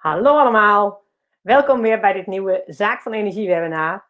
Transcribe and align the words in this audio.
Hallo 0.00 0.38
allemaal, 0.38 1.02
welkom 1.40 1.80
weer 1.80 2.00
bij 2.00 2.12
dit 2.12 2.26
nieuwe 2.26 2.62
Zaak 2.66 3.02
van 3.02 3.12
Energie 3.12 3.48
webinar. 3.48 4.08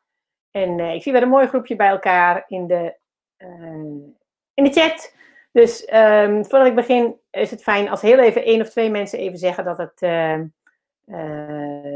En 0.50 0.78
uh, 0.78 0.94
ik 0.94 1.02
zie 1.02 1.12
weer 1.12 1.22
een 1.22 1.28
mooi 1.28 1.46
groepje 1.46 1.76
bij 1.76 1.88
elkaar 1.88 2.44
in 2.46 2.66
de, 2.66 2.96
uh, 3.38 4.08
in 4.54 4.64
de 4.64 4.70
chat. 4.70 5.14
Dus 5.52 5.92
um, 5.92 6.44
voordat 6.44 6.66
ik 6.68 6.74
begin 6.74 7.20
is 7.30 7.50
het 7.50 7.62
fijn 7.62 7.88
als 7.88 8.00
heel 8.00 8.18
even 8.18 8.44
één 8.44 8.60
of 8.60 8.68
twee 8.68 8.90
mensen 8.90 9.18
even 9.18 9.38
zeggen 9.38 9.64
dat 9.64 9.78
het 9.78 10.02
uh, 10.02 10.38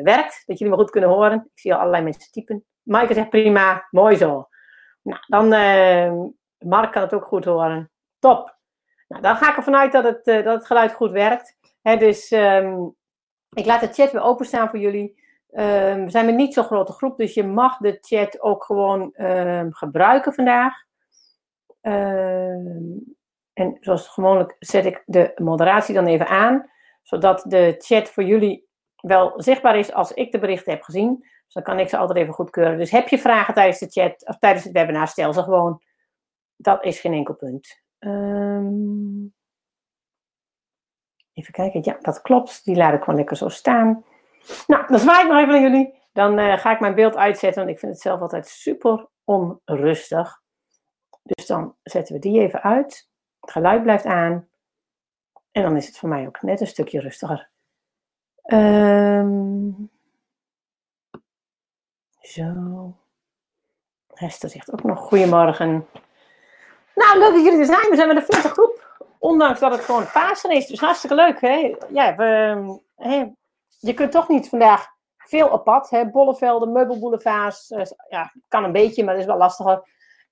werkt. 0.02 0.42
Dat 0.46 0.58
jullie 0.58 0.74
me 0.74 0.80
goed 0.80 0.90
kunnen 0.90 1.10
horen. 1.10 1.50
Ik 1.54 1.60
zie 1.60 1.72
al 1.72 1.78
allerlei 1.78 2.02
mensen 2.02 2.32
typen. 2.32 2.64
Maaike 2.82 3.14
zegt 3.14 3.30
prima, 3.30 3.88
mooi 3.90 4.16
zo. 4.16 4.48
Nou, 5.02 5.20
dan 5.26 5.52
ehm, 5.52 6.14
Mark 6.58 6.92
kan 6.92 7.02
het 7.02 7.14
ook 7.14 7.24
goed 7.24 7.44
horen. 7.44 7.90
Top. 8.18 8.56
Nou, 9.08 9.22
dan 9.22 9.36
ga 9.36 9.50
ik 9.50 9.56
ervan 9.56 9.76
uit 9.76 9.92
dat 9.92 10.04
het, 10.04 10.24
dat 10.24 10.54
het 10.54 10.66
geluid 10.66 10.92
goed 10.92 11.10
werkt. 11.10 11.56
Dus 11.82 12.30
um, 12.30 12.96
ik 13.54 13.66
laat 13.66 13.80
de 13.80 13.92
chat 13.92 14.12
weer 14.12 14.22
openstaan 14.22 14.68
voor 14.68 14.78
jullie. 14.78 15.22
Um, 15.50 16.04
we 16.04 16.10
zijn 16.10 16.26
met 16.26 16.34
niet 16.34 16.54
zo'n 16.54 16.64
grote 16.64 16.92
groep, 16.92 17.16
dus 17.16 17.34
je 17.34 17.44
mag 17.44 17.76
de 17.76 17.98
chat 18.00 18.40
ook 18.40 18.64
gewoon 18.64 19.12
um, 19.16 19.74
gebruiken 19.74 20.32
vandaag. 20.32 20.74
Um, 21.80 23.16
en 23.52 23.76
zoals 23.80 24.08
gewoonlijk 24.08 24.56
zet 24.58 24.84
ik 24.84 25.02
de 25.06 25.32
moderatie 25.34 25.94
dan 25.94 26.06
even 26.06 26.26
aan, 26.26 26.70
zodat 27.02 27.44
de 27.48 27.74
chat 27.78 28.10
voor 28.10 28.22
jullie 28.22 28.68
wel 28.96 29.32
zichtbaar 29.36 29.78
is 29.78 29.92
als 29.92 30.12
ik 30.12 30.32
de 30.32 30.38
berichten 30.38 30.72
heb 30.72 30.82
gezien. 30.82 31.18
Dus 31.20 31.54
dan 31.54 31.62
kan 31.62 31.78
ik 31.78 31.88
ze 31.88 31.96
altijd 31.96 32.18
even 32.18 32.34
goedkeuren. 32.34 32.78
Dus 32.78 32.90
heb 32.90 33.08
je 33.08 33.18
vragen 33.18 33.54
tijdens 33.54 33.78
de 33.78 33.90
chat 33.90 34.26
of 34.26 34.38
tijdens 34.38 34.64
het 34.64 34.72
webinar, 34.72 35.08
stel 35.08 35.32
ze 35.32 35.42
gewoon. 35.42 35.82
Dat 36.56 36.84
is 36.84 37.00
geen 37.00 37.12
enkel 37.12 37.34
punt. 37.34 37.82
Even 41.34 41.52
kijken, 41.52 41.80
ja, 41.84 41.96
dat 42.00 42.22
klopt. 42.22 42.64
Die 42.64 42.76
laat 42.76 42.94
ik 42.94 43.00
gewoon 43.00 43.16
lekker 43.16 43.36
zo 43.36 43.48
staan. 43.48 44.04
Nou, 44.66 44.86
dan 44.86 44.98
zwaai 44.98 45.22
ik 45.22 45.28
nog 45.28 45.38
even 45.38 45.52
naar 45.52 45.70
jullie. 45.70 46.02
Dan 46.12 46.38
uh, 46.38 46.58
ga 46.58 46.72
ik 46.72 46.80
mijn 46.80 46.94
beeld 46.94 47.16
uitzetten, 47.16 47.62
want 47.62 47.74
ik 47.74 47.80
vind 47.80 47.92
het 47.92 48.00
zelf 48.00 48.20
altijd 48.20 48.48
super 48.48 49.08
onrustig. 49.24 50.42
Dus 51.22 51.46
dan 51.46 51.76
zetten 51.82 52.14
we 52.14 52.20
die 52.20 52.40
even 52.40 52.62
uit. 52.62 53.08
Het 53.40 53.50
geluid 53.50 53.82
blijft 53.82 54.04
aan. 54.04 54.48
En 55.50 55.62
dan 55.62 55.76
is 55.76 55.86
het 55.86 55.98
voor 55.98 56.08
mij 56.08 56.26
ook 56.26 56.42
net 56.42 56.60
een 56.60 56.66
stukje 56.66 57.00
rustiger. 57.00 57.50
Um, 58.46 59.90
zo. 62.20 62.96
Hester 64.14 64.48
zegt 64.48 64.72
ook 64.72 64.82
nog 64.82 64.98
goedemorgen. 64.98 65.86
Nou, 66.94 67.18
leuk 67.18 67.32
dat 67.32 67.44
jullie 67.44 67.58
er 67.58 67.66
zijn. 67.66 67.90
We 67.90 67.96
zijn 67.96 68.08
met 68.08 68.16
een 68.16 68.22
40 68.22 68.52
groep. 68.52 68.83
Ondanks 69.24 69.60
dat 69.60 69.72
het 69.72 69.80
gewoon 69.80 70.10
Pasen 70.12 70.50
is. 70.50 70.66
Dus 70.66 70.80
hartstikke 70.80 71.16
leuk. 71.16 71.40
Hè? 71.40 71.74
Ja, 71.88 72.16
we, 72.16 72.80
hè, 72.96 73.24
je 73.78 73.94
kunt 73.94 74.12
toch 74.12 74.28
niet 74.28 74.48
vandaag 74.48 74.86
veel 75.16 75.48
op 75.48 75.64
pad. 75.64 75.90
Hè? 75.90 76.10
Bollevelden, 76.10 76.72
meubelboulevards. 76.72 77.70
Uh, 77.70 77.82
ja, 78.08 78.32
kan 78.48 78.64
een 78.64 78.72
beetje, 78.72 79.04
maar 79.04 79.12
dat 79.14 79.22
is 79.22 79.28
wel 79.28 79.38
lastiger. 79.38 79.82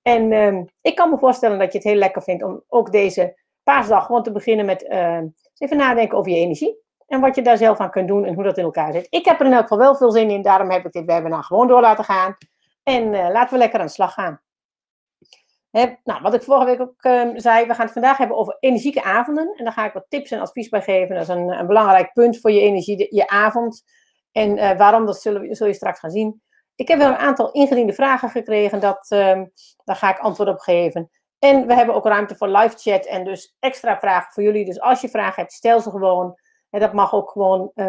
En 0.01 0.31
uh, 0.31 0.61
ik 0.81 0.95
kan 0.95 1.09
me 1.09 1.17
voorstellen 1.17 1.59
dat 1.59 1.71
je 1.71 1.77
het 1.77 1.87
heel 1.87 1.95
lekker 1.95 2.21
vindt 2.21 2.43
om 2.43 2.63
ook 2.67 2.91
deze 2.91 3.39
paasdag 3.63 4.05
gewoon 4.05 4.23
te 4.23 4.31
beginnen 4.31 4.65
met 4.65 4.83
uh, 4.83 5.21
even 5.57 5.77
nadenken 5.77 6.17
over 6.17 6.31
je 6.31 6.37
energie. 6.37 6.77
En 7.07 7.21
wat 7.21 7.35
je 7.35 7.41
daar 7.41 7.57
zelf 7.57 7.79
aan 7.79 7.91
kunt 7.91 8.07
doen 8.07 8.25
en 8.25 8.33
hoe 8.33 8.43
dat 8.43 8.57
in 8.57 8.63
elkaar 8.63 8.93
zit. 8.93 9.07
Ik 9.09 9.25
heb 9.25 9.39
er 9.39 9.45
in 9.45 9.53
elk 9.53 9.61
geval 9.61 9.77
wel 9.77 9.95
veel 9.95 10.11
zin 10.11 10.29
in. 10.29 10.41
Daarom 10.41 10.71
heb 10.71 10.85
ik 10.85 10.91
dit 10.91 11.05
webinar 11.05 11.43
gewoon 11.43 11.67
door 11.67 11.81
laten 11.81 12.03
gaan. 12.03 12.37
En 12.83 13.13
uh, 13.13 13.29
laten 13.31 13.53
we 13.53 13.57
lekker 13.57 13.79
aan 13.79 13.85
de 13.85 13.91
slag 13.91 14.13
gaan 14.13 14.42
nou, 16.03 16.21
wat 16.21 16.33
ik 16.33 16.43
vorige 16.43 16.65
week 16.65 16.81
ook 16.81 17.03
um, 17.03 17.39
zei, 17.39 17.65
we 17.67 17.73
gaan 17.73 17.85
het 17.85 17.93
vandaag 17.93 18.17
hebben 18.17 18.37
over 18.37 18.57
energieke 18.59 19.03
avonden. 19.03 19.53
En 19.55 19.63
daar 19.63 19.73
ga 19.73 19.85
ik 19.85 19.93
wat 19.93 20.05
tips 20.09 20.31
en 20.31 20.39
advies 20.39 20.69
bij 20.69 20.81
geven. 20.81 21.15
Dat 21.15 21.23
is 21.23 21.35
een, 21.35 21.59
een 21.59 21.67
belangrijk 21.67 22.13
punt 22.13 22.39
voor 22.39 22.51
je 22.51 22.59
energie, 22.59 22.97
de, 22.97 23.07
je 23.09 23.27
avond. 23.27 23.83
En 24.31 24.57
uh, 24.57 24.77
waarom, 24.77 25.05
dat 25.05 25.21
zullen, 25.21 25.55
zul 25.55 25.67
je 25.67 25.73
straks 25.73 25.99
gaan 25.99 26.11
zien. 26.11 26.41
Ik 26.75 26.87
heb 26.87 26.97
wel 26.97 27.09
een 27.09 27.15
aantal 27.15 27.51
ingediende 27.51 27.93
vragen 27.93 28.29
gekregen, 28.29 28.79
dat, 28.79 29.05
um, 29.09 29.51
daar 29.83 29.95
ga 29.95 30.09
ik 30.09 30.19
antwoord 30.19 30.49
op 30.49 30.59
geven. 30.59 31.09
En 31.39 31.67
we 31.67 31.73
hebben 31.73 31.95
ook 31.95 32.05
ruimte 32.05 32.35
voor 32.35 32.47
live 32.47 32.77
chat 32.77 33.05
en 33.05 33.23
dus 33.23 33.55
extra 33.59 33.99
vragen 33.99 34.31
voor 34.31 34.43
jullie. 34.43 34.65
Dus 34.65 34.79
als 34.79 35.01
je 35.01 35.09
vragen 35.09 35.41
hebt, 35.41 35.53
stel 35.53 35.79
ze 35.79 35.89
gewoon. 35.89 36.35
En 36.69 36.79
dat 36.79 36.93
mag 36.93 37.13
ook 37.13 37.31
gewoon, 37.31 37.71
uh, 37.75 37.85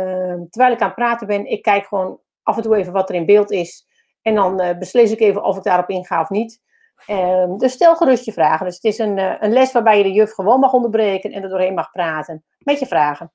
terwijl 0.50 0.72
ik 0.72 0.80
aan 0.80 0.86
het 0.86 0.94
praten 0.94 1.26
ben, 1.26 1.46
ik 1.46 1.62
kijk 1.62 1.86
gewoon 1.86 2.20
af 2.42 2.56
en 2.56 2.62
toe 2.62 2.76
even 2.76 2.92
wat 2.92 3.08
er 3.08 3.14
in 3.14 3.26
beeld 3.26 3.50
is. 3.50 3.86
En 4.22 4.34
dan 4.34 4.62
uh, 4.62 4.78
beslis 4.78 5.12
ik 5.12 5.20
even 5.20 5.42
of 5.42 5.56
ik 5.56 5.62
daarop 5.62 5.88
inga 5.88 6.20
of 6.20 6.30
niet. 6.30 6.60
Um, 7.06 7.58
dus 7.58 7.72
stel 7.72 7.96
gerust 7.96 8.24
je 8.24 8.32
vragen. 8.32 8.66
Dus 8.66 8.74
het 8.74 8.84
is 8.84 8.98
een, 8.98 9.18
uh, 9.18 9.34
een 9.40 9.52
les 9.52 9.72
waarbij 9.72 9.96
je 9.98 10.02
de 10.02 10.12
juf 10.12 10.32
gewoon 10.32 10.60
mag 10.60 10.72
onderbreken 10.72 11.32
en 11.32 11.42
er 11.42 11.48
doorheen 11.48 11.74
mag 11.74 11.90
praten 11.90 12.44
met 12.58 12.78
je 12.78 12.86
vragen. 12.86 13.32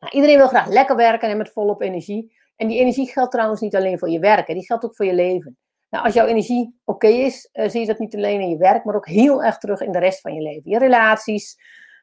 Nou, 0.00 0.12
iedereen 0.12 0.36
wil 0.36 0.48
graag 0.48 0.66
lekker 0.66 0.96
werken 0.96 1.28
en 1.28 1.36
met 1.36 1.52
volop 1.52 1.82
energie. 1.82 2.36
En 2.56 2.68
die 2.68 2.78
energie 2.78 3.08
geldt 3.08 3.32
trouwens 3.32 3.60
niet 3.60 3.76
alleen 3.76 3.98
voor 3.98 4.10
je 4.10 4.18
werken, 4.18 4.54
die 4.54 4.64
geldt 4.64 4.84
ook 4.84 4.96
voor 4.96 5.06
je 5.06 5.14
leven. 5.14 5.56
Nou, 5.90 6.04
als 6.04 6.14
jouw 6.14 6.26
energie 6.26 6.80
oké 6.84 7.06
is, 7.06 7.48
uh, 7.52 7.68
zie 7.68 7.80
je 7.80 7.86
dat 7.86 7.98
niet 7.98 8.14
alleen 8.14 8.40
in 8.40 8.48
je 8.48 8.56
werk, 8.56 8.84
maar 8.84 8.94
ook 8.94 9.06
heel 9.06 9.42
erg 9.42 9.58
terug 9.58 9.80
in 9.80 9.92
de 9.92 9.98
rest 9.98 10.20
van 10.20 10.34
je 10.34 10.42
leven. 10.42 10.70
Je 10.70 10.78
relaties, 10.78 11.58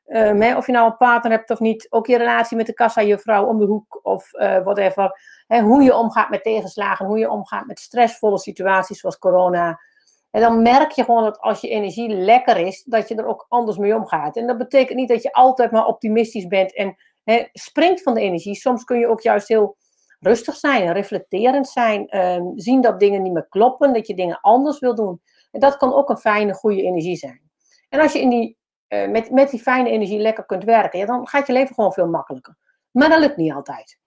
um, 0.05 0.41
hè, 0.41 0.57
of 0.57 0.65
je 0.65 0.71
nou 0.71 0.85
een 0.85 0.97
partner 0.97 1.31
hebt 1.31 1.49
of 1.49 1.59
niet, 1.59 1.87
ook 1.89 2.07
je 2.07 2.17
relatie 2.17 2.57
met 2.57 2.65
de 2.65 2.73
kassa, 2.73 3.01
je 3.01 3.19
vrouw 3.19 3.45
om 3.45 3.59
de 3.59 3.65
hoek 3.65 3.99
of 4.03 4.33
uh, 4.33 4.63
whatever. 4.63 5.19
Hè, 5.47 5.61
hoe 5.61 5.83
je 5.83 5.95
omgaat 5.95 6.29
met 6.29 6.43
tegenslagen, 6.43 7.05
hoe 7.05 7.17
je 7.17 7.29
omgaat 7.29 7.65
met 7.65 7.79
stressvolle 7.79 8.39
situaties 8.39 8.99
zoals 8.99 9.17
corona, 9.17 9.79
en 10.33 10.41
dan 10.41 10.61
merk 10.61 10.91
je 10.91 11.03
gewoon 11.03 11.23
dat 11.23 11.39
als 11.39 11.61
je 11.61 11.69
energie 11.69 12.09
lekker 12.09 12.57
is, 12.57 12.83
dat 12.83 13.07
je 13.07 13.15
er 13.15 13.25
ook 13.25 13.45
anders 13.49 13.77
mee 13.77 13.95
omgaat. 13.95 14.37
En 14.37 14.47
dat 14.47 14.57
betekent 14.57 14.97
niet 14.97 15.07
dat 15.07 15.23
je 15.23 15.33
altijd 15.33 15.71
maar 15.71 15.85
optimistisch 15.85 16.47
bent 16.47 16.75
en 16.75 16.95
hè, 17.23 17.45
springt 17.51 18.01
van 18.01 18.13
de 18.13 18.21
energie. 18.21 18.55
Soms 18.55 18.83
kun 18.83 18.99
je 18.99 19.07
ook 19.07 19.21
juist 19.21 19.47
heel 19.47 19.77
rustig 20.19 20.55
zijn, 20.55 20.91
reflecterend 20.91 21.67
zijn, 21.67 22.07
ehm, 22.07 22.43
zien 22.55 22.81
dat 22.81 22.99
dingen 22.99 23.21
niet 23.21 23.33
meer 23.33 23.47
kloppen, 23.49 23.93
dat 23.93 24.07
je 24.07 24.15
dingen 24.15 24.39
anders 24.41 24.79
wil 24.79 24.95
doen. 24.95 25.21
En 25.51 25.59
dat 25.59 25.77
kan 25.77 25.93
ook 25.93 26.09
een 26.09 26.17
fijne, 26.17 26.53
goede 26.53 26.81
energie 26.81 27.15
zijn. 27.15 27.41
En 27.89 27.99
als 27.99 28.13
je 28.13 28.21
in 28.21 28.29
die, 28.29 28.57
uh, 28.89 29.07
met, 29.07 29.31
met 29.31 29.49
die 29.49 29.61
fijne 29.61 29.89
energie 29.89 30.19
lekker 30.19 30.45
kunt 30.45 30.63
werken, 30.63 30.99
ja, 30.99 31.05
dan 31.05 31.27
gaat 31.27 31.47
je 31.47 31.53
leven 31.53 31.75
gewoon 31.75 31.93
veel 31.93 32.07
makkelijker. 32.07 32.57
Maar 32.91 33.09
dat 33.09 33.19
lukt 33.19 33.37
niet 33.37 33.53
altijd. 33.53 33.99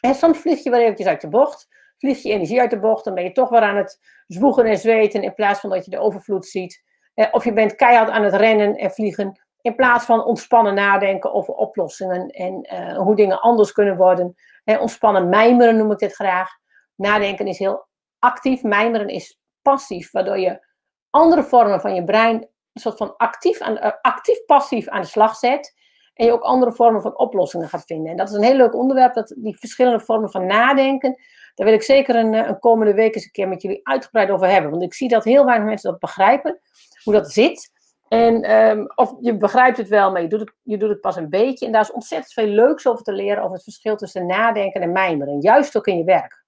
En 0.00 0.14
soms 0.14 0.38
vlieg 0.38 0.62
je 0.62 0.70
wel 0.70 0.80
eventjes 0.80 1.06
uit 1.06 1.20
de 1.20 1.28
bocht 1.28 1.68
vliegt 2.00 2.22
je 2.22 2.32
energie 2.32 2.60
uit 2.60 2.70
de 2.70 2.78
bocht. 2.78 3.04
Dan 3.04 3.14
ben 3.14 3.24
je 3.24 3.32
toch 3.32 3.48
weer 3.48 3.60
aan 3.60 3.76
het 3.76 4.00
zwoegen 4.26 4.64
en 4.64 4.78
zweten 4.78 5.22
in 5.22 5.34
plaats 5.34 5.60
van 5.60 5.70
dat 5.70 5.84
je 5.84 5.90
de 5.90 5.98
overvloed 5.98 6.46
ziet. 6.46 6.82
Eh, 7.14 7.26
of 7.30 7.44
je 7.44 7.52
bent 7.52 7.74
keihard 7.74 8.10
aan 8.10 8.24
het 8.24 8.34
rennen 8.34 8.76
en 8.76 8.90
vliegen 8.90 9.40
in 9.60 9.74
plaats 9.74 10.04
van 10.04 10.24
ontspannen 10.24 10.74
nadenken 10.74 11.32
over 11.32 11.54
oplossingen 11.54 12.28
en 12.28 12.68
uh, 12.72 12.96
hoe 12.96 13.16
dingen 13.16 13.40
anders 13.40 13.72
kunnen 13.72 13.96
worden. 13.96 14.34
Eh, 14.64 14.80
ontspannen 14.80 15.28
mijmeren 15.28 15.76
noem 15.76 15.92
ik 15.92 15.98
dit 15.98 16.14
graag. 16.14 16.48
Nadenken 16.96 17.46
is 17.46 17.58
heel 17.58 17.86
actief, 18.18 18.62
mijmeren 18.62 19.08
is 19.08 19.40
passief, 19.62 20.10
waardoor 20.10 20.38
je 20.38 20.66
andere 21.10 21.42
vormen 21.42 21.80
van 21.80 21.94
je 21.94 22.04
brein 22.04 22.48
een 22.72 22.80
soort 22.80 22.96
van 22.96 23.16
actief, 23.16 23.60
aan, 23.60 23.76
uh, 23.76 23.90
actief-passief 24.00 24.88
aan 24.88 25.00
de 25.00 25.06
slag 25.06 25.36
zet. 25.36 25.78
En 26.14 26.26
je 26.26 26.32
ook 26.32 26.42
andere 26.42 26.72
vormen 26.72 27.02
van 27.02 27.18
oplossingen 27.18 27.68
gaat 27.68 27.84
vinden. 27.84 28.10
En 28.10 28.16
dat 28.16 28.28
is 28.28 28.34
een 28.34 28.42
heel 28.42 28.56
leuk 28.56 28.74
onderwerp, 28.74 29.14
dat 29.14 29.34
die 29.38 29.58
verschillende 29.58 30.00
vormen 30.00 30.30
van 30.30 30.46
nadenken. 30.46 31.20
Daar 31.54 31.66
wil 31.66 31.74
ik 31.74 31.82
zeker 31.82 32.16
een, 32.16 32.32
een 32.32 32.58
komende 32.58 32.94
week 32.94 33.14
eens 33.14 33.24
een 33.24 33.30
keer 33.30 33.48
met 33.48 33.62
jullie 33.62 33.80
uitgebreid 33.82 34.30
over 34.30 34.48
hebben. 34.48 34.70
Want 34.70 34.82
ik 34.82 34.94
zie 34.94 35.08
dat 35.08 35.24
heel 35.24 35.44
weinig 35.44 35.66
mensen 35.66 35.90
dat 35.90 36.00
begrijpen, 36.00 36.60
hoe 37.04 37.12
dat 37.12 37.32
zit. 37.32 37.70
En 38.08 38.50
um, 38.50 38.92
of 38.94 39.14
je 39.20 39.36
begrijpt 39.36 39.76
het 39.76 39.88
wel, 39.88 40.12
maar 40.12 40.22
je 40.22 40.28
doet 40.28 40.40
het, 40.40 40.52
je 40.62 40.76
doet 40.76 40.88
het 40.88 41.00
pas 41.00 41.16
een 41.16 41.28
beetje. 41.28 41.66
En 41.66 41.72
daar 41.72 41.80
is 41.80 41.92
ontzettend 41.92 42.32
veel 42.32 42.46
leuks 42.46 42.86
over 42.86 43.04
te 43.04 43.12
leren, 43.12 43.42
over 43.42 43.54
het 43.54 43.62
verschil 43.62 43.96
tussen 43.96 44.26
nadenken 44.26 44.80
en 44.80 44.92
mijmeren. 44.92 45.40
Juist 45.40 45.76
ook 45.76 45.86
in 45.86 45.96
je 45.96 46.04
werk. 46.04 46.44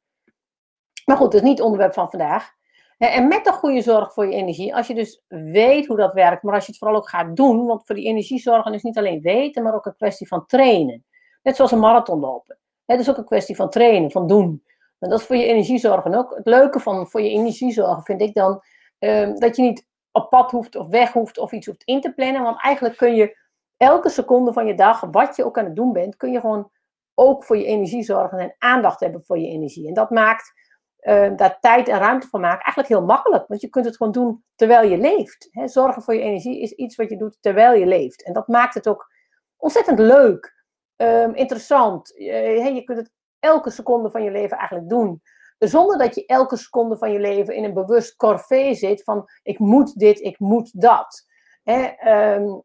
Maar 1.04 1.16
goed, 1.16 1.32
dat 1.32 1.40
is 1.40 1.48
niet 1.48 1.58
het 1.58 1.66
onderwerp 1.66 1.92
van 1.92 2.10
vandaag. 2.10 2.50
En 2.98 3.28
met 3.28 3.46
een 3.46 3.52
goede 3.52 3.82
zorg 3.82 4.12
voor 4.12 4.26
je 4.26 4.34
energie, 4.34 4.74
als 4.74 4.86
je 4.86 4.94
dus 4.94 5.22
weet 5.28 5.86
hoe 5.86 5.96
dat 5.96 6.12
werkt, 6.12 6.42
maar 6.42 6.54
als 6.54 6.64
je 6.64 6.70
het 6.70 6.80
vooral 6.80 6.96
ook 6.96 7.08
gaat 7.08 7.36
doen, 7.36 7.66
want 7.66 7.82
voor 7.86 7.94
die 7.94 8.06
energiezorgen 8.06 8.74
is 8.74 8.82
niet 8.82 8.98
alleen 8.98 9.20
weten, 9.20 9.62
maar 9.62 9.74
ook 9.74 9.86
een 9.86 9.96
kwestie 9.96 10.28
van 10.28 10.46
trainen. 10.46 11.04
Net 11.42 11.56
zoals 11.56 11.72
een 11.72 11.78
marathon 11.78 12.20
lopen. 12.20 12.58
Het 12.86 13.00
is 13.00 13.10
ook 13.10 13.16
een 13.16 13.24
kwestie 13.24 13.56
van 13.56 13.70
trainen, 13.70 14.10
van 14.10 14.26
doen. 14.26 14.64
En 15.02 15.10
dat 15.10 15.20
is 15.20 15.26
voor 15.26 15.36
je 15.36 15.46
energiezorgen 15.46 16.14
ook. 16.14 16.34
Het 16.34 16.46
leuke 16.46 16.80
van 16.80 17.06
voor 17.06 17.20
je 17.20 17.30
energiezorgen 17.30 18.02
vind 18.02 18.20
ik 18.20 18.34
dan 18.34 18.62
uh, 18.98 19.34
dat 19.34 19.56
je 19.56 19.62
niet 19.62 19.86
op 20.10 20.30
pad 20.30 20.50
hoeft 20.50 20.76
of 20.76 20.88
weg 20.88 21.12
hoeft 21.12 21.38
of 21.38 21.52
iets 21.52 21.66
hoeft 21.66 21.82
in 21.84 22.00
te 22.00 22.12
plannen. 22.12 22.42
Want 22.42 22.62
eigenlijk 22.62 22.96
kun 22.96 23.14
je 23.14 23.38
elke 23.76 24.08
seconde 24.08 24.52
van 24.52 24.66
je 24.66 24.74
dag, 24.74 25.00
wat 25.00 25.36
je 25.36 25.44
ook 25.44 25.58
aan 25.58 25.64
het 25.64 25.76
doen 25.76 25.92
bent, 25.92 26.16
kun 26.16 26.32
je 26.32 26.40
gewoon 26.40 26.70
ook 27.14 27.44
voor 27.44 27.56
je 27.56 27.64
energie 27.64 28.02
zorgen 28.02 28.38
en 28.38 28.54
aandacht 28.58 29.00
hebben 29.00 29.24
voor 29.24 29.38
je 29.38 29.48
energie. 29.48 29.88
En 29.88 29.94
dat 29.94 30.10
maakt 30.10 30.52
uh, 31.00 31.36
daar 31.36 31.60
tijd 31.60 31.88
en 31.88 31.98
ruimte 31.98 32.26
voor 32.26 32.40
maken 32.40 32.64
eigenlijk 32.64 32.88
heel 32.88 33.04
makkelijk. 33.04 33.46
Want 33.46 33.60
je 33.60 33.68
kunt 33.68 33.84
het 33.84 33.96
gewoon 33.96 34.12
doen 34.12 34.44
terwijl 34.54 34.88
je 34.88 34.98
leeft. 34.98 35.48
Hè? 35.50 35.68
Zorgen 35.68 36.02
voor 36.02 36.14
je 36.14 36.20
energie 36.20 36.60
is 36.60 36.72
iets 36.72 36.96
wat 36.96 37.10
je 37.10 37.16
doet 37.16 37.38
terwijl 37.40 37.78
je 37.78 37.86
leeft. 37.86 38.24
En 38.24 38.32
dat 38.32 38.48
maakt 38.48 38.74
het 38.74 38.88
ook 38.88 39.10
ontzettend 39.56 39.98
leuk, 39.98 40.64
um, 40.96 41.34
interessant. 41.34 42.18
Uh, 42.18 42.74
je 42.74 42.82
kunt 42.84 42.98
het 42.98 43.10
elke 43.42 43.70
seconde 43.70 44.10
van 44.10 44.22
je 44.22 44.30
leven 44.30 44.58
eigenlijk 44.58 44.88
doen. 44.88 45.22
Zonder 45.58 45.98
dat 45.98 46.14
je 46.14 46.26
elke 46.26 46.56
seconde 46.56 46.96
van 46.96 47.12
je 47.12 47.18
leven 47.18 47.54
in 47.54 47.64
een 47.64 47.74
bewust 47.74 48.16
corvée 48.16 48.74
zit 48.74 49.02
van 49.02 49.28
ik 49.42 49.58
moet 49.58 49.98
dit, 49.98 50.20
ik 50.20 50.38
moet 50.38 50.80
dat. 50.80 51.26
Um, 51.64 52.62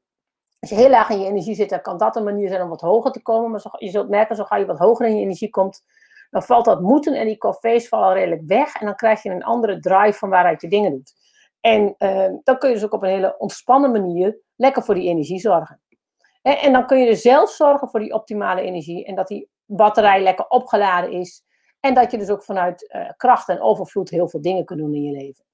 Als 0.60 0.70
je 0.70 0.76
heel 0.76 0.90
laag 0.90 1.10
in 1.10 1.20
je 1.20 1.26
energie 1.26 1.56
zit, 1.56 1.70
dan 1.70 1.82
kan 1.82 1.98
dat 1.98 2.16
een 2.16 2.24
manier 2.24 2.50
zijn 2.50 2.62
om 2.62 2.70
wat 2.70 2.82
hoger 2.82 3.12
te 3.12 3.22
komen. 3.22 3.52
Maar 3.52 3.62
je 3.78 3.90
zult 3.90 4.10
merken, 4.10 4.36
zo 4.36 4.44
ga 4.44 4.56
je 4.56 4.66
wat 4.66 4.78
hoger 4.78 5.06
in 5.06 5.16
je 5.16 5.22
energie 5.22 5.50
komt, 5.50 5.84
dan 6.30 6.44
valt 6.44 6.66
dat 6.66 6.82
moeten 6.82 7.14
en 7.14 7.26
die 7.26 7.38
cafés 7.38 7.88
vallen 7.88 8.14
redelijk 8.14 8.42
weg. 8.46 8.76
En 8.76 8.86
dan 8.86 8.96
krijg 8.96 9.24
je 9.24 9.30
een 9.30 9.44
andere 9.44 9.80
drive 9.80 10.18
van 10.18 10.30
waaruit 10.30 10.62
je 10.62 10.68
dingen 10.68 10.92
doet. 10.92 11.14
En 11.60 11.96
uh, 11.98 12.30
dan 12.44 12.58
kun 12.58 12.70
je 12.70 12.76
dus 12.76 12.84
ook 12.84 12.94
op 12.94 13.04
een 13.04 13.10
hele 13.10 13.36
ontspannen 13.38 13.92
manier 13.92 14.38
lekker 14.56 14.84
voor 14.84 14.96
die 14.96 15.10
energie 15.10 15.40
zorgen. 15.40 15.82
En 16.42 16.74
dan 16.74 16.86
kun 16.86 17.00
je 17.00 17.08
er 17.10 17.16
zelf 17.16 17.50
zorgen 17.50 17.90
voor 17.90 18.00
die 18.00 18.14
optimale 18.14 18.62
energie 18.62 19.06
en 19.06 19.16
dat 19.16 19.28
die 19.28 19.50
batterij 19.68 20.22
lekker 20.22 20.48
opgeladen 20.48 21.12
is. 21.12 21.44
En 21.80 21.94
dat 21.94 22.12
je 22.12 22.18
dus 22.18 22.30
ook 22.30 22.44
vanuit 22.44 22.94
uh, 22.96 23.10
kracht 23.18 23.50
en 23.50 23.62
overvloed 23.62 24.10
heel 24.10 24.30
veel 24.30 24.42
dingen 24.42 24.66
kunt 24.66 24.80
doen 24.80 24.94
in 24.94 25.04
je 25.04 25.12
leven. 25.12 25.46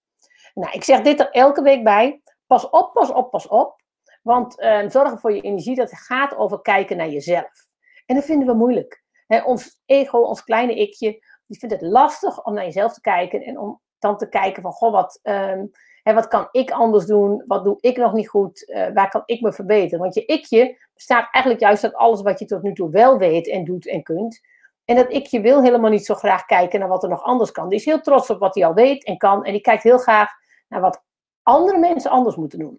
Nou, 0.53 0.71
ik 0.71 0.83
zeg 0.83 1.01
dit 1.01 1.19
er 1.19 1.29
elke 1.31 1.61
week 1.61 1.83
bij. 1.83 2.21
Pas 2.47 2.69
op, 2.69 2.93
pas 2.93 3.09
op, 3.09 3.31
pas 3.31 3.47
op. 3.47 3.81
Want 4.21 4.59
uh, 4.59 4.89
zorgen 4.89 5.19
voor 5.19 5.33
je 5.33 5.41
energie, 5.41 5.75
dat 5.75 5.93
gaat 5.93 6.35
over 6.35 6.61
kijken 6.61 6.97
naar 6.97 7.09
jezelf. 7.09 7.67
En 8.05 8.15
dat 8.15 8.25
vinden 8.25 8.47
we 8.47 8.53
moeilijk. 8.53 9.03
ons 9.45 9.79
ego, 9.85 10.19
ons 10.19 10.43
kleine 10.43 10.75
ikje, 10.75 11.11
die 11.45 11.59
vindt 11.59 11.75
het 11.75 11.83
lastig 11.83 12.43
om 12.43 12.53
naar 12.53 12.63
jezelf 12.63 12.93
te 12.93 13.01
kijken 13.01 13.41
en 13.41 13.59
om 13.59 13.81
dan 13.99 14.17
te 14.17 14.29
kijken 14.29 14.61
van, 14.61 14.71
goh, 14.71 14.91
wat, 14.91 15.19
um, 15.23 15.71
wat 16.03 16.27
kan 16.27 16.47
ik 16.51 16.71
anders 16.71 17.05
doen? 17.05 17.43
Wat 17.47 17.63
doe 17.63 17.77
ik 17.79 17.97
nog 17.97 18.13
niet 18.13 18.29
goed? 18.29 18.69
Uh, 18.69 18.87
waar 18.93 19.09
kan 19.09 19.23
ik 19.25 19.41
me 19.41 19.53
verbeteren? 19.53 19.99
Want 19.99 20.13
je 20.13 20.25
ikje 20.25 20.77
bestaat 20.93 21.27
eigenlijk 21.31 21.63
juist 21.63 21.83
uit 21.83 21.95
alles 21.95 22.21
wat 22.21 22.39
je 22.39 22.45
tot 22.45 22.61
nu 22.61 22.73
toe 22.73 22.89
wel 22.89 23.17
weet 23.17 23.47
en 23.47 23.63
doet 23.63 23.87
en 23.87 24.03
kunt. 24.03 24.41
En 24.85 24.95
dat 24.95 25.11
ikje 25.11 25.41
wil 25.41 25.61
helemaal 25.61 25.89
niet 25.89 26.05
zo 26.05 26.15
graag 26.15 26.45
kijken 26.45 26.79
naar 26.79 26.89
wat 26.89 27.03
er 27.03 27.09
nog 27.09 27.23
anders 27.23 27.51
kan. 27.51 27.69
Die 27.69 27.79
is 27.79 27.85
heel 27.85 28.01
trots 28.01 28.29
op 28.29 28.39
wat 28.39 28.55
hij 28.55 28.65
al 28.65 28.73
weet 28.73 29.03
en 29.03 29.17
kan. 29.17 29.45
En 29.45 29.51
die 29.51 29.61
kijkt 29.61 29.83
heel 29.83 29.97
graag 29.97 30.29
naar 30.67 30.81
wat 30.81 31.03
andere 31.43 31.77
mensen 31.77 32.11
anders 32.11 32.35
moeten 32.35 32.59
doen. 32.59 32.77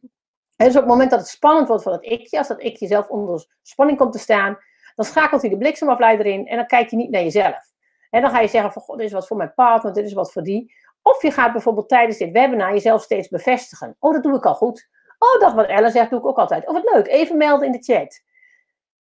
En 0.57 0.67
dus 0.67 0.75
op 0.75 0.81
het 0.81 0.91
moment 0.91 1.11
dat 1.11 1.19
het 1.19 1.29
spannend 1.29 1.69
wordt 1.69 1.83
voor 1.83 1.93
dat 1.93 2.05
ikje, 2.05 2.39
als 2.39 2.49
dat 2.49 2.63
ikje 2.63 2.87
zelf 2.87 3.09
onder 3.09 3.47
spanning 3.63 3.99
komt 3.99 4.13
te 4.13 4.19
staan, 4.19 4.59
dan 4.95 5.05
schakelt 5.05 5.41
hij 5.41 5.51
de 5.51 5.59
bliksemafleider 5.59 6.27
in 6.27 6.47
en 6.47 6.57
dan 6.57 6.67
kijk 6.67 6.91
je 6.91 6.97
niet 6.97 7.11
naar 7.11 7.23
jezelf. 7.23 7.73
En 8.11 8.21
dan 8.21 8.31
ga 8.31 8.41
je 8.41 8.49
zeggen 8.49 8.73
van, 8.73 8.83
god, 8.83 8.97
dit 8.97 9.07
is 9.07 9.13
wat 9.13 9.27
voor 9.27 9.37
mijn 9.37 9.55
partner, 9.55 9.93
dit 9.93 10.05
is 10.05 10.13
wat 10.13 10.33
voor 10.33 10.43
die. 10.43 10.75
Of 11.07 11.23
je 11.23 11.31
gaat 11.31 11.53
bijvoorbeeld 11.53 11.89
tijdens 11.89 12.19
dit 12.19 12.33
webinar 12.33 12.73
jezelf 12.73 13.03
steeds 13.03 13.29
bevestigen. 13.29 13.97
Oh, 13.99 14.13
dat 14.13 14.23
doe 14.23 14.37
ik 14.37 14.47
al 14.47 14.55
goed. 14.55 14.89
Oh, 15.19 15.41
dat 15.41 15.55
wat 15.55 15.67
Ellen 15.67 15.91
zegt, 15.91 16.11
doe 16.11 16.19
ik 16.19 16.27
ook 16.27 16.39
altijd. 16.39 16.67
Of 16.67 16.73
wat 16.73 16.93
leuk, 16.95 17.07
even 17.07 17.37
melden 17.37 17.67
in 17.67 17.73
de 17.73 17.83
chat. 17.83 18.23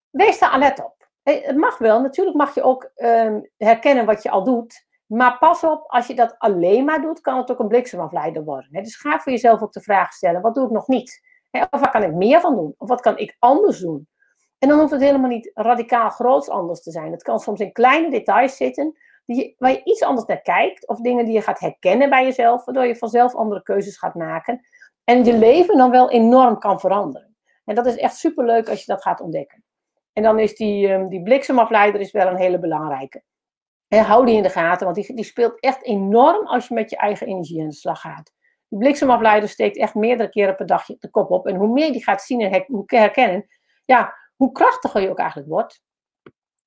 Wees 0.09 0.39
daar 0.39 0.49
alert 0.49 0.83
op. 0.83 1.07
Het 1.23 1.57
mag 1.57 1.77
wel, 1.77 2.01
natuurlijk 2.01 2.37
mag 2.37 2.55
je 2.55 2.63
ook 2.63 2.91
um, 2.95 3.49
herkennen 3.57 4.05
wat 4.05 4.23
je 4.23 4.29
al 4.29 4.43
doet. 4.43 4.85
Maar 5.05 5.37
pas 5.37 5.63
op, 5.63 5.83
als 5.87 6.07
je 6.07 6.15
dat 6.15 6.35
alleen 6.37 6.85
maar 6.85 7.01
doet, 7.01 7.21
kan 7.21 7.37
het 7.37 7.51
ook 7.51 7.59
een 7.59 7.67
bliksemafleider 7.67 8.43
worden. 8.43 8.83
Dus 8.83 8.95
ga 8.95 9.19
voor 9.19 9.31
jezelf 9.31 9.61
ook 9.61 9.73
de 9.73 9.81
vraag 9.81 10.13
stellen: 10.13 10.41
wat 10.41 10.55
doe 10.55 10.65
ik 10.65 10.71
nog 10.71 10.87
niet? 10.87 11.21
Of 11.69 11.79
waar 11.79 11.91
kan 11.91 12.03
ik 12.03 12.13
meer 12.13 12.39
van 12.39 12.55
doen? 12.55 12.75
Of 12.77 12.87
wat 12.87 13.01
kan 13.01 13.17
ik 13.17 13.35
anders 13.39 13.79
doen? 13.79 14.07
En 14.59 14.69
dan 14.69 14.79
hoeft 14.79 14.91
het 14.91 15.01
helemaal 15.01 15.29
niet 15.29 15.51
radicaal 15.53 16.09
groots 16.09 16.49
anders 16.49 16.81
te 16.81 16.91
zijn. 16.91 17.11
Het 17.11 17.23
kan 17.23 17.39
soms 17.39 17.59
in 17.59 17.71
kleine 17.71 18.09
details 18.09 18.57
zitten 18.57 18.97
die, 19.25 19.55
waar 19.57 19.71
je 19.71 19.83
iets 19.83 20.03
anders 20.03 20.27
naar 20.27 20.41
kijkt. 20.41 20.87
Of 20.87 20.99
dingen 20.99 21.25
die 21.25 21.33
je 21.33 21.41
gaat 21.41 21.59
herkennen 21.59 22.09
bij 22.09 22.23
jezelf, 22.23 22.65
waardoor 22.65 22.85
je 22.85 22.95
vanzelf 22.95 23.35
andere 23.35 23.63
keuzes 23.63 23.97
gaat 23.97 24.15
maken. 24.15 24.61
En 25.03 25.25
je 25.25 25.33
leven 25.33 25.77
dan 25.77 25.91
wel 25.91 26.11
enorm 26.11 26.59
kan 26.59 26.79
veranderen. 26.79 27.35
En 27.65 27.75
dat 27.75 27.85
is 27.85 27.97
echt 27.97 28.15
superleuk 28.15 28.69
als 28.69 28.79
je 28.79 28.91
dat 28.91 29.01
gaat 29.01 29.21
ontdekken. 29.21 29.63
En 30.13 30.23
dan 30.23 30.39
is 30.39 30.55
die, 30.55 30.91
um, 30.91 31.09
die 31.09 31.23
bliksemafleider 31.23 32.01
is 32.01 32.11
wel 32.11 32.27
een 32.27 32.35
hele 32.35 32.59
belangrijke. 32.59 33.23
En 33.87 34.03
hou 34.03 34.25
die 34.25 34.35
in 34.35 34.43
de 34.43 34.49
gaten, 34.49 34.85
want 34.85 34.95
die, 34.97 35.15
die 35.15 35.25
speelt 35.25 35.59
echt 35.59 35.83
enorm 35.83 36.47
als 36.47 36.67
je 36.67 36.73
met 36.73 36.89
je 36.89 36.97
eigen 36.97 37.27
energie 37.27 37.61
aan 37.61 37.67
de 37.67 37.73
slag 37.73 38.01
gaat. 38.01 38.33
Die 38.67 38.79
bliksemafleider 38.79 39.49
steekt 39.49 39.77
echt 39.77 39.95
meerdere 39.95 40.29
keren 40.29 40.55
per 40.55 40.65
dag 40.65 40.85
de 40.85 41.09
kop 41.09 41.31
op. 41.31 41.47
En 41.47 41.55
hoe 41.55 41.67
meer 41.67 41.91
die 41.91 42.03
gaat 42.03 42.21
zien 42.21 42.41
en 42.41 42.65
herkennen, 42.85 43.47
ja, 43.85 44.15
hoe 44.35 44.51
krachtiger 44.51 45.01
je 45.01 45.09
ook 45.09 45.19
eigenlijk 45.19 45.49
wordt. 45.49 45.81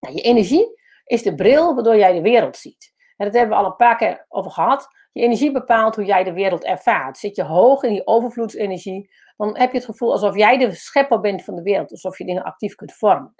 Nou, 0.00 0.14
je 0.14 0.22
energie 0.22 0.80
is 1.08 1.22
de 1.22 1.34
bril 1.34 1.74
waardoor 1.74 1.96
jij 1.96 2.12
de 2.12 2.20
wereld 2.20 2.56
ziet. 2.56 2.94
En 3.16 3.26
dat 3.26 3.34
hebben 3.34 3.56
we 3.56 3.62
al 3.62 3.70
een 3.70 3.76
paar 3.76 3.96
keer 3.96 4.26
over 4.28 4.50
gehad. 4.50 4.88
Je 5.12 5.22
energie 5.22 5.52
bepaalt 5.52 5.96
hoe 5.96 6.04
jij 6.04 6.24
de 6.24 6.32
wereld 6.32 6.64
ervaart. 6.64 7.18
Zit 7.18 7.36
je 7.36 7.42
hoog 7.42 7.82
in 7.82 7.90
die 7.90 8.06
overvloedsenergie, 8.06 9.10
dan 9.36 9.58
heb 9.58 9.70
je 9.70 9.76
het 9.76 9.86
gevoel 9.86 10.12
alsof 10.12 10.36
jij 10.36 10.58
de 10.58 10.74
schepper 10.74 11.20
bent 11.20 11.44
van 11.44 11.54
de 11.54 11.62
wereld. 11.62 11.90
Alsof 11.90 12.18
je 12.18 12.24
dingen 12.24 12.42
actief 12.42 12.74
kunt 12.74 12.92
vormen. 12.92 13.34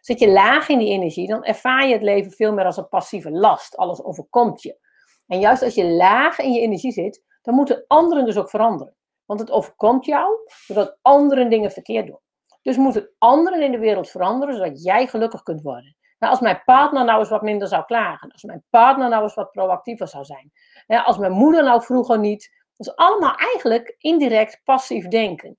Zit 0.00 0.18
je 0.18 0.28
laag 0.28 0.68
in 0.68 0.78
die 0.78 0.90
energie, 0.90 1.28
dan 1.28 1.44
ervaar 1.44 1.86
je 1.86 1.92
het 1.92 2.02
leven 2.02 2.32
veel 2.32 2.52
meer 2.52 2.64
als 2.64 2.76
een 2.76 2.88
passieve 2.88 3.30
last. 3.30 3.76
Alles 3.76 4.04
overkomt 4.04 4.62
je. 4.62 4.78
En 5.26 5.40
juist 5.40 5.62
als 5.62 5.74
je 5.74 5.84
laag 5.84 6.38
in 6.38 6.52
je 6.52 6.60
energie 6.60 6.92
zit, 6.92 7.24
dan 7.42 7.54
moeten 7.54 7.84
anderen 7.86 8.24
dus 8.24 8.36
ook 8.36 8.50
veranderen. 8.50 8.96
Want 9.24 9.40
het 9.40 9.50
overkomt 9.50 10.04
jou 10.04 10.34
doordat 10.66 10.98
anderen 11.02 11.50
dingen 11.50 11.70
verkeerd 11.70 12.06
doen. 12.06 12.20
Dus 12.62 12.76
moeten 12.76 13.10
anderen 13.18 13.62
in 13.62 13.72
de 13.72 13.78
wereld 13.78 14.10
veranderen, 14.10 14.54
zodat 14.54 14.82
jij 14.82 15.06
gelukkig 15.06 15.42
kunt 15.42 15.62
worden. 15.62 15.96
Nou, 16.18 16.32
als 16.32 16.40
mijn 16.40 16.62
partner 16.64 17.04
nou 17.04 17.18
eens 17.18 17.28
wat 17.28 17.42
minder 17.42 17.68
zou 17.68 17.84
klagen, 17.84 18.32
als 18.32 18.42
mijn 18.42 18.64
partner 18.70 19.08
nou 19.08 19.22
eens 19.22 19.34
wat 19.34 19.50
proactiever 19.50 20.08
zou 20.08 20.24
zijn, 20.24 20.52
als 20.86 21.18
mijn 21.18 21.32
moeder 21.32 21.64
nou 21.64 21.82
vroeger 21.82 22.18
niet, 22.18 22.50
is 22.78 22.96
allemaal 22.96 23.34
eigenlijk 23.34 23.94
indirect 23.98 24.60
passief 24.64 25.08
denken. 25.08 25.56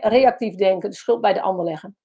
reactief 0.00 0.54
denken, 0.54 0.90
de 0.90 0.96
schuld 0.96 1.20
bij 1.20 1.32
de 1.32 1.40
ander 1.40 1.64
leggen. 1.64 1.96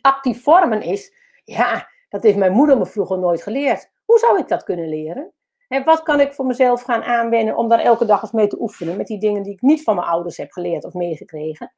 Actief 0.00 0.42
vormen 0.42 0.82
is, 0.82 1.14
ja, 1.44 1.88
dat 2.08 2.22
heeft 2.22 2.36
mijn 2.36 2.52
moeder 2.52 2.78
me 2.78 2.86
vroeger 2.86 3.18
nooit 3.18 3.42
geleerd. 3.42 3.90
Hoe 4.04 4.18
zou 4.18 4.38
ik 4.38 4.48
dat 4.48 4.62
kunnen 4.62 4.88
leren? 4.88 5.32
En 5.68 5.84
wat 5.84 6.02
kan 6.02 6.20
ik 6.20 6.32
voor 6.32 6.46
mezelf 6.46 6.82
gaan 6.82 7.02
aanwenden 7.02 7.56
om 7.56 7.68
daar 7.68 7.78
elke 7.78 8.04
dag 8.04 8.22
eens 8.22 8.32
mee 8.32 8.46
te 8.46 8.60
oefenen 8.60 8.96
met 8.96 9.06
die 9.06 9.18
dingen 9.18 9.42
die 9.42 9.52
ik 9.52 9.60
niet 9.60 9.82
van 9.82 9.94
mijn 9.94 10.06
ouders 10.06 10.36
heb 10.36 10.50
geleerd 10.52 10.84
of 10.84 10.92
meegekregen? 10.92 11.72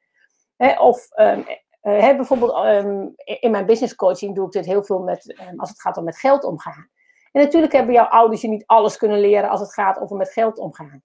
of 0.79 1.09
um, 1.17 1.45
bijvoorbeeld 1.83 2.67
um, 2.67 3.13
in 3.25 3.51
mijn 3.51 3.67
business 3.67 3.95
coaching 3.95 4.35
doe 4.35 4.47
ik 4.47 4.53
dit 4.53 4.67
heel 4.67 4.83
veel 4.83 4.99
met, 4.99 5.41
um, 5.41 5.61
als 5.61 5.69
het 5.69 5.81
gaat 5.81 5.97
om 5.97 6.05
met 6.05 6.19
geld 6.19 6.45
omgaan. 6.45 6.91
En 7.33 7.43
natuurlijk 7.43 7.73
hebben 7.73 7.95
jouw 7.95 8.07
ouders 8.07 8.41
je 8.41 8.49
niet 8.49 8.67
alles 8.67 8.97
kunnen 8.97 9.21
leren 9.21 9.51
als 9.51 9.61
het 9.61 9.75
gaat 9.75 10.01
over 10.01 10.17
met 10.17 10.33
geld 10.33 10.59
omgaan. 10.59 11.03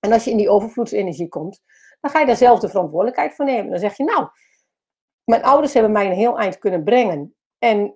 En 0.00 0.12
als 0.12 0.24
je 0.24 0.30
in 0.30 0.36
die 0.36 0.50
overvloedsenergie 0.50 1.28
komt, 1.28 1.62
dan 2.00 2.10
ga 2.10 2.20
je 2.20 2.26
daar 2.26 2.36
zelf 2.36 2.60
de 2.60 2.68
verantwoordelijkheid 2.68 3.34
voor 3.34 3.44
nemen. 3.44 3.70
Dan 3.70 3.80
zeg 3.80 3.96
je, 3.96 4.04
nou, 4.04 4.28
mijn 5.24 5.42
ouders 5.42 5.74
hebben 5.74 5.92
mij 5.92 6.06
een 6.06 6.12
heel 6.12 6.38
eind 6.38 6.58
kunnen 6.58 6.84
brengen. 6.84 7.34
En 7.58 7.92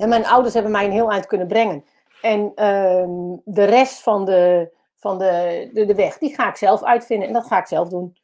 en 0.00 0.08
mijn 0.08 0.26
ouders 0.26 0.54
hebben 0.54 0.72
mij 0.72 0.84
een 0.84 0.90
heel 0.90 1.10
eind 1.10 1.26
kunnen 1.26 1.46
brengen. 1.46 1.84
En 2.22 2.52
ehm, 2.54 3.36
de 3.44 3.64
rest 3.64 4.02
van, 4.02 4.24
de, 4.24 4.70
van 4.96 5.18
de, 5.18 5.70
de, 5.72 5.94
weg, 5.94 6.18
die 6.18 6.34
ga 6.34 6.48
ik 6.48 6.56
zelf 6.56 6.82
uitvinden. 6.82 7.28
En 7.28 7.34
dat 7.34 7.46
ga 7.46 7.58
ik 7.58 7.66
zelf 7.66 7.88
doen. 7.88 8.16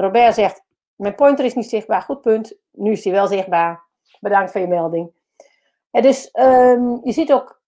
Robert 0.00 0.34
zegt, 0.34 0.62
mijn 0.94 1.14
pointer 1.14 1.44
is 1.44 1.54
niet 1.54 1.68
zichtbaar. 1.68 2.02
Goed 2.02 2.20
punt. 2.20 2.56
Nu 2.70 2.90
is 2.90 3.04
hij 3.04 3.12
wel 3.12 3.26
zichtbaar. 3.26 3.82
Bedankt 4.20 4.50
voor 4.52 4.60
je 4.60 4.66
melding. 4.66 5.12
Dus 5.90 6.28
je 7.02 7.12
ziet 7.12 7.32
ook, 7.32 7.62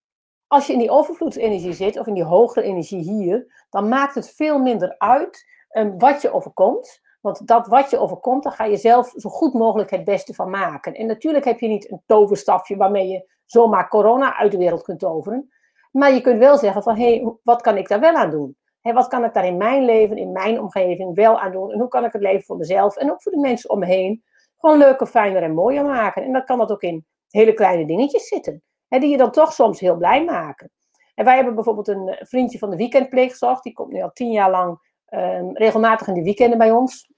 als 0.47 0.67
je 0.67 0.73
in 0.73 0.79
die 0.79 0.91
overvloedsenergie 0.91 1.73
zit, 1.73 1.99
of 1.99 2.07
in 2.07 2.15
die 2.15 2.25
hogere 2.25 2.67
energie 2.67 3.03
hier, 3.03 3.65
dan 3.71 3.89
maakt 3.89 4.15
het 4.15 4.31
veel 4.35 4.59
minder 4.59 4.95
uit 4.99 5.47
um, 5.71 5.99
wat 5.99 6.23
je 6.23 6.33
overkomt. 6.33 7.01
Want 7.21 7.47
dat 7.47 7.67
wat 7.67 7.91
je 7.91 7.99
overkomt, 7.99 8.43
daar 8.43 8.53
ga 8.53 8.65
je 8.65 8.77
zelf 8.77 9.13
zo 9.17 9.31
goed 9.31 9.55
mogelijk 9.55 9.91
het 9.91 10.05
beste 10.05 10.35
van 10.35 10.51
maken. 10.51 10.95
En 10.95 11.07
natuurlijk 11.07 11.45
heb 11.45 11.61
je 11.61 11.69
niet 11.69 11.91
een 11.91 12.03
toverstafje 12.07 12.77
waarmee 12.77 13.09
je 13.09 13.31
zomaar 13.45 13.89
corona 13.89 14.37
uit 14.37 14.53
de 14.53 14.59
wereld 14.59 14.83
kunt 14.83 14.99
toveren. 14.99 15.53
Maar 15.91 16.13
je 16.13 16.21
kunt 16.21 16.39
wel 16.39 16.59
zeggen 16.59 16.83
van, 16.83 16.97
hé, 16.97 17.17
hey, 17.17 17.35
wat 17.43 17.63
kan 17.63 17.77
ik 17.77 17.89
daar 17.89 18.01
wel 18.01 18.15
aan 18.15 18.31
doen? 18.31 18.57
Hey, 18.83 18.93
wat 18.93 19.09
kan 19.09 19.25
ik 19.25 19.35
daar 19.35 19.47
in 19.47 19.57
mijn 19.57 19.85
leven, 19.85 20.17
in 20.17 20.33
mijn 20.33 20.61
omgeving 20.61 21.15
wel 21.15 21.41
aan 21.41 21.53
doen? 21.53 21.73
En 21.73 21.79
hoe 21.79 21.89
kan 21.89 22.05
ik 22.05 22.13
het 22.13 22.23
leven 22.23 22.43
voor 22.43 22.57
mezelf 22.57 22.97
en 22.97 23.11
ook 23.11 23.23
voor 23.23 23.33
de 23.33 23.39
mensen 23.39 23.71
om 23.71 23.79
me 23.79 23.87
heen 23.87 24.25
gewoon 24.57 24.79
leuker, 24.79 25.07
fijner 25.07 25.43
en 25.43 25.55
mooier 25.55 25.85
maken? 25.85 26.23
En 26.23 26.33
dan 26.33 26.45
kan 26.45 26.59
dat 26.59 26.71
ook 26.71 26.83
in 26.83 27.07
hele 27.29 27.53
kleine 27.53 27.87
dingetjes 27.87 28.29
zitten. 28.29 28.63
Hè, 28.89 28.99
die 28.99 29.11
je 29.11 29.17
dan 29.17 29.31
toch 29.31 29.53
soms 29.53 29.81
heel 29.81 29.97
blij 29.97 30.25
maken. 30.25 30.71
En 31.15 31.25
wij 31.25 31.35
hebben 31.35 31.55
bijvoorbeeld 31.55 31.89
een 31.89 32.17
vriendje 32.19 32.59
van 32.59 32.71
de 32.71 32.77
weekendpleegzorg. 32.77 33.61
Die 33.61 33.73
komt 33.73 33.93
nu 33.93 34.03
al 34.03 34.13
tien 34.13 34.31
jaar 34.31 34.51
lang 34.51 34.79
um, 35.09 35.57
regelmatig 35.57 36.07
in 36.07 36.15
de 36.15 36.23
weekenden 36.23 36.59
bij 36.59 36.71
ons. 36.71 37.13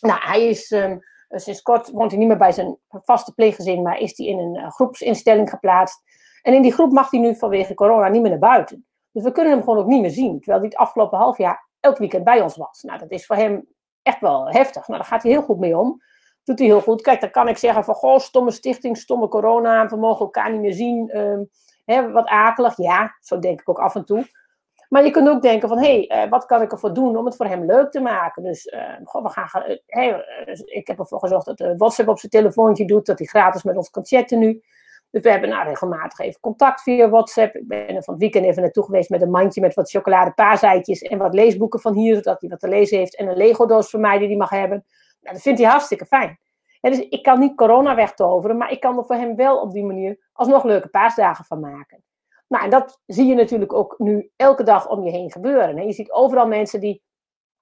Nou, 0.00 0.20
hij 0.22 0.48
is 0.48 0.70
um, 0.70 1.00
sinds 1.28 1.62
kort 1.62 1.90
woont 1.90 2.10
hij 2.10 2.18
niet 2.18 2.28
meer 2.28 2.36
bij 2.36 2.52
zijn 2.52 2.78
vaste 2.90 3.34
pleeggezin, 3.34 3.82
maar 3.82 3.98
is 3.98 4.16
hij 4.16 4.26
in 4.26 4.38
een 4.38 4.56
uh, 4.56 4.70
groepsinstelling 4.70 5.50
geplaatst. 5.50 6.02
En 6.42 6.54
in 6.54 6.62
die 6.62 6.72
groep 6.72 6.92
mag 6.92 7.10
hij 7.10 7.20
nu 7.20 7.36
vanwege 7.36 7.74
corona 7.74 8.08
niet 8.08 8.22
meer 8.22 8.30
naar 8.30 8.38
buiten. 8.38 8.86
Dus 9.14 9.22
we 9.22 9.32
kunnen 9.32 9.52
hem 9.52 9.62
gewoon 9.62 9.78
ook 9.78 9.86
niet 9.86 10.00
meer 10.00 10.10
zien. 10.10 10.40
Terwijl 10.40 10.58
hij 10.58 10.68
het 10.68 10.78
afgelopen 10.78 11.18
half 11.18 11.38
jaar 11.38 11.68
elk 11.80 11.98
weekend 11.98 12.24
bij 12.24 12.40
ons 12.40 12.56
was. 12.56 12.82
Nou, 12.82 12.98
dat 12.98 13.10
is 13.10 13.26
voor 13.26 13.36
hem 13.36 13.68
echt 14.02 14.20
wel 14.20 14.48
heftig. 14.48 14.88
Nou, 14.88 15.00
daar 15.00 15.10
gaat 15.10 15.22
hij 15.22 15.32
heel 15.32 15.42
goed 15.42 15.58
mee 15.58 15.78
om. 15.78 16.02
Doet 16.44 16.58
hij 16.58 16.68
heel 16.68 16.80
goed. 16.80 17.02
Kijk, 17.02 17.20
dan 17.20 17.30
kan 17.30 17.48
ik 17.48 17.56
zeggen 17.56 17.84
van, 17.84 17.94
goh, 17.94 18.18
stomme 18.18 18.50
stichting, 18.50 18.96
stomme 18.96 19.28
corona. 19.28 19.86
We 19.86 19.96
mogen 19.96 20.24
elkaar 20.24 20.52
niet 20.52 20.60
meer 20.60 20.72
zien. 20.72 21.10
Hè, 21.84 22.10
wat 22.10 22.26
akelig. 22.26 22.76
Ja, 22.76 23.16
zo 23.20 23.38
denk 23.38 23.60
ik 23.60 23.68
ook 23.68 23.78
af 23.78 23.94
en 23.94 24.04
toe. 24.04 24.26
Maar 24.88 25.04
je 25.04 25.10
kunt 25.10 25.28
ook 25.28 25.42
denken 25.42 25.68
van, 25.68 25.78
hé, 25.78 26.04
hey, 26.06 26.24
uh, 26.24 26.30
wat 26.30 26.46
kan 26.46 26.62
ik 26.62 26.72
ervoor 26.72 26.94
doen 26.94 27.16
om 27.16 27.24
het 27.24 27.36
voor 27.36 27.46
hem 27.46 27.64
leuk 27.64 27.90
te 27.90 28.00
maken? 28.00 28.42
Dus 28.42 28.66
uh, 28.66 28.80
goh, 29.04 29.22
we 29.22 29.28
gaan, 29.28 29.62
hey, 29.86 30.24
ik 30.64 30.86
heb 30.86 30.98
ervoor 30.98 31.18
gezorgd 31.18 31.46
dat 31.46 31.74
WhatsApp 31.76 32.08
op 32.08 32.18
zijn 32.18 32.32
telefoontje 32.32 32.84
doet, 32.84 33.06
dat 33.06 33.18
hij 33.18 33.26
gratis 33.26 33.62
met 33.62 33.76
ons 33.76 33.90
kan 33.90 34.06
chatten 34.06 34.38
nu. 34.38 34.62
Dus 35.14 35.22
we 35.22 35.30
hebben 35.30 35.48
nou, 35.48 35.68
regelmatig 35.68 36.18
even 36.18 36.40
contact 36.40 36.82
via 36.82 37.08
WhatsApp. 37.08 37.54
Ik 37.54 37.68
ben 37.68 37.88
er 37.88 38.02
van 38.02 38.14
het 38.14 38.22
weekend 38.22 38.44
even 38.44 38.62
naartoe 38.62 38.84
geweest 38.84 39.10
met 39.10 39.22
een 39.22 39.30
mandje 39.30 39.60
met 39.60 39.74
wat 39.74 39.90
chocoladepaasheidjes 39.90 41.02
en 41.02 41.18
wat 41.18 41.34
leesboeken 41.34 41.80
van 41.80 41.94
hier, 41.94 42.14
zodat 42.14 42.40
hij 42.40 42.50
wat 42.50 42.60
te 42.60 42.68
lezen 42.68 42.98
heeft. 42.98 43.16
En 43.16 43.28
een 43.28 43.36
Lego-doos 43.36 43.90
voor 43.90 44.00
mij 44.00 44.18
die 44.18 44.28
hij 44.28 44.36
mag 44.36 44.50
hebben. 44.50 44.84
Nou, 45.20 45.34
dat 45.34 45.42
vindt 45.42 45.58
hij 45.58 45.68
hartstikke 45.68 46.06
fijn. 46.06 46.38
dus 46.80 46.98
ik 46.98 47.22
kan 47.22 47.38
niet 47.38 47.56
corona 47.56 47.94
wegtoveren, 47.94 48.56
maar 48.56 48.70
ik 48.70 48.80
kan 48.80 48.98
er 48.98 49.04
voor 49.04 49.16
hem 49.16 49.36
wel 49.36 49.60
op 49.60 49.72
die 49.72 49.84
manier 49.84 50.28
alsnog 50.32 50.64
leuke 50.64 50.88
paasdagen 50.88 51.44
van 51.44 51.60
maken. 51.60 52.02
Nou, 52.48 52.64
en 52.64 52.70
dat 52.70 53.00
zie 53.06 53.26
je 53.26 53.34
natuurlijk 53.34 53.72
ook 53.72 53.94
nu 53.98 54.30
elke 54.36 54.62
dag 54.62 54.88
om 54.88 55.04
je 55.04 55.10
heen 55.10 55.32
gebeuren. 55.32 55.86
Je 55.86 55.92
ziet 55.92 56.12
overal 56.12 56.46
mensen 56.46 56.80
die 56.80 57.02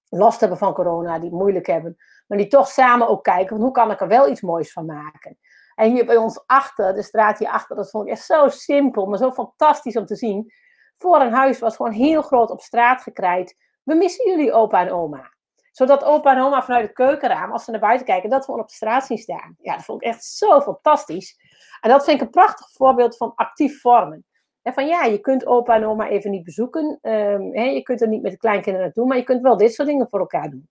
last 0.09 0.41
hebben 0.41 0.59
van 0.59 0.75
corona, 0.75 1.19
die 1.19 1.29
het 1.29 1.39
moeilijk 1.39 1.67
hebben, 1.67 1.97
maar 2.27 2.39
die 2.39 2.47
toch 2.47 2.69
samen 2.69 3.09
ook 3.09 3.25
kijken, 3.25 3.57
hoe 3.57 3.71
kan 3.71 3.91
ik 3.91 4.01
er 4.01 4.09
wel 4.09 4.31
iets 4.31 4.41
moois 4.41 4.73
van 4.73 4.87
maken. 4.87 5.39
En 5.83 5.91
hier 5.91 6.07
bij 6.07 6.17
ons 6.17 6.43
achter, 6.47 6.95
de 6.95 7.03
straat 7.03 7.39
hier 7.39 7.49
achter, 7.49 7.77
dat 7.77 7.91
vond 7.91 8.07
ik 8.07 8.13
echt 8.13 8.25
zo 8.25 8.49
simpel, 8.49 9.07
maar 9.07 9.19
zo 9.19 9.33
fantastisch 9.33 9.97
om 9.97 10.07
te 10.07 10.17
zien. 10.17 10.53
Voor 10.97 11.21
een 11.21 11.33
huis 11.33 11.59
was 11.59 11.77
gewoon 11.77 11.93
heel 11.93 12.23
groot 12.23 12.51
op 12.51 12.61
straat 12.61 13.03
gekrijt. 13.03 13.57
We 13.83 13.95
missen 13.95 14.31
jullie 14.31 14.53
opa 14.53 14.81
en 14.81 14.93
oma. 14.93 15.33
Zodat 15.71 16.05
opa 16.05 16.35
en 16.35 16.43
oma 16.43 16.63
vanuit 16.63 16.87
het 16.87 16.93
keukenraam, 16.93 17.53
als 17.53 17.65
ze 17.65 17.71
naar 17.71 17.81
buiten 17.81 18.07
kijken, 18.07 18.31
dat 18.31 18.45
gewoon 18.45 18.61
op 18.61 18.69
de 18.69 18.75
straat 18.75 19.07
zien 19.07 19.19
staan. 19.19 19.57
Ja, 19.59 19.75
dat 19.75 19.85
vond 19.85 20.03
ik 20.03 20.09
echt 20.09 20.25
zo 20.25 20.61
fantastisch. 20.61 21.37
En 21.81 21.91
dat 21.91 22.05
vind 22.05 22.21
ik 22.21 22.27
een 22.27 22.31
prachtig 22.31 22.71
voorbeeld 22.71 23.17
van 23.17 23.33
actief 23.35 23.81
vormen. 23.81 24.27
En 24.63 24.73
van 24.73 24.87
ja, 24.87 25.05
je 25.05 25.19
kunt 25.19 25.47
opa 25.47 25.75
en 25.75 25.87
oma 25.87 26.09
even 26.09 26.31
niet 26.31 26.45
bezoeken. 26.45 26.99
Um, 27.03 27.55
je 27.55 27.83
kunt 27.83 28.01
er 28.01 28.09
niet 28.09 28.23
met 28.23 28.33
de 28.33 28.39
kleinkinderen 28.39 28.87
naartoe, 28.87 29.07
maar 29.07 29.17
je 29.17 29.25
kunt 29.25 29.43
wel 29.43 29.57
dit 29.57 29.75
soort 29.75 29.89
dingen 29.89 30.09
voor 30.09 30.21
elkaar 30.21 30.51
doen. 30.51 30.69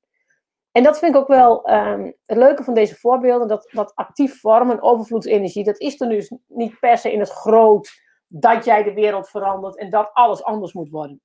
En 0.72 0.84
dat 0.84 1.00
vind 1.00 1.16
ik 1.16 1.22
ook 1.22 1.28
wel 1.28 1.70
um, 1.72 2.16
het 2.26 2.38
leuke 2.38 2.64
van 2.64 2.74
deze 2.74 2.96
voorbeelden, 2.96 3.48
dat, 3.48 3.70
dat 3.72 3.92
actief 3.96 4.40
vormen, 4.40 4.82
overvloedsenergie, 4.82 5.64
dat 5.64 5.80
is 5.80 6.02
er 6.02 6.10
dus 6.10 6.32
niet 6.48 6.80
per 6.80 6.98
se 6.98 7.12
in 7.12 7.20
het 7.20 7.30
groot 7.30 8.02
dat 8.28 8.66
jij 8.66 8.84
de 8.84 8.94
wereld 8.94 9.30
verandert 9.30 9.78
en 9.78 9.90
dat 9.90 10.10
alles 10.14 10.44
anders 10.44 10.74
moet 10.74 10.90
worden. 10.90 11.22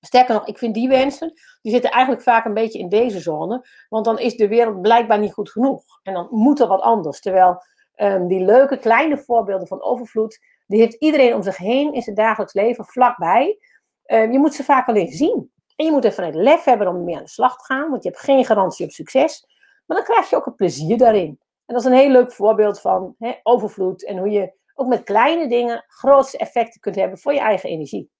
Sterker 0.00 0.34
nog, 0.34 0.46
ik 0.46 0.58
vind 0.58 0.74
die 0.74 0.88
wensen, 0.88 1.32
die 1.62 1.72
zitten 1.72 1.90
eigenlijk 1.90 2.22
vaak 2.22 2.44
een 2.44 2.54
beetje 2.54 2.78
in 2.78 2.88
deze 2.88 3.20
zone, 3.20 3.66
want 3.88 4.04
dan 4.04 4.18
is 4.18 4.36
de 4.36 4.48
wereld 4.48 4.80
blijkbaar 4.80 5.18
niet 5.18 5.32
goed 5.32 5.50
genoeg. 5.50 5.82
En 6.02 6.14
dan 6.14 6.26
moet 6.30 6.60
er 6.60 6.66
wat 6.66 6.80
anders. 6.80 7.20
Terwijl 7.20 7.62
um, 7.96 8.26
die 8.26 8.44
leuke 8.44 8.78
kleine 8.78 9.18
voorbeelden 9.18 9.66
van 9.66 9.82
overvloed, 9.82 10.38
die 10.66 10.80
heeft 10.80 10.94
iedereen 10.94 11.34
om 11.34 11.42
zich 11.42 11.56
heen 11.56 11.92
in 11.92 12.02
zijn 12.02 12.16
dagelijks 12.16 12.52
leven 12.52 12.84
vlakbij. 12.84 13.58
Um, 14.06 14.32
je 14.32 14.38
moet 14.38 14.54
ze 14.54 14.64
vaak 14.64 14.88
alleen 14.88 15.12
zien. 15.12 15.51
En 15.76 15.84
je 15.84 15.90
moet 15.90 16.04
even 16.04 16.24
het 16.24 16.34
lef 16.34 16.64
hebben 16.64 16.88
om 16.88 17.04
mee 17.04 17.16
aan 17.16 17.22
de 17.22 17.28
slag 17.28 17.56
te 17.56 17.64
gaan, 17.64 17.90
want 17.90 18.02
je 18.02 18.08
hebt 18.08 18.22
geen 18.22 18.44
garantie 18.44 18.86
op 18.86 18.90
succes. 18.90 19.46
Maar 19.86 19.96
dan 19.96 20.06
krijg 20.06 20.30
je 20.30 20.36
ook 20.36 20.46
een 20.46 20.54
plezier 20.54 20.98
daarin. 20.98 21.40
En 21.66 21.74
dat 21.74 21.80
is 21.80 21.84
een 21.84 21.96
heel 21.96 22.10
leuk 22.10 22.32
voorbeeld 22.32 22.80
van 22.80 23.14
hè, 23.18 23.32
overvloed 23.42 24.04
en 24.04 24.18
hoe 24.18 24.30
je 24.30 24.52
ook 24.74 24.86
met 24.88 25.02
kleine 25.02 25.48
dingen 25.48 25.84
grootste 25.86 26.38
effecten 26.38 26.80
kunt 26.80 26.94
hebben 26.94 27.18
voor 27.18 27.32
je 27.32 27.40
eigen 27.40 27.68
energie. 27.68 28.10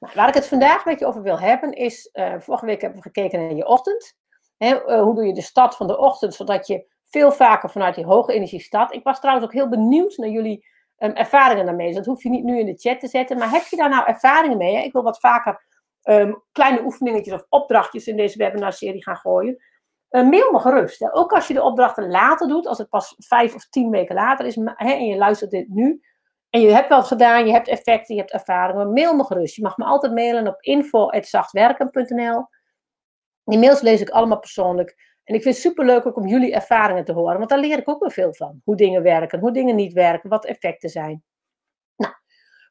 Nou, 0.00 0.12
waar 0.14 0.28
ik 0.28 0.34
het 0.34 0.46
vandaag 0.46 0.84
met 0.84 0.98
je 0.98 1.06
over 1.06 1.22
wil 1.22 1.40
hebben 1.40 1.72
is, 1.72 2.10
uh, 2.12 2.34
vorige 2.38 2.66
week 2.66 2.80
hebben 2.80 2.98
we 2.98 3.04
gekeken 3.04 3.40
naar 3.40 3.54
je 3.54 3.66
ochtend. 3.66 4.16
Hè, 4.56 4.86
uh, 4.86 5.02
hoe 5.02 5.14
doe 5.14 5.26
je 5.26 5.34
de 5.34 5.42
start 5.42 5.74
van 5.74 5.86
de 5.86 5.98
ochtend, 5.98 6.34
zodat 6.34 6.66
je 6.66 6.86
veel 7.04 7.32
vaker 7.32 7.70
vanuit 7.70 7.94
die 7.94 8.04
hoge 8.04 8.32
energie 8.32 8.60
start. 8.60 8.92
Ik 8.92 9.04
was 9.04 9.20
trouwens 9.20 9.46
ook 9.46 9.52
heel 9.52 9.68
benieuwd 9.68 10.16
naar 10.16 10.28
jullie 10.28 10.66
um, 10.98 11.12
ervaringen 11.12 11.66
daarmee. 11.66 11.86
Dus 11.86 11.96
dat 11.96 12.06
hoef 12.06 12.22
je 12.22 12.28
niet 12.28 12.44
nu 12.44 12.58
in 12.58 12.66
de 12.66 12.76
chat 12.76 13.00
te 13.00 13.08
zetten. 13.08 13.38
Maar 13.38 13.50
heb 13.50 13.66
je 13.66 13.76
daar 13.76 13.88
nou 13.88 14.06
ervaringen 14.06 14.56
mee? 14.56 14.76
Hè? 14.76 14.82
Ik 14.82 14.92
wil 14.92 15.02
wat 15.02 15.20
vaker 15.20 15.64
um, 16.04 16.42
kleine 16.52 16.82
oefeningetjes 16.84 17.34
of 17.34 17.46
opdrachtjes 17.48 18.06
in 18.06 18.16
deze 18.16 18.38
webinar-serie 18.38 19.02
gaan 19.02 19.16
gooien. 19.16 19.64
Mail 20.08 20.52
me 20.52 20.58
gerust. 20.58 20.98
Hè. 20.98 21.14
Ook 21.14 21.32
als 21.32 21.48
je 21.48 21.54
de 21.54 21.62
opdrachten 21.62 22.10
later 22.10 22.48
doet, 22.48 22.66
als 22.66 22.78
het 22.78 22.88
pas 22.88 23.14
vijf 23.18 23.54
of 23.54 23.68
tien 23.68 23.90
weken 23.90 24.14
later 24.14 24.46
is, 24.46 24.54
hè, 24.54 24.92
en 24.92 25.06
je 25.06 25.16
luistert 25.16 25.50
dit 25.50 25.68
nu, 25.68 26.02
en 26.54 26.60
je 26.60 26.72
hebt 26.72 26.88
wat 26.88 27.06
gedaan, 27.06 27.46
je 27.46 27.52
hebt 27.52 27.68
effecten, 27.68 28.14
je 28.14 28.20
hebt 28.20 28.32
ervaringen, 28.32 28.92
mail 28.92 29.16
me 29.16 29.24
gerust. 29.24 29.54
Je 29.54 29.62
mag 29.62 29.76
me 29.76 29.84
altijd 29.84 30.12
mailen 30.12 30.48
op 30.48 30.62
info.zachtwerken.nl. 30.62 32.46
Die 33.44 33.58
mails 33.58 33.80
lees 33.80 34.00
ik 34.00 34.10
allemaal 34.10 34.38
persoonlijk. 34.38 34.94
En 35.24 35.34
ik 35.34 35.42
vind 35.42 35.54
het 35.54 35.64
superleuk 35.64 36.06
ook 36.06 36.16
om 36.16 36.26
jullie 36.26 36.54
ervaringen 36.54 37.04
te 37.04 37.12
horen, 37.12 37.38
want 37.38 37.48
daar 37.48 37.58
leer 37.58 37.78
ik 37.78 37.88
ook 37.88 38.00
weer 38.00 38.10
veel 38.10 38.34
van. 38.34 38.60
Hoe 38.64 38.76
dingen 38.76 39.02
werken, 39.02 39.38
hoe 39.38 39.52
dingen 39.52 39.76
niet 39.76 39.92
werken, 39.92 40.30
wat 40.30 40.44
effecten 40.44 40.90
zijn. 40.90 41.24
Nou, 41.96 42.12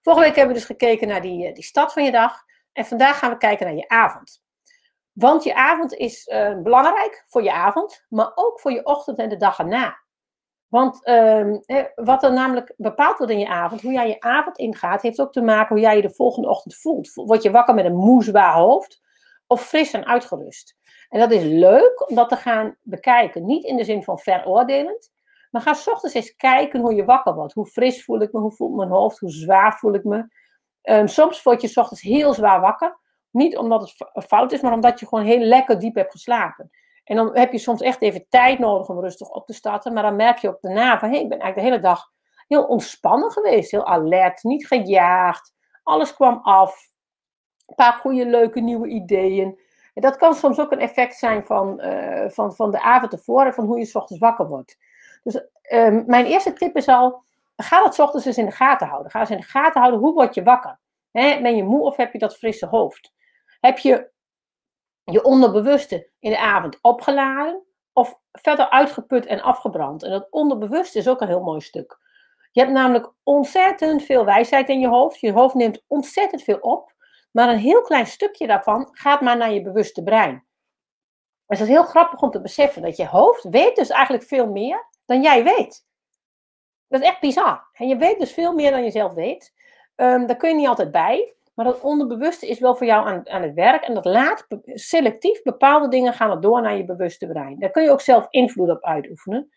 vorige 0.02 0.24
week 0.24 0.36
hebben 0.36 0.54
we 0.54 0.60
dus 0.60 0.70
gekeken 0.70 1.08
naar 1.08 1.22
die, 1.22 1.48
eh, 1.48 1.54
die 1.54 1.64
stad 1.64 1.94
van 1.94 2.04
je 2.04 2.12
dag. 2.12 2.44
En 2.74 2.86
vandaag 2.86 3.20
gaan 3.20 3.32
we 3.32 3.38
kijken 3.38 3.66
naar 3.66 3.76
je 3.76 3.88
avond. 3.88 4.42
Want 5.12 5.44
je 5.44 5.56
avond 5.56 5.94
is 5.94 6.28
uh, 6.28 6.58
belangrijk 6.58 7.26
voor 7.28 7.44
je 7.44 7.54
avond, 7.54 8.06
maar 8.10 8.32
ook 8.36 8.60
voor 8.60 8.72
je 8.72 8.86
ochtend 8.86 9.18
en 9.18 9.30
de 9.30 9.38
dag 9.38 9.60
erna. 9.60 10.02
Want 10.68 11.08
uh, 11.08 11.56
wat 11.96 12.24
er 12.24 12.34
namelijk 12.34 12.74
bepaald 12.78 13.18
wordt 13.18 13.34
in 13.34 13.40
je 13.40 13.48
avond, 13.48 13.82
hoe 13.82 13.92
jij 13.92 14.08
je 14.08 14.20
avond 14.20 14.58
ingaat, 14.58 15.02
heeft 15.02 15.22
ook 15.22 15.32
te 15.32 15.42
maken 15.42 15.76
hoe 15.76 15.84
jij 15.84 15.96
je 15.96 16.02
de 16.02 16.14
volgende 16.14 16.50
ochtend 16.50 16.76
voelt. 16.76 17.14
Word 17.14 17.44
je 17.44 17.52
wakker 17.52 17.74
met 17.74 17.86
een 17.86 17.96
moe 17.96 18.24
zwaar 18.24 18.54
hoofd 18.54 19.02
of 19.48 19.62
fris 19.62 19.94
en 19.94 20.06
uitgerust? 20.06 20.76
En 21.10 21.20
dat 21.20 21.32
is 21.32 21.44
leuk 21.44 22.10
om 22.10 22.16
dat 22.16 22.30
te 22.30 22.36
gaan 22.36 22.76
bekijken. 22.82 23.46
Niet 23.46 23.64
in 23.64 23.78
de 23.78 23.84
zin 23.84 24.04
van 24.04 24.20
veroordelend, 24.20 25.12
maar 25.52 25.62
ga 25.62 25.74
s 25.74 25.88
ochtends 25.88 26.16
eens 26.16 26.36
kijken 26.36 26.80
hoe 26.80 26.96
je 26.96 27.06
wakker 27.06 27.34
wordt. 27.34 27.54
Hoe 27.54 27.66
fris 27.66 28.04
voel 28.04 28.22
ik 28.22 28.32
me, 28.32 28.40
hoe 28.40 28.52
voelt 28.52 28.76
mijn 28.76 28.90
hoofd, 28.90 29.20
hoe 29.20 29.30
zwaar 29.30 29.78
voel 29.78 29.94
ik 29.94 30.04
me. 30.04 30.28
Um, 30.84 31.08
soms 31.08 31.44
word 31.44 31.62
je 31.62 31.68
s 31.68 31.78
ochtends 31.78 32.02
heel 32.02 32.34
zwaar 32.34 32.62
wakker. 32.62 33.00
Niet 33.30 33.58
omdat 33.58 33.94
het 34.14 34.26
fout 34.26 34.52
is, 34.52 34.62
maar 34.62 34.74
omdat 34.74 35.00
je 35.00 35.08
gewoon 35.08 35.26
heel 35.26 35.40
lekker 35.40 35.80
diep 35.80 35.96
hebt 35.96 36.12
geslapen. 36.12 36.70
En 37.04 37.16
dan 37.16 37.38
heb 37.38 37.52
je 37.52 37.58
soms 37.58 37.82
echt 37.82 38.02
even 38.02 38.26
tijd 38.30 38.60
nodig 38.60 38.90
om 38.90 39.00
rustig 39.00 39.30
op 39.30 39.46
te 39.46 39.54
starten. 39.54 39.94
Maar 39.94 40.04
dan 40.04 40.16
merk 40.16 40.38
je 40.38 40.48
ook 40.48 40.62
daarna 40.62 41.00
van, 41.00 41.10
hé, 41.10 41.16
hey, 41.16 41.24
ik 41.24 41.30
ben 41.30 41.40
eigenlijk 41.40 41.68
de 41.68 41.74
hele 41.74 41.94
dag 41.94 42.12
heel 42.48 42.64
ontspannen 42.64 43.32
geweest. 43.32 43.72
Heel 43.72 43.86
alert, 43.86 44.44
niet 44.44 44.68
gejaagd. 44.68 45.54
Alles 45.84 46.14
kwam 46.14 46.40
af. 46.42 46.92
Een 47.66 47.76
paar 47.76 47.94
goede, 47.94 48.26
leuke 48.26 48.60
nieuwe 48.60 48.88
ideeën. 48.88 49.60
En 49.94 50.02
dat 50.02 50.18
kan 50.18 50.34
soms 50.34 50.60
ook 50.60 50.72
een 50.72 50.80
effect 50.80 51.16
zijn 51.16 51.46
van, 51.46 51.86
uh, 51.86 52.30
van, 52.30 52.56
van 52.56 52.72
de 52.72 52.82
avond 52.82 53.14
ervoor 53.14 53.46
en 53.46 53.54
van 53.54 53.66
hoe 53.66 53.80
je 53.80 53.86
s 53.86 53.96
ochtends 53.96 54.22
wakker 54.22 54.48
wordt. 54.48 54.78
Dus 55.24 55.36
uh, 55.36 56.06
mijn 56.06 56.26
eerste 56.26 56.54
tip 56.54 56.76
is 56.76 56.88
al, 56.88 57.24
ga 57.56 57.84
dat 57.84 58.00
ochtends 58.00 58.26
eens 58.26 58.38
in 58.38 58.46
de 58.46 58.52
gaten 58.52 58.88
houden. 58.88 59.12
Ga 59.12 59.20
eens 59.20 59.30
in 59.30 59.38
de 59.38 59.44
gaten 59.44 59.82
houden, 59.82 60.02
hoe 60.02 60.14
word 60.14 60.36
je 60.36 60.44
wakker? 60.44 60.80
He, 61.12 61.42
ben 61.42 61.56
je 61.56 61.64
moe 61.64 61.82
of 61.82 61.96
heb 61.96 62.14
je 62.14 62.20
dat 62.20 62.38
frisse 62.38 62.66
hoofd? 62.66 63.14
Heb 63.60 63.78
je 63.78 64.12
je 65.04 65.24
onderbewuste 65.24 66.10
in 66.20 66.30
de 66.30 66.40
avond 66.40 66.78
opgeladen 66.82 67.64
of 67.94 68.20
verder 68.32 68.70
uitgeput 68.70 69.26
en 69.26 69.42
afgebrand? 69.42 70.04
En 70.04 70.12
dat 70.12 70.28
onderbewuste 70.30 70.98
is 70.98 71.08
ook 71.08 71.22
een 71.22 71.28
heel 71.28 71.44
mooi 71.44 71.62
stuk. 71.62 71.98
Je 72.52 72.60
hebt 72.60 72.74
namelijk 72.74 73.14
ontzettend 73.24 74.04
veel 74.04 74.26
wijsheid 74.26 74.70
in 74.70 74.80
je 74.80 74.88
hoofd. 74.88 75.20
Je 75.20 75.32
hoofd 75.32 75.56
neemt 75.56 75.84
ontzettend 75.88 76.44
veel 76.44 76.58
op. 76.58 76.94
Maar 77.32 77.50
een 77.50 77.58
heel 77.58 77.82
klein 77.82 78.08
stukje 78.08 78.48
daarvan 78.48 78.90
gaat 78.92 79.22
maar 79.22 79.38
naar 79.38 79.54
je 79.54 79.62
bewuste 79.62 80.04
brein. 80.04 80.46
Het 81.46 81.60
is 81.60 81.68
heel 81.68 81.84
grappig 81.84 82.22
om 82.22 82.32
te 82.32 82.42
beseffen 82.42 82.82
dat 82.82 82.98
je 82.98 83.08
hoofd 83.08 83.44
weet 83.44 83.76
dus 83.76 83.90
eigenlijk 83.90 84.24
veel 84.24 84.48
meer 84.48 84.90
dan 85.06 85.22
jij 85.22 85.44
weet. 85.44 85.86
Dat 86.94 87.02
is 87.02 87.08
echt 87.08 87.20
bizar. 87.20 87.68
En 87.74 87.88
je 87.88 87.98
weet 87.98 88.20
dus 88.20 88.32
veel 88.32 88.54
meer 88.54 88.72
dan 88.72 88.84
je 88.84 88.92
zelf 88.92 89.14
weet. 89.14 89.54
Um, 89.96 90.28
daar 90.28 90.36
kun 90.36 90.50
je 90.50 90.56
niet 90.56 90.68
altijd 90.68 90.92
bij. 90.92 91.34
Maar 91.54 91.66
dat 91.66 91.82
onderbewuste 91.82 92.48
is 92.48 92.60
wel 92.60 92.76
voor 92.76 92.86
jou 92.86 93.08
aan, 93.08 93.30
aan 93.30 93.42
het 93.42 93.54
werk. 93.54 93.84
En 93.84 93.94
dat 93.94 94.06
laat 94.06 94.48
selectief 94.66 95.42
bepaalde 95.42 95.88
dingen 95.88 96.14
gaan 96.14 96.42
door 96.42 96.62
naar 96.62 96.78
je 96.78 96.86
bewuste 96.86 97.28
brein. 97.28 97.60
Daar 97.60 97.72
kun 97.72 97.84
je 97.84 97.92
ook 97.92 98.02
zelf 98.02 98.28
invloed 98.30 98.70
op 98.70 98.84
uitoefenen. 98.84 99.50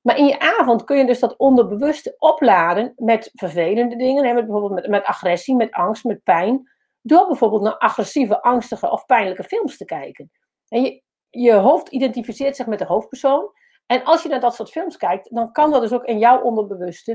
Maar 0.00 0.16
in 0.16 0.26
je 0.26 0.38
avond 0.38 0.84
kun 0.84 0.96
je 0.96 1.06
dus 1.06 1.18
dat 1.18 1.36
onderbewuste 1.36 2.14
opladen 2.18 2.92
met 2.96 3.30
vervelende 3.34 3.96
dingen. 3.96 4.34
Met 4.34 4.46
bijvoorbeeld 4.46 4.74
met, 4.74 4.88
met 4.88 5.04
agressie, 5.04 5.56
met 5.56 5.72
angst, 5.72 6.04
met 6.04 6.22
pijn. 6.22 6.70
Door 7.02 7.26
bijvoorbeeld 7.26 7.62
naar 7.62 7.78
agressieve, 7.78 8.42
angstige 8.42 8.90
of 8.90 9.06
pijnlijke 9.06 9.44
films 9.44 9.76
te 9.76 9.84
kijken. 9.84 10.30
En 10.68 10.82
je, 10.82 11.02
je 11.30 11.52
hoofd 11.52 11.88
identificeert 11.88 12.56
zich 12.56 12.66
met 12.66 12.78
de 12.78 12.84
hoofdpersoon. 12.84 13.50
En 13.88 14.04
als 14.04 14.22
je 14.22 14.28
naar 14.28 14.40
dat 14.40 14.54
soort 14.54 14.70
films 14.70 14.96
kijkt, 14.96 15.34
dan 15.34 15.52
kan 15.52 15.70
dat 15.70 15.80
dus 15.80 15.92
ook 15.92 16.04
in 16.04 16.18
jouw 16.18 16.40
onderbewuste 16.40 17.12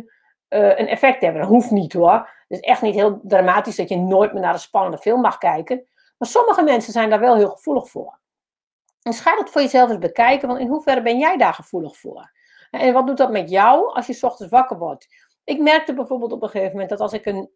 uh, 0.50 0.77
een 0.77 0.88
effect 0.88 1.22
hebben. 1.22 1.42
Dat 1.42 1.50
hoeft 1.50 1.72
niet 1.72 1.94
hoor. 1.94 2.12
Het 2.12 2.30
is 2.48 2.60
echt 2.60 2.82
niet 2.82 2.96
heel 2.96 3.20
dramatisch 3.24 3.75
dat 3.75 3.89
je 3.89 3.98
nooit 3.98 4.34
meer 4.34 4.42
naar 4.42 4.53
een 4.53 4.60
spannende 4.60 4.98
film 4.98 5.22
mag 5.22 5.38
kijken. 5.38 5.88
Maar 6.18 6.30
sommige 6.30 6.63
mensen 6.63 6.94
zijn 6.94 7.10
daar 7.10 7.20
wel 7.20 7.36
heel 7.36 7.50
gevoelig 7.50 7.89
voor. 7.89 8.20
Dus 9.00 9.20
ga 9.20 9.36
dat 9.36 9.50
voor 9.50 9.62
jezelf 9.62 9.89
eens 9.89 10.00
bekijken, 10.00 10.48
want 10.48 10.60
in 10.60 10.68
hoeverre 10.68 11.01
ben 11.01 11.20
jij 11.20 11.38
daar 11.38 11.53
gevoelig 11.53 11.98
voor? 11.98 12.32
En 12.72 12.94
wat 12.94 13.08
doet 13.08 13.18
dat 13.18 13.32
met 13.32 13.50
jou 13.50 13.94
als 13.94 14.08
je 14.08 14.18
ochtends 14.22 14.51
wakker 14.51 14.77
wordt? 14.77 15.08
Ik 15.44 15.60
merkte 15.60 15.94
bijvoorbeeld 15.94 16.32
op 16.32 16.44
een 16.44 16.50
gegeven 16.50 16.72
moment 16.72 16.89
dat 16.89 17.00
als 17.00 17.13
ik 17.13 17.25
een 17.25 17.51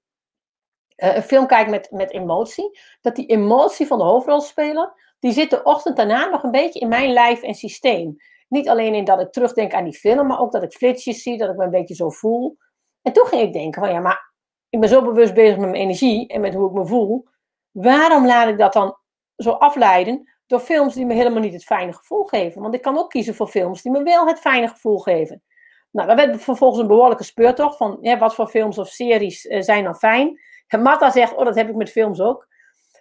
uh, 0.97 1.15
een 1.15 1.23
film 1.23 1.47
kijk 1.47 1.69
met, 1.69 1.91
met 1.91 2.11
emotie, 2.11 2.79
dat 3.01 3.15
die 3.15 3.25
emotie 3.25 3.87
van 3.87 3.97
de 3.97 4.03
hoofdrolspeler, 4.03 5.15
die 5.19 5.31
zit 5.31 5.49
de 5.49 5.63
ochtend 5.63 5.97
daarna 5.97 6.25
nog 6.25 6.43
een 6.43 6.51
beetje 6.51 6.79
in 6.79 6.87
mijn 6.87 7.13
lijf 7.13 7.41
en 7.41 7.53
systeem. 7.53 8.17
Niet 8.47 8.69
alleen 8.69 8.93
in 8.93 9.03
dat 9.03 9.21
ik 9.21 9.31
terugdenk 9.31 9.73
aan 9.73 9.83
die 9.83 9.93
film, 9.93 10.27
maar 10.27 10.39
ook 10.39 10.51
dat 10.51 10.63
ik 10.63 10.71
flitsjes 10.71 11.21
zie, 11.21 11.37
dat 11.37 11.49
ik 11.49 11.55
me 11.55 11.63
een 11.63 11.69
beetje 11.69 11.95
zo 11.95 12.09
voel. 12.09 12.57
En 13.01 13.13
toen 13.13 13.25
ging 13.25 13.41
ik 13.41 13.53
denken 13.53 13.81
van 13.81 13.91
ja, 13.91 13.99
maar 13.99 14.33
ik 14.69 14.79
ben 14.79 14.89
zo 14.89 15.01
bewust 15.01 15.33
bezig 15.33 15.57
met 15.57 15.69
mijn 15.69 15.81
energie 15.81 16.27
en 16.27 16.41
met 16.41 16.53
hoe 16.53 16.67
ik 16.67 16.73
me 16.73 16.85
voel. 16.85 17.27
Waarom 17.71 18.25
laat 18.25 18.47
ik 18.47 18.57
dat 18.57 18.73
dan 18.73 18.97
zo 19.35 19.51
afleiden 19.51 20.33
door 20.45 20.59
films 20.59 20.93
die 20.93 21.05
me 21.05 21.13
helemaal 21.13 21.41
niet 21.41 21.53
het 21.53 21.63
fijne 21.63 21.93
gevoel 21.93 22.23
geven? 22.23 22.61
Want 22.61 22.73
ik 22.73 22.81
kan 22.81 22.97
ook 22.97 23.09
kiezen 23.09 23.35
voor 23.35 23.47
films 23.47 23.81
die 23.81 23.91
me 23.91 24.03
wel 24.03 24.27
het 24.27 24.39
fijne 24.39 24.67
gevoel 24.67 24.97
geven. 24.97 25.43
Nou, 25.91 26.07
dat 26.07 26.17
werd 26.17 26.41
vervolgens 26.41 26.81
een 26.81 26.87
behoorlijke 26.87 27.23
speurtocht 27.23 27.77
van 27.77 27.97
ja, 28.01 28.17
wat 28.17 28.35
voor 28.35 28.47
films 28.47 28.77
of 28.77 28.87
series 28.87 29.41
zijn 29.41 29.83
dan 29.83 29.95
fijn. 29.95 30.39
En 30.67 30.81
Marta 30.81 31.11
zegt, 31.11 31.35
oh, 31.35 31.45
dat 31.45 31.55
heb 31.55 31.69
ik 31.69 31.75
met 31.75 31.91
films 31.91 32.21
ook. 32.21 32.46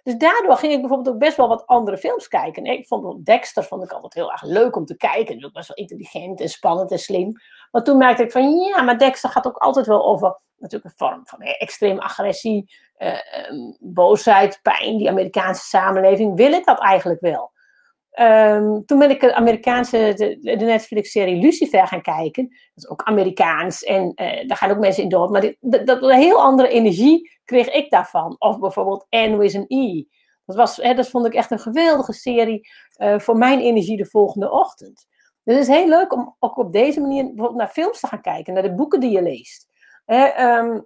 Dus 0.07 0.17
daardoor 0.17 0.57
ging 0.57 0.73
ik 0.73 0.79
bijvoorbeeld 0.79 1.15
ook 1.15 1.21
best 1.21 1.37
wel 1.37 1.47
wat 1.47 1.65
andere 1.65 1.97
films 1.97 2.27
kijken. 2.27 2.65
Ik 2.65 2.87
vond 2.87 3.25
Dexter 3.25 3.63
vond 3.63 3.83
ik 3.83 3.91
altijd 3.91 4.13
heel 4.13 4.31
erg 4.31 4.43
leuk 4.43 4.75
om 4.75 4.85
te 4.85 4.97
kijken. 4.97 5.45
ook 5.45 5.53
best 5.53 5.67
wel 5.67 5.77
intelligent 5.77 6.41
en 6.41 6.49
spannend 6.49 6.91
en 6.91 6.99
slim. 6.99 7.31
Maar 7.71 7.83
toen 7.83 7.97
merkte 7.97 8.23
ik 8.23 8.31
van 8.31 8.57
ja, 8.57 8.81
maar 8.81 8.97
Dexter 8.97 9.29
gaat 9.29 9.47
ook 9.47 9.57
altijd 9.57 9.85
wel 9.85 10.05
over 10.05 10.39
natuurlijk 10.57 10.91
een 10.91 11.07
vorm 11.07 11.21
van 11.23 11.39
extreem 11.39 11.99
agressie, 11.99 12.73
uh, 12.97 13.17
boosheid, 13.79 14.59
pijn, 14.61 14.97
die 14.97 15.09
Amerikaanse 15.09 15.65
samenleving. 15.65 16.35
Wil 16.35 16.51
ik 16.51 16.65
dat 16.65 16.79
eigenlijk 16.79 17.21
wel? 17.21 17.51
Um, 18.19 18.85
toen 18.85 18.99
ben 18.99 19.09
ik 19.09 19.19
de 19.19 19.33
Amerikaanse, 19.33 20.13
de, 20.41 20.55
Netflix-serie 20.55 21.41
Lucifer 21.41 21.87
gaan 21.87 22.01
kijken. 22.01 22.47
Dat 22.47 22.83
is 22.83 22.89
ook 22.89 23.03
Amerikaans 23.03 23.83
en 23.83 24.11
uh, 24.15 24.47
daar 24.47 24.57
gaan 24.57 24.71
ook 24.71 24.79
mensen 24.79 25.03
in 25.03 25.09
dood. 25.09 25.29
Maar 25.29 25.53
dat, 25.59 26.01
een 26.01 26.17
heel 26.17 26.41
andere 26.41 26.67
energie 26.67 27.31
kreeg 27.43 27.69
ik 27.69 27.89
daarvan. 27.89 28.35
Of 28.39 28.59
bijvoorbeeld 28.59 29.07
N 29.09 29.37
with 29.37 29.55
an 29.55 29.65
E. 29.67 30.03
Dat, 30.45 30.55
was, 30.55 30.77
hè, 30.77 30.93
dat 30.93 31.09
vond 31.09 31.25
ik 31.25 31.33
echt 31.33 31.51
een 31.51 31.59
geweldige 31.59 32.13
serie 32.13 32.69
uh, 32.97 33.19
voor 33.19 33.37
mijn 33.37 33.59
energie 33.59 33.97
de 33.97 34.05
volgende 34.05 34.51
ochtend. 34.51 35.07
Dus 35.43 35.55
het 35.55 35.67
is 35.67 35.75
heel 35.75 35.87
leuk 35.87 36.13
om 36.13 36.35
ook 36.39 36.57
op 36.57 36.71
deze 36.73 37.01
manier 37.01 37.23
bijvoorbeeld 37.23 37.59
naar 37.59 37.67
films 37.67 37.99
te 37.99 38.07
gaan 38.07 38.21
kijken, 38.21 38.53
naar 38.53 38.63
de 38.63 38.75
boeken 38.75 38.99
die 38.99 39.11
je 39.11 39.21
leest. 39.21 39.67
Hè, 40.05 40.57
um, 40.57 40.85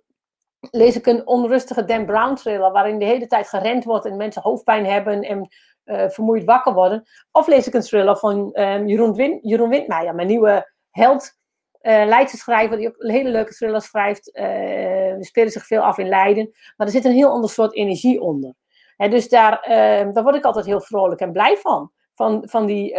lees 0.72 0.96
ik 0.96 1.06
een 1.06 1.28
onrustige 1.28 1.86
Dan 1.86 2.06
Brown 2.06 2.34
thriller 2.34 2.72
waarin 2.72 3.00
de 3.00 3.06
hele 3.06 3.28
tijd 3.28 3.48
gerend 3.48 3.84
wordt 3.84 4.06
en 4.06 4.18
mensen 4.18 4.42
hoofdpijn 4.42 4.86
hebben 4.86 5.22
en 5.22 5.48
uh, 5.86 6.10
vermoeid 6.10 6.44
wakker 6.44 6.74
worden. 6.74 7.04
Of 7.32 7.48
lees 7.48 7.68
ik 7.68 7.74
een 7.74 7.82
thriller 7.82 8.18
van 8.18 8.50
um, 8.54 8.88
Jeroen, 8.88 9.14
Win 9.14 9.40
Jeroen 9.42 9.70
Windmeijer, 9.70 10.16
mijn 10.16 10.28
nieuwe 10.28 10.72
held, 10.90 11.40
uh, 11.82 12.06
Leidse 12.06 12.38
schrijver, 12.38 12.78
die 12.78 12.88
ook 12.88 12.96
een 12.98 13.10
hele 13.10 13.30
leuke 13.30 13.54
thriller 13.54 13.82
schrijft. 13.82 14.38
Uh, 14.38 15.16
spelen 15.20 15.52
zich 15.52 15.66
veel 15.66 15.82
af 15.82 15.98
in 15.98 16.08
Leiden, 16.08 16.50
maar 16.78 16.88
er 16.88 16.94
zit 16.94 17.06
een 17.06 17.12
heel 17.12 17.30
ander 17.30 17.50
soort 17.50 17.76
energie 17.76 18.22
onder. 18.22 18.54
Hè, 18.96 19.10
dus 19.10 19.30
daar, 19.30 19.66
uh, 19.70 20.14
daar 20.14 20.24
word 20.24 20.36
ik 20.36 20.46
altijd 20.46 20.66
heel 20.66 20.82
vrolijk 20.82 21.22
en 21.22 21.32
blij 21.32 21.58
van, 21.58 21.92
van, 22.14 22.44
van 22.48 22.66
die 22.66 22.96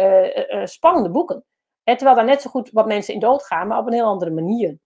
spannende 0.63 1.11
boeken. 1.11 1.45
Terwijl 1.83 2.15
daar 2.15 2.25
net 2.25 2.41
zo 2.41 2.49
goed 2.49 2.69
wat 2.71 2.87
mensen 2.87 3.13
in 3.13 3.19
dood 3.19 3.43
gaan, 3.43 3.67
maar 3.67 3.77
op 3.77 3.87
een 3.87 3.93
heel 3.93 4.05
andere 4.05 4.31
manier. 4.31 4.77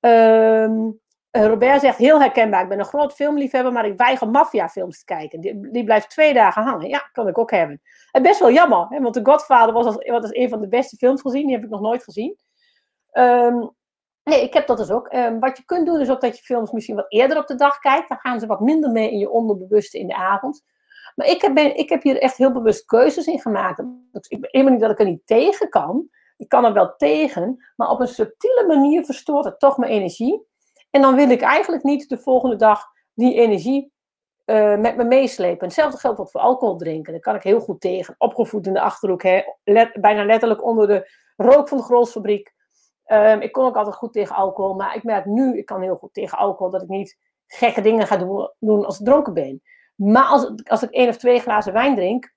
Ehm, 0.00 0.86
eh, 0.86 0.92
Robert 1.30 1.80
zegt 1.80 1.98
heel 1.98 2.20
herkenbaar. 2.20 2.62
Ik 2.62 2.68
ben 2.68 2.78
een 2.78 2.84
groot 2.84 3.12
filmliefhebber, 3.12 3.72
maar 3.72 3.86
ik 3.86 3.96
weiger 3.96 4.28
maffiafilms 4.28 4.98
te 4.98 5.04
kijken. 5.04 5.40
Die, 5.40 5.70
die, 5.70 5.84
blijft 5.84 6.10
twee 6.10 6.34
dagen 6.34 6.62
hangen. 6.62 6.88
Ja, 6.88 6.98
kan 7.12 7.28
ik 7.28 7.38
ook 7.38 7.50
hebben. 7.50 7.80
En 8.10 8.22
best 8.22 8.40
wel 8.40 8.50
jammer, 8.50 8.86
hè, 8.88 9.00
want 9.00 9.14
The 9.14 9.20
Godfather 9.22 9.72
was 9.72 9.84
was 9.84 10.22
als 10.22 10.34
een 10.34 10.48
van 10.48 10.60
de 10.60 10.68
beste 10.68 10.96
films 10.96 11.20
gezien. 11.20 11.46
Die 11.46 11.54
heb 11.54 11.64
ik 11.64 11.70
nog 11.70 11.80
nooit 11.80 12.04
gezien. 12.04 12.36
Um, 13.12 13.70
nee, 14.24 14.42
ik 14.42 14.54
heb 14.54 14.66
dat 14.66 14.76
dus 14.76 14.90
ook. 14.90 15.12
Um, 15.12 15.40
wat 15.40 15.56
je 15.56 15.64
kunt 15.64 15.86
doen 15.86 16.00
is 16.00 16.10
ook 16.10 16.20
dat 16.20 16.38
je 16.38 16.44
films 16.44 16.70
misschien 16.70 16.96
wat 16.96 17.12
eerder 17.12 17.38
op 17.38 17.46
de 17.46 17.54
dag 17.54 17.78
kijkt. 17.78 18.08
Dan 18.08 18.18
gaan 18.18 18.40
ze 18.40 18.46
wat 18.46 18.60
minder 18.60 18.90
mee 18.90 19.10
in 19.10 19.18
je 19.18 19.30
onderbewuste 19.30 19.98
in 19.98 20.06
de 20.06 20.14
avond. 20.14 20.64
Maar 21.14 21.26
ik 21.26 21.42
heb, 21.42 21.58
ik 21.58 21.88
heb 21.88 22.02
hier 22.02 22.18
echt 22.18 22.36
heel 22.36 22.52
bewust 22.52 22.84
keuzes 22.84 23.26
in 23.26 23.40
gemaakt. 23.40 23.78
Ik 24.28 24.40
ben 24.40 24.50
helemaal 24.50 24.72
niet 24.72 24.82
dat 24.82 24.90
ik 24.90 24.98
er 24.98 25.04
niet 25.04 25.26
tegen 25.26 25.68
kan. 25.68 26.08
Ik 26.36 26.48
kan 26.48 26.64
er 26.64 26.72
wel 26.72 26.94
tegen, 26.96 27.64
maar 27.76 27.90
op 27.90 28.00
een 28.00 28.08
subtiele 28.08 28.64
manier 28.66 29.04
verstoort 29.04 29.44
het 29.44 29.58
toch 29.58 29.76
mijn 29.76 29.92
energie. 29.92 30.46
En 30.90 31.00
dan 31.02 31.14
wil 31.14 31.30
ik 31.30 31.40
eigenlijk 31.40 31.82
niet 31.82 32.08
de 32.08 32.18
volgende 32.18 32.56
dag 32.56 32.84
die 33.14 33.34
energie 33.34 33.92
uh, 34.46 34.76
met 34.76 34.96
me 34.96 35.04
meeslepen. 35.04 35.66
Hetzelfde 35.66 35.98
geldt 35.98 36.20
ook 36.20 36.30
voor 36.30 36.40
alcohol 36.40 36.76
drinken. 36.76 37.12
Daar 37.12 37.22
kan 37.22 37.34
ik 37.34 37.42
heel 37.42 37.60
goed 37.60 37.80
tegen. 37.80 38.14
Opgevoed 38.18 38.66
in 38.66 38.72
de 38.72 38.80
achterhoek, 38.80 39.22
hè? 39.22 39.42
Bijna 40.00 40.24
letterlijk 40.24 40.64
onder 40.64 40.86
de 40.86 41.10
rook 41.36 41.68
van 41.68 41.78
de 41.78 41.84
grolsfabriek. 41.84 42.54
Um, 43.06 43.40
ik 43.40 43.52
kon 43.52 43.64
ook 43.64 43.76
altijd 43.76 43.96
goed 43.96 44.12
tegen 44.12 44.36
alcohol, 44.36 44.74
maar 44.74 44.96
ik 44.96 45.02
merk 45.02 45.24
nu, 45.24 45.58
ik 45.58 45.66
kan 45.66 45.82
heel 45.82 45.96
goed 45.96 46.14
tegen 46.14 46.38
alcohol, 46.38 46.72
dat 46.72 46.82
ik 46.82 46.88
niet 46.88 47.18
gekke 47.46 47.80
dingen 47.80 48.06
ga 48.06 48.16
doen, 48.16 48.50
doen 48.58 48.84
als 48.84 48.98
ik 48.98 49.06
dronken 49.06 49.34
ben. 49.34 49.62
Maar 49.94 50.24
als, 50.24 50.52
als 50.64 50.82
ik 50.82 50.90
één 50.90 51.08
of 51.08 51.16
twee 51.16 51.40
glazen 51.40 51.72
wijn 51.72 51.94
drink, 51.94 52.34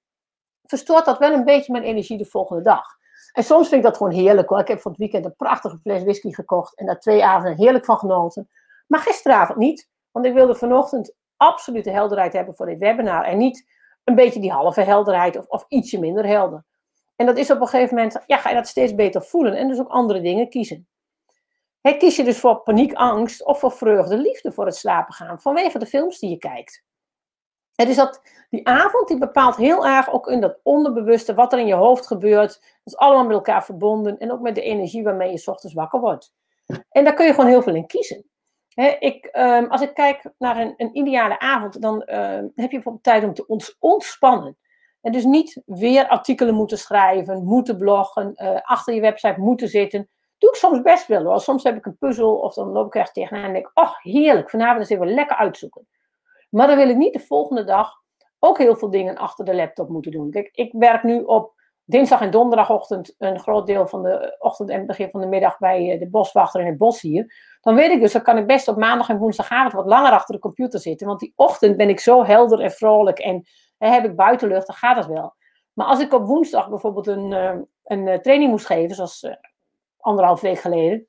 verstoort 0.64 1.06
dat 1.06 1.18
wel 1.18 1.34
een 1.34 1.44
beetje 1.44 1.72
mijn 1.72 1.84
energie 1.84 2.18
de 2.18 2.26
volgende 2.26 2.62
dag. 2.62 2.86
En 3.34 3.44
soms 3.44 3.68
vind 3.68 3.84
ik 3.84 3.90
dat 3.90 3.98
gewoon 3.98 4.14
heerlijk 4.14 4.50
hoor. 4.50 4.60
Ik 4.60 4.68
heb 4.68 4.82
van 4.82 4.92
het 4.92 5.00
weekend 5.00 5.26
een 5.26 5.36
prachtige 5.36 5.80
fles 5.82 6.04
whisky 6.04 6.32
gekocht 6.32 6.78
en 6.78 6.86
daar 6.86 7.00
twee 7.00 7.26
avonden 7.26 7.58
heerlijk 7.58 7.86
van 7.86 7.98
genoten. 7.98 8.50
Maar 8.88 9.00
gisteravond 9.00 9.58
niet, 9.58 9.90
want 10.12 10.26
ik 10.26 10.34
wilde 10.34 10.56
vanochtend 10.56 11.16
absolute 11.38 11.90
helderheid 11.90 12.34
hebben 12.34 12.56
voor 12.56 12.66
dit 12.66 12.78
webinar. 12.80 13.24
En 13.24 13.38
niet 13.38 13.68
een 14.04 14.16
beetje 14.16 14.40
die 14.40 14.52
halve 14.52 14.82
helderheid 14.82 15.38
of, 15.38 15.46
of 15.48 15.66
ietsje 15.68 16.00
minder 16.00 16.26
helder. 16.26 16.66
En 17.16 17.26
dat 17.26 17.38
is 17.38 17.52
op 17.52 17.62
een 17.62 17.68
gegeven 17.68 17.96
moment, 17.96 18.24
ja, 18.26 18.38
ga 18.38 18.50
je 18.50 18.56
dat 18.56 18.68
steeds 18.68 18.96
beter 18.96 19.22
voelen 19.24 19.54
en 19.54 19.68
dus 19.68 19.80
ook 19.80 19.90
andere 19.90 20.22
dingen 20.22 20.50
kiezen. 20.50 20.88
Kies 21.82 22.16
je 22.16 22.24
dus 22.24 22.40
voor 22.40 22.62
paniek, 22.62 22.94
angst 22.94 23.46
of 23.46 23.60
voor 23.60 23.72
vreugde, 23.72 24.18
liefde 24.18 24.52
voor 24.52 24.66
het 24.66 24.76
slapen 24.76 25.14
gaan, 25.14 25.42
vanwege 25.42 25.80
de 25.80 25.86
films 25.86 26.20
die 26.20 26.30
je 26.30 26.38
kijkt. 26.38 26.84
Is 27.88 27.96
dat, 27.96 28.22
die 28.50 28.68
avond 28.68 29.08
die 29.08 29.18
bepaalt 29.18 29.56
heel 29.56 29.88
erg 29.88 30.12
ook 30.12 30.28
in 30.28 30.42
dat 30.42 30.60
onderbewuste 30.64 31.34
wat 31.34 31.54
er 31.54 31.60
in 31.60 31.68
je 31.68 31.74
hoofd 31.74 32.08
gebeurt. 32.08 32.60
Dat 32.60 32.94
is 32.94 32.98
allemaal 32.98 33.26
met 33.26 33.34
elkaar 33.34 33.66
verbonden 33.66 34.18
en 34.18 34.32
ook 34.32 34.42
met 34.42 34.56
de 34.56 34.62
energie 34.62 35.04
waarmee 35.04 35.32
je 35.32 35.44
ochtends 35.46 35.76
wakker 35.76 36.00
wordt. 36.00 36.34
En 36.90 37.04
daar 37.04 37.14
kun 37.14 37.26
je 37.26 37.34
gewoon 37.34 37.50
heel 37.50 37.62
veel 37.62 37.76
in 37.76 37.88
kiezen. 37.88 38.26
ik, 39.00 39.30
um, 39.32 39.68
als 39.68 39.82
ik 39.82 39.94
kijk 39.94 40.24
naar 40.38 40.58
een, 40.58 40.74
een 40.78 40.98
ideale 40.98 41.40
avond, 41.40 41.82
dan 41.82 42.04
uh, 42.06 42.16
heb 42.36 42.52
je 42.56 42.68
bijvoorbeeld 42.68 43.04
tijd 43.04 43.24
om 43.24 43.34
te 43.34 43.76
ontspannen. 43.80 44.58
En 45.02 45.12
dus 45.12 45.24
niet 45.24 45.62
weer 45.66 46.08
artikelen 46.08 46.56
moeten 46.56 46.78
schrijven, 46.78 47.44
moeten 47.44 47.78
bloggen, 47.78 48.34
uh, 48.36 48.60
achter 48.62 48.94
je 48.94 49.02
website 49.02 49.40
moeten 49.40 49.68
zitten. 49.68 50.10
Doe 50.38 50.50
ik 50.50 50.56
soms 50.56 50.82
best 50.82 51.08
wel. 51.08 51.40
Soms 51.40 51.64
heb 51.64 51.78
ik 51.78 51.86
een 51.86 51.98
puzzel 51.98 52.36
of 52.36 52.54
dan 52.54 52.68
loop 52.68 52.86
ik 52.88 52.96
ergens 52.96 53.14
tegenaan 53.14 53.44
en 53.44 53.54
denk 53.54 53.66
ik, 53.66 53.72
oh 53.74 53.98
heerlijk, 53.98 54.50
vanavond 54.50 54.80
eens 54.80 54.90
even 54.90 55.14
lekker 55.14 55.36
uitzoeken. 55.36 55.88
Maar 56.52 56.68
dan 56.68 56.78
wil 56.78 56.90
ik 56.90 56.98
niet 56.98 57.14
de 57.14 57.20
volgende 57.20 57.64
dag 57.64 57.92
ook 58.40 58.58
heel 58.58 58.76
veel 58.76 58.90
dingen 58.90 59.18
achter 59.18 59.46
de 59.46 59.56
laptop 59.56 59.90
moeten 59.90 60.12
doen. 60.12 60.32
Kijk, 60.32 60.50
ik 60.54 60.74
werk 60.74 61.04
nu 61.04 61.22
op 61.22 61.54
dinsdag 61.86 62.22
en 62.22 62.32
donderdagochtend 62.32 63.16
een 63.18 63.40
groot 63.40 63.68
deel 63.68 63.88
van 63.88 64.04
de 64.04 64.36
ochtend 64.40 64.70
en 64.70 64.86
begin 64.86 65.10
van 65.10 65.22
de 65.22 65.28
middag 65.28 65.58
bij 65.58 65.92
eh, 65.92 66.00
de 66.00 66.10
boswachter 66.10 66.62
in 66.62 66.68
het 66.68 66.78
bos 66.78 67.02
hier. 67.02 67.34
Dan 67.62 67.76
weet 67.76 67.92
ik 67.92 68.02
dus, 68.02 68.12
dan 68.12 68.22
kan 68.22 68.38
ik 68.38 68.48
best 68.48 68.68
op 68.68 68.78
maandag 68.78 69.10
en 69.10 69.18
woensdagavond 69.18 69.74
wat 69.74 69.86
langer 69.86 70.12
achter 70.12 70.36
de 70.36 70.42
computer 70.42 70.80
zitten. 70.80 71.08
Want 71.08 71.20
die 71.20 71.34
ochtend 71.36 71.78
ben 71.78 71.90
ik 71.90 72.00
zo 72.00 72.24
helder 72.24 72.60
en 72.60 72.72
vrolijk 72.72 73.20
en 73.20 73.48
hè, 73.78 73.88
heb 73.88 74.06
ik 74.06 74.16
buitenlucht, 74.16 74.68
dan 74.68 74.76
gaat 74.76 74.98
het 74.98 75.08
wel. 75.08 75.36
Maar 75.74 75.88
als 75.88 76.00
ik 76.00 76.14
op 76.14 76.26
woensdag 76.26 76.70
bijvoorbeeld 76.70 77.08
een, 77.08 77.32
uh, 77.32 77.56
een 77.84 78.08
uh, 78.08 78.18
training 78.18 78.52
moest 78.52 78.66
geven, 78.66 78.96
zoals 78.96 79.28
anderhalf 79.98 80.42
week 80.42 80.60
geleden, 80.60 81.08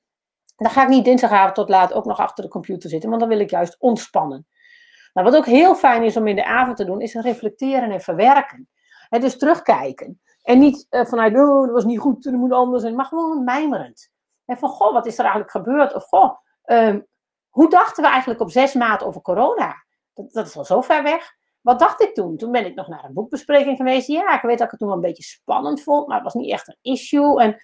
dan 0.56 0.70
ga 0.70 0.82
ik 0.82 0.88
niet 0.88 1.04
dinsdagavond 1.04 1.54
tot 1.54 1.68
laat 1.68 1.92
ook 1.92 2.04
nog 2.04 2.18
achter 2.18 2.44
de 2.44 2.50
computer 2.50 2.90
zitten, 2.90 3.08
want 3.08 3.20
dan 3.20 3.30
wil 3.30 3.40
ik 3.40 3.50
juist 3.50 3.76
ontspannen. 3.78 4.46
Nou, 5.12 5.30
wat 5.30 5.36
ook 5.36 5.46
heel 5.46 5.74
fijn 5.74 6.02
is 6.02 6.16
om 6.16 6.26
in 6.26 6.36
de 6.36 6.44
avond 6.44 6.76
te 6.76 6.84
doen, 6.84 7.00
is 7.00 7.14
reflecteren 7.14 7.90
en 7.90 8.00
verwerken. 8.00 8.68
Dus 9.08 9.38
terugkijken. 9.38 10.20
En 10.42 10.58
niet 10.58 10.86
uh, 10.90 11.04
vanuit, 11.04 11.36
oh, 11.36 11.60
dat 11.64 11.70
was 11.70 11.84
niet 11.84 11.98
goed, 11.98 12.22
dat 12.22 12.32
moet 12.32 12.52
anders 12.52 12.82
zijn, 12.82 12.94
maar 12.94 13.04
gewoon 13.04 13.44
mijmerend. 13.44 14.10
En 14.44 14.58
van, 14.58 14.68
goh, 14.68 14.92
wat 14.92 15.06
is 15.06 15.14
er 15.14 15.24
eigenlijk 15.24 15.50
gebeurd? 15.50 15.94
Of, 15.94 16.04
goh, 16.04 16.36
um, 16.64 17.06
hoe 17.48 17.70
dachten 17.70 18.02
we 18.02 18.08
eigenlijk 18.10 18.40
op 18.40 18.50
6 18.50 18.74
maart 18.74 19.02
over 19.02 19.20
corona? 19.20 19.84
Dat, 20.14 20.32
dat, 20.32 20.46
is 20.46 20.56
al 20.56 20.64
zo 20.64 20.80
ver 20.80 21.02
weg. 21.02 21.34
Wat 21.60 21.78
dacht 21.78 22.02
ik 22.02 22.14
toen? 22.14 22.36
Toen 22.36 22.52
ben 22.52 22.66
ik 22.66 22.74
nog 22.74 22.88
naar 22.88 23.04
een 23.04 23.12
boekbespreking 23.12 23.76
geweest. 23.76 24.06
Ja, 24.06 24.34
ik 24.34 24.42
weet 24.42 24.58
dat 24.58 24.64
ik 24.64 24.70
het 24.70 24.78
toen 24.78 24.88
wel 24.88 24.96
een 24.96 25.02
beetje 25.02 25.22
spannend 25.22 25.82
vond, 25.82 26.06
maar 26.06 26.16
het 26.16 26.24
was 26.24 26.34
niet 26.34 26.50
echt 26.50 26.68
een 26.68 26.92
issue. 26.92 27.40
En, 27.40 27.56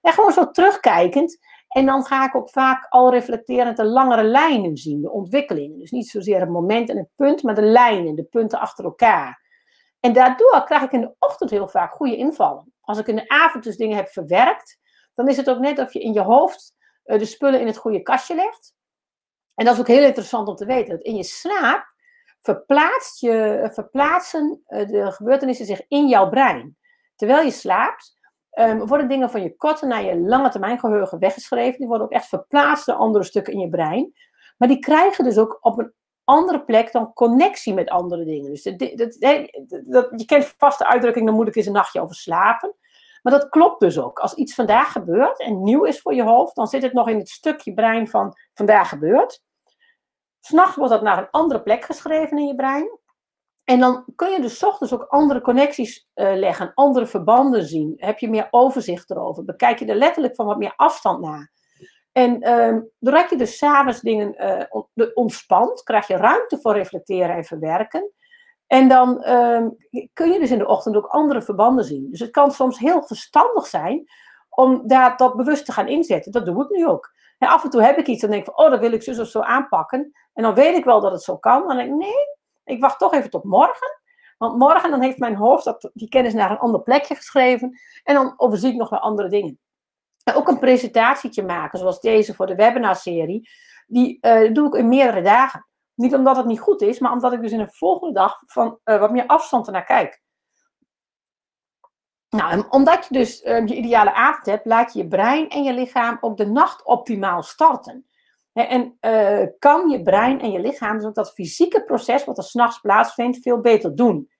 en 0.00 0.12
gewoon 0.12 0.32
zo 0.32 0.50
terugkijkend. 0.50 1.38
En 1.74 1.86
dan 1.86 2.04
ga 2.04 2.24
ik 2.24 2.34
ook 2.34 2.50
vaak 2.50 2.86
al 2.88 3.10
reflecterend 3.10 3.76
de 3.76 3.84
langere 3.84 4.24
lijnen 4.24 4.76
zien, 4.76 5.00
de 5.00 5.10
ontwikkelingen. 5.10 5.78
Dus 5.78 5.90
niet 5.90 6.08
zozeer 6.08 6.40
het 6.40 6.48
moment 6.48 6.88
en 6.88 6.96
het 6.96 7.08
punt, 7.16 7.42
maar 7.42 7.54
de 7.54 7.62
lijnen, 7.62 8.14
de 8.14 8.24
punten 8.24 8.58
achter 8.58 8.84
elkaar. 8.84 9.42
En 10.00 10.12
daardoor 10.12 10.64
krijg 10.64 10.82
ik 10.82 10.92
in 10.92 11.00
de 11.00 11.14
ochtend 11.18 11.50
heel 11.50 11.68
vaak 11.68 11.92
goede 11.92 12.16
invallen. 12.16 12.72
Als 12.80 12.98
ik 12.98 13.06
in 13.06 13.16
de 13.16 13.28
avond 13.28 13.64
dus 13.64 13.76
dingen 13.76 13.96
heb 13.96 14.08
verwerkt, 14.08 14.78
dan 15.14 15.28
is 15.28 15.36
het 15.36 15.50
ook 15.50 15.58
net 15.58 15.78
of 15.78 15.92
je 15.92 16.00
in 16.00 16.12
je 16.12 16.20
hoofd 16.20 16.74
uh, 17.04 17.18
de 17.18 17.24
spullen 17.24 17.60
in 17.60 17.66
het 17.66 17.76
goede 17.76 18.02
kastje 18.02 18.34
legt. 18.34 18.74
En 19.54 19.64
dat 19.64 19.74
is 19.74 19.80
ook 19.80 19.86
heel 19.86 20.04
interessant 20.04 20.48
om 20.48 20.56
te 20.56 20.66
weten. 20.66 20.96
Dat 20.96 21.04
in 21.04 21.16
je 21.16 21.24
slaap 21.24 21.94
verplaatst 22.40 23.20
je, 23.20 23.68
verplaatsen 23.72 24.62
uh, 24.68 24.86
de 24.86 25.12
gebeurtenissen 25.12 25.66
zich 25.66 25.82
in 25.88 26.08
jouw 26.08 26.28
brein. 26.28 26.76
Terwijl 27.16 27.44
je 27.44 27.50
slaapt, 27.50 28.16
um, 28.54 28.86
worden 28.86 29.08
dingen 29.08 29.30
van 29.30 29.42
je 29.42 29.56
korte 29.56 29.86
naar 29.86 30.04
je 30.04 30.20
lange 30.20 30.48
termijn 30.48 30.78
geheugen 30.78 31.18
weggeschreven. 31.18 31.78
Die 31.78 31.88
worden 31.88 32.06
ook 32.06 32.12
echt 32.12 32.28
verplaatst 32.28 32.86
naar 32.86 32.96
andere 32.96 33.24
stukken 33.24 33.52
in 33.52 33.58
je 33.58 33.68
brein. 33.68 34.12
Maar 34.56 34.68
die 34.68 34.78
krijgen 34.78 35.24
dus 35.24 35.38
ook 35.38 35.58
op 35.60 35.78
een 35.78 35.92
andere 36.24 36.64
plek 36.64 36.92
dan 36.92 37.12
connectie 37.12 37.74
met 37.74 37.88
andere 37.88 38.24
dingen. 38.24 38.50
Dus 38.50 38.62
dat, 38.62 38.78
dat, 38.78 39.16
dat, 39.84 40.08
je 40.16 40.24
kent 40.26 40.54
vast 40.58 40.78
de 40.78 40.86
uitdrukking, 40.86 41.26
dan 41.26 41.34
moet 41.34 41.48
ik 41.48 41.56
eens 41.56 41.66
een 41.66 41.72
nachtje 41.72 42.00
over 42.00 42.14
slapen. 42.14 42.74
Maar 43.22 43.32
dat 43.32 43.48
klopt 43.48 43.80
dus 43.80 43.98
ook. 43.98 44.18
Als 44.18 44.34
iets 44.34 44.54
vandaag 44.54 44.92
gebeurt 44.92 45.40
en 45.40 45.62
nieuw 45.62 45.84
is 45.84 46.00
voor 46.00 46.14
je 46.14 46.22
hoofd, 46.22 46.54
dan 46.54 46.66
zit 46.66 46.82
het 46.82 46.92
nog 46.92 47.08
in 47.08 47.18
het 47.18 47.28
stukje 47.28 47.74
brein 47.74 48.08
van 48.08 48.36
vandaag 48.54 48.88
gebeurt. 48.88 49.42
S'nachts 50.40 50.76
wordt 50.76 50.92
dat 50.92 51.02
naar 51.02 51.18
een 51.18 51.30
andere 51.30 51.62
plek 51.62 51.84
geschreven 51.84 52.38
in 52.38 52.46
je 52.46 52.54
brein. 52.54 52.98
En 53.64 53.80
dan 53.80 54.04
kun 54.16 54.30
je 54.30 54.40
dus 54.40 54.64
ochtends 54.64 54.94
ook 54.94 55.02
andere 55.02 55.40
connecties 55.40 56.08
uh, 56.14 56.34
leggen, 56.34 56.72
andere 56.74 57.06
verbanden 57.06 57.64
zien. 57.64 57.94
Heb 57.96 58.18
je 58.18 58.30
meer 58.30 58.48
overzicht 58.50 59.10
erover? 59.10 59.44
Bekijk 59.44 59.78
je 59.78 59.86
er 59.86 59.94
letterlijk 59.94 60.34
van 60.34 60.46
wat 60.46 60.58
meer 60.58 60.72
afstand 60.76 61.20
naar. 61.20 61.52
En 62.12 62.50
um, 62.50 62.90
doordat 62.98 63.30
je 63.30 63.36
dus 63.36 63.58
s'avonds 63.58 64.00
dingen 64.00 64.34
uh, 64.94 65.06
ontspant, 65.14 65.82
krijg 65.82 66.06
je 66.06 66.16
ruimte 66.16 66.58
voor 66.60 66.72
reflecteren 66.72 67.36
en 67.36 67.44
verwerken. 67.44 68.12
En 68.66 68.88
dan 68.88 69.28
um, 69.28 69.76
kun 70.12 70.32
je 70.32 70.38
dus 70.38 70.50
in 70.50 70.58
de 70.58 70.66
ochtend 70.66 70.96
ook 70.96 71.06
andere 71.06 71.42
verbanden 71.42 71.84
zien. 71.84 72.10
Dus 72.10 72.20
het 72.20 72.30
kan 72.30 72.50
soms 72.50 72.78
heel 72.78 73.02
verstandig 73.02 73.66
zijn 73.66 74.04
om 74.48 74.82
daar 74.86 75.16
dat 75.16 75.36
bewust 75.36 75.64
te 75.64 75.72
gaan 75.72 75.88
inzetten. 75.88 76.32
Dat 76.32 76.46
doe 76.46 76.64
ik 76.64 76.70
nu 76.70 76.86
ook. 76.86 77.12
Af 77.38 77.64
en 77.64 77.70
toe 77.70 77.82
heb 77.82 77.98
ik 77.98 78.06
iets 78.06 78.22
en 78.22 78.30
denk 78.30 78.44
van, 78.44 78.56
oh, 78.56 78.70
dat 78.70 78.80
wil 78.80 78.92
ik 78.92 79.02
zo 79.02 79.20
of 79.20 79.28
zo 79.28 79.40
aanpakken. 79.40 80.12
En 80.32 80.42
dan 80.42 80.54
weet 80.54 80.76
ik 80.76 80.84
wel 80.84 81.00
dat 81.00 81.12
het 81.12 81.22
zo 81.22 81.36
kan. 81.36 81.66
Dan 81.66 81.76
denk 81.76 81.88
ik, 81.88 81.96
nee, 81.96 82.33
ik 82.64 82.80
wacht 82.80 82.98
toch 82.98 83.12
even 83.12 83.30
tot 83.30 83.44
morgen. 83.44 84.02
Want 84.38 84.58
morgen 84.58 84.90
dan 84.90 85.00
heeft 85.00 85.18
mijn 85.18 85.36
hoofd 85.36 85.64
dat, 85.64 85.90
die 85.92 86.08
kennis 86.08 86.34
naar 86.34 86.50
een 86.50 86.58
ander 86.58 86.82
plekje 86.82 87.14
geschreven. 87.14 87.78
En 88.02 88.14
dan 88.14 88.34
overzie 88.36 88.70
ik 88.70 88.76
nog 88.76 88.90
wel 88.90 88.98
andere 88.98 89.28
dingen. 89.28 89.58
En 90.24 90.34
ook 90.34 90.48
een 90.48 90.58
presentatietje 90.58 91.44
maken, 91.44 91.78
zoals 91.78 92.00
deze 92.00 92.34
voor 92.34 92.46
de 92.46 92.54
webinarserie. 92.54 93.48
Die 93.86 94.18
uh, 94.20 94.52
doe 94.52 94.66
ik 94.66 94.74
in 94.74 94.88
meerdere 94.88 95.22
dagen. 95.22 95.66
Niet 95.94 96.14
omdat 96.14 96.36
het 96.36 96.46
niet 96.46 96.60
goed 96.60 96.82
is, 96.82 96.98
maar 96.98 97.12
omdat 97.12 97.32
ik 97.32 97.40
dus 97.40 97.52
in 97.52 97.60
een 97.60 97.72
volgende 97.72 98.14
dag 98.14 98.42
van 98.46 98.78
uh, 98.84 98.98
wat 98.98 99.10
meer 99.10 99.26
afstand 99.26 99.66
ernaar 99.66 99.84
kijk. 99.84 100.22
Nou, 102.28 102.64
omdat 102.68 103.06
je 103.08 103.14
dus 103.14 103.42
uh, 103.42 103.66
je 103.66 103.74
ideale 103.74 104.12
avond 104.12 104.46
hebt, 104.46 104.66
laat 104.66 104.92
je 104.92 104.98
je 104.98 105.08
brein 105.08 105.48
en 105.48 105.62
je 105.62 105.72
lichaam 105.72 106.18
ook 106.20 106.36
de 106.36 106.46
nacht 106.46 106.84
optimaal 106.84 107.42
starten. 107.42 108.06
En 108.54 108.96
uh, 109.00 109.46
kan 109.58 109.88
je 109.88 110.02
brein 110.02 110.40
en 110.40 110.50
je 110.50 110.60
lichaam 110.60 110.96
dus 110.96 111.06
ook 111.06 111.14
dat 111.14 111.32
fysieke 111.32 111.84
proces 111.84 112.24
wat 112.24 112.38
er 112.38 112.44
s'nachts 112.44 112.80
plaatsvindt 112.80 113.38
veel 113.38 113.60
beter 113.60 113.96
doen. 113.96 114.30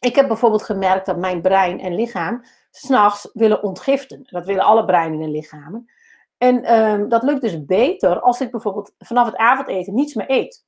Ik 0.00 0.14
heb 0.14 0.28
bijvoorbeeld 0.28 0.62
gemerkt 0.62 1.06
dat 1.06 1.16
mijn 1.16 1.42
brein 1.42 1.80
en 1.80 1.94
lichaam 1.94 2.44
s'nachts 2.70 3.30
willen 3.32 3.62
ontgiften. 3.62 4.26
Dat 4.30 4.46
willen 4.46 4.64
alle 4.64 4.84
breinen 4.84 5.20
en 5.20 5.30
lichamen. 5.30 5.90
En 6.38 6.74
um, 6.74 7.08
dat 7.08 7.22
lukt 7.22 7.40
dus 7.40 7.64
beter 7.64 8.20
als 8.20 8.40
ik 8.40 8.50
bijvoorbeeld 8.50 8.94
vanaf 8.98 9.26
het 9.26 9.36
avondeten 9.36 9.94
niets 9.94 10.14
meer 10.14 10.30
eet. 10.30 10.64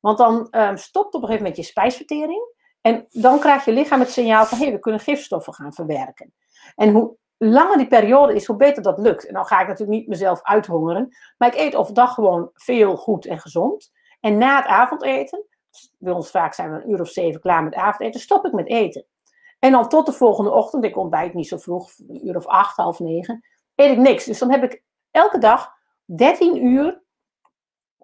Want 0.00 0.18
dan 0.18 0.48
um, 0.50 0.76
stopt 0.76 1.14
op 1.14 1.22
een 1.22 1.28
gegeven 1.28 1.42
moment 1.42 1.56
je 1.56 1.62
spijsvertering. 1.62 2.54
En 2.80 3.06
dan 3.08 3.38
krijgt 3.38 3.64
je 3.64 3.72
lichaam 3.72 4.00
het 4.00 4.10
signaal 4.10 4.44
van 4.46 4.58
hé, 4.58 4.64
hey, 4.64 4.72
we 4.72 4.78
kunnen 4.78 5.00
gifstoffen 5.00 5.54
gaan 5.54 5.72
verwerken. 5.72 6.34
En 6.74 6.92
hoe 6.92 7.16
langer 7.38 7.76
die 7.76 7.86
periode 7.86 8.34
is, 8.34 8.46
hoe 8.46 8.56
beter 8.56 8.82
dat 8.82 8.98
lukt. 8.98 9.26
En 9.26 9.34
dan 9.34 9.46
ga 9.46 9.60
ik 9.60 9.68
natuurlijk 9.68 9.98
niet 9.98 10.08
mezelf 10.08 10.42
uithongeren. 10.42 11.16
Maar 11.38 11.48
ik 11.48 11.60
eet 11.60 11.74
overdag 11.74 12.14
gewoon 12.14 12.50
veel 12.54 12.96
goed 12.96 13.26
en 13.26 13.38
gezond. 13.38 13.92
En 14.20 14.38
na 14.38 14.56
het 14.56 14.66
avondeten, 14.66 15.44
bij 15.98 16.12
ons 16.12 16.30
vaak 16.30 16.54
zijn 16.54 16.72
we 16.72 16.82
een 16.82 16.90
uur 16.90 17.00
of 17.00 17.08
zeven 17.08 17.40
klaar 17.40 17.62
met 17.64 17.74
avondeten, 17.74 18.20
stop 18.20 18.46
ik 18.46 18.52
met 18.52 18.68
eten. 18.68 19.06
En 19.58 19.72
dan 19.72 19.88
tot 19.88 20.06
de 20.06 20.12
volgende 20.12 20.52
ochtend, 20.52 20.84
ik 20.84 20.96
ontbijt 20.96 21.34
niet 21.34 21.48
zo 21.48 21.56
vroeg, 21.56 21.90
een 22.08 22.26
uur 22.26 22.36
of 22.36 22.46
acht, 22.46 22.76
half 22.76 22.98
negen, 22.98 23.44
eet 23.74 23.90
ik 23.90 23.98
niks. 23.98 24.24
Dus 24.24 24.38
dan 24.38 24.50
heb 24.50 24.62
ik 24.62 24.82
elke 25.10 25.38
dag 25.38 25.72
13 26.04 26.64
uur 26.66 27.02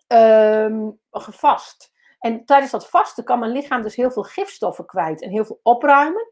um, 0.09 0.99
gevast. 1.11 1.93
En 2.19 2.45
tijdens 2.45 2.71
dat 2.71 2.89
vasten 2.89 3.25
kan 3.25 3.39
mijn 3.39 3.53
lichaam 3.53 3.83
dus 3.83 3.97
heel 3.97 4.11
veel 4.11 4.23
gifstoffen 4.23 4.87
kwijt 4.87 5.23
en 5.23 5.31
heel 5.31 5.45
veel 5.45 5.61
opruimen. 5.63 6.31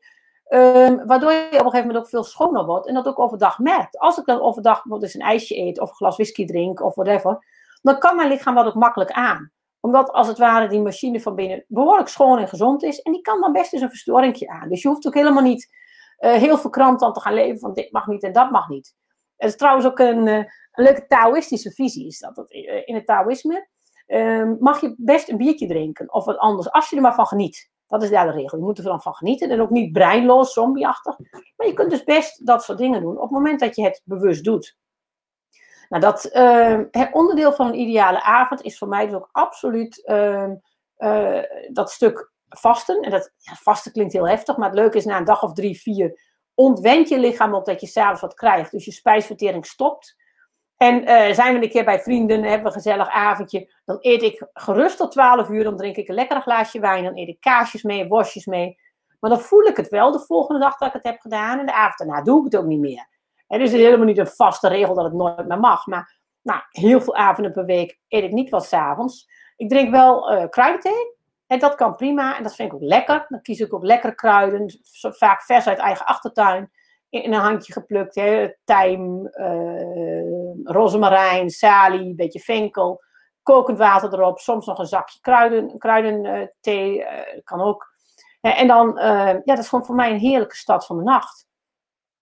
Um, 0.54 1.06
waardoor 1.06 1.32
je 1.32 1.46
op 1.46 1.52
een 1.52 1.58
gegeven 1.58 1.86
moment 1.86 1.96
ook 1.96 2.08
veel 2.08 2.24
schoner 2.24 2.64
wordt 2.64 2.86
en 2.86 2.94
dat 2.94 3.06
ook 3.06 3.18
overdag 3.18 3.58
merkt. 3.58 3.98
Als 3.98 4.18
ik 4.18 4.24
dan 4.24 4.40
overdag 4.40 4.74
bijvoorbeeld 4.74 5.02
eens 5.02 5.14
een 5.14 5.28
ijsje 5.28 5.58
eet 5.58 5.80
of 5.80 5.88
een 5.88 5.94
glas 5.94 6.16
whisky 6.16 6.44
drink 6.44 6.82
of 6.82 6.94
whatever, 6.94 7.44
dan 7.82 7.98
kan 7.98 8.16
mijn 8.16 8.28
lichaam 8.28 8.54
dat 8.54 8.66
ook 8.66 8.74
makkelijk 8.74 9.10
aan. 9.10 9.52
Omdat 9.80 10.12
als 10.12 10.26
het 10.26 10.38
ware 10.38 10.68
die 10.68 10.80
machine 10.80 11.20
van 11.20 11.34
binnen 11.34 11.64
behoorlijk 11.68 12.08
schoon 12.08 12.38
en 12.38 12.48
gezond 12.48 12.82
is 12.82 13.02
en 13.02 13.12
die 13.12 13.20
kan 13.20 13.40
dan 13.40 13.52
best 13.52 13.72
eens 13.72 13.82
een 13.82 13.88
verstoringje 13.88 14.48
aan. 14.48 14.68
Dus 14.68 14.82
je 14.82 14.88
hoeft 14.88 15.06
ook 15.06 15.14
helemaal 15.14 15.42
niet 15.42 15.68
uh, 16.20 16.32
heel 16.32 16.58
verkrampt 16.58 17.00
dan 17.00 17.12
te 17.12 17.20
gaan 17.20 17.34
leven 17.34 17.58
van 17.58 17.74
dit 17.74 17.92
mag 17.92 18.06
niet 18.06 18.22
en 18.22 18.32
dat 18.32 18.50
mag 18.50 18.68
niet. 18.68 18.94
Het 19.36 19.50
is 19.50 19.56
trouwens 19.56 19.86
ook 19.86 19.98
een, 19.98 20.26
uh, 20.26 20.34
een 20.34 20.84
leuke 20.84 21.06
Taoïstische 21.06 21.70
visie 21.70 22.06
is 22.06 22.18
dat. 22.18 22.34
dat 22.34 22.50
eh, 22.50 22.82
in 22.84 22.94
het 22.94 23.06
Taoïsme 23.06 23.68
uh, 24.06 24.50
mag 24.58 24.80
je 24.80 24.94
best 24.96 25.28
een 25.28 25.36
biertje 25.36 25.66
drinken 25.66 26.12
of 26.12 26.24
wat 26.24 26.38
anders, 26.38 26.70
als 26.70 26.90
je 26.90 26.96
er 26.96 27.02
maar 27.02 27.14
van 27.14 27.26
geniet. 27.26 27.70
Dat 27.90 28.02
is 28.02 28.10
daar 28.10 28.26
de 28.26 28.32
regel. 28.32 28.58
Je 28.58 28.64
moet 28.64 28.78
er 28.78 28.84
dan 28.84 29.02
van 29.02 29.14
genieten 29.14 29.50
en 29.50 29.60
ook 29.60 29.70
niet 29.70 29.92
breinloos, 29.92 30.52
zombieachtig. 30.52 31.18
Maar 31.56 31.66
je 31.66 31.72
kunt 31.72 31.90
dus 31.90 32.04
best 32.04 32.46
dat 32.46 32.64
soort 32.64 32.78
dingen 32.78 33.00
doen 33.00 33.16
op 33.16 33.22
het 33.22 33.30
moment 33.30 33.60
dat 33.60 33.76
je 33.76 33.82
het 33.82 34.02
bewust 34.04 34.44
doet. 34.44 34.78
Nou, 35.88 36.02
dat 36.02 36.22
het 36.90 37.12
onderdeel 37.12 37.52
van 37.52 37.66
een 37.66 37.78
ideale 37.78 38.22
avond 38.22 38.62
is 38.62 38.78
voor 38.78 38.88
mij 38.88 39.06
dus 39.06 39.14
ook 39.14 39.28
absoluut 39.32 40.02
uh, 40.04 40.48
uh, 40.98 41.42
dat 41.72 41.90
stuk 41.90 42.32
vasten. 42.48 43.00
En 43.00 43.10
dat 43.10 43.32
ja, 43.36 43.54
vasten 43.54 43.92
klinkt 43.92 44.12
heel 44.12 44.28
heftig, 44.28 44.56
maar 44.56 44.68
het 44.68 44.78
leuke 44.78 44.96
is 44.96 45.04
na 45.04 45.16
een 45.18 45.24
dag 45.24 45.42
of 45.42 45.52
drie, 45.52 45.80
vier 45.80 46.18
ontwend 46.54 47.08
je 47.08 47.18
lichaam 47.18 47.54
op 47.54 47.64
dat 47.64 47.80
je 47.80 47.86
s'avonds 47.86 48.20
wat 48.20 48.34
krijgt. 48.34 48.70
Dus 48.70 48.84
je 48.84 48.92
spijsvertering 48.92 49.66
stopt. 49.66 50.16
En 50.80 51.02
uh, 51.02 51.34
zijn 51.34 51.54
we 51.54 51.62
een 51.62 51.70
keer 51.70 51.84
bij 51.84 52.00
vrienden, 52.00 52.42
hebben 52.42 52.60
we 52.60 52.66
een 52.66 52.72
gezellig 52.72 53.08
avondje. 53.08 53.72
Dan 53.84 53.96
eet 54.00 54.22
ik 54.22 54.46
gerust 54.52 54.96
tot 54.96 55.12
12 55.12 55.48
uur. 55.48 55.64
Dan 55.64 55.76
drink 55.76 55.96
ik 55.96 56.08
een 56.08 56.14
lekker 56.14 56.40
glaasje 56.40 56.80
wijn. 56.80 57.04
Dan 57.04 57.16
eet 57.16 57.28
ik 57.28 57.40
kaasjes 57.40 57.82
mee, 57.82 58.08
worstjes 58.08 58.46
mee. 58.46 58.78
Maar 59.20 59.30
dan 59.30 59.40
voel 59.40 59.64
ik 59.64 59.76
het 59.76 59.88
wel 59.88 60.12
de 60.12 60.20
volgende 60.20 60.60
dag 60.60 60.76
dat 60.76 60.88
ik 60.88 60.94
het 60.94 61.04
heb 61.04 61.20
gedaan. 61.20 61.58
En 61.58 61.66
de 61.66 61.72
avond 61.72 61.98
daarna 61.98 62.22
doe 62.22 62.38
ik 62.38 62.44
het 62.44 62.56
ook 62.56 62.66
niet 62.66 62.80
meer. 62.80 63.08
En 63.46 63.58
dus 63.58 63.70
het 63.70 63.78
is 63.78 63.84
helemaal 63.84 64.06
niet 64.06 64.18
een 64.18 64.26
vaste 64.26 64.68
regel 64.68 64.94
dat 64.94 65.04
het 65.04 65.12
nooit 65.12 65.48
meer 65.48 65.60
mag. 65.60 65.86
Maar 65.86 66.18
nou, 66.42 66.60
heel 66.70 67.00
veel 67.00 67.14
avonden 67.14 67.52
per 67.52 67.64
week 67.64 67.98
eet 68.08 68.24
ik 68.24 68.32
niet 68.32 68.50
wat 68.50 68.66
s'avonds. 68.66 69.28
Ik 69.56 69.68
drink 69.68 69.90
wel 69.90 70.32
uh, 70.32 70.48
kruidenthee. 70.48 71.16
En 71.46 71.58
dat 71.58 71.74
kan 71.74 71.94
prima. 71.94 72.36
En 72.36 72.42
dat 72.42 72.54
vind 72.54 72.68
ik 72.68 72.74
ook 72.74 72.88
lekker. 72.88 73.26
Dan 73.28 73.42
kies 73.42 73.60
ik 73.60 73.74
ook 73.74 73.84
lekkere 73.84 74.14
kruiden. 74.14 74.80
Vaak 74.92 75.42
vers 75.42 75.66
uit 75.66 75.78
eigen 75.78 76.06
achtertuin 76.06 76.70
in 77.10 77.32
een 77.32 77.40
handje 77.40 77.72
geplukt. 77.72 78.14
Hè. 78.14 78.54
Tijm, 78.64 79.26
uh, 79.32 80.64
rozemarijn, 80.64 81.50
salie, 81.50 82.00
een 82.00 82.16
beetje 82.16 82.40
venkel. 82.40 83.02
Kokend 83.42 83.78
water 83.78 84.12
erop. 84.12 84.38
Soms 84.38 84.66
nog 84.66 84.78
een 84.78 84.86
zakje 84.86 85.20
kruiden, 85.20 85.78
kruidenthee. 85.78 86.98
Uh, 86.98 87.08
kan 87.44 87.60
ook. 87.60 87.88
en 88.40 88.66
dan, 88.66 88.92
ja, 88.96 89.40
dat 89.44 89.58
is 89.58 89.68
gewoon 89.68 89.84
voor 89.84 89.94
mij 89.94 90.10
een 90.10 90.18
heerlijke 90.18 90.56
stad 90.56 90.86
van 90.86 90.96
de 90.96 91.02
nacht. 91.02 91.46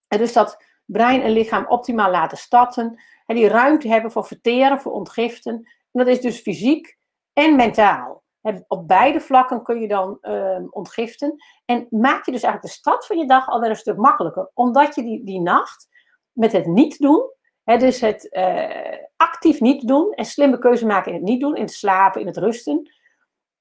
En 0.07 0.17
dus 0.17 0.33
dat 0.33 0.63
brein 0.85 1.21
en 1.21 1.31
lichaam 1.31 1.65
optimaal 1.67 2.11
laten 2.11 2.37
starten. 2.37 3.01
En 3.25 3.35
die 3.35 3.47
ruimte 3.47 3.87
hebben 3.87 4.11
voor 4.11 4.25
verteren, 4.25 4.79
voor 4.79 4.91
ontgiften. 4.91 5.53
En 5.91 6.05
dat 6.05 6.07
is 6.07 6.21
dus 6.21 6.39
fysiek 6.39 6.97
en 7.33 7.55
mentaal 7.55 8.23
op 8.67 8.87
beide 8.87 9.19
vlakken 9.19 9.63
kun 9.63 9.79
je 9.79 9.87
dan 9.87 10.17
uh, 10.21 10.57
ontgiften. 10.69 11.35
En 11.65 11.87
maak 11.89 12.25
je 12.25 12.31
dus 12.31 12.43
eigenlijk 12.43 12.73
de 12.73 12.79
start 12.79 13.05
van 13.05 13.17
je 13.17 13.27
dag 13.27 13.47
alweer 13.47 13.69
een 13.69 13.75
stuk 13.75 13.97
makkelijker. 13.97 14.51
Omdat 14.53 14.95
je 14.95 15.03
die, 15.03 15.23
die 15.23 15.41
nacht 15.41 15.87
met 16.31 16.51
het 16.51 16.65
niet 16.65 16.99
doen, 16.99 17.31
hè, 17.63 17.77
dus 17.77 18.01
het 18.01 18.27
uh, 18.31 18.97
actief 19.17 19.59
niet 19.59 19.87
doen 19.87 20.13
en 20.13 20.25
slimme 20.25 20.59
keuze 20.59 20.85
maken 20.85 21.11
in 21.11 21.17
het 21.17 21.27
niet 21.27 21.41
doen, 21.41 21.55
in 21.55 21.61
het 21.61 21.73
slapen, 21.73 22.21
in 22.21 22.27
het 22.27 22.37
rusten. 22.37 22.91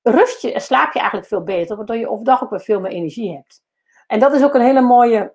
Rust 0.02 0.42
je 0.42 0.52
en 0.52 0.60
slaap 0.60 0.92
je 0.92 0.98
eigenlijk 0.98 1.28
veel 1.28 1.42
beter, 1.42 1.76
waardoor 1.76 1.96
je 1.96 2.10
overdag 2.10 2.42
ook 2.42 2.50
weer 2.50 2.60
veel 2.60 2.80
meer 2.80 2.90
energie 2.90 3.34
hebt. 3.34 3.62
En 4.06 4.20
dat 4.20 4.32
is 4.32 4.44
ook 4.44 4.54
een 4.54 4.60
hele 4.60 4.80
mooie 4.80 5.34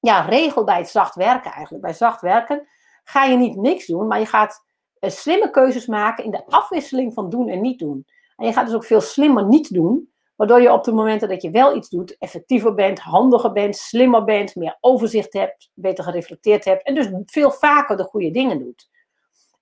ja, 0.00 0.20
regel 0.20 0.64
bij 0.64 0.78
het 0.78 0.88
zacht 0.88 1.14
werken 1.14 1.52
eigenlijk. 1.52 1.84
Bij 1.84 1.92
zacht 1.92 2.20
werken 2.20 2.68
ga 3.04 3.24
je 3.24 3.36
niet 3.36 3.56
niks 3.56 3.86
doen, 3.86 4.06
maar 4.06 4.18
je 4.18 4.26
gaat 4.26 4.64
uh, 5.00 5.10
slimme 5.10 5.50
keuzes 5.50 5.86
maken 5.86 6.24
in 6.24 6.30
de 6.30 6.46
afwisseling 6.46 7.14
van 7.14 7.30
doen 7.30 7.48
en 7.48 7.60
niet 7.60 7.78
doen. 7.78 8.06
En 8.38 8.46
je 8.46 8.52
gaat 8.52 8.66
dus 8.66 8.74
ook 8.74 8.84
veel 8.84 9.00
slimmer 9.00 9.46
niet 9.46 9.74
doen, 9.74 10.12
waardoor 10.36 10.60
je 10.60 10.72
op 10.72 10.84
de 10.84 10.92
momenten 10.92 11.28
dat 11.28 11.42
je 11.42 11.50
wel 11.50 11.76
iets 11.76 11.88
doet, 11.88 12.18
effectiever 12.18 12.74
bent, 12.74 12.98
handiger 12.98 13.52
bent, 13.52 13.76
slimmer 13.76 14.24
bent, 14.24 14.54
meer 14.54 14.76
overzicht 14.80 15.32
hebt, 15.32 15.70
beter 15.74 16.04
gereflecteerd 16.04 16.64
hebt 16.64 16.82
en 16.82 16.94
dus 16.94 17.08
veel 17.26 17.50
vaker 17.50 17.96
de 17.96 18.04
goede 18.04 18.30
dingen 18.30 18.58
doet. 18.58 18.88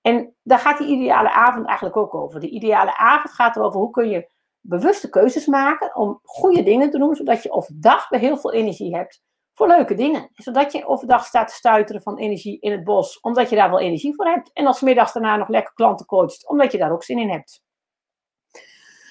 En 0.01 0.35
daar 0.43 0.59
gaat 0.59 0.79
die 0.79 0.87
ideale 0.87 1.31
avond 1.31 1.67
eigenlijk 1.67 1.97
ook 1.97 2.15
over. 2.15 2.41
De 2.41 2.49
ideale 2.49 2.97
avond 2.97 3.35
gaat 3.35 3.57
erover 3.57 3.81
hoe 3.81 3.91
kun 3.91 4.09
je 4.09 4.31
bewuste 4.61 5.09
keuzes 5.09 5.47
maken 5.47 5.97
om 5.97 6.21
goede 6.23 6.63
dingen 6.63 6.91
te 6.91 6.99
doen, 6.99 7.15
zodat 7.15 7.43
je 7.43 7.51
overdag 7.51 8.09
weer 8.09 8.21
heel 8.21 8.37
veel 8.37 8.53
energie 8.53 8.97
hebt 8.97 9.23
voor 9.55 9.67
leuke 9.67 9.95
dingen. 9.95 10.29
Zodat 10.35 10.73
je 10.73 10.87
overdag 10.87 11.25
staat 11.25 11.49
te 11.49 11.55
stuiteren 11.55 12.03
van 12.03 12.19
energie 12.19 12.61
in 12.61 12.73
het 12.73 12.85
bos, 12.85 13.21
omdat 13.21 13.51
je 13.51 13.57
daar 13.57 13.71
wel 13.71 13.81
energie 13.81 14.15
voor 14.15 14.27
hebt. 14.27 14.51
En 14.53 14.67
als 14.67 14.81
middags 14.81 15.13
daarna 15.13 15.37
nog 15.37 15.49
lekker 15.49 15.75
klanten 15.75 16.07
coacht, 16.07 16.49
omdat 16.49 16.73
je 16.73 16.79
daar 16.79 16.93
ook 16.93 17.05
zin 17.05 17.19
in 17.19 17.31
hebt. 17.31 17.65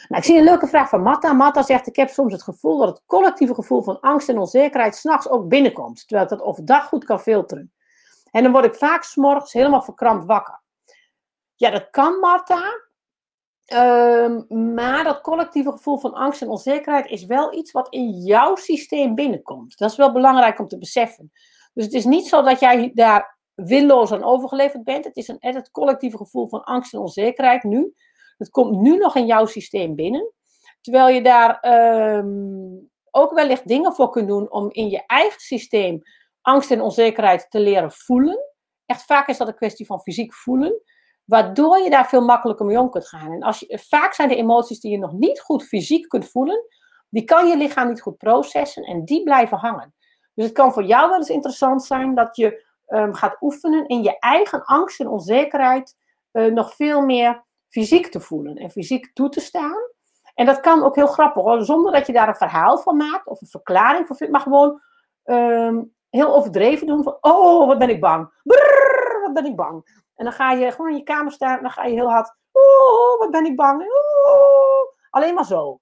Nou, 0.07 0.21
ik 0.21 0.23
zie 0.23 0.37
een 0.37 0.43
leuke 0.43 0.67
vraag 0.67 0.89
van 0.89 1.01
Matta. 1.01 1.33
Matta 1.33 1.61
zegt: 1.63 1.87
Ik 1.87 1.95
heb 1.95 2.09
soms 2.09 2.33
het 2.33 2.43
gevoel 2.43 2.77
dat 2.77 2.87
het 2.87 3.01
collectieve 3.05 3.53
gevoel 3.53 3.81
van 3.81 3.99
angst 3.99 4.29
en 4.29 4.37
onzekerheid 4.37 4.95
s'nachts 4.95 5.29
ook 5.29 5.47
binnenkomt, 5.47 6.07
terwijl 6.07 6.23
ik 6.23 6.37
dat 6.37 6.47
overdag 6.47 6.87
goed 6.87 7.05
kan 7.05 7.19
filteren. 7.19 7.73
En 8.31 8.43
dan 8.43 8.51
word 8.51 8.65
ik 8.65 8.75
vaak 8.75 9.03
s'morgens 9.03 9.53
helemaal 9.53 9.81
verkrampt 9.81 10.25
wakker. 10.25 10.61
Ja, 11.55 11.69
dat 11.69 11.89
kan, 11.89 12.19
Marta. 12.19 12.83
Um, 13.73 14.45
maar 14.73 15.03
dat 15.03 15.21
collectieve 15.21 15.71
gevoel 15.71 15.97
van 15.97 16.13
angst 16.13 16.41
en 16.41 16.49
onzekerheid 16.49 17.05
is 17.05 17.25
wel 17.25 17.53
iets 17.53 17.71
wat 17.71 17.87
in 17.89 18.09
jouw 18.09 18.55
systeem 18.55 19.15
binnenkomt. 19.15 19.77
Dat 19.77 19.91
is 19.91 19.97
wel 19.97 20.11
belangrijk 20.11 20.59
om 20.59 20.67
te 20.67 20.77
beseffen. 20.77 21.31
Dus 21.73 21.83
het 21.83 21.93
is 21.93 22.05
niet 22.05 22.27
zo 22.27 22.41
dat 22.41 22.59
jij 22.59 22.91
daar 22.93 23.37
willoos 23.53 24.11
aan 24.11 24.23
overgeleverd 24.23 24.83
bent. 24.83 25.05
Het 25.05 25.15
is 25.15 25.27
een, 25.27 25.37
het 25.39 25.71
collectieve 25.71 26.17
gevoel 26.17 26.47
van 26.47 26.63
angst 26.63 26.93
en 26.93 26.99
onzekerheid 26.99 27.63
nu. 27.63 27.93
Het 28.37 28.49
komt 28.49 28.81
nu 28.81 28.97
nog 28.97 29.15
in 29.15 29.25
jouw 29.25 29.45
systeem 29.45 29.95
binnen. 29.95 30.33
Terwijl 30.81 31.07
je 31.07 31.21
daar 31.21 31.65
um, 32.17 32.89
ook 33.11 33.33
wellicht 33.33 33.67
dingen 33.67 33.93
voor 33.93 34.09
kunt 34.09 34.27
doen 34.27 34.51
om 34.51 34.71
in 34.71 34.89
je 34.89 35.03
eigen 35.05 35.39
systeem 35.39 36.01
angst 36.41 36.71
en 36.71 36.81
onzekerheid 36.81 37.45
te 37.49 37.59
leren 37.59 37.91
voelen 37.91 38.53
Echt 38.85 39.05
vaak 39.05 39.27
is 39.27 39.37
dat 39.37 39.47
een 39.47 39.55
kwestie 39.55 39.85
van 39.85 40.01
fysiek 40.01 40.33
voelen, 40.33 40.81
waardoor 41.23 41.77
je 41.77 41.89
daar 41.89 42.07
veel 42.07 42.25
makkelijker 42.25 42.65
mee 42.65 42.79
om 42.79 42.89
kunt 42.89 43.07
gaan. 43.07 43.31
En 43.31 43.43
als 43.43 43.59
je, 43.59 43.79
vaak 43.87 44.13
zijn 44.13 44.29
de 44.29 44.35
emoties 44.35 44.79
die 44.79 44.91
je 44.91 44.97
nog 44.97 45.11
niet 45.11 45.39
goed 45.39 45.63
fysiek 45.63 46.09
kunt 46.09 46.29
voelen, 46.29 46.65
die 47.09 47.23
kan 47.23 47.47
je 47.47 47.57
lichaam 47.57 47.87
niet 47.87 48.01
goed 48.01 48.17
processen 48.17 48.83
en 48.83 49.05
die 49.05 49.23
blijven 49.23 49.57
hangen. 49.57 49.93
Dus 50.33 50.45
het 50.45 50.53
kan 50.53 50.73
voor 50.73 50.83
jou 50.83 51.09
wel 51.09 51.17
eens 51.17 51.29
interessant 51.29 51.83
zijn 51.83 52.15
dat 52.15 52.35
je 52.35 52.65
um, 52.87 53.13
gaat 53.13 53.37
oefenen 53.41 53.87
in 53.87 54.03
je 54.03 54.19
eigen 54.19 54.63
angst 54.63 54.99
en 54.99 55.07
onzekerheid 55.07 55.95
uh, 56.31 56.53
nog 56.53 56.75
veel 56.75 57.01
meer 57.01 57.44
fysiek 57.75 58.07
te 58.07 58.19
voelen 58.19 58.55
en 58.55 58.69
fysiek 58.69 59.13
toe 59.13 59.29
te 59.29 59.39
staan. 59.39 59.89
En 60.33 60.45
dat 60.45 60.59
kan 60.59 60.83
ook 60.83 60.95
heel 60.95 61.07
grappig 61.07 61.43
hoor, 61.43 61.63
zonder 61.63 61.91
dat 61.91 62.07
je 62.07 62.13
daar 62.13 62.27
een 62.27 62.35
verhaal 62.35 62.77
van 62.77 62.97
maakt 62.97 63.27
of 63.27 63.41
een 63.41 63.47
verklaring 63.47 64.07
voor 64.07 64.15
vindt, 64.15 64.33
maar 64.33 64.41
gewoon 64.41 64.81
um, 65.23 65.93
heel 66.09 66.35
overdreven 66.35 66.87
doen 66.87 67.03
van, 67.03 67.17
oh, 67.21 67.67
wat 67.67 67.77
ben 67.77 67.89
ik 67.89 67.99
bang. 67.99 68.39
Brrr, 68.43 69.21
wat 69.21 69.33
ben 69.33 69.45
ik 69.45 69.55
bang. 69.55 70.03
En 70.15 70.25
dan 70.25 70.33
ga 70.33 70.51
je 70.51 70.71
gewoon 70.71 70.91
in 70.91 70.97
je 70.97 71.03
kamer 71.03 71.31
staan 71.31 71.57
en 71.57 71.61
dan 71.61 71.71
ga 71.71 71.85
je 71.85 71.93
heel 71.93 72.09
hard, 72.09 72.35
oh, 72.51 73.19
wat 73.19 73.31
ben 73.31 73.45
ik 73.45 73.55
bang. 73.55 73.81
Oh. 73.81 74.93
Alleen 75.09 75.33
maar 75.33 75.45
zo. 75.45 75.79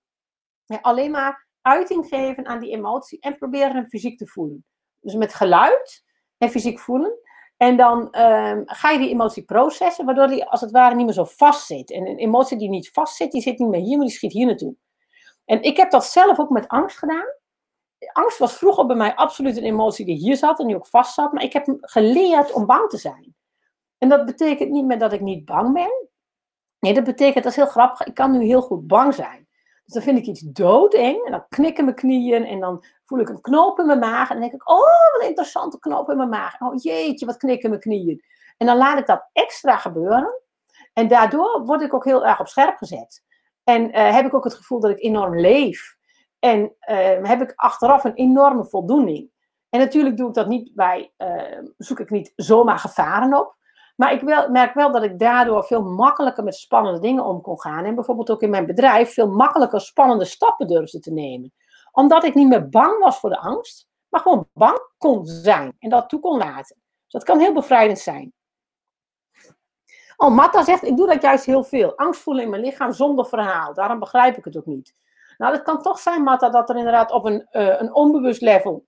Ja, 0.66 0.80
alleen 0.82 1.12
maar 1.12 1.48
uiting 1.62 2.08
geven 2.08 2.46
aan 2.46 2.60
die 2.60 2.72
emotie 2.72 3.20
en 3.20 3.38
proberen 3.38 3.76
hem 3.76 3.88
fysiek 3.88 4.18
te 4.18 4.28
voelen. 4.28 4.66
Dus 5.00 5.16
met 5.16 5.34
geluid 5.34 6.04
en 6.38 6.50
fysiek 6.50 6.80
voelen. 6.80 7.20
En 7.64 7.78
dan 7.78 8.00
um, 8.00 8.64
ga 8.66 8.90
je 8.90 8.98
die 8.98 9.10
emotie 9.10 9.44
processen, 9.44 10.06
waardoor 10.06 10.28
die 10.28 10.46
als 10.46 10.62
het 10.62 10.72
ware 10.72 10.96
niet 10.96 11.06
meer 11.06 11.14
zo 11.14 11.24
vast 11.24 11.66
zit. 11.66 11.92
En 11.92 12.08
een 12.08 12.18
emotie 12.18 12.58
die 12.58 12.70
niet 12.70 12.92
vast 12.92 13.16
zit, 13.16 13.32
die 13.32 13.42
zit 13.42 13.60
niet 13.60 13.70
meer 13.70 13.80
hier, 13.80 13.98
maar 13.98 14.06
die 14.06 14.16
schiet 14.16 14.32
hier 14.32 14.46
naartoe. 14.46 14.76
En 15.46 15.62
ik 15.62 15.78
heb 15.78 15.92
dat 15.92 16.06
zelf 16.06 16.40
ook 16.40 16.50
met 16.50 16.68
angst 16.68 16.98
gedaan. 16.98 17.26
Angst 18.12 18.38
was 18.38 18.54
vroeger 18.54 18.86
bij 18.86 18.96
mij 18.96 19.16
absoluut 19.16 19.58
een 19.58 19.64
emotie 19.64 20.06
die 20.06 20.16
hier 20.16 20.38
zat 20.38 20.60
en 20.60 20.68
die 20.68 20.76
ook 20.76 20.88
vast 20.88 21.14
zat. 21.14 21.34
Maar 21.34 21.44
ik 21.44 21.54
heb 21.54 21.78
geleerd 21.80 22.52
om 22.52 22.66
bang 22.66 22.90
te 22.90 22.98
zijn. 22.98 23.36
En 23.98 24.10
dat 24.10 24.26
betekent 24.26 24.70
niet 24.70 24.86
meer 24.86 25.00
dat 25.00 25.14
ik 25.14 25.22
niet 25.22 25.46
bang 25.46 25.74
ben. 25.74 26.10
Nee, 26.80 26.94
dat 26.94 27.04
betekent, 27.04 27.44
dat 27.44 27.52
is 27.52 27.58
heel 27.58 27.66
grappig, 27.66 28.08
ik 28.08 28.14
kan 28.14 28.32
nu 28.32 28.46
heel 28.46 28.62
goed 28.62 28.88
bang 28.88 29.14
zijn. 29.14 29.43
Dus 29.84 29.94
dan 29.94 30.02
vind 30.02 30.18
ik 30.18 30.26
iets 30.26 30.42
doodeng 30.42 31.26
en 31.26 31.32
dan 31.32 31.46
knikken 31.50 31.84
mijn 31.84 31.96
knieën 31.96 32.46
en 32.46 32.60
dan 32.60 32.84
voel 33.06 33.20
ik 33.20 33.30
een 33.30 33.42
knoop 33.42 33.80
in 33.80 33.86
mijn 33.86 34.00
maag. 34.00 34.30
En 34.30 34.40
dan 34.40 34.50
denk 34.50 34.62
ik, 34.62 34.70
oh, 34.70 34.78
wat 34.78 35.22
een 35.22 35.28
interessante 35.28 35.80
knoop 35.80 36.10
in 36.10 36.18
mijn 36.18 36.30
maag. 36.30 36.62
Oh 36.62 36.74
jeetje, 36.76 37.26
wat 37.26 37.38
knikken 37.38 37.70
mijn 37.70 37.82
knieën. 37.82 38.24
En 38.58 38.68
dan 38.68 38.78
laat 38.78 39.00
ik 39.00 39.06
dat 39.06 39.30
extra 39.34 39.78
gebeuren. 39.78 40.42
En 40.94 41.08
daardoor 41.08 41.66
word 41.66 41.82
ik 41.82 41.94
ook 41.94 42.06
heel 42.06 42.26
erg 42.26 42.40
op 42.40 42.48
scherp 42.48 42.78
gezet. 42.78 43.24
En 43.64 43.90
uh, 43.90 44.14
heb 44.14 44.26
ik 44.26 44.34
ook 44.34 44.44
het 44.44 44.54
gevoel 44.54 44.80
dat 44.80 44.92
ik 44.92 45.04
enorm 45.04 45.40
leef. 45.40 45.98
En 46.40 46.60
uh, 46.62 47.28
heb 47.28 47.42
ik 47.42 47.54
achteraf 47.56 48.04
een 48.04 48.14
enorme 48.14 48.66
voldoening. 48.66 49.32
En 49.70 49.80
natuurlijk 49.80 50.18
doe 50.18 50.28
ik 50.28 50.34
dat 50.34 50.48
niet 50.48 50.72
bij, 50.74 51.14
uh, 51.18 51.70
zoek 51.78 52.00
ik 52.00 52.10
niet 52.10 52.34
zomaar 52.36 52.80
gevaren 52.80 53.40
op. 53.40 53.56
Maar 53.96 54.14
ik 54.14 54.22
wel, 54.22 54.50
merk 54.50 54.74
wel 54.74 54.92
dat 54.92 55.04
ik 55.04 55.20
daardoor 55.20 55.64
veel 55.64 55.84
makkelijker 55.84 56.44
met 56.44 56.56
spannende 56.56 57.00
dingen 57.00 57.26
om 57.26 57.42
kon 57.42 57.62
gaan. 57.62 57.86
En 57.86 57.96
bijvoorbeeld 57.96 58.30
ook 58.30 58.42
in 58.42 58.50
mijn 58.50 58.66
bedrijf 58.66 59.14
veel 59.14 59.28
makkelijker 59.28 59.82
spannende 59.82 60.26
stappen 60.26 60.68
durfde 60.68 61.00
te 61.00 61.12
nemen. 61.12 61.54
Omdat 61.92 62.24
ik 62.24 62.34
niet 62.34 62.48
meer 62.48 62.70
bang 62.70 63.00
was 63.00 63.20
voor 63.20 63.30
de 63.30 63.40
angst, 63.40 63.88
maar 64.10 64.22
gewoon 64.22 64.48
bang 64.54 64.80
kon 64.98 65.26
zijn 65.26 65.76
en 65.80 65.90
dat 65.90 66.10
toe 66.10 66.20
kon 66.20 66.38
laten. 66.38 66.76
Dus 66.76 67.12
dat 67.12 67.24
kan 67.24 67.40
heel 67.40 67.54
bevrijdend 67.54 68.00
zijn. 68.00 68.34
Oh, 70.18 70.36
Matta 70.36 70.64
zegt, 70.64 70.84
ik 70.84 70.98
doe 70.98 71.08
dat 71.08 71.22
juist 71.22 71.46
heel 71.46 71.64
veel. 71.64 71.98
Angst 71.98 72.22
voelen 72.22 72.44
in 72.44 72.50
mijn 72.50 72.62
lichaam 72.62 72.94
zonder 72.94 73.26
verhaal. 73.26 73.74
Daarom 73.74 74.00
begrijp 74.00 74.38
ik 74.38 74.46
het 74.46 74.58
ook 74.58 74.66
niet. 74.66 74.96
Nou, 75.38 75.54
het 75.54 75.64
kan 75.64 75.82
toch 75.82 76.00
zijn, 76.00 76.24
Matta, 76.24 76.50
dat 76.50 76.70
er 76.70 76.76
inderdaad 76.78 77.12
op 77.12 77.26
een, 77.26 77.48
uh, 77.52 77.80
een 77.80 77.94
onbewust 77.94 78.42
level 78.42 78.86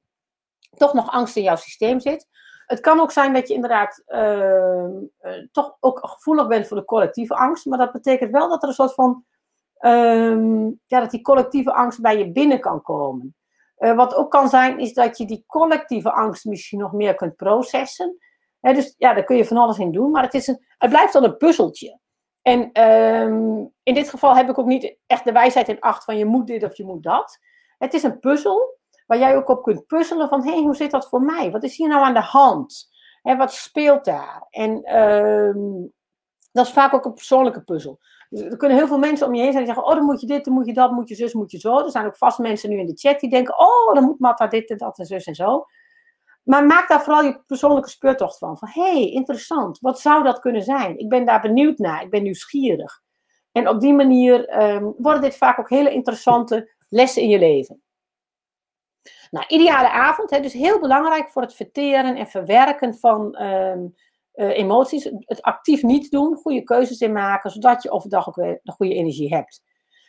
toch 0.77 0.93
nog 0.93 1.11
angst 1.11 1.35
in 1.35 1.43
jouw 1.43 1.55
systeem 1.55 1.99
zit. 1.99 2.27
Het 2.65 2.79
kan 2.79 2.99
ook 2.99 3.11
zijn 3.11 3.33
dat 3.33 3.47
je 3.47 3.53
inderdaad 3.53 4.03
uh, 4.07 4.85
toch 5.51 5.77
ook 5.79 5.99
gevoelig 6.01 6.47
bent 6.47 6.67
voor 6.67 6.77
de 6.77 6.85
collectieve 6.85 7.35
angst. 7.35 7.65
Maar 7.65 7.77
dat 7.77 7.91
betekent 7.91 8.31
wel 8.31 8.49
dat 8.49 8.61
er 8.63 8.67
een 8.67 8.75
soort 8.75 8.93
van. 8.93 9.25
Uh, 9.79 10.69
ja, 10.85 10.99
dat 10.99 11.11
die 11.11 11.21
collectieve 11.21 11.73
angst 11.73 12.01
bij 12.01 12.17
je 12.17 12.31
binnen 12.31 12.59
kan 12.59 12.81
komen. 12.81 13.35
Uh, 13.77 13.95
wat 13.95 14.15
ook 14.15 14.31
kan 14.31 14.49
zijn, 14.49 14.79
is 14.79 14.93
dat 14.93 15.17
je 15.17 15.25
die 15.25 15.43
collectieve 15.47 16.11
angst 16.11 16.45
misschien 16.45 16.79
nog 16.79 16.93
meer 16.93 17.15
kunt 17.15 17.35
processen. 17.35 18.17
Dus 18.59 18.95
ja, 18.97 19.13
daar 19.13 19.23
kun 19.23 19.35
je 19.35 19.45
van 19.45 19.57
alles 19.57 19.77
in 19.77 19.91
doen. 19.91 20.11
Maar 20.11 20.23
het, 20.23 20.33
is 20.33 20.47
een, 20.47 20.65
het 20.77 20.89
blijft 20.89 21.13
dan 21.13 21.23
een 21.23 21.37
puzzeltje. 21.37 21.99
En 22.41 22.71
ehm, 22.71 23.65
in 23.83 23.93
dit 23.93 24.09
geval 24.09 24.35
heb 24.35 24.49
ik 24.49 24.57
ook 24.57 24.65
niet 24.65 24.97
echt 25.07 25.25
de 25.25 25.31
wijsheid 25.31 25.67
in 25.67 25.79
acht 25.79 26.03
van 26.03 26.17
je 26.17 26.25
moet 26.25 26.47
dit 26.47 26.63
of 26.63 26.77
je 26.77 26.85
moet 26.85 27.03
dat. 27.03 27.39
Het 27.77 27.93
is 27.93 28.03
een 28.03 28.19
puzzel 28.19 28.77
waar 29.05 29.17
jij 29.17 29.35
ook 29.35 29.49
op 29.49 29.63
kunt 29.63 29.87
puzzelen 29.87 30.29
van, 30.29 30.43
hé, 30.43 30.51
hey, 30.51 30.61
hoe 30.61 30.75
zit 30.75 30.91
dat 30.91 31.09
voor 31.09 31.21
mij? 31.21 31.51
Wat 31.51 31.63
is 31.63 31.77
hier 31.77 31.87
nou 31.87 32.03
aan 32.03 32.13
de 32.13 32.19
hand? 32.19 32.93
En 33.21 33.37
wat 33.37 33.53
speelt 33.53 34.05
daar? 34.05 34.47
En 34.49 34.71
uh, 34.85 35.83
dat 36.51 36.65
is 36.65 36.73
vaak 36.73 36.93
ook 36.93 37.05
een 37.05 37.13
persoonlijke 37.13 37.63
puzzel. 37.63 37.99
Dus 38.29 38.41
er 38.41 38.57
kunnen 38.57 38.77
heel 38.77 38.87
veel 38.87 38.97
mensen 38.97 39.27
om 39.27 39.33
je 39.33 39.41
heen 39.41 39.51
zijn 39.51 39.65
die 39.65 39.73
zeggen, 39.73 39.91
oh, 39.91 39.97
dan 39.97 40.05
moet 40.05 40.21
je 40.21 40.27
dit, 40.27 40.45
dan 40.45 40.53
moet 40.53 40.65
je 40.65 40.73
dat, 40.73 40.91
moet 40.91 41.09
je 41.09 41.15
zus, 41.15 41.33
moet 41.33 41.51
je 41.51 41.59
zo. 41.59 41.77
Er 41.77 41.91
zijn 41.91 42.05
ook 42.05 42.17
vast 42.17 42.39
mensen 42.39 42.69
nu 42.69 42.77
in 42.79 42.85
de 42.85 42.95
chat 42.95 43.19
die 43.19 43.29
denken, 43.29 43.59
oh, 43.59 43.93
dan 43.93 44.03
moet 44.03 44.19
Matta 44.19 44.47
dit 44.47 44.69
en 44.69 44.77
dat 44.77 44.99
en 44.99 45.05
zus 45.05 45.25
en 45.25 45.35
zo. 45.35 45.65
Maar 46.43 46.65
maak 46.65 46.87
daar 46.87 47.03
vooral 47.03 47.23
je 47.23 47.43
persoonlijke 47.47 47.89
speurtocht 47.89 48.37
van. 48.37 48.57
Van, 48.57 48.67
hé, 48.71 48.91
hey, 48.91 49.09
interessant, 49.09 49.79
wat 49.79 49.99
zou 49.99 50.23
dat 50.23 50.39
kunnen 50.39 50.61
zijn? 50.61 50.97
Ik 50.97 51.09
ben 51.09 51.25
daar 51.25 51.41
benieuwd 51.41 51.77
naar, 51.77 52.03
ik 52.03 52.09
ben 52.09 52.23
nieuwsgierig. 52.23 53.01
En 53.51 53.67
op 53.67 53.79
die 53.79 53.93
manier 53.93 54.63
um, 54.63 54.93
worden 54.97 55.21
dit 55.21 55.37
vaak 55.37 55.59
ook 55.59 55.69
hele 55.69 55.91
interessante 55.91 56.73
lessen 56.89 57.21
in 57.21 57.29
je 57.29 57.39
leven. 57.39 57.83
Nou, 59.35 59.47
ideale 59.47 59.89
avond, 59.89 60.29
hè, 60.29 60.39
dus 60.39 60.53
heel 60.53 60.79
belangrijk 60.79 61.29
voor 61.29 61.41
het 61.41 61.53
verteren 61.53 62.15
en 62.15 62.27
verwerken 62.27 62.95
van 62.95 63.41
um, 63.41 63.95
uh, 64.35 64.57
emoties. 64.57 65.03
Het 65.19 65.41
actief 65.41 65.83
niet 65.83 66.11
doen, 66.11 66.35
goede 66.35 66.63
keuzes 66.63 66.99
in 66.99 67.11
maken, 67.11 67.51
zodat 67.51 67.83
je 67.83 67.91
overdag 67.91 68.27
ook 68.27 68.35
weer 68.35 68.59
de 68.63 68.71
goede 68.71 68.93
energie 68.93 69.35
hebt. 69.35 69.61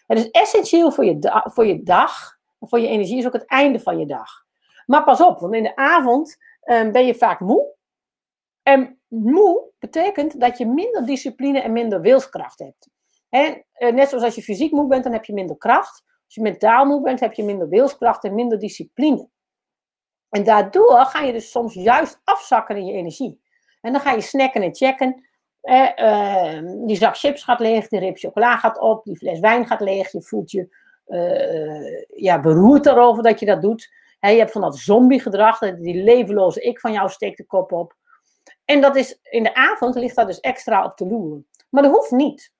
Het 0.06 0.18
is 0.18 0.30
essentieel 0.30 0.92
voor 0.92 1.04
je, 1.04 1.42
voor 1.52 1.66
je 1.66 1.82
dag, 1.82 2.38
voor 2.60 2.80
je 2.80 2.88
energie 2.88 3.18
is 3.18 3.26
ook 3.26 3.32
het 3.32 3.46
einde 3.46 3.80
van 3.80 3.98
je 3.98 4.06
dag. 4.06 4.30
Maar 4.86 5.04
pas 5.04 5.20
op, 5.20 5.38
want 5.38 5.54
in 5.54 5.62
de 5.62 5.76
avond 5.76 6.36
um, 6.64 6.92
ben 6.92 7.06
je 7.06 7.14
vaak 7.14 7.40
moe. 7.40 7.74
En 8.62 9.00
moe 9.08 9.70
betekent 9.78 10.40
dat 10.40 10.58
je 10.58 10.66
minder 10.66 11.06
discipline 11.06 11.60
en 11.60 11.72
minder 11.72 12.00
wilskracht 12.00 12.58
hebt. 12.58 12.88
Eh, 13.28 13.92
net 13.92 14.08
zoals 14.08 14.24
als 14.24 14.34
je 14.34 14.42
fysiek 14.42 14.72
moe 14.72 14.86
bent, 14.86 15.04
dan 15.04 15.12
heb 15.12 15.24
je 15.24 15.32
minder 15.32 15.56
kracht. 15.56 16.04
Als 16.26 16.34
je 16.34 16.40
mentaal 16.40 16.84
moe 16.84 17.02
bent, 17.02 17.20
heb 17.20 17.32
je 17.32 17.44
minder 17.44 17.68
wilskracht 17.68 18.24
en 18.24 18.34
minder 18.34 18.58
discipline. 18.58 19.28
En 20.28 20.44
daardoor 20.44 21.04
ga 21.04 21.20
je 21.20 21.32
dus 21.32 21.50
soms 21.50 21.74
juist 21.74 22.20
afzakken 22.24 22.76
in 22.76 22.86
je 22.86 22.92
energie. 22.92 23.40
En 23.80 23.92
dan 23.92 24.00
ga 24.00 24.12
je 24.12 24.20
snacken 24.20 24.62
en 24.62 24.74
checken. 24.74 25.24
Eh, 25.60 25.88
uh, 25.96 26.86
die 26.86 26.96
zak 26.96 27.16
chips 27.16 27.44
gaat 27.44 27.60
leeg, 27.60 27.88
die 27.88 27.98
rib 27.98 28.18
chocola 28.18 28.56
gaat 28.56 28.78
op, 28.78 29.04
die 29.04 29.16
fles 29.16 29.40
wijn 29.40 29.66
gaat 29.66 29.80
leeg. 29.80 30.12
Je 30.12 30.22
voelt 30.22 30.50
je 30.50 30.68
uh, 31.06 32.22
ja, 32.22 32.40
beroerd 32.40 32.86
erover 32.86 33.22
dat 33.22 33.40
je 33.40 33.46
dat 33.46 33.62
doet. 33.62 33.92
je 34.20 34.26
hebt 34.26 34.52
van 34.52 34.60
dat 34.60 34.76
zombiegedrag, 34.76 35.58
die 35.58 36.02
levenloze 36.02 36.60
ik 36.60 36.80
van 36.80 36.92
jou 36.92 37.08
steekt 37.08 37.36
de 37.36 37.44
kop 37.44 37.72
op. 37.72 37.96
En 38.64 38.80
dat 38.80 38.96
is, 38.96 39.18
in 39.22 39.42
de 39.42 39.54
avond 39.54 39.94
ligt 39.94 40.16
dat 40.16 40.26
dus 40.26 40.40
extra 40.40 40.84
op 40.84 40.96
te 40.96 41.06
loeren. 41.06 41.46
Maar 41.70 41.82
dat 41.82 41.92
hoeft 41.92 42.10
niet. 42.10 42.52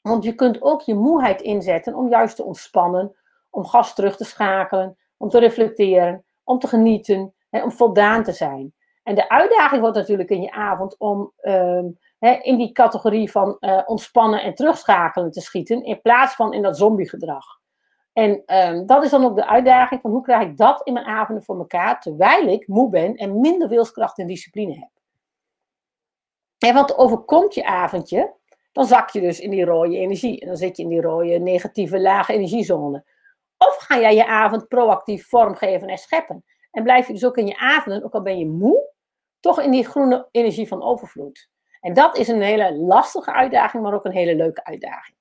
Want 0.00 0.24
je 0.24 0.34
kunt 0.34 0.62
ook 0.62 0.82
je 0.82 0.94
moeheid 0.94 1.42
inzetten 1.42 1.94
om 1.94 2.08
juist 2.08 2.36
te 2.36 2.44
ontspannen, 2.44 3.16
om 3.50 3.64
gas 3.64 3.94
terug 3.94 4.16
te 4.16 4.24
schakelen, 4.24 4.98
om 5.16 5.28
te 5.28 5.38
reflecteren, 5.38 6.24
om 6.44 6.58
te 6.58 6.68
genieten, 6.68 7.34
hè, 7.50 7.62
om 7.62 7.72
voldaan 7.72 8.22
te 8.22 8.32
zijn. 8.32 8.74
En 9.02 9.14
de 9.14 9.28
uitdaging 9.28 9.80
wordt 9.80 9.96
natuurlijk 9.96 10.30
in 10.30 10.42
je 10.42 10.50
avond 10.50 10.98
om 10.98 11.32
uh, 11.42 11.84
hè, 12.18 12.30
in 12.30 12.56
die 12.56 12.72
categorie 12.72 13.30
van 13.30 13.56
uh, 13.60 13.82
ontspannen 13.86 14.42
en 14.42 14.54
terugschakelen 14.54 15.30
te 15.30 15.40
schieten, 15.40 15.84
in 15.84 16.00
plaats 16.00 16.34
van 16.34 16.52
in 16.52 16.62
dat 16.62 16.76
zombiegedrag. 16.76 17.44
En 18.12 18.42
um, 18.46 18.86
dat 18.86 19.04
is 19.04 19.10
dan 19.10 19.24
ook 19.24 19.36
de 19.36 19.46
uitdaging 19.46 20.00
van 20.00 20.10
hoe 20.10 20.22
krijg 20.22 20.48
ik 20.48 20.56
dat 20.56 20.80
in 20.86 20.92
mijn 20.92 21.06
avonden 21.06 21.44
voor 21.44 21.58
elkaar, 21.58 22.00
terwijl 22.00 22.46
ik 22.46 22.68
moe 22.68 22.90
ben 22.90 23.14
en 23.14 23.40
minder 23.40 23.68
wilskracht 23.68 24.18
en 24.18 24.26
discipline 24.26 24.74
heb. 24.74 24.90
En 26.58 26.74
wat 26.74 26.98
overkomt 26.98 27.54
je 27.54 27.64
avondje? 27.64 28.34
Dan 28.72 28.86
zak 28.86 29.10
je 29.10 29.20
dus 29.20 29.40
in 29.40 29.50
die 29.50 29.64
rode 29.64 29.96
energie. 29.96 30.40
En 30.40 30.46
dan 30.46 30.56
zit 30.56 30.76
je 30.76 30.82
in 30.82 30.88
die 30.88 31.00
rode 31.00 31.38
negatieve 31.38 32.00
lage 32.00 32.32
energiezone. 32.32 33.04
Of 33.56 33.76
ga 33.76 34.00
jij 34.00 34.14
je 34.14 34.26
avond 34.26 34.68
proactief 34.68 35.28
vormgeven 35.28 35.88
en 35.88 35.98
scheppen. 35.98 36.44
En 36.70 36.82
blijf 36.82 37.06
je 37.06 37.12
dus 37.12 37.24
ook 37.24 37.36
in 37.36 37.46
je 37.46 37.58
avonden, 37.58 38.04
ook 38.04 38.14
al 38.14 38.22
ben 38.22 38.38
je 38.38 38.46
moe, 38.46 38.88
toch 39.40 39.60
in 39.60 39.70
die 39.70 39.86
groene 39.86 40.28
energie 40.30 40.68
van 40.68 40.82
overvloed. 40.82 41.48
En 41.80 41.94
dat 41.94 42.16
is 42.16 42.28
een 42.28 42.42
hele 42.42 42.74
lastige 42.74 43.32
uitdaging, 43.32 43.82
maar 43.82 43.94
ook 43.94 44.04
een 44.04 44.12
hele 44.12 44.34
leuke 44.34 44.64
uitdaging. 44.64 45.16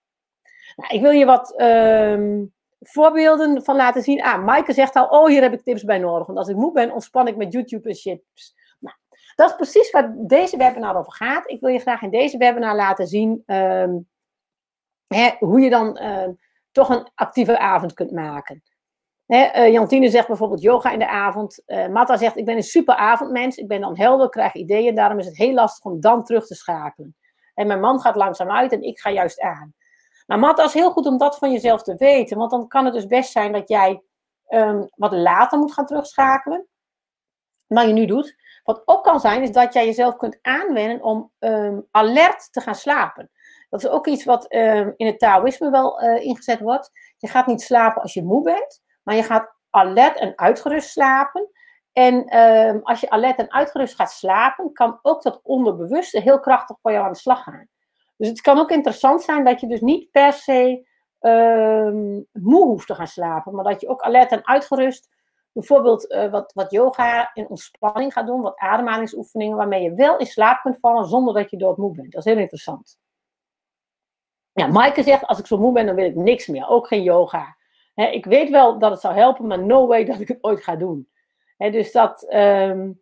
Nou, 0.75 0.93
ik 0.93 1.01
wil 1.01 1.11
je 1.11 1.25
wat 1.25 1.61
um, 1.61 2.53
voorbeelden 2.79 3.63
van 3.63 3.75
laten 3.75 4.03
zien. 4.03 4.21
Ah, 4.23 4.43
Maaike 4.43 4.73
zegt 4.73 4.95
al, 4.95 5.07
oh, 5.07 5.27
hier 5.27 5.41
heb 5.41 5.53
ik 5.53 5.61
tips 5.61 5.83
bij 5.83 5.97
nodig. 5.97 6.25
Want 6.25 6.39
als 6.39 6.47
ik 6.47 6.55
moe 6.55 6.71
ben, 6.71 6.91
ontspan 6.91 7.27
ik 7.27 7.35
met 7.35 7.53
YouTube 7.53 7.89
en 7.89 7.95
chips. 7.95 8.55
Dat 9.39 9.49
is 9.49 9.55
precies 9.55 9.91
waar 9.91 10.13
deze 10.15 10.57
webinar 10.57 10.97
over 10.97 11.11
gaat. 11.11 11.49
Ik 11.49 11.59
wil 11.59 11.69
je 11.69 11.79
graag 11.79 12.01
in 12.01 12.09
deze 12.09 12.37
webinar 12.37 12.75
laten 12.75 13.07
zien 13.07 13.43
um, 13.45 14.09
hè, 15.07 15.35
hoe 15.39 15.59
je 15.59 15.69
dan 15.69 15.99
uh, 16.01 16.27
toch 16.71 16.89
een 16.89 17.09
actieve 17.15 17.59
avond 17.59 17.93
kunt 17.93 18.11
maken. 18.11 18.63
uh, 19.27 19.71
Jantine 19.71 20.09
zegt 20.09 20.27
bijvoorbeeld 20.27 20.61
yoga 20.61 20.91
in 20.91 20.99
de 20.99 21.07
avond. 21.07 21.63
Uh, 21.65 21.87
Matta 21.87 22.17
zegt, 22.17 22.37
ik 22.37 22.45
ben 22.45 22.55
een 22.55 22.63
super 22.63 22.95
avondmens. 22.95 23.57
Ik 23.57 23.67
ben 23.67 23.81
dan 23.81 23.97
helder, 23.97 24.29
krijg 24.29 24.53
ideeën. 24.53 24.95
Daarom 24.95 25.19
is 25.19 25.25
het 25.25 25.37
heel 25.37 25.53
lastig 25.53 25.85
om 25.85 25.99
dan 25.99 26.23
terug 26.23 26.45
te 26.45 26.55
schakelen. 26.55 27.15
En 27.53 27.67
mijn 27.67 27.79
man 27.79 27.99
gaat 27.99 28.15
langzaam 28.15 28.51
uit 28.51 28.71
en 28.71 28.81
ik 28.81 28.99
ga 28.99 29.09
juist 29.09 29.41
aan. 29.41 29.73
Maar 30.25 30.39
Matta 30.39 30.63
is 30.63 30.73
heel 30.73 30.91
goed 30.91 31.05
om 31.05 31.17
dat 31.17 31.37
van 31.37 31.51
jezelf 31.51 31.83
te 31.83 31.95
weten. 31.95 32.37
Want 32.37 32.51
dan 32.51 32.67
kan 32.67 32.85
het 32.85 32.93
dus 32.93 33.07
best 33.07 33.31
zijn 33.31 33.51
dat 33.51 33.69
jij 33.69 34.03
um, 34.49 34.89
wat 34.95 35.11
later 35.11 35.59
moet 35.59 35.73
gaan 35.73 35.85
terugschakelen. 35.85 36.67
Dan 37.67 37.87
je 37.87 37.93
nu 37.93 38.05
doet. 38.05 38.38
Wat 38.63 38.81
ook 38.85 39.03
kan 39.03 39.19
zijn, 39.19 39.41
is 39.41 39.51
dat 39.51 39.73
jij 39.73 39.85
jezelf 39.85 40.15
kunt 40.15 40.39
aanwennen 40.41 41.03
om 41.03 41.31
um, 41.39 41.87
alert 41.91 42.53
te 42.53 42.61
gaan 42.61 42.75
slapen. 42.75 43.31
Dat 43.69 43.83
is 43.83 43.89
ook 43.89 44.07
iets 44.07 44.23
wat 44.23 44.53
um, 44.53 44.93
in 44.97 45.05
het 45.05 45.19
Taoïsme 45.19 45.69
wel 45.69 46.03
uh, 46.03 46.25
ingezet 46.25 46.59
wordt. 46.59 46.91
Je 47.17 47.27
gaat 47.27 47.47
niet 47.47 47.61
slapen 47.61 48.01
als 48.01 48.13
je 48.13 48.23
moe 48.23 48.43
bent, 48.43 48.81
maar 49.03 49.15
je 49.15 49.23
gaat 49.23 49.55
alert 49.69 50.17
en 50.19 50.37
uitgerust 50.37 50.89
slapen. 50.89 51.49
En 51.93 52.37
um, 52.37 52.79
als 52.83 52.99
je 52.99 53.09
alert 53.09 53.37
en 53.37 53.51
uitgerust 53.51 53.95
gaat 53.95 54.11
slapen, 54.11 54.73
kan 54.73 54.99
ook 55.01 55.21
dat 55.21 55.39
onderbewuste 55.43 56.19
heel 56.19 56.39
krachtig 56.39 56.77
voor 56.81 56.91
jou 56.91 57.05
aan 57.05 57.11
de 57.11 57.17
slag 57.17 57.43
gaan. 57.43 57.67
Dus 58.17 58.27
het 58.27 58.41
kan 58.41 58.59
ook 58.59 58.71
interessant 58.71 59.21
zijn 59.21 59.43
dat 59.43 59.59
je 59.59 59.67
dus 59.67 59.81
niet 59.81 60.11
per 60.11 60.33
se 60.33 60.87
moe 62.31 62.65
hoeft 62.65 62.87
te 62.87 62.95
gaan 62.95 63.07
slapen, 63.07 63.55
maar 63.55 63.63
dat 63.63 63.81
je 63.81 63.87
ook 63.87 64.01
alert 64.01 64.31
en 64.31 64.47
uitgerust 64.47 65.09
bijvoorbeeld 65.59 66.11
uh, 66.11 66.31
wat, 66.31 66.51
wat 66.53 66.71
yoga 66.71 67.31
en 67.33 67.49
ontspanning 67.49 68.13
gaat 68.13 68.27
doen, 68.27 68.41
wat 68.41 68.57
ademhalingsoefeningen, 68.57 69.57
waarmee 69.57 69.83
je 69.83 69.93
wel 69.93 70.17
in 70.17 70.25
slaap 70.25 70.61
kunt 70.61 70.77
vallen 70.79 71.05
zonder 71.05 71.33
dat 71.33 71.49
je 71.49 71.57
doodmoe 71.57 71.95
bent. 71.95 72.11
Dat 72.11 72.25
is 72.25 72.31
heel 72.31 72.41
interessant. 72.41 72.97
Ja, 74.53 74.67
Maaike 74.67 75.03
zegt, 75.03 75.25
als 75.25 75.39
ik 75.39 75.45
zo 75.45 75.57
moe 75.57 75.73
ben, 75.73 75.85
dan 75.85 75.95
wil 75.95 76.05
ik 76.05 76.15
niks 76.15 76.47
meer. 76.47 76.67
Ook 76.69 76.87
geen 76.87 77.03
yoga. 77.03 77.57
ik 77.93 78.25
weet 78.25 78.49
wel 78.49 78.79
dat 78.79 78.91
het 78.91 78.99
zou 78.99 79.15
helpen, 79.15 79.47
maar 79.47 79.63
no 79.65 79.87
way 79.87 80.05
dat 80.05 80.19
ik 80.19 80.27
het 80.27 80.43
ooit 80.43 80.63
ga 80.63 80.75
doen. 80.75 81.09
dus 81.57 81.91
dat, 81.91 82.33
um, 82.33 83.01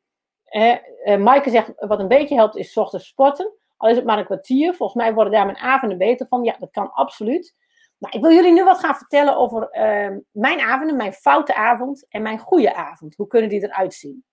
Maaike 1.04 1.50
zegt, 1.50 1.74
wat 1.76 2.00
een 2.00 2.08
beetje 2.08 2.36
helpt, 2.36 2.56
is 2.56 2.78
ochtends 2.78 3.08
sporten. 3.08 3.54
Al 3.78 3.90
is 3.90 3.96
het 3.96 4.06
maar 4.06 4.18
een 4.18 4.26
kwartier. 4.26 4.74
Volgens 4.74 5.04
mij 5.04 5.14
worden 5.14 5.34
daar 5.34 5.46
mijn 5.46 5.58
avonden 5.58 5.98
beter 5.98 6.28
van. 6.28 6.44
Ja, 6.44 6.56
dat 6.60 6.72
kan 6.72 6.92
absoluut. 6.92 7.56
Nou, 7.98 8.18
ik 8.18 8.22
wil 8.22 8.32
jullie 8.32 8.54
nu 8.54 8.64
wat 8.64 8.80
gaan 8.80 8.96
vertellen 8.96 9.38
over 9.38 9.70
uh, 9.72 10.18
mijn 10.32 10.60
avonden, 10.60 10.96
mijn 10.96 11.14
foute 11.14 11.56
avond 11.56 12.06
en 12.10 12.22
mijn 12.22 12.40
goede 12.40 12.76
avond. 12.76 13.16
Hoe 13.16 13.28
kunnen 13.28 13.50
die 13.50 13.64
eruit 13.64 13.94
zien? 13.94 14.26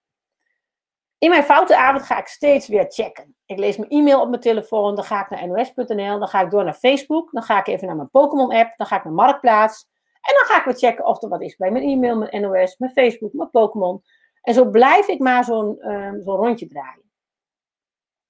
In 1.18 1.30
mijn 1.30 1.44
foute 1.44 1.76
avond 1.76 2.02
ga 2.02 2.18
ik 2.18 2.26
steeds 2.26 2.68
weer 2.68 2.84
checken. 2.88 3.36
Ik 3.46 3.58
lees 3.58 3.76
mijn 3.76 3.90
e-mail 3.90 4.20
op 4.20 4.28
mijn 4.28 4.40
telefoon, 4.40 4.94
dan 4.94 5.04
ga 5.04 5.20
ik 5.20 5.30
naar 5.30 5.48
nos.nl, 5.48 6.18
dan 6.18 6.28
ga 6.28 6.40
ik 6.40 6.50
door 6.50 6.64
naar 6.64 6.74
Facebook, 6.74 7.32
dan 7.32 7.42
ga 7.42 7.58
ik 7.58 7.66
even 7.66 7.86
naar 7.86 7.96
mijn 7.96 8.10
Pokémon-app, 8.10 8.76
dan 8.76 8.86
ga 8.86 8.96
ik 8.96 9.04
naar 9.04 9.12
Marktplaats. 9.12 9.88
En 10.20 10.34
dan 10.34 10.44
ga 10.44 10.58
ik 10.58 10.64
weer 10.64 10.90
checken 10.90 11.06
of 11.06 11.22
er 11.22 11.28
wat 11.28 11.42
is 11.42 11.56
bij 11.56 11.70
mijn 11.70 11.84
e-mail, 11.84 12.16
mijn 12.16 12.42
NOS, 12.42 12.76
mijn 12.76 12.92
Facebook, 12.92 13.32
mijn 13.32 13.50
Pokémon. 13.50 14.02
En 14.42 14.54
zo 14.54 14.64
blijf 14.64 15.08
ik 15.08 15.18
maar 15.18 15.44
zo'n 15.44 15.90
um, 15.90 16.22
zo'n 16.22 16.36
rondje 16.36 16.66
draaien. 16.66 17.10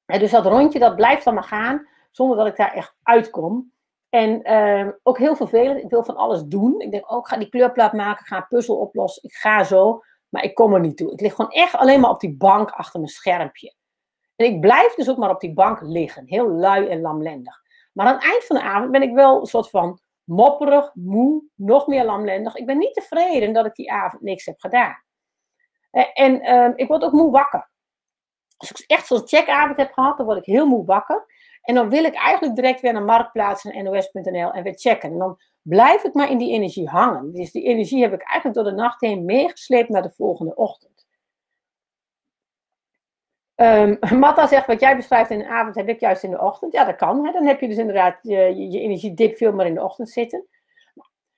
En 0.06 0.18
dus 0.18 0.30
dat 0.30 0.46
rondje, 0.46 0.78
dat 0.78 0.96
blijft 0.96 1.24
dan 1.24 1.34
maar 1.34 1.44
gaan, 1.44 1.88
zonder 2.10 2.36
dat 2.36 2.46
ik 2.46 2.56
daar 2.56 2.72
echt 2.72 2.94
uitkom. 3.02 3.72
En 4.14 4.52
uh, 4.52 4.92
ook 5.02 5.18
heel 5.18 5.36
vervelend. 5.36 5.82
Ik 5.82 5.90
wil 5.90 6.04
van 6.04 6.16
alles 6.16 6.42
doen. 6.42 6.80
Ik 6.80 6.90
denk 6.90 7.12
ook, 7.12 7.18
oh, 7.18 7.24
ga 7.24 7.36
die 7.36 7.48
kleurplaat 7.48 7.92
maken, 7.92 8.26
ga 8.26 8.36
een 8.36 8.46
puzzel 8.48 8.76
oplossen. 8.76 9.22
Ik 9.22 9.34
ga 9.34 9.64
zo, 9.64 10.02
maar 10.28 10.42
ik 10.42 10.54
kom 10.54 10.74
er 10.74 10.80
niet 10.80 10.96
toe. 10.96 11.12
Ik 11.12 11.20
lig 11.20 11.34
gewoon 11.34 11.50
echt 11.50 11.74
alleen 11.74 12.00
maar 12.00 12.10
op 12.10 12.20
die 12.20 12.36
bank 12.36 12.70
achter 12.70 13.00
mijn 13.00 13.12
schermpje. 13.12 13.74
En 14.36 14.46
ik 14.46 14.60
blijf 14.60 14.94
dus 14.94 15.10
ook 15.10 15.16
maar 15.16 15.30
op 15.30 15.40
die 15.40 15.52
bank 15.52 15.80
liggen. 15.80 16.26
Heel 16.26 16.48
lui 16.48 16.88
en 16.88 17.00
lamlendig. 17.00 17.60
Maar 17.92 18.06
aan 18.06 18.14
het 18.14 18.22
eind 18.22 18.44
van 18.44 18.56
de 18.56 18.62
avond 18.62 18.90
ben 18.90 19.02
ik 19.02 19.14
wel 19.14 19.40
een 19.40 19.46
soort 19.46 19.70
van 19.70 20.00
mopperig, 20.24 20.90
moe, 20.94 21.42
nog 21.54 21.86
meer 21.86 22.04
lamlendig. 22.04 22.54
Ik 22.54 22.66
ben 22.66 22.78
niet 22.78 22.94
tevreden 22.94 23.52
dat 23.52 23.66
ik 23.66 23.74
die 23.74 23.92
avond 23.92 24.22
niks 24.22 24.44
heb 24.44 24.60
gedaan. 24.60 25.02
En 26.12 26.42
uh, 26.42 26.70
ik 26.74 26.88
word 26.88 27.02
ook 27.02 27.12
moe 27.12 27.30
wakker. 27.30 27.70
Als 28.56 28.70
ik 28.70 28.84
echt 28.86 29.06
zo'n 29.06 29.26
checkavond 29.28 29.76
heb 29.76 29.92
gehad, 29.92 30.16
dan 30.16 30.26
word 30.26 30.38
ik 30.38 30.44
heel 30.44 30.66
moe 30.66 30.84
wakker. 30.84 31.26
En 31.64 31.74
dan 31.74 31.88
wil 31.88 32.04
ik 32.04 32.14
eigenlijk 32.14 32.56
direct 32.56 32.80
weer 32.80 32.92
naar 32.92 33.02
Marktplaats 33.02 33.64
en 33.64 33.84
nos.nl 33.84 34.52
en 34.52 34.62
weer 34.62 34.74
checken. 34.74 35.10
En 35.10 35.18
dan 35.18 35.38
blijf 35.62 36.04
ik 36.04 36.14
maar 36.14 36.30
in 36.30 36.38
die 36.38 36.52
energie 36.52 36.88
hangen. 36.88 37.32
Dus 37.32 37.52
die 37.52 37.62
energie 37.62 38.02
heb 38.02 38.12
ik 38.12 38.22
eigenlijk 38.22 38.54
door 38.54 38.74
de 38.74 38.80
nacht 38.82 39.00
heen 39.00 39.24
meegesleept 39.24 39.88
naar 39.88 40.02
de 40.02 40.12
volgende 40.16 40.54
ochtend. 40.54 40.92
Um, 43.56 43.98
Matta 44.18 44.46
zegt, 44.46 44.66
wat 44.66 44.80
jij 44.80 44.96
beschrijft 44.96 45.30
in 45.30 45.38
de 45.38 45.48
avond, 45.48 45.74
heb 45.74 45.88
ik 45.88 46.00
juist 46.00 46.22
in 46.22 46.30
de 46.30 46.40
ochtend. 46.40 46.72
Ja, 46.72 46.84
dat 46.84 46.96
kan. 46.96 47.26
Hè? 47.26 47.32
Dan 47.32 47.46
heb 47.46 47.60
je 47.60 47.68
dus 47.68 47.76
inderdaad 47.76 48.18
je, 48.22 48.36
je, 48.36 48.70
je 48.70 48.80
energiedip 48.80 49.36
veel 49.36 49.52
meer 49.52 49.66
in 49.66 49.74
de 49.74 49.82
ochtend 49.82 50.10
zitten. 50.10 50.46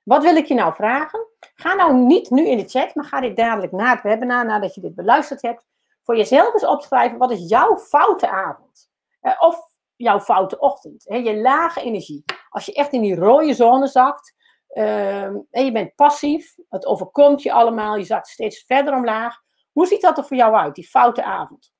Wat 0.03 0.23
wil 0.23 0.37
ik 0.37 0.47
je 0.47 0.55
nou 0.55 0.75
vragen? 0.75 1.27
Ga 1.55 1.75
nou 1.75 1.95
niet 1.95 2.31
nu 2.31 2.47
in 2.47 2.59
de 2.59 2.69
chat, 2.69 2.95
maar 2.95 3.05
ga 3.05 3.21
dit 3.21 3.37
dadelijk 3.37 3.73
na 3.73 3.91
het 3.91 4.03
webinar, 4.03 4.47
nadat 4.47 4.75
je 4.75 4.81
dit 4.81 4.95
beluisterd 4.95 5.43
hebt, 5.43 5.67
voor 6.03 6.17
jezelf 6.17 6.53
eens 6.53 6.67
opschrijven, 6.67 7.19
wat 7.19 7.31
is 7.31 7.49
jouw 7.49 7.77
foute 7.77 8.29
avond? 8.29 8.91
Uh, 9.23 9.33
of 9.39 9.76
jouw 9.97 10.21
foute 10.21 10.59
ochtend. 10.59 11.05
Je 11.09 11.37
lage 11.37 11.81
energie. 11.81 12.25
Als 12.49 12.67
je 12.67 12.75
echt 12.75 12.93
in 12.93 13.03
die 13.03 13.15
rode 13.15 13.55
zone 13.55 13.87
zakt. 13.87 14.35
Uh, 14.73 15.23
en 15.25 15.65
je 15.65 15.73
bent 15.73 15.95
passief. 15.95 16.55
Het 16.69 16.87
overkomt 16.87 17.43
je 17.43 17.53
allemaal. 17.53 17.97
Je 17.97 18.05
zakt 18.05 18.29
steeds 18.29 18.65
verder 18.67 18.95
omlaag. 18.95 19.37
Hoe 19.73 19.87
ziet 19.87 20.01
dat 20.01 20.19
er 20.19 20.25
voor 20.25 20.37
jou 20.37 20.55
uit, 20.55 20.75
die 20.75 20.89
foute 20.89 21.23
avond? 21.23 21.75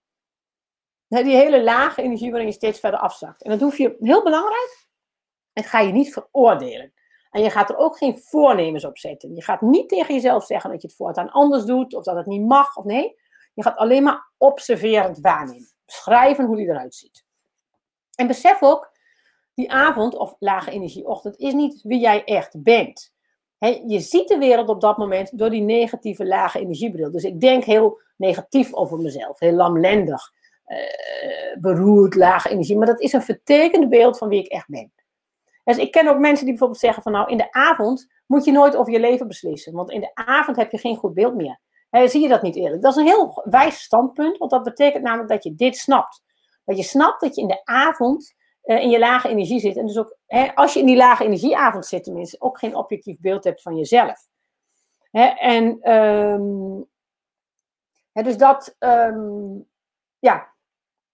Die 1.09 1.37
hele 1.37 1.63
lage 1.63 2.03
energie 2.03 2.31
waarin 2.31 2.49
je 2.49 2.55
steeds 2.55 2.81
verder 2.81 3.01
afzakt. 3.01 3.43
En 3.43 3.51
dat 3.51 3.61
hoef 3.61 3.79
je, 3.79 3.97
heel 4.01 4.23
belangrijk, 4.23 4.89
het 5.53 5.67
ga 5.67 5.81
je 5.81 5.93
niet 5.93 6.13
veroordelen. 6.13 6.93
En 7.31 7.43
je 7.43 7.51
gaat 7.51 7.71
er 7.71 7.77
ook 7.77 7.97
geen 7.97 8.19
voornemens 8.19 8.85
op 8.85 8.99
zetten. 8.99 9.35
Je 9.35 9.43
gaat 9.43 9.61
niet 9.61 9.89
tegen 9.89 10.15
jezelf 10.15 10.45
zeggen 10.45 10.71
dat 10.71 10.83
je 10.83 10.87
het 10.87 10.97
voortaan 10.97 11.31
anders 11.31 11.65
doet, 11.65 11.95
of 11.95 12.05
dat 12.05 12.17
het 12.17 12.27
niet 12.27 12.47
mag, 12.47 12.77
of 12.77 12.85
nee. 12.85 13.15
Je 13.55 13.63
gaat 13.63 13.77
alleen 13.77 14.03
maar 14.03 14.33
observerend 14.37 15.21
waarnemen. 15.21 15.75
Beschrijven 15.85 16.45
hoe 16.45 16.57
die 16.57 16.69
eruit 16.69 16.95
ziet. 16.95 17.26
En 18.17 18.27
besef 18.27 18.63
ook, 18.63 18.91
die 19.55 19.73
avond 19.73 20.17
of 20.17 20.37
lage 20.39 20.71
energieochtend 20.71 21.39
is 21.39 21.53
niet 21.53 21.81
wie 21.83 22.01
jij 22.01 22.25
echt 22.25 22.63
bent. 22.63 23.15
je 23.87 24.01
ziet 24.01 24.29
de 24.29 24.39
wereld 24.39 24.69
op 24.69 24.81
dat 24.81 24.97
moment 24.97 25.39
door 25.39 25.51
die 25.51 25.63
negatieve 25.63 26.27
lage 26.27 26.59
energiebril. 26.59 27.11
Dus 27.11 27.25
ik 27.25 27.41
denk 27.41 27.65
heel 27.65 28.01
negatief 28.17 28.75
over 28.75 28.99
mezelf, 28.99 29.39
heel 29.39 29.53
lamlendig, 29.53 30.33
uh, 30.67 30.77
beroerd, 31.61 32.15
lage 32.15 32.51
energie. 32.51 32.77
Maar 32.77 32.87
dat 32.87 33.01
is 33.01 33.13
een 33.13 33.23
vertekend 33.23 33.89
beeld 33.89 34.19
van 34.19 34.29
wie 34.29 34.45
ik 34.45 34.47
echt 34.53 34.69
ben. 34.69 34.93
Dus 35.65 35.77
ik 35.77 35.91
ken 35.91 36.09
ook 36.09 36.19
mensen 36.19 36.45
die 36.45 36.51
bijvoorbeeld 36.51 36.81
zeggen 36.81 37.03
van 37.03 37.13
nou, 37.13 37.31
in 37.31 37.37
de 37.37 37.53
avond 37.53 38.07
moet 38.27 38.45
je 38.45 38.53
nooit 38.53 38.77
over 38.77 38.93
je 38.93 39.01
leven 39.01 39.29
beslissen. 39.29 39.73
Want 39.73 39.91
in 39.91 40.01
de 40.01 40.11
avond 40.15 40.57
heb 40.57 40.71
je 40.71 40.79
geen 40.79 40.97
goed 40.97 41.15
beeld 41.15 41.35
meer. 41.35 41.59
zie 41.91 42.23
je 42.23 42.29
dat 42.29 42.43
niet 42.43 42.57
eerlijk? 42.57 42.83
Dat 42.83 42.93
is 42.93 42.99
een 42.99 43.07
heel 43.07 43.43
wijs 43.45 43.83
standpunt, 43.83 44.39
want 44.39 44.51
dat 44.51 44.63
betekent 44.63 45.03
namelijk 45.03 45.29
dat 45.29 45.45
je 45.45 45.55
dit 45.55 45.77
snapt. 45.77 46.23
Dat 46.67 46.77
je 46.77 46.83
snapt 46.83 47.21
dat 47.21 47.35
je 47.35 47.41
in 47.41 47.49
de 47.49 47.65
avond 47.65 48.35
uh, 48.65 48.83
in 48.83 48.91
je 48.91 48.99
lage 48.99 49.29
energie 49.29 49.61
zit. 49.61 49.77
En 49.77 49.87
dus 49.87 49.99
ook, 49.99 50.17
hè, 50.27 50.55
als 50.55 50.73
je 50.73 50.81
in 50.81 50.87
die 50.87 50.97
lage 50.97 51.25
energieavond 51.25 51.87
zit 51.87 52.05
tenminste, 52.05 52.41
ook 52.41 52.59
geen 52.59 52.77
objectief 52.77 53.21
beeld 53.21 53.45
hebt 53.45 53.63
van 53.63 53.77
jezelf. 53.77 54.29
Hè, 55.11 55.25
en 55.25 55.93
um, 55.93 56.87
hè, 58.13 58.23
dus 58.23 58.37
dat, 58.37 58.77
um, 58.79 59.69
ja, 60.19 60.55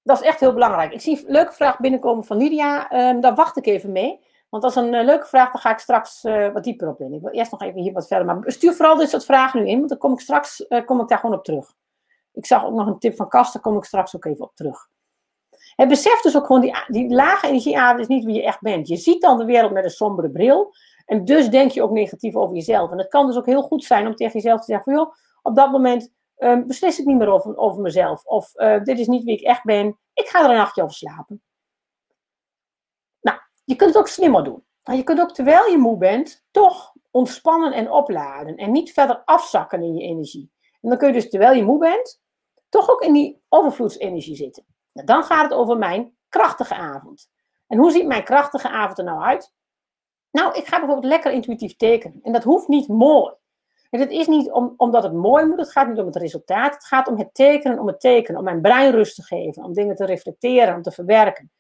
dat 0.02 0.20
is 0.20 0.26
echt 0.26 0.40
heel 0.40 0.52
belangrijk. 0.52 0.92
Ik 0.92 1.00
zie 1.00 1.18
een 1.18 1.32
leuke 1.32 1.52
vraag 1.52 1.78
binnenkomen 1.78 2.24
van 2.24 2.36
Lydia. 2.36 2.92
Um, 3.10 3.20
daar 3.20 3.34
wacht 3.34 3.56
ik 3.56 3.66
even 3.66 3.92
mee. 3.92 4.30
Want 4.48 4.64
is 4.64 4.74
een 4.74 4.92
uh, 4.92 5.04
leuke 5.04 5.26
vraag, 5.26 5.52
daar 5.52 5.62
ga 5.62 5.70
ik 5.70 5.78
straks 5.78 6.24
uh, 6.24 6.52
wat 6.52 6.64
dieper 6.64 6.88
op 6.88 7.00
in. 7.00 7.12
Ik 7.12 7.20
wil 7.20 7.30
eerst 7.30 7.50
nog 7.50 7.62
even 7.62 7.80
hier 7.80 7.92
wat 7.92 8.06
verder. 8.06 8.26
Maar 8.26 8.42
stuur 8.46 8.74
vooral 8.74 8.96
dit 8.96 9.10
soort 9.10 9.24
vragen 9.24 9.62
nu 9.62 9.68
in, 9.68 9.76
want 9.76 9.88
dan 9.88 9.98
kom 9.98 10.12
ik 10.12 10.20
straks 10.20 10.66
kom 10.84 11.00
ik 11.00 11.08
daar 11.08 11.18
gewoon 11.18 11.36
op 11.36 11.44
terug. 11.44 11.74
Ik 12.32 12.46
zag 12.46 12.64
ook 12.64 12.74
nog 12.74 12.86
een 12.86 12.98
tip 12.98 13.16
van 13.16 13.28
Kast, 13.28 13.52
daar 13.52 13.62
kom 13.62 13.76
ik 13.76 13.84
straks 13.84 14.16
ook 14.16 14.24
even 14.24 14.44
op 14.44 14.54
terug. 14.54 14.90
Het 15.76 15.88
beseft 15.88 16.22
dus 16.22 16.37
ook 16.37 16.46
gewoon, 16.46 16.61
die, 16.61 16.74
die 16.87 17.08
lage 17.08 17.46
energieavond 17.46 18.00
is 18.00 18.06
niet 18.06 18.24
wie 18.24 18.35
je 18.35 18.44
echt 18.44 18.61
bent. 18.61 18.88
Je 18.88 18.96
ziet 18.96 19.20
dan 19.20 19.38
de 19.38 19.44
wereld 19.44 19.72
met 19.72 19.85
een 19.85 19.90
sombere 19.90 20.30
bril. 20.30 20.74
En 21.06 21.24
dus 21.24 21.48
denk 21.48 21.70
je 21.70 21.82
ook 21.82 21.90
negatief 21.90 22.35
over 22.35 22.54
jezelf. 22.54 22.90
En 22.90 22.98
het 22.98 23.08
kan 23.08 23.26
dus 23.26 23.37
ook 23.37 23.46
heel 23.46 23.62
goed 23.62 23.85
zijn 23.85 24.06
om 24.06 24.14
tegen 24.14 24.32
jezelf 24.32 24.61
te 24.61 24.72
zeggen 24.72 24.94
van, 24.94 25.14
op 25.42 25.56
dat 25.56 25.70
moment 25.70 26.12
um, 26.38 26.66
beslis 26.66 26.98
ik 26.98 27.06
niet 27.06 27.18
meer 27.18 27.56
over, 27.56 27.80
mezelf. 27.80 28.24
Of 28.24 28.54
uh, 28.54 28.82
dit 28.82 28.98
is 28.98 29.06
niet 29.06 29.24
wie 29.24 29.37
ik 29.37 29.46
echt 29.46 29.64
ben. 29.64 29.98
Ik 30.14 30.28
ga 30.28 30.44
er 30.44 30.50
een 30.50 30.56
nachtje 30.56 30.82
over 30.82 30.94
slapen. 30.94 31.42
Nou, 33.20 33.38
je 33.64 33.76
kunt 33.76 33.90
het 33.90 33.98
ook 33.98 34.08
slimmer 34.08 34.44
doen. 34.44 34.64
Maar 34.82 34.96
je 34.96 35.02
kunt 35.02 35.20
ook 35.20 35.35
terwijl 35.35 35.70
je 35.70 35.78
moe 35.78 35.96
bent, 35.96 36.44
toch 36.50 36.92
ontspannen 37.11 37.72
en 37.72 37.90
opladen. 37.90 38.57
En 38.57 38.72
niet 38.72 38.92
verder 38.92 39.22
afzakken 39.24 39.82
in 39.82 39.94
je 39.94 40.03
energie. 40.03 40.51
En 40.80 40.88
dan 40.88 40.99
kun 40.99 41.09
je 41.09 41.14
dus 41.14 41.30
terwijl 41.30 41.55
je 41.55 41.64
moe 41.64 41.78
bent, 41.78 42.20
toch 42.68 42.90
ook 42.90 43.03
in 43.03 43.12
die 43.12 43.42
overvloedsenergie 43.49 44.36
zitten. 44.36 44.72
Nou, 44.93 45.07
dan 45.07 45.24
gaat 45.24 45.43
het 45.43 45.53
over 45.53 45.78
mijn 45.78 46.16
krachtige 46.28 46.74
avond. 46.74 47.30
En 47.66 47.78
hoe 47.78 47.90
ziet 47.90 48.07
mijn 48.07 48.24
krachtige 48.24 48.68
avond 48.68 48.99
er 48.99 49.05
nou 49.05 49.22
uit? 49.22 49.53
Nou, 50.30 50.55
ik 50.55 50.66
ga 50.66 50.78
bijvoorbeeld 50.78 51.12
lekker 51.12 51.32
intuïtief 51.32 51.76
tekenen. 51.76 52.20
En 52.22 52.32
dat 52.32 52.45
hoeft 52.45 52.68
niet 52.68 52.88
mooi. 52.88 53.34
En 53.90 54.01
het 54.01 54.11
is 54.11 54.26
niet 54.26 54.51
om, 54.51 54.74
omdat 54.76 55.03
het 55.03 55.12
mooi 55.12 55.45
moet, 55.45 55.59
het 55.59 55.72
gaat 55.72 55.88
niet 55.88 55.99
om 55.99 56.07
het 56.07 56.16
resultaat. 56.16 56.74
Het 56.74 56.84
gaat 56.84 57.09
om 57.09 57.18
het 57.18 57.34
tekenen, 57.34 57.78
om 57.78 57.86
het 57.86 58.01
tekenen, 58.01 58.38
om 58.38 58.45
mijn 58.45 58.61
brein 58.61 58.93
rust 58.93 59.14
te 59.14 59.22
geven, 59.22 59.64
om 59.64 59.72
dingen 59.72 59.97
te 59.97 60.05
reflecteren, 60.05 60.74
om 60.74 60.82
te 60.82 60.90
verwerken. 60.90 61.51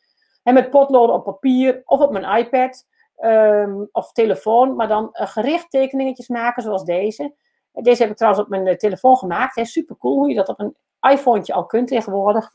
En 0.42 0.54
met 0.54 0.70
potloden 0.70 1.14
op 1.14 1.24
papier 1.24 1.82
of 1.84 2.00
op 2.00 2.12
mijn 2.12 2.38
iPad 2.38 2.86
um, 3.24 3.88
of 3.92 4.12
telefoon, 4.12 4.76
maar 4.76 4.88
dan 4.88 5.08
uh, 5.12 5.26
gericht 5.26 5.70
tekeningetjes 5.70 6.28
maken 6.28 6.62
zoals 6.62 6.84
deze. 6.84 7.34
Deze 7.72 8.02
heb 8.02 8.10
ik 8.10 8.16
trouwens 8.16 8.44
op 8.44 8.50
mijn 8.50 8.66
eh, 8.66 8.76
telefoon 8.76 9.16
gemaakt. 9.16 9.66
Super 9.66 9.96
cool 9.96 10.16
hoe 10.16 10.28
je 10.28 10.34
dat 10.34 10.48
op 10.48 10.60
een 10.60 10.76
iPhone 11.10 11.54
al 11.54 11.66
kunt 11.66 11.88
tegenwoordig. 11.88 12.50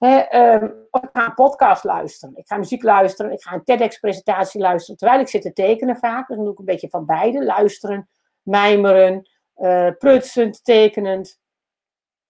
Ehm, 0.00 0.64
ik 0.90 1.08
ga 1.12 1.26
een 1.26 1.34
podcast 1.34 1.84
luisteren. 1.84 2.36
Ik 2.36 2.46
ga 2.46 2.56
muziek 2.56 2.82
luisteren. 2.82 3.32
Ik 3.32 3.42
ga 3.42 3.54
een 3.54 3.64
TEDx-presentatie 3.64 4.60
luisteren. 4.60 4.96
Terwijl 4.96 5.20
ik 5.20 5.28
zit 5.28 5.42
te 5.42 5.52
tekenen 5.52 5.96
vaak. 5.96 6.26
Dus 6.26 6.36
dan 6.36 6.44
doe 6.44 6.52
ik 6.52 6.58
een 6.58 6.64
beetje 6.64 6.88
van 6.88 7.06
beide. 7.06 7.44
Luisteren, 7.44 8.08
mijmeren, 8.42 9.28
uh, 9.56 9.90
prutsend, 9.98 10.64
tekenend. 10.64 11.38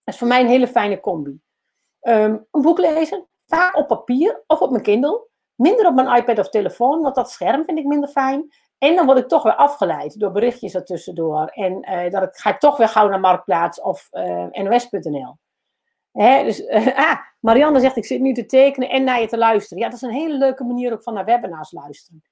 Dat 0.05 0.15
is 0.15 0.21
voor 0.21 0.29
mij 0.29 0.41
een 0.41 0.49
hele 0.49 0.69
fijne 0.69 1.01
combi. 1.01 1.41
Ehm, 2.01 2.37
een 2.51 2.63
boek 2.63 2.79
lezen. 2.79 3.29
Vaak 3.47 3.77
op 3.77 3.87
papier 3.89 4.43
of 4.47 4.61
op 4.61 4.71
mijn 4.71 4.83
Kindle. 4.83 5.29
Minder 5.55 5.87
op 5.87 5.95
mijn 5.95 6.17
iPad 6.17 6.39
of 6.39 6.49
telefoon, 6.49 7.01
want 7.01 7.15
dat 7.15 7.31
scherm 7.31 7.65
vind 7.65 7.79
ik 7.79 7.85
minder 7.85 8.09
fijn. 8.09 8.53
En 8.79 8.97
dan 8.97 9.07
word 9.07 9.19
ik 9.19 9.29
toch 9.29 9.43
weer 9.43 9.55
afgeleid 9.55 10.21
door 10.21 10.33
berichtjes 10.33 10.75
ertussendoor. 10.75 11.47
En 11.47 11.91
uh, 11.91 12.11
dat 12.11 12.23
ik, 12.23 12.37
ga 12.37 12.51
ik 12.51 12.59
toch 12.59 12.77
weer 12.77 12.89
gauw 12.89 13.09
naar 13.09 13.21
Marktplaats 13.21 13.81
of 13.81 14.09
uh, 14.13 14.43
eh, 14.43 14.71
nos.nl. 16.13 16.45
dus, 16.45 16.69
ah, 16.95 17.17
Marianne 17.41 17.81
zegt, 17.81 17.97
ik 17.97 18.05
zit 18.05 18.21
nu 18.21 18.33
te 18.33 18.47
tekenen 18.47 18.89
en 18.89 19.05
naar 19.05 19.21
je 19.21 19.27
te 19.27 19.39
luisteren. 19.39 19.83
Ja, 19.83 19.89
dat 19.89 19.97
is 19.97 20.03
een 20.03 20.15
hele 20.15 20.39
leuke 20.39 20.65
manier 20.65 20.93
ook 20.93 21.03
van 21.03 21.15
naar 21.15 21.25
webinars 21.25 21.73
luisteren. 21.73 22.23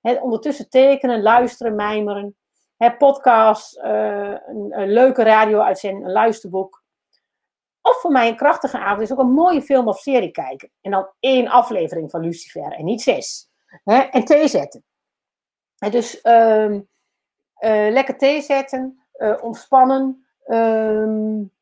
ondertussen 0.00 0.68
tekenen, 0.68 1.22
luisteren, 1.22 1.74
mijmeren. 1.74 2.36
Hè, 2.76 2.96
podcast, 2.96 3.78
een, 3.78 4.80
een, 4.80 4.92
leuke 4.92 5.22
radio-uitzending, 5.22 6.04
een 6.04 6.12
luisterboek. 6.12 6.84
Of 7.80 8.00
voor 8.00 8.12
mij 8.12 8.28
een 8.28 8.36
krachtige 8.36 8.78
avond 8.78 9.00
is 9.00 9.12
ook 9.12 9.18
een 9.18 9.32
mooie 9.32 9.62
film 9.62 9.88
of 9.88 9.98
serie 9.98 10.30
kijken. 10.30 10.70
En 10.80 10.90
dan 10.90 11.08
één 11.20 11.48
aflevering 11.48 12.10
van 12.10 12.20
Lucifer 12.20 12.72
en 12.72 12.84
niet 12.84 13.02
zes. 13.02 13.50
en 13.84 14.24
thee 14.24 14.48
zetten. 14.48 14.84
dus 15.90 16.20
um, 16.24 16.88
lekker 17.92 18.18
thee 18.18 18.42
zetten, 18.42 19.06
uh, 19.16 19.42
ontspannen. 19.42 20.26
Um, 20.46 21.55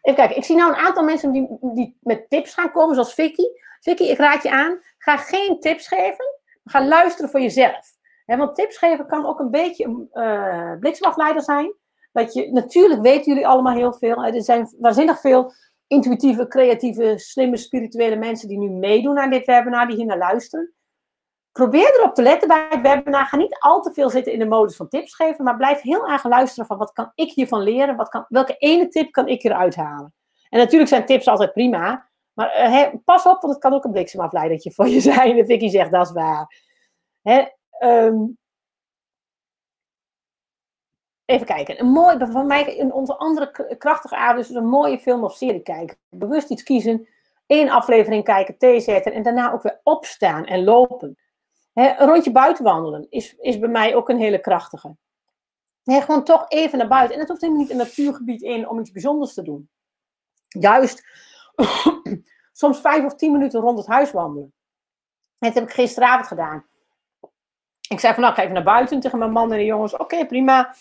even 0.00 0.18
kijken, 0.18 0.36
ik 0.36 0.44
zie 0.44 0.56
nou 0.56 0.70
een 0.70 0.78
aantal 0.78 1.04
mensen 1.04 1.32
die, 1.32 1.58
die 1.60 1.98
met 2.00 2.30
tips 2.30 2.54
gaan 2.54 2.72
komen, 2.72 2.94
zoals 2.94 3.14
Vicky. 3.14 3.44
Vicky, 3.80 4.02
ik 4.02 4.18
raad 4.18 4.42
je 4.42 4.50
aan, 4.50 4.80
ga 4.98 5.16
geen 5.16 5.60
tips 5.60 5.88
geven, 5.88 6.24
ga 6.64 6.86
luisteren 6.86 7.30
voor 7.30 7.40
jezelf. 7.40 7.96
want 8.26 8.54
tips 8.54 8.76
geven 8.76 9.06
kan 9.06 9.26
ook 9.26 9.38
een 9.38 9.50
beetje 9.50 9.84
een 9.84 10.08
uh, 10.12 10.78
bliksemafleider 10.78 11.42
zijn. 11.42 11.74
Dat 12.12 12.32
je, 12.32 12.52
natuurlijk 12.52 13.02
weten 13.02 13.32
jullie 13.32 13.46
allemaal 13.46 13.74
heel 13.74 13.92
veel. 13.92 14.24
Er 14.24 14.42
zijn 14.42 14.74
waanzinnig 14.78 15.20
veel 15.20 15.52
intuïtieve, 15.86 16.48
creatieve, 16.48 17.18
slimme, 17.18 17.56
spirituele 17.56 18.16
mensen 18.16 18.48
die 18.48 18.58
nu 18.58 18.70
meedoen 18.70 19.18
aan 19.18 19.30
dit 19.30 19.46
webinar, 19.46 19.86
die 19.86 19.96
hier 19.96 20.06
naar 20.06 20.18
luisteren. 20.18 20.72
Probeer 21.52 21.98
erop 21.98 22.14
te 22.14 22.22
letten 22.22 22.48
bij 22.48 22.66
het 22.70 22.80
webinar. 22.80 23.26
Ga 23.26 23.36
niet 23.36 23.56
al 23.58 23.80
te 23.80 23.92
veel 23.92 24.10
zitten 24.10 24.32
in 24.32 24.38
de 24.38 24.46
modus 24.46 24.76
van 24.76 24.88
tips 24.88 25.14
geven, 25.14 25.44
maar 25.44 25.56
blijf 25.56 25.80
heel 25.80 26.08
erg 26.08 26.24
luisteren 26.24 26.66
van 26.66 26.78
wat 26.78 26.92
kan 26.92 27.12
ik 27.14 27.32
hiervan 27.32 27.62
leren? 27.62 27.96
Wat 27.96 28.08
kan, 28.08 28.24
welke 28.28 28.56
ene 28.56 28.88
tip 28.88 29.12
kan 29.12 29.28
ik 29.28 29.44
eruit 29.44 29.76
halen? 29.76 30.14
En 30.48 30.58
natuurlijk 30.58 30.90
zijn 30.90 31.06
tips 31.06 31.28
altijd 31.28 31.52
prima, 31.52 32.08
maar 32.32 32.70
uh, 32.70 32.94
pas 33.04 33.26
op, 33.26 33.40
want 33.40 33.52
het 33.52 33.62
kan 33.62 33.72
ook 33.72 33.84
een 33.84 33.90
bliksemafleidertje 33.90 34.72
voor 34.72 34.88
je 34.88 35.00
zijn. 35.10 35.38
En 35.38 35.46
Vicky 35.46 35.68
zegt, 35.68 35.90
dat 35.90 36.06
is 36.06 36.12
waar. 36.12 36.68
Um, 37.82 38.38
Even 41.30 41.46
kijken. 41.46 41.80
Een 41.80 41.90
mooi, 41.90 42.18
van 42.18 42.46
mij 42.46 42.76
in 42.76 42.92
onze 42.92 43.16
andere 43.16 43.76
krachtige 43.78 44.16
avond 44.16 44.44
is 44.44 44.54
een 44.54 44.66
mooie 44.68 44.98
film 44.98 45.24
of 45.24 45.36
serie 45.36 45.62
kijken. 45.62 45.98
Bewust 46.08 46.50
iets 46.50 46.62
kiezen, 46.62 47.08
één 47.46 47.68
aflevering 47.68 48.24
kijken, 48.24 48.58
thee 48.58 48.80
zetten 48.80 49.12
en 49.12 49.22
daarna 49.22 49.52
ook 49.52 49.62
weer 49.62 49.80
opstaan 49.82 50.44
en 50.44 50.64
lopen. 50.64 51.18
Een 51.72 52.06
rondje 52.06 52.32
buiten 52.32 52.64
wandelen 52.64 53.06
is, 53.10 53.34
is 53.34 53.58
bij 53.58 53.68
mij 53.68 53.94
ook 53.94 54.08
een 54.08 54.20
hele 54.20 54.40
krachtige. 54.40 54.96
gewoon 55.84 56.24
toch 56.24 56.44
even 56.48 56.78
naar 56.78 56.88
buiten. 56.88 57.14
En 57.14 57.20
het 57.20 57.28
hoeft 57.28 57.40
helemaal 57.40 57.62
niet 57.62 57.70
een 57.70 57.76
natuurgebied 57.76 58.42
in 58.42 58.68
om 58.68 58.80
iets 58.80 58.90
bijzonders 58.90 59.34
te 59.34 59.42
doen. 59.42 59.70
Juist 60.48 61.04
soms 62.52 62.80
vijf 62.80 63.04
of 63.04 63.14
tien 63.14 63.32
minuten 63.32 63.60
rond 63.60 63.78
het 63.78 63.86
huis 63.86 64.10
wandelen. 64.10 64.52
Dat 65.38 65.54
heb 65.54 65.64
ik 65.64 65.72
gisteravond 65.72 66.26
gedaan. 66.26 66.66
Ik 67.88 68.00
zei 68.00 68.14
van 68.14 68.22
nou, 68.22 68.34
ik 68.34 68.38
ga 68.38 68.42
even 68.42 68.54
naar 68.54 68.74
buiten 68.74 69.00
tegen 69.00 69.18
mijn 69.18 69.30
man 69.30 69.52
en 69.52 69.58
de 69.58 69.64
jongens. 69.64 69.96
Oké, 69.96 70.26
prima. 70.26 70.74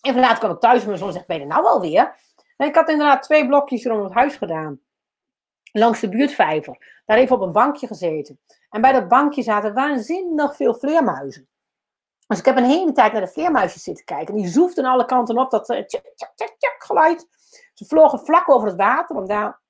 Even 0.00 0.20
later 0.20 0.38
kwam 0.38 0.50
ik 0.50 0.60
thuis 0.60 0.80
en 0.80 0.86
mijn 0.86 0.98
zoon 0.98 1.12
zegt, 1.12 1.26
ben 1.26 1.38
je 1.38 1.46
nou 1.46 1.66
alweer? 1.66 2.14
En 2.56 2.68
ik 2.68 2.74
had 2.74 2.88
inderdaad 2.88 3.22
twee 3.22 3.46
blokjes 3.46 3.84
rond 3.84 4.04
het 4.04 4.12
huis 4.12 4.36
gedaan. 4.36 4.80
Langs 5.72 6.00
de 6.00 6.08
buurtvijver. 6.08 6.91
Daar 7.12 7.20
even 7.20 7.36
op 7.36 7.42
een 7.42 7.52
bankje 7.52 7.86
gezeten. 7.86 8.38
En 8.70 8.80
bij 8.80 8.92
dat 8.92 9.08
bankje 9.08 9.42
zaten 9.42 9.74
waanzinnig 9.74 10.56
veel 10.56 10.74
vleermuizen. 10.74 11.48
Dus 12.26 12.38
ik 12.38 12.44
heb 12.44 12.56
een 12.56 12.64
hele 12.64 12.92
tijd 12.92 13.12
naar 13.12 13.20
de 13.20 13.28
vleermuisjes 13.28 13.82
zitten 13.82 14.04
kijken. 14.04 14.34
En 14.34 14.40
die 14.40 14.50
zoefden 14.50 14.84
alle 14.84 15.04
kanten 15.04 15.38
op 15.38 15.50
dat 15.50 15.70
uh, 15.70 15.84
tjak, 15.84 16.12
tjak, 16.14 16.54
tjak, 16.58 16.74
geluid. 16.78 17.28
Ze 17.74 17.84
vlogen 17.84 18.18
vlak 18.18 18.50
over 18.50 18.68
het 18.68 18.76
water 18.76 19.16
om 19.16 19.26
daar 19.26 19.60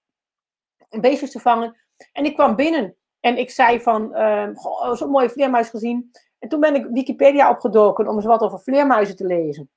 een 0.88 1.00
beestjes 1.00 1.30
te 1.30 1.40
vangen. 1.40 1.76
En 2.12 2.24
ik 2.24 2.34
kwam 2.34 2.56
binnen 2.56 2.96
en 3.20 3.38
ik 3.38 3.50
zei 3.50 3.80
van, 3.80 4.16
uh, 4.16 4.48
zo'n 4.92 5.10
mooie 5.10 5.30
vleermuis 5.30 5.68
gezien. 5.68 6.10
En 6.38 6.48
toen 6.48 6.60
ben 6.60 6.74
ik 6.74 6.86
Wikipedia 6.90 7.50
opgedoken 7.50 8.08
om 8.08 8.16
eens 8.16 8.24
wat 8.24 8.42
over 8.42 8.60
vleermuizen 8.60 9.16
te 9.16 9.26
lezen. 9.26 9.70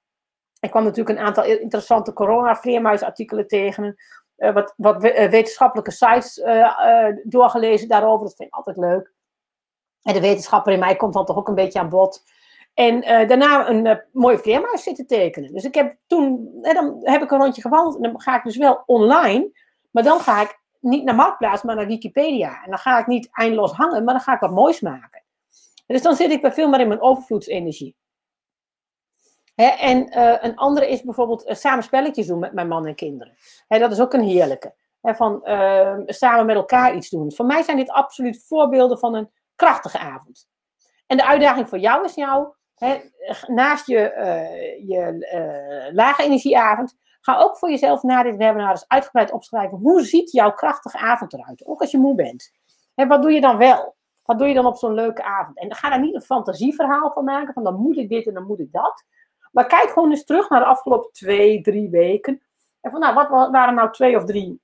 Ik 0.60 0.70
kwam 0.70 0.84
natuurlijk 0.84 1.20
een 1.20 1.26
aantal 1.26 1.44
interessante 1.44 2.14
corona-vleermuisartikelen 2.14 3.48
tegen. 3.48 3.96
Uh, 4.38 4.54
wat, 4.54 4.74
wat 4.78 5.04
eh, 5.04 5.30
wetenschappelijke 5.30 5.92
sites 5.92 6.38
uh, 6.38 7.08
doorgelezen 7.24 7.88
daarover. 7.88 8.26
Dat 8.26 8.36
vind 8.36 8.50
ik 8.50 8.56
altijd 8.56 8.78
leuk. 8.78 9.14
En 10.02 10.14
de 10.14 10.22
wetenschapper 10.22 10.74
in 10.74 10.80
mij 10.80 10.96
komt 10.96 11.14
dan 11.14 11.26
toch 11.26 11.38
ook 11.38 11.48
een 11.48 11.56
beetje 11.56 11.80
aan 11.80 11.90
bod. 11.90 12.24
En 12.74 13.02
daarna 13.02 13.70
een 13.70 14.02
mooie 14.12 14.38
vleermuis 14.38 14.84
zitten 14.84 15.08
tekenen. 15.08 15.54
Dus 15.54 15.64
ik 15.64 15.76
heb 15.76 15.96
toen, 16.08 16.50
dan 16.62 16.98
heb 17.02 17.22
ik 17.22 17.32
een 17.32 17.40
rondje 17.40 17.62
gewandeld. 17.62 17.96
En 17.96 18.02
dan 18.02 18.22
ga 18.22 18.38
ik 18.38 18.44
dus 18.44 18.58
wel 18.58 18.84
online. 18.86 19.52
Maar 19.92 20.04
dan 20.04 20.20
ga 20.20 20.42
ik 20.42 20.60
niet 20.80 21.04
naar 21.04 21.16
Marktplaats, 21.16 21.64
maar 21.64 21.76
naar 21.76 21.88
Wikipedia. 21.88 22.64
En 22.64 22.70
dan 22.70 22.80
ga 22.80 23.00
ik 23.00 23.08
niet 23.08 23.30
eindeloos 23.32 23.72
hangen, 23.72 24.04
maar 24.04 24.14
dan 24.14 24.24
ga 24.24 24.34
ik 24.34 24.40
wat 24.40 24.52
moois 24.52 24.80
maken. 24.80 25.24
Dus 25.86 26.02
dan 26.02 26.16
zit 26.16 26.32
ik 26.32 26.42
bij 26.42 26.52
veel 26.52 26.70
meer 26.70 26.80
in 26.80 26.88
mijn 26.88 27.02
overvloedsenergie 27.02 27.96
en 29.56 30.18
uh, 30.18 30.36
een 30.40 30.56
andere 30.56 30.90
is 30.90 31.04
bijvoorbeeld 31.04 31.48
uh, 31.48 31.56
samen 31.56 31.84
spelletjes 31.84 32.28
doen 32.28 32.40
met 32.40 32.54
mijn 32.54 32.68
man 32.68 32.86
en 32.86 32.96
kinderen. 32.96 33.38
dat 33.68 33.92
is 33.92 34.00
ook 34.00 34.14
een 34.14 34.24
heerlijke. 34.24 34.74
van 35.02 35.42
uh, 35.44 35.98
samen 36.06 36.46
met 36.46 36.56
elkaar 36.56 36.96
iets 36.96 37.10
doen. 37.10 37.34
Voor 37.34 37.46
mij 37.46 37.64
zijn 37.64 37.78
dit 37.78 37.90
absoluut 37.90 38.46
voorbeelden 38.48 39.00
van 39.00 39.14
een 39.16 39.32
krachtige 39.56 40.00
avond. 40.00 40.48
En 41.08 41.18
de 41.18 41.26
uitdaging 41.26 41.70
voor 41.70 41.78
jou 41.78 42.06
is 42.06 42.16
jou, 42.16 42.48
naast 43.48 43.88
je, 43.88 44.00
eh, 44.00 44.88
je 44.88 45.90
lage 45.94 46.24
energieavond, 46.24 46.98
ga 47.22 47.38
ook 47.38 47.58
voor 47.58 47.70
jezelf 47.70 48.04
na 48.04 48.24
dit 48.24 48.36
webinar 48.36 48.70
eens 48.70 48.88
uitgebreid 48.88 49.32
opschrijven. 49.32 49.78
Hoe 49.78 50.02
ziet 50.04 50.32
jouw 50.32 50.52
krachtige 50.54 50.98
avond 50.98 51.34
eruit? 51.34 51.66
Ook 51.66 51.82
als 51.82 51.92
je 51.92 51.98
moe 51.98 52.16
bent. 52.16 52.52
wat 52.96 53.22
doe 53.22 53.32
je 53.32 53.42
dan 53.42 53.58
wel? 53.58 53.96
Wat 54.26 54.38
doe 54.38 54.48
je 54.48 54.54
dan 54.54 54.66
op 54.66 54.78
zo'n 54.78 54.94
leuke 54.94 55.24
avond? 55.24 55.58
En 55.58 55.76
ga 55.76 55.90
daar 55.90 56.02
niet 56.02 56.16
een 56.16 56.22
fantasieverhaal 56.22 57.12
van 57.12 57.24
maken, 57.24 57.54
van 57.54 57.64
dan 57.64 57.76
moet 57.76 57.98
ik 57.98 58.10
dit 58.10 58.28
en 58.28 58.34
dan 58.34 58.46
moet 58.46 58.60
ik 58.60 58.72
dat. 58.72 59.04
Maar 59.56 59.68
kijk 59.68 59.90
gewoon 59.90 60.10
eens 60.10 60.26
terug 60.26 60.50
naar 60.50 60.60
de 60.60 60.66
afgelopen 60.66 61.12
twee, 61.12 61.62
drie 61.62 61.90
weken. 61.90 62.42
En 62.82 62.92
van, 62.92 63.00
nou, 63.00 63.14
wat 63.14 63.30
waren 63.52 63.76
nou 63.76 63.92
twee 63.92 64.16
of 64.16 64.26
drie 64.26 64.62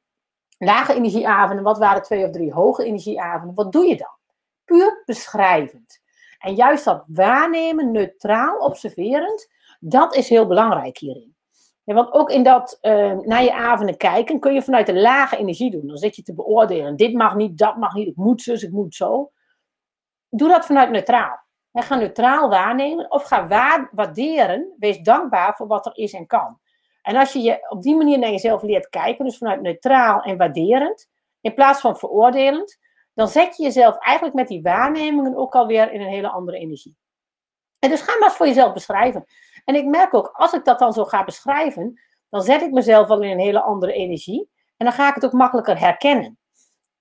lage 0.57 0.93
energieavonden? 0.93 1.63
Wat 1.63 1.77
waren 1.77 2.01
twee 2.01 2.25
of 2.25 2.31
drie 2.31 2.53
hoge 2.53 2.83
energieavonden? 2.83 3.55
Wat 3.55 3.71
doe 3.71 3.87
je 3.87 3.97
dan? 3.97 4.15
Puur 4.65 5.01
beschrijvend. 5.05 6.01
En 6.39 6.55
juist 6.55 6.85
dat 6.85 7.03
waarnemen, 7.07 7.91
neutraal, 7.91 8.57
observerend, 8.57 9.51
dat 9.79 10.15
is 10.15 10.29
heel 10.29 10.47
belangrijk 10.47 10.97
hierin. 10.97 11.35
Want 11.83 12.11
ook 12.13 12.29
in 12.29 12.43
dat 12.43 12.77
uh, 12.81 13.17
naar 13.19 13.43
je 13.43 13.53
avonden 13.53 13.97
kijken 13.97 14.39
kun 14.39 14.53
je 14.53 14.61
vanuit 14.61 14.85
de 14.85 14.99
lage 14.99 15.37
energie 15.37 15.71
doen. 15.71 15.87
Dan 15.87 15.97
zit 15.97 16.15
je 16.15 16.21
te 16.21 16.33
beoordelen. 16.33 16.95
Dit 16.95 17.13
mag 17.13 17.35
niet, 17.35 17.57
dat 17.57 17.77
mag 17.77 17.93
niet, 17.93 18.07
ik 18.07 18.15
moet 18.15 18.41
zus, 18.41 18.63
ik 18.63 18.71
moet 18.71 18.95
zo. 18.95 19.31
Doe 20.29 20.49
dat 20.49 20.65
vanuit 20.65 20.89
neutraal. 20.89 21.39
En 21.71 21.83
ga 21.83 21.95
neutraal 21.95 22.49
waarnemen 22.49 23.11
of 23.11 23.23
ga 23.23 23.47
waarderen. 23.91 24.75
Wees 24.79 24.99
dankbaar 24.99 25.55
voor 25.55 25.67
wat 25.67 25.85
er 25.85 25.97
is 25.97 26.13
en 26.13 26.27
kan. 26.27 26.59
En 27.01 27.15
als 27.15 27.33
je 27.33 27.41
je 27.41 27.69
op 27.69 27.81
die 27.81 27.95
manier 27.95 28.19
naar 28.19 28.29
jezelf 28.29 28.61
leert 28.61 28.89
kijken, 28.89 29.25
dus 29.25 29.37
vanuit 29.37 29.61
neutraal 29.61 30.21
en 30.21 30.37
waarderend, 30.37 31.09
in 31.41 31.53
plaats 31.53 31.81
van 31.81 31.97
veroordelend, 31.97 32.79
dan 33.13 33.27
zet 33.27 33.57
je 33.57 33.63
jezelf 33.63 33.97
eigenlijk 33.97 34.35
met 34.35 34.47
die 34.47 34.61
waarnemingen 34.61 35.35
ook 35.35 35.55
alweer 35.55 35.91
in 35.91 36.01
een 36.01 36.07
hele 36.07 36.29
andere 36.29 36.57
energie. 36.57 36.97
En 37.79 37.89
dus 37.89 38.01
ga 38.01 38.17
maar 38.17 38.27
eens 38.27 38.37
voor 38.37 38.47
jezelf 38.47 38.73
beschrijven. 38.73 39.25
En 39.65 39.75
ik 39.75 39.85
merk 39.85 40.13
ook, 40.13 40.31
als 40.33 40.53
ik 40.53 40.65
dat 40.65 40.79
dan 40.79 40.93
zo 40.93 41.05
ga 41.05 41.23
beschrijven, 41.23 42.01
dan 42.29 42.41
zet 42.41 42.61
ik 42.61 42.71
mezelf 42.71 43.09
al 43.09 43.21
in 43.21 43.31
een 43.31 43.39
hele 43.39 43.61
andere 43.61 43.93
energie. 43.93 44.49
En 44.77 44.85
dan 44.85 44.95
ga 44.95 45.07
ik 45.09 45.15
het 45.15 45.25
ook 45.25 45.31
makkelijker 45.31 45.79
herkennen. 45.79 46.39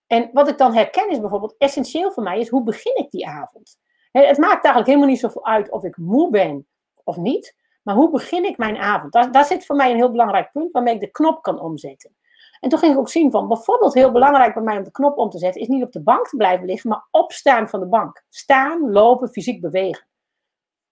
En 0.06 0.30
wat 0.32 0.48
ik 0.48 0.58
dan 0.58 0.74
herken 0.74 1.10
is 1.10 1.20
bijvoorbeeld 1.20 1.54
essentieel 1.58 2.12
voor 2.12 2.22
mij, 2.22 2.38
is 2.38 2.48
hoe 2.48 2.62
begin 2.62 2.96
ik 2.96 3.10
die 3.10 3.26
avond? 3.26 3.78
Het 4.10 4.38
maakt 4.38 4.64
eigenlijk 4.64 4.86
helemaal 4.86 5.08
niet 5.08 5.20
zoveel 5.20 5.46
uit 5.46 5.70
of 5.70 5.84
ik 5.84 5.96
moe 5.96 6.30
ben 6.30 6.66
of 7.04 7.16
niet. 7.16 7.56
Maar 7.82 7.94
hoe 7.94 8.10
begin 8.10 8.44
ik 8.44 8.58
mijn 8.58 8.76
avond? 8.76 9.12
Daar, 9.12 9.44
zit 9.44 9.66
voor 9.66 9.76
mij 9.76 9.90
een 9.90 9.96
heel 9.96 10.10
belangrijk 10.10 10.52
punt 10.52 10.72
waarmee 10.72 10.94
ik 10.94 11.00
de 11.00 11.10
knop 11.10 11.42
kan 11.42 11.60
omzetten. 11.60 12.16
En 12.60 12.68
toen 12.68 12.78
ging 12.78 12.92
ik 12.92 12.98
ook 12.98 13.08
zien 13.08 13.30
van, 13.30 13.48
bijvoorbeeld 13.48 13.94
heel 13.94 14.12
belangrijk 14.12 14.54
bij 14.54 14.62
mij 14.62 14.76
om 14.76 14.84
de 14.84 14.90
knop 14.90 15.18
om 15.18 15.30
te 15.30 15.38
zetten, 15.38 15.60
is 15.60 15.68
niet 15.68 15.82
op 15.82 15.92
de 15.92 16.02
bank 16.02 16.28
te 16.28 16.36
blijven 16.36 16.66
liggen, 16.66 16.90
maar 16.90 17.06
opstaan 17.10 17.68
van 17.68 17.80
de 17.80 17.86
bank. 17.86 18.24
Staan, 18.28 18.90
lopen, 18.90 19.28
fysiek 19.28 19.60
bewegen. 19.60 20.06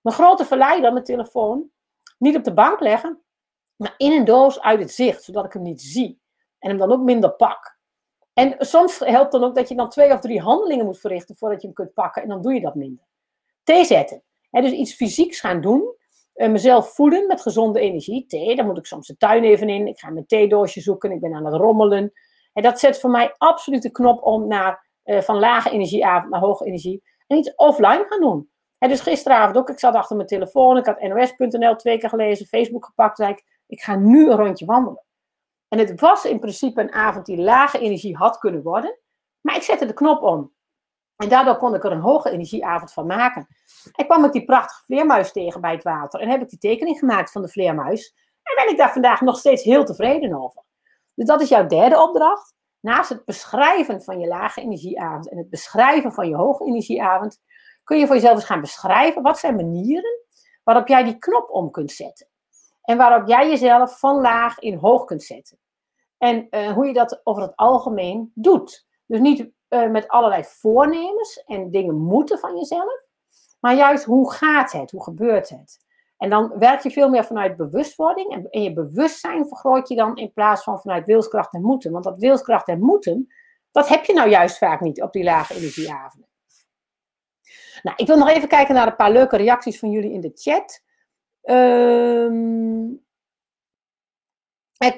Mijn 0.00 0.16
grote 0.16 0.44
verleider, 0.44 0.92
mijn 0.92 1.04
telefoon, 1.04 1.70
niet 2.18 2.36
op 2.36 2.44
de 2.44 2.54
bank 2.54 2.80
leggen, 2.80 3.22
maar 3.76 3.94
in 3.96 4.12
een 4.12 4.24
doos 4.24 4.60
uit 4.60 4.80
het 4.80 4.92
zicht, 4.92 5.22
zodat 5.22 5.44
ik 5.44 5.52
hem 5.52 5.62
niet 5.62 5.82
zie. 5.82 6.20
En 6.58 6.68
hem 6.68 6.78
dan 6.78 6.92
ook 6.92 7.02
minder 7.02 7.30
pak. 7.30 7.77
En 8.38 8.54
soms 8.58 8.98
helpt 8.98 9.32
dan 9.32 9.44
ook 9.44 9.54
dat 9.54 9.68
je 9.68 9.74
dan 9.74 9.88
twee 9.88 10.12
of 10.12 10.20
drie 10.20 10.40
handelingen 10.40 10.84
moet 10.84 11.00
verrichten 11.00 11.36
voordat 11.36 11.60
je 11.60 11.66
hem 11.66 11.76
kunt 11.76 11.94
pakken. 11.94 12.22
En 12.22 12.28
dan 12.28 12.42
doe 12.42 12.54
je 12.54 12.60
dat 12.60 12.74
minder. 12.74 13.04
Thee 13.62 13.84
zetten. 13.84 14.22
dus 14.50 14.70
iets 14.70 14.94
fysieks 14.94 15.40
gaan 15.40 15.60
doen. 15.60 15.94
Uh, 16.34 16.48
mezelf 16.48 16.94
voeden 16.94 17.26
met 17.26 17.40
gezonde 17.40 17.80
energie. 17.80 18.26
Thee, 18.26 18.56
dan 18.56 18.66
moet 18.66 18.78
ik 18.78 18.86
soms 18.86 19.06
de 19.06 19.16
tuin 19.16 19.44
even 19.44 19.68
in. 19.68 19.86
Ik 19.86 19.98
ga 19.98 20.10
mijn 20.10 20.26
theedoosje 20.26 20.80
zoeken. 20.80 21.10
Ik 21.10 21.20
ben 21.20 21.34
aan 21.34 21.44
het 21.44 21.54
rommelen. 21.54 22.12
En 22.52 22.62
dat 22.62 22.80
zet 22.80 23.00
voor 23.00 23.10
mij 23.10 23.34
absoluut 23.36 23.82
de 23.82 23.90
knop 23.90 24.22
om 24.22 24.46
naar, 24.46 24.86
uh, 25.04 25.20
van 25.20 25.38
lage 25.38 25.70
energieavond 25.70 26.30
naar 26.30 26.40
hoge 26.40 26.64
energie. 26.64 27.02
En 27.26 27.36
iets 27.36 27.54
offline 27.54 28.04
gaan 28.08 28.20
doen. 28.20 28.50
En 28.78 28.88
dus 28.88 29.00
gisteravond 29.00 29.56
ook. 29.56 29.70
Ik 29.70 29.78
zat 29.78 29.94
achter 29.94 30.16
mijn 30.16 30.28
telefoon. 30.28 30.76
Ik 30.76 30.86
had 30.86 31.00
nos.nl 31.00 31.76
twee 31.76 31.98
keer 31.98 32.08
gelezen. 32.08 32.46
Facebook 32.46 32.84
gepakt. 32.84 33.16
Zei 33.16 33.30
ik, 33.30 33.44
ik 33.66 33.80
ga 33.80 33.96
nu 33.96 34.30
een 34.30 34.36
rondje 34.36 34.66
wandelen. 34.66 35.06
En 35.68 35.78
het 35.78 36.00
was 36.00 36.24
in 36.24 36.38
principe 36.38 36.80
een 36.80 36.92
avond 36.92 37.26
die 37.26 37.40
lage 37.40 37.78
energie 37.78 38.16
had 38.16 38.38
kunnen 38.38 38.62
worden. 38.62 38.98
Maar 39.40 39.56
ik 39.56 39.62
zette 39.62 39.86
de 39.86 39.92
knop 39.92 40.22
om. 40.22 40.52
En 41.16 41.28
daardoor 41.28 41.56
kon 41.56 41.74
ik 41.74 41.84
er 41.84 41.92
een 41.92 42.00
hoge 42.00 42.30
energieavond 42.30 42.92
van 42.92 43.06
maken. 43.06 43.46
En 43.92 44.06
kwam 44.06 44.24
ik 44.24 44.32
die 44.32 44.44
prachtige 44.44 44.84
vleermuis 44.84 45.32
tegen 45.32 45.60
bij 45.60 45.72
het 45.72 45.82
water. 45.82 46.20
En 46.20 46.28
heb 46.28 46.42
ik 46.42 46.48
die 46.48 46.58
tekening 46.58 46.98
gemaakt 46.98 47.32
van 47.32 47.42
de 47.42 47.48
vleermuis. 47.48 48.14
En 48.42 48.64
ben 48.64 48.72
ik 48.72 48.78
daar 48.78 48.92
vandaag 48.92 49.20
nog 49.20 49.38
steeds 49.38 49.62
heel 49.62 49.84
tevreden 49.84 50.42
over. 50.42 50.62
Dus 51.14 51.26
dat 51.26 51.40
is 51.40 51.48
jouw 51.48 51.66
derde 51.66 52.02
opdracht. 52.02 52.54
Naast 52.80 53.08
het 53.08 53.24
beschrijven 53.24 54.02
van 54.02 54.20
je 54.20 54.26
lage 54.26 54.60
energieavond 54.60 55.30
en 55.30 55.38
het 55.38 55.50
beschrijven 55.50 56.12
van 56.12 56.28
je 56.28 56.36
hoge 56.36 56.64
energieavond, 56.64 57.40
kun 57.84 57.98
je 57.98 58.06
voor 58.06 58.14
jezelf 58.14 58.34
eens 58.34 58.44
gaan 58.44 58.60
beschrijven 58.60 59.22
wat 59.22 59.38
zijn 59.38 59.56
manieren 59.56 60.26
waarop 60.64 60.88
jij 60.88 61.04
die 61.04 61.18
knop 61.18 61.50
om 61.50 61.70
kunt 61.70 61.90
zetten. 61.90 62.28
En 62.88 62.96
waarop 62.96 63.28
jij 63.28 63.48
jezelf 63.48 63.98
van 63.98 64.20
laag 64.20 64.58
in 64.58 64.74
hoog 64.74 65.04
kunt 65.04 65.22
zetten. 65.22 65.58
En 66.18 66.46
uh, 66.50 66.72
hoe 66.72 66.86
je 66.86 66.92
dat 66.92 67.20
over 67.24 67.42
het 67.42 67.56
algemeen 67.56 68.32
doet. 68.34 68.86
Dus 69.06 69.20
niet 69.20 69.48
uh, 69.68 69.90
met 69.90 70.08
allerlei 70.08 70.44
voornemens 70.44 71.42
en 71.44 71.70
dingen 71.70 71.94
moeten 71.94 72.38
van 72.38 72.56
jezelf. 72.56 73.02
Maar 73.60 73.74
juist 73.74 74.04
hoe 74.04 74.32
gaat 74.32 74.72
het? 74.72 74.90
Hoe 74.90 75.02
gebeurt 75.02 75.48
het? 75.48 75.78
En 76.16 76.30
dan 76.30 76.58
werk 76.58 76.82
je 76.82 76.90
veel 76.90 77.08
meer 77.08 77.24
vanuit 77.24 77.56
bewustwording. 77.56 78.32
En, 78.32 78.50
en 78.50 78.62
je 78.62 78.72
bewustzijn 78.72 79.48
vergroot 79.48 79.88
je 79.88 79.96
dan 79.96 80.16
in 80.16 80.32
plaats 80.32 80.62
van 80.62 80.80
vanuit 80.80 81.06
wilskracht 81.06 81.54
en 81.54 81.62
moeten. 81.62 81.92
Want 81.92 82.04
dat 82.04 82.18
wilskracht 82.18 82.68
en 82.68 82.80
moeten, 82.80 83.32
dat 83.70 83.88
heb 83.88 84.04
je 84.04 84.12
nou 84.12 84.28
juist 84.28 84.58
vaak 84.58 84.80
niet 84.80 85.02
op 85.02 85.12
die 85.12 85.24
lage 85.24 85.54
energieavonden. 85.54 86.28
Nou, 87.82 87.96
ik 87.96 88.06
wil 88.06 88.18
nog 88.18 88.28
even 88.28 88.48
kijken 88.48 88.74
naar 88.74 88.86
een 88.86 88.96
paar 88.96 89.12
leuke 89.12 89.36
reacties 89.36 89.78
van 89.78 89.90
jullie 89.90 90.12
in 90.12 90.20
de 90.20 90.32
chat. 90.34 90.86
Um, 91.42 93.06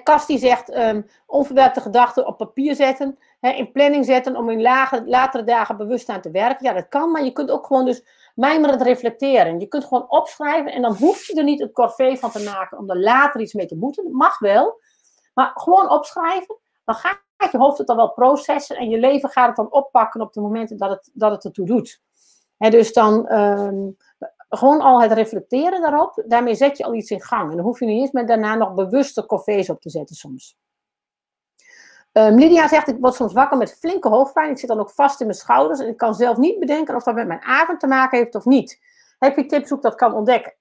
Kast 0.03 0.27
die 0.27 0.39
zegt 0.39 0.77
um, 0.77 1.07
onverwerkte 1.27 1.81
gedachten 1.81 2.27
op 2.27 2.37
papier 2.37 2.75
zetten, 2.75 3.19
hè, 3.41 3.51
in 3.51 3.73
planning 3.73 4.05
zetten 4.05 4.37
om 4.37 4.51
in 4.51 4.63
latere 5.07 5.45
dagen 5.45 5.77
bewust 5.77 6.09
aan 6.09 6.21
te 6.21 6.31
werken. 6.31 6.67
Ja, 6.67 6.73
dat 6.73 6.89
kan, 6.89 7.11
maar 7.11 7.25
je 7.25 7.33
kunt 7.33 7.51
ook 7.51 7.67
gewoon 7.67 7.85
dus 7.85 8.05
mijmerend 8.35 8.83
reflecteren. 8.83 9.61
Je 9.61 9.67
kunt 9.67 9.85
gewoon 9.85 10.11
opschrijven 10.11 10.73
en 10.73 10.83
dan 10.83 10.95
hoef 10.95 11.27
je 11.27 11.35
er 11.35 11.45
niet 11.45 11.61
een 11.61 11.73
corvée 11.73 12.17
van 12.17 12.31
te 12.31 12.43
maken 12.43 12.79
om 12.79 12.91
er 12.91 13.01
later 13.01 13.41
iets 13.41 13.55
mee 13.55 13.67
te 13.67 13.77
moeten. 13.77 14.17
Mag 14.17 14.39
wel, 14.39 14.81
maar 15.35 15.51
gewoon 15.55 15.91
opschrijven. 15.91 16.59
Dan 16.85 16.95
gaat 16.95 17.19
je 17.51 17.59
hoofd 17.59 17.79
het 17.79 17.87
dan 17.87 17.97
wel 17.97 18.13
processen 18.13 18.77
en 18.77 18.89
je 18.89 18.99
leven 18.99 19.29
gaat 19.29 19.47
het 19.47 19.57
dan 19.57 19.73
oppakken 19.73 20.21
op 20.21 20.33
de 20.33 20.41
momenten 20.41 20.77
dat 20.77 20.91
het, 20.91 21.11
dat 21.13 21.31
het 21.31 21.45
ertoe 21.45 21.67
doet. 21.67 22.01
En 22.59 22.71
dus 22.71 22.93
dan 22.93 23.33
um, 23.33 23.97
gewoon 24.57 24.81
al 24.81 25.03
het 25.03 25.13
reflecteren 25.13 25.81
daarop, 25.81 26.23
daarmee 26.27 26.55
zet 26.55 26.77
je 26.77 26.85
al 26.85 26.95
iets 26.95 27.11
in 27.11 27.23
gang. 27.23 27.51
En 27.51 27.57
dan 27.57 27.65
hoef 27.65 27.81
je 27.81 27.87
niet 27.87 28.01
eens 28.01 28.11
met 28.11 28.29
daarna 28.29 28.55
nog 28.55 28.75
bewuste 28.75 29.27
corvées 29.27 29.71
op 29.71 29.81
te 29.81 29.91
zetten 29.91 30.17
soms. 30.17 30.57
Um, 32.13 32.39
Lydia 32.39 32.69
zegt, 32.69 32.89
ik 32.89 32.97
word 33.01 33.15
soms 33.15 33.33
wakker 33.33 33.59
met 33.59 33.79
flinke 33.79 34.09
hoofdpijn. 34.09 34.51
Ik 34.51 34.59
zit 34.59 34.69
dan 34.69 34.81
ook 34.81 34.91
vast 34.91 35.21
in 35.21 35.27
mijn 35.27 35.39
schouders. 35.39 35.81
En 35.81 35.89
ik 35.89 35.97
kan 35.97 36.15
zelf 36.15 36.37
niet 36.37 36.59
bedenken 36.59 36.95
of 36.95 37.03
dat 37.03 37.15
met 37.15 37.27
mijn 37.27 37.43
avond 37.43 37.81
te 37.81 37.87
maken 37.87 38.19
heeft 38.19 38.35
of 38.35 38.45
niet. 38.45 38.81
Heb 39.19 39.37
je 39.37 39.47
tips 39.47 39.69
hoe 39.69 39.79
ik 39.79 39.85
dat 39.85 39.95
kan 39.95 40.15
ontdekken? 40.15 40.55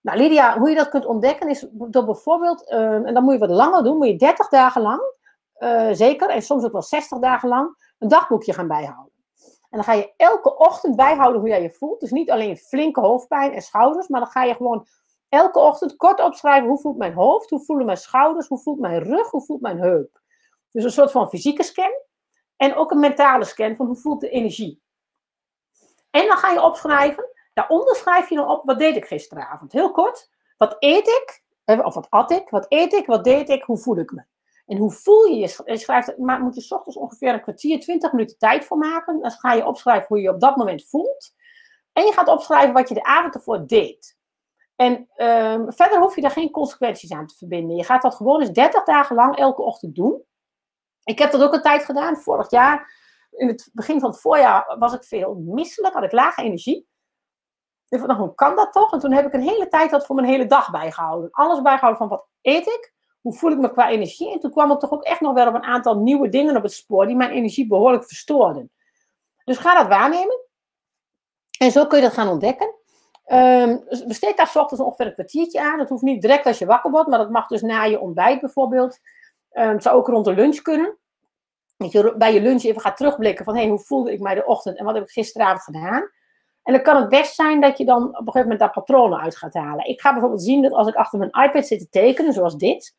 Nou, 0.00 0.18
Lydia, 0.18 0.58
hoe 0.58 0.68
je 0.68 0.76
dat 0.76 0.88
kunt 0.88 1.06
ontdekken 1.06 1.48
is 1.48 1.66
door 1.70 2.04
bijvoorbeeld, 2.04 2.72
um, 2.72 3.04
en 3.04 3.14
dan 3.14 3.24
moet 3.24 3.32
je 3.32 3.38
wat 3.38 3.50
langer 3.50 3.84
doen, 3.84 3.96
moet 3.96 4.06
je 4.06 4.16
30 4.16 4.48
dagen 4.48 4.82
lang, 4.82 5.00
uh, 5.58 5.88
zeker, 5.92 6.28
en 6.28 6.42
soms 6.42 6.64
ook 6.64 6.72
wel 6.72 6.82
60 6.82 7.18
dagen 7.18 7.48
lang, 7.48 7.94
een 7.98 8.08
dagboekje 8.08 8.52
gaan 8.52 8.68
bijhouden. 8.68 9.11
En 9.72 9.78
dan 9.78 9.84
ga 9.84 9.92
je 9.92 10.12
elke 10.16 10.56
ochtend 10.56 10.96
bijhouden 10.96 11.40
hoe 11.40 11.50
jij 11.50 11.62
je 11.62 11.70
voelt. 11.70 12.00
Dus 12.00 12.10
niet 12.10 12.30
alleen 12.30 12.56
flinke 12.56 13.00
hoofdpijn 13.00 13.52
en 13.52 13.62
schouders, 13.62 14.08
maar 14.08 14.20
dan 14.20 14.30
ga 14.30 14.44
je 14.44 14.54
gewoon 14.54 14.86
elke 15.28 15.58
ochtend 15.58 15.96
kort 15.96 16.20
opschrijven 16.20 16.68
hoe 16.68 16.80
voelt 16.80 16.96
mijn 16.96 17.12
hoofd, 17.12 17.50
hoe 17.50 17.64
voelen 17.64 17.86
mijn 17.86 17.98
schouders, 17.98 18.48
hoe 18.48 18.58
voelt 18.58 18.80
mijn 18.80 19.02
rug, 19.02 19.30
hoe 19.30 19.44
voelt 19.44 19.60
mijn 19.60 19.78
heup. 19.78 20.20
Dus 20.70 20.84
een 20.84 20.90
soort 20.90 21.10
van 21.10 21.28
fysieke 21.28 21.62
scan 21.62 21.92
en 22.56 22.74
ook 22.74 22.90
een 22.90 23.00
mentale 23.00 23.44
scan 23.44 23.76
van 23.76 23.86
hoe 23.86 23.96
voelt 23.96 24.20
de 24.20 24.28
energie. 24.28 24.82
En 26.10 26.26
dan 26.26 26.36
ga 26.36 26.50
je 26.50 26.62
opschrijven, 26.62 27.30
daaronder 27.52 27.96
schrijf 27.96 28.28
je 28.28 28.34
dan 28.34 28.48
op 28.48 28.64
wat 28.64 28.78
deed 28.78 28.96
ik 28.96 29.04
gisteravond. 29.04 29.72
Heel 29.72 29.90
kort, 29.90 30.30
wat 30.56 30.76
eet 30.78 31.08
ik, 31.08 31.42
eh, 31.64 31.84
of 31.84 31.94
wat 31.94 32.10
at 32.10 32.30
ik, 32.30 32.50
wat 32.50 32.66
eet 32.68 32.92
ik, 32.92 33.06
wat 33.06 33.24
deed 33.24 33.48
ik, 33.48 33.62
hoe 33.62 33.78
voel 33.78 33.98
ik 33.98 34.10
me. 34.12 34.22
En 34.66 34.76
hoe 34.76 34.90
voel 34.90 35.24
je 35.24 35.36
je? 35.36 35.60
Je 35.64 36.14
maar 36.18 36.40
moet 36.40 36.54
je 36.54 36.74
ochtends 36.74 36.96
ongeveer 36.96 37.32
een 37.32 37.42
kwartier, 37.42 37.80
20 37.80 38.12
minuten 38.12 38.38
tijd 38.38 38.64
voor 38.64 38.78
maken. 38.78 39.20
Dan 39.20 39.30
ga 39.30 39.52
je 39.52 39.66
opschrijven 39.66 40.06
hoe 40.08 40.16
je 40.16 40.22
je 40.22 40.34
op 40.34 40.40
dat 40.40 40.56
moment 40.56 40.88
voelt. 40.88 41.32
En 41.92 42.04
je 42.04 42.12
gaat 42.12 42.28
opschrijven 42.28 42.72
wat 42.72 42.88
je 42.88 42.94
de 42.94 43.04
avond 43.04 43.34
ervoor 43.34 43.66
deed. 43.66 44.16
En 44.76 44.92
um, 45.16 45.72
verder 45.72 45.98
hoef 45.98 46.14
je 46.14 46.20
daar 46.20 46.30
geen 46.30 46.50
consequenties 46.50 47.12
aan 47.12 47.26
te 47.26 47.34
verbinden. 47.34 47.76
Je 47.76 47.84
gaat 47.84 48.02
dat 48.02 48.14
gewoon 48.14 48.40
eens 48.40 48.50
30 48.50 48.84
dagen 48.84 49.16
lang 49.16 49.36
elke 49.36 49.62
ochtend 49.62 49.94
doen. 49.94 50.22
Ik 51.04 51.18
heb 51.18 51.30
dat 51.30 51.42
ook 51.42 51.52
een 51.52 51.62
tijd 51.62 51.84
gedaan. 51.84 52.16
Vorig 52.16 52.50
jaar, 52.50 52.92
in 53.30 53.48
het 53.48 53.70
begin 53.72 54.00
van 54.00 54.10
het 54.10 54.20
voorjaar, 54.20 54.76
was 54.78 54.92
ik 54.92 55.04
veel 55.04 55.34
misselijk, 55.34 55.94
had 55.94 56.02
ik 56.02 56.12
lage 56.12 56.42
energie. 56.42 56.88
Ik 57.88 57.98
dacht, 57.98 58.06
nou, 58.06 58.20
hoe 58.20 58.34
kan 58.34 58.56
dat 58.56 58.72
toch? 58.72 58.92
En 58.92 58.98
toen 58.98 59.12
heb 59.12 59.26
ik 59.26 59.32
een 59.32 59.48
hele 59.48 59.68
tijd 59.68 59.90
dat 59.90 60.06
voor 60.06 60.14
mijn 60.16 60.28
hele 60.28 60.46
dag 60.46 60.70
bijgehouden. 60.70 61.30
Alles 61.30 61.62
bijgehouden 61.62 61.98
van 61.98 62.08
wat 62.08 62.28
eet 62.40 62.66
ik, 62.66 62.94
hoe 63.22 63.32
voel 63.34 63.50
ik 63.50 63.58
me 63.58 63.72
qua 63.72 63.88
energie? 63.88 64.32
En 64.32 64.40
toen 64.40 64.50
kwam 64.50 64.70
ik 64.70 64.78
toch 64.78 64.92
ook 64.92 65.02
echt 65.02 65.20
nog 65.20 65.34
wel 65.34 65.48
op 65.48 65.54
een 65.54 65.62
aantal 65.62 65.96
nieuwe 65.96 66.28
dingen 66.28 66.56
op 66.56 66.62
het 66.62 66.72
spoor 66.72 67.06
die 67.06 67.16
mijn 67.16 67.30
energie 67.30 67.66
behoorlijk 67.66 68.04
verstoorden. 68.04 68.70
Dus 69.44 69.58
ga 69.58 69.74
dat 69.74 69.86
waarnemen. 69.86 70.40
En 71.58 71.70
zo 71.70 71.86
kun 71.86 71.98
je 71.98 72.04
dat 72.04 72.12
gaan 72.12 72.28
ontdekken. 72.28 72.74
Um, 73.26 73.84
besteed 74.06 74.36
daar 74.36 74.46
s 74.46 74.56
ochtends 74.56 74.84
ongeveer 74.84 75.06
een 75.06 75.14
kwartiertje 75.14 75.60
aan. 75.60 75.78
Dat 75.78 75.88
hoeft 75.88 76.02
niet 76.02 76.22
direct 76.22 76.46
als 76.46 76.58
je 76.58 76.66
wakker 76.66 76.90
wordt, 76.90 77.08
maar 77.08 77.18
dat 77.18 77.30
mag 77.30 77.46
dus 77.46 77.62
na 77.62 77.82
je 77.82 78.00
ontbijt 78.00 78.40
bijvoorbeeld. 78.40 78.98
Um, 79.52 79.68
het 79.68 79.82
zou 79.82 79.96
ook 79.96 80.06
rond 80.06 80.24
de 80.24 80.34
lunch 80.34 80.56
kunnen. 80.56 80.98
Dat 81.76 81.92
je 81.92 82.14
bij 82.16 82.34
je 82.34 82.40
lunch 82.40 82.62
even 82.62 82.80
gaat 82.80 82.96
terugblikken 82.96 83.44
van 83.44 83.56
hey, 83.56 83.68
hoe 83.68 83.78
voelde 83.78 84.12
ik 84.12 84.20
mij 84.20 84.34
de 84.34 84.46
ochtend 84.46 84.78
en 84.78 84.84
wat 84.84 84.94
heb 84.94 85.02
ik 85.02 85.10
gisteravond 85.10 85.62
gedaan. 85.62 86.10
En 86.62 86.72
dan 86.72 86.82
kan 86.82 86.96
het 86.96 87.08
best 87.08 87.34
zijn 87.34 87.60
dat 87.60 87.78
je 87.78 87.84
dan 87.84 88.02
op 88.02 88.10
een 88.10 88.16
gegeven 88.16 88.40
moment 88.40 88.58
daar 88.58 88.70
patronen 88.70 89.20
uit 89.20 89.36
gaat 89.36 89.54
halen. 89.54 89.88
Ik 89.88 90.00
ga 90.00 90.12
bijvoorbeeld 90.12 90.42
zien 90.42 90.62
dat 90.62 90.72
als 90.72 90.88
ik 90.88 90.94
achter 90.94 91.18
mijn 91.18 91.48
iPad 91.48 91.66
zit 91.66 91.78
te 91.78 91.88
tekenen, 91.88 92.32
zoals 92.32 92.56
dit, 92.56 92.96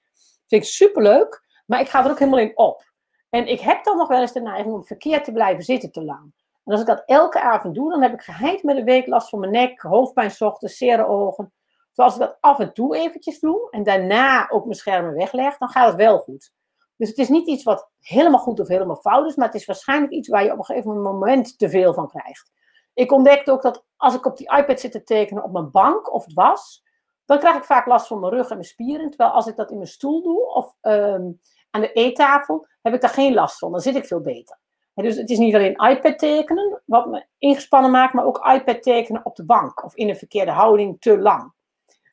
Vind 0.53 0.65
ik 0.65 0.71
superleuk, 0.71 1.43
maar 1.65 1.79
ik 1.79 1.89
ga 1.89 2.03
er 2.03 2.11
ook 2.11 2.19
helemaal 2.19 2.39
in 2.39 2.57
op. 2.57 2.83
En 3.29 3.47
ik 3.47 3.59
heb 3.59 3.83
dan 3.83 3.97
nog 3.97 4.07
wel 4.07 4.21
eens 4.21 4.31
de 4.31 4.41
neiging 4.41 4.73
om 4.73 4.85
verkeerd 4.85 5.23
te 5.23 5.31
blijven 5.31 5.63
zitten 5.63 5.91
te 5.91 6.03
lang. 6.03 6.33
En 6.63 6.71
als 6.71 6.81
ik 6.81 6.87
dat 6.87 7.03
elke 7.05 7.41
avond 7.41 7.75
doe, 7.75 7.89
dan 7.89 8.01
heb 8.01 8.13
ik 8.13 8.21
geheid 8.21 8.63
met 8.63 8.75
de 8.75 8.83
week 8.83 9.07
last 9.07 9.29
van 9.29 9.39
mijn 9.39 9.51
nek, 9.51 9.81
hoofdpijn, 9.81 10.31
ochtends, 10.39 10.77
zere 10.77 11.05
ogen. 11.05 11.53
Zoals 11.91 12.13
ik 12.13 12.19
dat 12.19 12.37
af 12.39 12.59
en 12.59 12.73
toe 12.73 12.95
eventjes 12.95 13.39
doe 13.39 13.67
en 13.69 13.83
daarna 13.83 14.49
ook 14.49 14.63
mijn 14.63 14.75
schermen 14.75 15.13
wegleg, 15.13 15.57
dan 15.57 15.69
gaat 15.69 15.87
het 15.87 15.95
wel 15.95 16.19
goed. 16.19 16.51
Dus 16.97 17.09
het 17.09 17.17
is 17.17 17.29
niet 17.29 17.47
iets 17.47 17.63
wat 17.63 17.89
helemaal 17.99 18.39
goed 18.39 18.59
of 18.59 18.67
helemaal 18.67 18.95
fout 18.95 19.25
is, 19.25 19.35
maar 19.35 19.45
het 19.45 19.55
is 19.55 19.65
waarschijnlijk 19.65 20.11
iets 20.11 20.29
waar 20.29 20.43
je 20.43 20.51
op 20.51 20.57
een 20.57 20.65
gegeven 20.65 21.01
moment 21.01 21.57
te 21.57 21.69
veel 21.69 21.93
van 21.93 22.07
krijgt. 22.07 22.51
Ik 22.93 23.11
ontdekte 23.11 23.51
ook 23.51 23.61
dat 23.61 23.85
als 23.97 24.15
ik 24.15 24.25
op 24.25 24.37
die 24.37 24.57
iPad 24.57 24.79
zit 24.79 24.91
te 24.91 25.03
tekenen 25.03 25.43
op 25.43 25.51
mijn 25.51 25.71
bank 25.71 26.13
of 26.13 26.25
het 26.25 26.33
was, 26.33 26.83
dan 27.25 27.39
krijg 27.39 27.55
ik 27.55 27.63
vaak 27.63 27.85
last 27.85 28.07
van 28.07 28.19
mijn 28.19 28.33
rug 28.33 28.49
en 28.49 28.55
mijn 28.55 28.67
spieren. 28.67 29.09
Terwijl 29.09 29.31
als 29.31 29.47
ik 29.47 29.55
dat 29.55 29.71
in 29.71 29.77
mijn 29.77 29.89
stoel 29.89 30.21
doe 30.21 30.53
of 30.53 30.75
ehm, 30.81 31.31
aan 31.69 31.81
de 31.81 31.91
eettafel, 31.91 32.67
heb 32.81 32.93
ik 32.93 33.01
daar 33.01 33.09
geen 33.09 33.33
last 33.33 33.57
van. 33.57 33.71
Dan 33.71 33.81
zit 33.81 33.95
ik 33.95 34.05
veel 34.05 34.21
beter. 34.21 34.57
dus 34.93 35.17
het 35.17 35.29
is 35.29 35.37
niet 35.37 35.55
alleen 35.55 35.89
iPad 35.89 36.19
tekenen 36.19 36.81
wat 36.85 37.07
me 37.07 37.25
ingespannen 37.37 37.91
maakt, 37.91 38.13
maar 38.13 38.25
ook 38.25 38.47
iPad 38.47 38.81
tekenen 38.81 39.25
op 39.25 39.35
de 39.35 39.45
bank 39.45 39.83
of 39.83 39.95
in 39.95 40.09
een 40.09 40.17
verkeerde 40.17 40.51
houding 40.51 41.01
te 41.01 41.17
lang. 41.17 41.53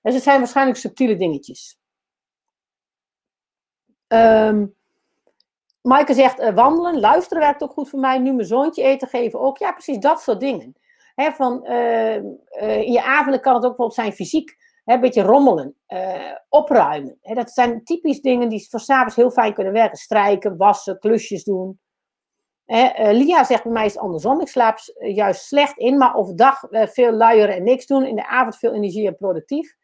Dus 0.03 0.15
het 0.15 0.23
zijn 0.23 0.39
waarschijnlijk 0.39 0.79
subtiele 0.79 1.17
dingetjes. 1.17 1.79
Um, 4.09 4.75
Maaike 5.83 6.15
zegt 6.15 6.41
uh, 6.41 6.55
wandelen, 6.55 7.01
luisteren 7.01 7.43
werkt 7.43 7.63
ook 7.63 7.73
goed 7.73 7.89
voor 7.89 8.01
mij. 8.01 8.19
Nu 8.19 8.33
mijn 8.33 8.47
zoontje 8.47 8.83
eten 8.83 9.09
geven 9.09 9.41
ook. 9.41 9.59
Ja, 9.59 9.73
precies 9.73 9.99
dat 9.99 10.21
soort 10.21 10.41
dingen. 10.41 10.75
van, 11.15 11.61
uh, 11.65 12.17
uh, 12.17 12.23
in 12.61 12.93
je 12.93 13.03
avonden 13.03 13.41
kan 13.41 13.55
het 13.55 13.65
ook 13.65 13.77
bijvoorbeeld 13.77 13.95
zijn 13.95 14.13
fysiek 14.13 14.57
een 14.95 15.01
beetje 15.01 15.23
rommelen, 15.23 15.77
uh, 15.89 16.35
opruimen. 16.49 17.19
dat 17.23 17.51
zijn 17.51 17.85
typisch 17.85 18.21
dingen 18.21 18.49
die 18.49 18.67
voor 18.71 18.81
s'avonds 18.81 19.17
heel 19.17 19.31
fijn 19.31 19.55
kunnen 19.55 19.73
werken. 19.73 19.99
Strijken, 19.99 20.57
wassen, 20.57 20.99
klusjes 20.99 21.45
doen. 21.45 21.81
Uh, 22.67 22.91
Lia 22.95 23.45
zegt 23.45 23.63
bij 23.63 23.73
mij 23.73 23.85
is 23.85 23.99
andersom. 23.99 24.41
Ik 24.41 24.49
slaap 24.49 24.79
juist 24.99 25.45
slecht 25.45 25.77
in, 25.77 25.99
maar 25.99 26.15
overdag 26.15 26.61
veel 26.71 27.13
luieren 27.13 27.55
en 27.55 27.63
niks 27.63 27.87
doen. 27.87 28.05
In 28.07 28.17
de 28.17 28.27
avond 28.27 28.57
veel 28.57 28.73
energie 28.73 29.07
en 29.07 29.17
productief. 29.17 29.77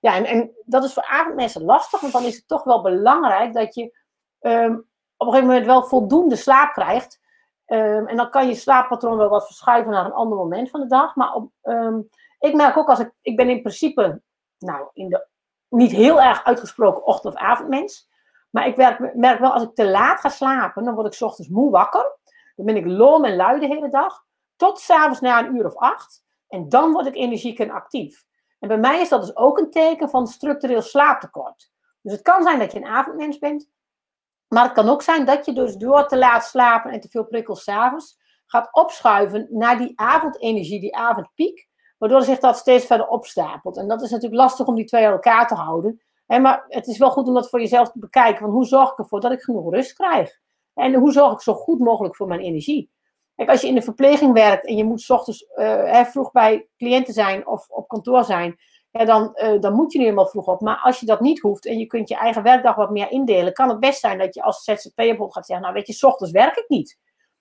Ja, 0.00 0.16
en, 0.16 0.24
en 0.24 0.50
dat 0.64 0.84
is 0.84 0.92
voor 0.92 1.06
avondmensen 1.06 1.64
lastig, 1.64 2.00
want 2.00 2.12
dan 2.12 2.24
is 2.24 2.36
het 2.36 2.48
toch 2.48 2.64
wel 2.64 2.82
belangrijk 2.82 3.54
dat 3.54 3.74
je 3.74 3.98
ehm, 4.40 4.72
op 5.16 5.26
een 5.26 5.32
gegeven 5.32 5.46
moment 5.46 5.66
wel 5.66 5.82
voldoende 5.82 6.36
slaap 6.36 6.72
krijgt. 6.72 7.20
Ehm, 7.66 8.06
en 8.06 8.16
dan 8.16 8.30
kan 8.30 8.46
je 8.46 8.54
slaappatroon 8.54 9.16
wel 9.16 9.28
wat 9.28 9.46
verschuiven 9.46 9.92
naar 9.92 10.04
een 10.04 10.12
ander 10.12 10.38
moment 10.38 10.70
van 10.70 10.80
de 10.80 10.86
dag. 10.86 11.14
Maar 11.14 11.34
op, 11.34 11.50
ehm, 11.62 12.00
ik 12.38 12.54
merk 12.54 12.76
ook 12.76 12.88
als 12.88 12.98
ik, 12.98 13.12
ik 13.22 13.36
ben 13.36 13.48
in 13.48 13.60
principe, 13.60 14.22
nou, 14.60 14.88
in 14.92 15.08
de, 15.08 15.26
niet 15.68 15.90
heel 15.90 16.20
erg 16.20 16.44
uitgesproken 16.44 17.04
ochtend- 17.04 17.34
of 17.34 17.40
avondmens. 17.40 18.08
Maar 18.50 18.66
ik 18.66 18.76
merk, 19.14 19.38
wel 19.38 19.52
als 19.52 19.62
ik 19.62 19.74
te 19.74 19.86
laat 19.86 20.20
ga 20.20 20.28
slapen, 20.28 20.84
dan 20.84 20.94
word 20.94 21.06
ik 21.06 21.12
's 21.12 21.22
ochtends 21.22 21.50
moe 21.50 21.70
wakker. 21.70 22.18
Dan 22.56 22.66
ben 22.66 22.76
ik 22.76 22.86
lom 22.86 23.24
en 23.24 23.36
lui 23.36 23.60
de 23.60 23.66
hele 23.66 23.88
dag. 23.88 24.24
Tot 24.56 24.80
s'avonds 24.80 25.20
na 25.20 25.38
een 25.38 25.54
uur 25.54 25.66
of 25.66 25.76
acht. 25.76 26.24
En 26.48 26.68
dan 26.68 26.92
word 26.92 27.06
ik 27.06 27.14
energiek 27.14 27.58
en 27.58 27.70
actief. 27.70 28.24
En 28.58 28.68
bij 28.68 28.78
mij 28.78 29.00
is 29.00 29.08
dat 29.08 29.20
dus 29.20 29.36
ook 29.36 29.58
een 29.58 29.70
teken 29.70 30.08
van 30.08 30.26
structureel 30.26 30.82
slaaptekort. 30.82 31.70
Dus 32.00 32.12
het 32.12 32.22
kan 32.22 32.42
zijn 32.42 32.58
dat 32.58 32.72
je 32.72 32.78
een 32.78 32.86
avondmens 32.86 33.38
bent. 33.38 33.70
Maar 34.48 34.64
het 34.64 34.72
kan 34.72 34.88
ook 34.88 35.02
zijn 35.02 35.24
dat 35.24 35.46
je 35.46 35.52
dus 35.52 35.76
door 35.76 36.06
te 36.06 36.18
laat 36.18 36.44
slapen 36.44 36.90
en 36.90 37.00
te 37.00 37.08
veel 37.08 37.24
prikkels 37.24 37.62
s'avonds 37.62 38.18
gaat 38.46 38.68
opschuiven 38.72 39.46
naar 39.50 39.78
die 39.78 39.92
avondenergie, 39.94 40.80
die 40.80 40.96
avondpiek. 40.96 41.68
Waardoor 42.00 42.22
zich 42.22 42.38
dat 42.38 42.56
steeds 42.56 42.86
verder 42.86 43.08
opstapelt. 43.08 43.76
En 43.76 43.88
dat 43.88 44.02
is 44.02 44.10
natuurlijk 44.10 44.42
lastig 44.42 44.66
om 44.66 44.74
die 44.74 44.84
twee 44.84 45.06
aan 45.06 45.12
elkaar 45.12 45.46
te 45.46 45.54
houden. 45.54 46.02
maar 46.26 46.64
het 46.68 46.86
is 46.86 46.98
wel 46.98 47.10
goed 47.10 47.28
om 47.28 47.34
dat 47.34 47.48
voor 47.48 47.60
jezelf 47.60 47.90
te 47.90 47.98
bekijken. 47.98 48.40
Van 48.40 48.50
hoe 48.50 48.64
zorg 48.64 48.90
ik 48.90 48.98
ervoor 48.98 49.20
dat 49.20 49.32
ik 49.32 49.40
genoeg 49.40 49.72
rust 49.72 49.92
krijg? 49.92 50.38
En 50.74 50.94
hoe 50.94 51.12
zorg 51.12 51.32
ik 51.32 51.40
zo 51.40 51.54
goed 51.54 51.78
mogelijk 51.78 52.16
voor 52.16 52.26
mijn 52.26 52.40
energie? 52.40 52.90
Kijk, 53.34 53.50
als 53.50 53.60
je 53.60 53.68
in 53.68 53.74
de 53.74 53.82
verpleging 53.82 54.32
werkt 54.32 54.66
en 54.66 54.76
je 54.76 54.84
moet 54.84 55.00
s 55.00 55.10
ochtends 55.10 55.46
uh, 55.56 56.04
vroeg 56.04 56.32
bij 56.32 56.68
cliënten 56.76 57.14
zijn 57.14 57.46
of 57.46 57.68
op 57.68 57.88
kantoor 57.88 58.24
zijn, 58.24 58.56
ja, 58.90 59.04
dan, 59.04 59.38
uh, 59.42 59.60
dan 59.60 59.72
moet 59.72 59.92
je 59.92 59.98
nu 59.98 60.04
helemaal 60.04 60.26
vroeg 60.26 60.46
op. 60.46 60.60
Maar 60.60 60.80
als 60.82 61.00
je 61.00 61.06
dat 61.06 61.20
niet 61.20 61.40
hoeft 61.40 61.66
en 61.66 61.78
je 61.78 61.86
kunt 61.86 62.08
je 62.08 62.16
eigen 62.16 62.42
werkdag 62.42 62.74
wat 62.74 62.90
meer 62.90 63.10
indelen, 63.10 63.52
kan 63.52 63.68
het 63.68 63.80
best 63.80 64.00
zijn 64.00 64.18
dat 64.18 64.34
je 64.34 64.42
als 64.42 64.64
ZZP'er 64.64 65.16
gaat 65.18 65.46
zeggen, 65.46 65.60
nou 65.60 65.74
weet 65.74 65.86
je, 65.86 65.92
s 65.92 66.04
ochtends 66.04 66.32
werk 66.32 66.56
ik 66.56 66.68
niet. 66.68 66.98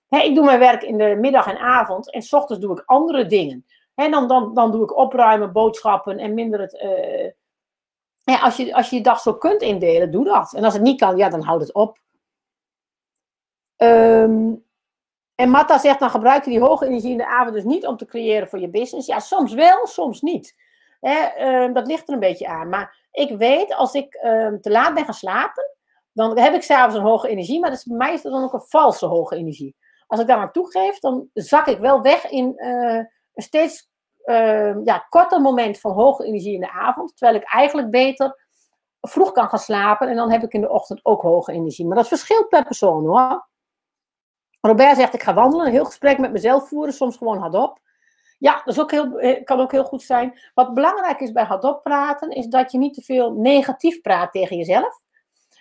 Hè, 0.07 0.19
ik 0.19 0.35
doe 0.35 0.45
mijn 0.45 0.59
werk 0.59 0.83
in 0.83 0.97
de 0.97 1.17
middag 1.19 1.47
en 1.47 1.57
avond 1.57 2.11
en 2.11 2.21
s 2.21 2.33
ochtends 2.33 2.65
doe 2.65 2.77
ik 2.77 2.83
andere 2.85 3.25
dingen. 3.25 3.65
Hè, 3.99 4.09
dan, 4.09 4.27
dan, 4.27 4.53
dan 4.53 4.71
doe 4.71 4.83
ik 4.83 4.97
opruimen, 4.97 5.51
boodschappen 5.51 6.17
en 6.17 6.33
minder 6.33 6.59
het... 6.59 6.73
Uh, 6.73 7.31
ja, 8.23 8.39
als, 8.39 8.57
je, 8.57 8.75
als 8.75 8.89
je 8.89 8.95
je 8.95 9.01
dag 9.01 9.19
zo 9.19 9.33
kunt 9.33 9.61
indelen, 9.61 10.11
doe 10.11 10.23
dat. 10.23 10.53
En 10.53 10.63
als 10.63 10.73
het 10.73 10.81
niet 10.81 10.99
kan, 10.99 11.17
ja, 11.17 11.29
dan 11.29 11.41
houd 11.41 11.61
het 11.61 11.73
op. 11.73 11.99
Um, 13.77 14.65
en 15.35 15.49
Matta 15.49 15.77
zegt, 15.77 15.99
dan 15.99 16.09
gebruik 16.09 16.43
je 16.43 16.49
die 16.49 16.59
hoge 16.59 16.85
energie 16.85 17.11
in 17.11 17.17
de 17.17 17.27
avond 17.27 17.53
dus 17.53 17.63
niet 17.63 17.87
om 17.87 17.97
te 17.97 18.05
creëren 18.05 18.47
voor 18.47 18.59
je 18.59 18.69
business. 18.69 19.07
Ja, 19.07 19.19
soms 19.19 19.53
wel, 19.53 19.87
soms 19.87 20.21
niet. 20.21 20.55
Hè, 20.99 21.71
dat 21.71 21.87
ligt 21.87 22.07
er 22.07 22.13
een 22.13 22.19
beetje 22.19 22.47
aan. 22.47 22.69
Maar 22.69 23.07
ik 23.11 23.37
weet, 23.37 23.75
als 23.75 23.93
ik 23.93 24.19
um, 24.23 24.61
te 24.61 24.71
laat 24.71 24.93
ben 24.93 25.05
gaan 25.05 25.13
slapen, 25.13 25.75
dan 26.11 26.39
heb 26.39 26.53
ik 26.53 26.63
s'avonds 26.63 26.95
een 26.95 27.01
hoge 27.01 27.27
energie. 27.27 27.59
Maar 27.59 27.69
dat 27.69 27.79
is, 27.79 27.85
mij 27.85 28.13
is 28.13 28.21
dat 28.21 28.31
dan 28.31 28.43
ook 28.43 28.53
een 28.53 28.61
valse 28.67 29.05
hoge 29.05 29.35
energie. 29.35 29.75
Als 30.07 30.19
ik 30.19 30.27
daar 30.27 30.37
maar 30.37 30.51
toegeef, 30.51 30.99
dan 30.99 31.29
zak 31.33 31.67
ik 31.67 31.79
wel 31.79 32.01
weg 32.01 32.29
in 32.29 32.53
uh, 32.55 32.95
een 33.33 33.43
steeds 33.43 33.88
uh, 34.29 34.83
ja, 34.83 35.05
korter 35.09 35.41
moment 35.41 35.79
van 35.79 35.91
hoge 35.91 36.25
energie 36.25 36.53
in 36.53 36.59
de 36.59 36.71
avond. 36.71 37.17
Terwijl 37.17 37.39
ik 37.39 37.53
eigenlijk 37.53 37.89
beter 37.89 38.47
vroeg 39.01 39.31
kan 39.31 39.49
gaan 39.49 39.59
slapen. 39.59 40.09
En 40.09 40.15
dan 40.15 40.31
heb 40.31 40.43
ik 40.43 40.53
in 40.53 40.61
de 40.61 40.69
ochtend 40.69 40.99
ook 41.05 41.21
hoge 41.21 41.51
energie. 41.51 41.85
Maar 41.85 41.95
dat 41.95 42.07
verschilt 42.07 42.49
per 42.49 42.63
persoon 42.63 43.05
hoor. 43.05 43.47
Robert 44.61 44.97
zegt, 44.97 45.13
ik 45.13 45.23
ga 45.23 45.33
wandelen, 45.33 45.65
een 45.65 45.71
heel 45.71 45.85
gesprek 45.85 46.17
met 46.17 46.31
mezelf 46.31 46.67
voeren, 46.67 46.93
soms 46.93 47.17
gewoon 47.17 47.37
hardop. 47.37 47.79
Ja, 48.37 48.61
dat 48.65 48.73
is 48.73 48.79
ook 48.79 48.91
heel, 48.91 49.19
eh, 49.19 49.43
kan 49.43 49.59
ook 49.59 49.71
heel 49.71 49.83
goed 49.83 50.01
zijn. 50.01 50.39
Wat 50.53 50.73
belangrijk 50.73 51.19
is 51.19 51.31
bij 51.31 51.43
hardop 51.43 51.83
praten, 51.83 52.29
is 52.29 52.47
dat 52.47 52.71
je 52.71 52.77
niet 52.77 52.93
te 52.93 53.01
veel 53.01 53.31
negatief 53.31 54.01
praat 54.01 54.31
tegen 54.31 54.57
jezelf. 54.57 55.01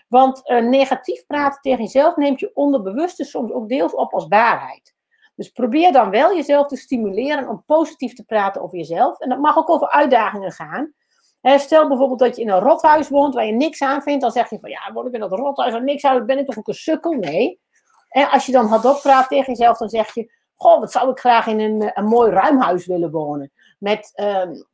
Want 0.09 0.51
uh, 0.51 0.62
negatief 0.62 1.27
praten 1.27 1.61
tegen 1.61 1.85
jezelf 1.85 2.16
neemt 2.16 2.41
je 2.41 2.51
onderbewuste 2.55 3.25
soms 3.25 3.53
ook 3.53 3.69
deels 3.69 3.95
op 3.95 4.12
als 4.12 4.27
waarheid. 4.29 4.95
Dus 5.39 5.49
probeer 5.49 5.93
dan 5.93 6.11
wel 6.11 6.34
jezelf 6.34 6.66
te 6.66 6.76
stimuleren 6.76 7.49
om 7.49 7.62
positief 7.66 8.14
te 8.14 8.24
praten 8.24 8.62
over 8.62 8.78
jezelf. 8.78 9.18
En 9.18 9.28
dat 9.28 9.39
mag 9.39 9.57
ook 9.57 9.70
over 9.70 9.91
uitdagingen 9.91 10.53
gaan. 10.53 10.93
stel 11.41 11.89
bijvoorbeeld 11.89 12.18
dat 12.18 12.36
je 12.36 12.43
in 12.43 12.49
een 12.49 12.61
rothuis 12.61 13.09
woont 13.09 13.34
waar 13.34 13.47
je 13.47 13.53
niks 13.53 13.82
aan 13.82 14.03
vindt. 14.03 14.22
Dan 14.22 14.30
zeg 14.30 14.51
je 14.51 14.59
van 14.59 14.70
ja, 14.70 14.93
word 14.93 15.07
ik 15.07 15.12
in 15.12 15.20
dat 15.20 15.32
rothuis 15.32 15.72
waar 15.72 15.82
niks 15.82 16.05
aan, 16.05 16.26
ben 16.26 16.39
ik 16.39 16.47
toch 16.47 16.59
ook 16.59 16.68
een 16.68 16.74
sukkel? 16.74 17.12
Nee. 17.12 17.61
En 18.09 18.30
als 18.30 18.47
je 18.47 18.53
dan 18.53 18.66
hardop 18.66 19.01
praat 19.01 19.28
tegen 19.28 19.53
jezelf, 19.53 19.78
dan 19.78 19.89
zeg 19.89 20.14
je: 20.14 20.32
Goh, 20.55 20.80
wat 20.80 20.93
zou 20.93 21.11
ik 21.11 21.18
graag 21.18 21.47
in 21.47 21.61
een, 21.61 21.91
een 21.95 22.05
mooi 22.05 22.30
ruim 22.30 22.61
huis 22.61 22.86
willen 22.86 23.11
wonen. 23.11 23.53
Met 23.78 24.12
um, 24.14 24.66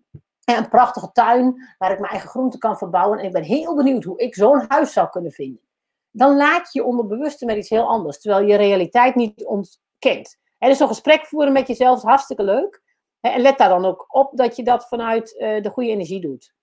een 0.44 0.68
prachtige 0.68 1.12
tuin 1.12 1.74
waar 1.78 1.92
ik 1.92 1.98
mijn 1.98 2.12
eigen 2.12 2.28
groenten 2.28 2.58
kan 2.58 2.78
verbouwen. 2.78 3.18
En 3.18 3.24
ik 3.24 3.32
ben 3.32 3.42
heel 3.42 3.74
benieuwd 3.74 4.04
hoe 4.04 4.18
ik 4.18 4.34
zo'n 4.34 4.64
huis 4.68 4.92
zou 4.92 5.08
kunnen 5.08 5.32
vinden. 5.32 5.62
Dan 6.10 6.36
laat 6.36 6.72
je 6.72 6.80
je 6.80 6.86
onderbewuste 6.86 7.44
met 7.44 7.56
iets 7.56 7.70
heel 7.70 7.88
anders, 7.88 8.20
terwijl 8.20 8.46
je 8.46 8.56
realiteit 8.56 9.14
niet 9.14 9.44
ontkent. 9.44 10.42
En 10.64 10.70
dus 10.70 10.80
een 10.80 10.88
gesprek 10.88 11.26
voeren 11.26 11.52
met 11.52 11.66
jezelf 11.66 11.96
is 11.96 12.02
hartstikke 12.02 12.42
leuk. 12.42 12.82
En 13.20 13.40
let 13.40 13.58
daar 13.58 13.68
dan 13.68 13.84
ook 13.84 14.06
op 14.08 14.36
dat 14.36 14.56
je 14.56 14.62
dat 14.62 14.88
vanuit 14.88 15.34
uh, 15.38 15.62
de 15.62 15.70
goede 15.70 15.90
energie 15.90 16.20
doet. 16.20 16.54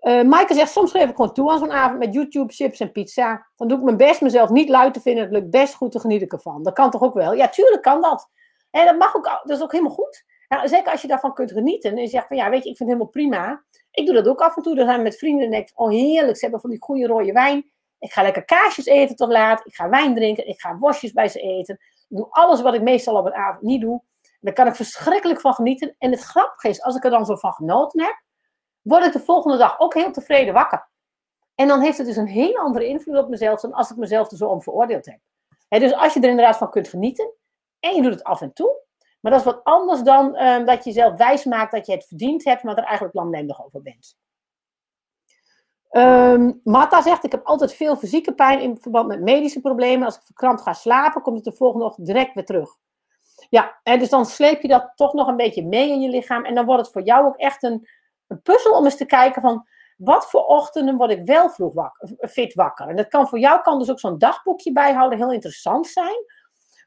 Uh, 0.00 0.22
Maaike 0.22 0.54
zegt, 0.54 0.70
soms 0.70 0.90
geef 0.90 1.08
ik 1.08 1.16
gewoon 1.16 1.32
toe 1.32 1.50
aan 1.50 1.58
zo'n 1.58 1.72
avond 1.72 1.98
met 1.98 2.14
YouTube, 2.14 2.52
chips 2.52 2.80
en 2.80 2.92
pizza. 2.92 3.48
Dan 3.56 3.68
doe 3.68 3.78
ik 3.78 3.84
mijn 3.84 3.96
best 3.96 4.20
mezelf 4.20 4.50
niet 4.50 4.68
luid 4.68 4.94
te 4.94 5.00
vinden. 5.00 5.22
Het 5.22 5.32
lukt 5.32 5.50
best 5.50 5.74
goed, 5.74 5.92
te 5.92 6.00
genieten 6.00 6.28
ervan. 6.28 6.62
Dat 6.62 6.74
kan 6.74 6.90
toch 6.90 7.02
ook 7.02 7.14
wel? 7.14 7.32
Ja, 7.32 7.48
tuurlijk 7.48 7.82
kan 7.82 8.00
dat. 8.00 8.30
En 8.70 8.86
dat 8.86 8.98
mag 8.98 9.16
ook, 9.16 9.24
dat 9.24 9.56
is 9.56 9.62
ook 9.62 9.72
helemaal 9.72 9.94
goed. 9.94 10.24
Zeker 10.64 10.92
als 10.92 11.02
je 11.02 11.08
daarvan 11.08 11.34
kunt 11.34 11.52
genieten. 11.52 11.90
En 11.90 11.96
je 11.96 12.06
zegt 12.08 12.26
van, 12.26 12.36
ja, 12.36 12.50
weet 12.50 12.64
je, 12.64 12.70
ik 12.70 12.76
vind 12.76 12.90
het 12.90 12.98
helemaal 12.98 13.06
prima. 13.06 13.64
Ik 13.90 14.06
doe 14.06 14.14
dat 14.14 14.28
ook 14.28 14.40
af 14.40 14.56
en 14.56 14.62
toe. 14.62 14.74
Dan 14.74 14.86
zijn 14.86 14.96
we 14.96 15.02
met 15.02 15.18
vrienden 15.18 15.44
en 15.44 15.50
denk 15.50 15.70
oh 15.74 15.90
heerlijk, 15.90 16.36
ze 16.36 16.42
hebben 16.42 16.60
van 16.60 16.70
die 16.70 16.82
goede 16.82 17.06
rode 17.06 17.32
wijn. 17.32 17.70
Ik 17.98 18.12
ga 18.12 18.22
lekker 18.22 18.44
kaasjes 18.44 18.86
eten 18.86 19.16
tot 19.16 19.28
laat. 19.28 19.66
Ik 19.66 19.74
ga 19.74 19.88
wijn 19.88 20.14
drinken. 20.14 20.48
Ik 20.48 20.60
ga 20.60 20.78
worstjes 20.78 21.12
bij 21.12 21.28
ze 21.28 21.40
eten. 21.40 21.78
Doe 22.08 22.26
alles 22.30 22.60
wat 22.60 22.74
ik 22.74 22.82
meestal 22.82 23.16
op 23.16 23.26
een 23.26 23.34
avond 23.34 23.62
niet 23.62 23.80
doe. 23.80 24.02
En 24.22 24.38
daar 24.40 24.52
kan 24.52 24.66
ik 24.66 24.74
verschrikkelijk 24.74 25.40
van 25.40 25.54
genieten. 25.54 25.94
En 25.98 26.10
het 26.10 26.20
grappige 26.20 26.68
is, 26.68 26.82
als 26.82 26.96
ik 26.96 27.04
er 27.04 27.10
dan 27.10 27.26
zo 27.26 27.36
van 27.36 27.52
genoten 27.52 28.02
heb, 28.02 28.22
word 28.82 29.04
ik 29.04 29.12
de 29.12 29.20
volgende 29.20 29.56
dag 29.56 29.78
ook 29.80 29.94
heel 29.94 30.12
tevreden 30.12 30.54
wakker. 30.54 30.88
En 31.54 31.68
dan 31.68 31.80
heeft 31.80 31.98
het 31.98 32.06
dus 32.06 32.16
een 32.16 32.26
heel 32.26 32.56
andere 32.56 32.86
invloed 32.86 33.18
op 33.18 33.28
mezelf 33.28 33.60
dan 33.60 33.72
als 33.72 33.90
ik 33.90 33.96
mezelf 33.96 34.30
er 34.30 34.36
zo 34.36 34.48
om 34.48 34.62
veroordeeld 34.62 35.06
heb. 35.06 35.20
dus 35.80 35.94
als 35.94 36.14
je 36.14 36.20
er 36.20 36.28
inderdaad 36.28 36.56
van 36.56 36.70
kunt 36.70 36.88
genieten 36.88 37.32
en 37.80 37.94
je 37.94 38.02
doet 38.02 38.12
het 38.12 38.24
af 38.24 38.40
en 38.40 38.52
toe, 38.52 38.80
maar 39.20 39.32
dat 39.32 39.40
is 39.40 39.46
wat 39.46 39.64
anders 39.64 40.02
dan 40.02 40.34
uh, 40.34 40.66
dat 40.66 40.84
je 40.84 40.92
zelf 40.92 41.16
wijs 41.16 41.44
maakt 41.44 41.72
dat 41.72 41.86
je 41.86 41.92
het 41.92 42.06
verdiend 42.06 42.44
hebt, 42.44 42.62
maar 42.62 42.76
er 42.76 42.84
eigenlijk 42.84 43.14
lamlendig 43.14 43.64
over 43.64 43.82
bent. 43.82 44.16
Um, 45.90 46.60
Marta 46.64 47.02
zegt, 47.02 47.24
ik 47.24 47.32
heb 47.32 47.46
altijd 47.46 47.74
veel 47.74 47.96
fysieke 47.96 48.34
pijn 48.34 48.60
in 48.60 48.78
verband 48.80 49.08
met 49.08 49.20
medische 49.20 49.60
problemen. 49.60 50.06
Als 50.06 50.16
ik 50.16 50.22
verkrampt 50.24 50.62
ga 50.62 50.72
slapen, 50.72 51.22
komt 51.22 51.36
het 51.36 51.44
de 51.44 51.52
volgende 51.52 51.84
ochtend 51.84 52.06
direct 52.06 52.34
weer 52.34 52.44
terug. 52.44 52.76
Ja, 53.50 53.78
en 53.82 53.98
dus 53.98 54.08
dan 54.08 54.26
sleep 54.26 54.62
je 54.62 54.68
dat 54.68 54.92
toch 54.94 55.12
nog 55.12 55.28
een 55.28 55.36
beetje 55.36 55.66
mee 55.66 55.90
in 55.90 56.00
je 56.00 56.08
lichaam. 56.08 56.44
En 56.44 56.54
dan 56.54 56.64
wordt 56.64 56.82
het 56.82 56.92
voor 56.92 57.02
jou 57.02 57.26
ook 57.26 57.36
echt 57.36 57.62
een, 57.62 57.88
een 58.26 58.42
puzzel 58.42 58.72
om 58.72 58.84
eens 58.84 58.96
te 58.96 59.06
kijken 59.06 59.42
van 59.42 59.66
wat 59.96 60.30
voor 60.30 60.44
ochtenden 60.44 60.96
word 60.96 61.10
ik 61.10 61.24
wel 61.24 61.50
vroeg 61.50 61.74
wakker, 61.74 62.28
fit 62.28 62.54
wakker. 62.54 62.88
En 62.88 62.96
dat 62.96 63.08
kan 63.08 63.28
voor 63.28 63.38
jou 63.38 63.62
kan 63.62 63.78
dus 63.78 63.90
ook 63.90 64.00
zo'n 64.00 64.18
dagboekje 64.18 64.72
bijhouden 64.72 65.18
heel 65.18 65.32
interessant 65.32 65.86
zijn. 65.86 66.24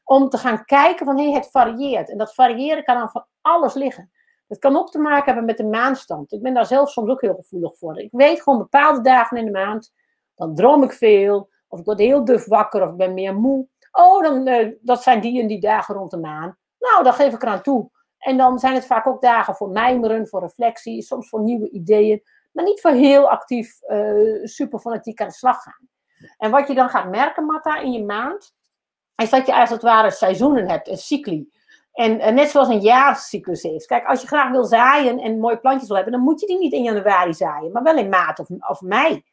Om 0.04 0.28
te 0.28 0.38
gaan 0.38 0.64
kijken 0.64 1.06
van 1.06 1.18
hé, 1.18 1.30
het 1.30 1.50
varieert. 1.50 2.10
En 2.10 2.18
dat 2.18 2.34
variëren 2.34 2.84
kan 2.84 2.98
dan 2.98 3.10
van 3.10 3.26
alles 3.40 3.74
liggen. 3.74 4.10
Het 4.52 4.60
kan 4.60 4.76
ook 4.76 4.90
te 4.90 4.98
maken 4.98 5.24
hebben 5.24 5.44
met 5.44 5.56
de 5.56 5.64
maanstand. 5.64 6.32
Ik 6.32 6.42
ben 6.42 6.54
daar 6.54 6.66
zelf 6.66 6.90
soms 6.90 7.10
ook 7.10 7.20
heel 7.20 7.34
gevoelig 7.34 7.78
voor. 7.78 7.98
Ik 7.98 8.08
weet 8.10 8.42
gewoon 8.42 8.58
bepaalde 8.58 9.00
dagen 9.00 9.36
in 9.36 9.44
de 9.44 9.50
maand, 9.50 9.92
dan 10.34 10.54
droom 10.54 10.82
ik 10.82 10.92
veel. 10.92 11.50
Of 11.68 11.78
ik 11.78 11.84
word 11.84 11.98
heel 11.98 12.24
duf 12.24 12.46
wakker 12.46 12.82
of 12.82 12.90
ik 12.90 12.96
ben 12.96 13.14
meer 13.14 13.34
moe. 13.34 13.66
Oh, 13.92 14.22
dan, 14.22 14.48
uh, 14.48 14.74
dat 14.80 15.02
zijn 15.02 15.20
die 15.20 15.40
en 15.40 15.46
die 15.46 15.60
dagen 15.60 15.94
rond 15.94 16.10
de 16.10 16.16
maan. 16.16 16.56
Nou, 16.78 17.02
dan 17.02 17.12
geef 17.12 17.34
ik 17.34 17.42
eraan 17.42 17.62
toe. 17.62 17.90
En 18.18 18.36
dan 18.36 18.58
zijn 18.58 18.74
het 18.74 18.86
vaak 18.86 19.06
ook 19.06 19.22
dagen 19.22 19.54
voor 19.54 19.68
mijmeren, 19.68 20.28
voor 20.28 20.40
reflectie, 20.40 21.02
soms 21.02 21.28
voor 21.28 21.40
nieuwe 21.40 21.70
ideeën. 21.70 22.22
Maar 22.52 22.64
niet 22.64 22.80
voor 22.80 22.90
heel 22.90 23.30
actief, 23.30 23.80
uh, 23.88 24.44
super 24.44 24.78
fanatiek 24.78 25.20
aan 25.20 25.28
de 25.28 25.34
slag 25.34 25.62
gaan. 25.62 25.88
En 26.38 26.50
wat 26.50 26.68
je 26.68 26.74
dan 26.74 26.88
gaat 26.88 27.10
merken, 27.10 27.46
Matta, 27.46 27.78
in 27.78 27.92
je 27.92 28.04
maand, 28.04 28.54
is 29.16 29.30
dat 29.30 29.46
je 29.46 29.54
als 29.54 29.70
het 29.70 29.82
ware 29.82 30.10
seizoenen 30.10 30.68
hebt, 30.68 30.88
een 30.88 30.96
cycli. 30.96 31.50
En 31.92 32.20
uh, 32.20 32.28
net 32.28 32.50
zoals 32.50 32.68
een 32.68 32.80
jaarcyclus 32.80 33.62
heeft. 33.62 33.86
Kijk, 33.86 34.06
als 34.06 34.20
je 34.20 34.26
graag 34.26 34.50
wil 34.50 34.64
zaaien 34.64 35.18
en 35.18 35.38
mooie 35.38 35.58
plantjes 35.58 35.88
wil 35.88 35.96
hebben, 35.96 36.14
dan 36.14 36.22
moet 36.22 36.40
je 36.40 36.46
die 36.46 36.58
niet 36.58 36.72
in 36.72 36.82
januari 36.82 37.34
zaaien, 37.34 37.72
maar 37.72 37.82
wel 37.82 37.96
in 37.96 38.08
maart 38.08 38.38
of, 38.38 38.46
of 38.68 38.80
mei. 38.80 39.24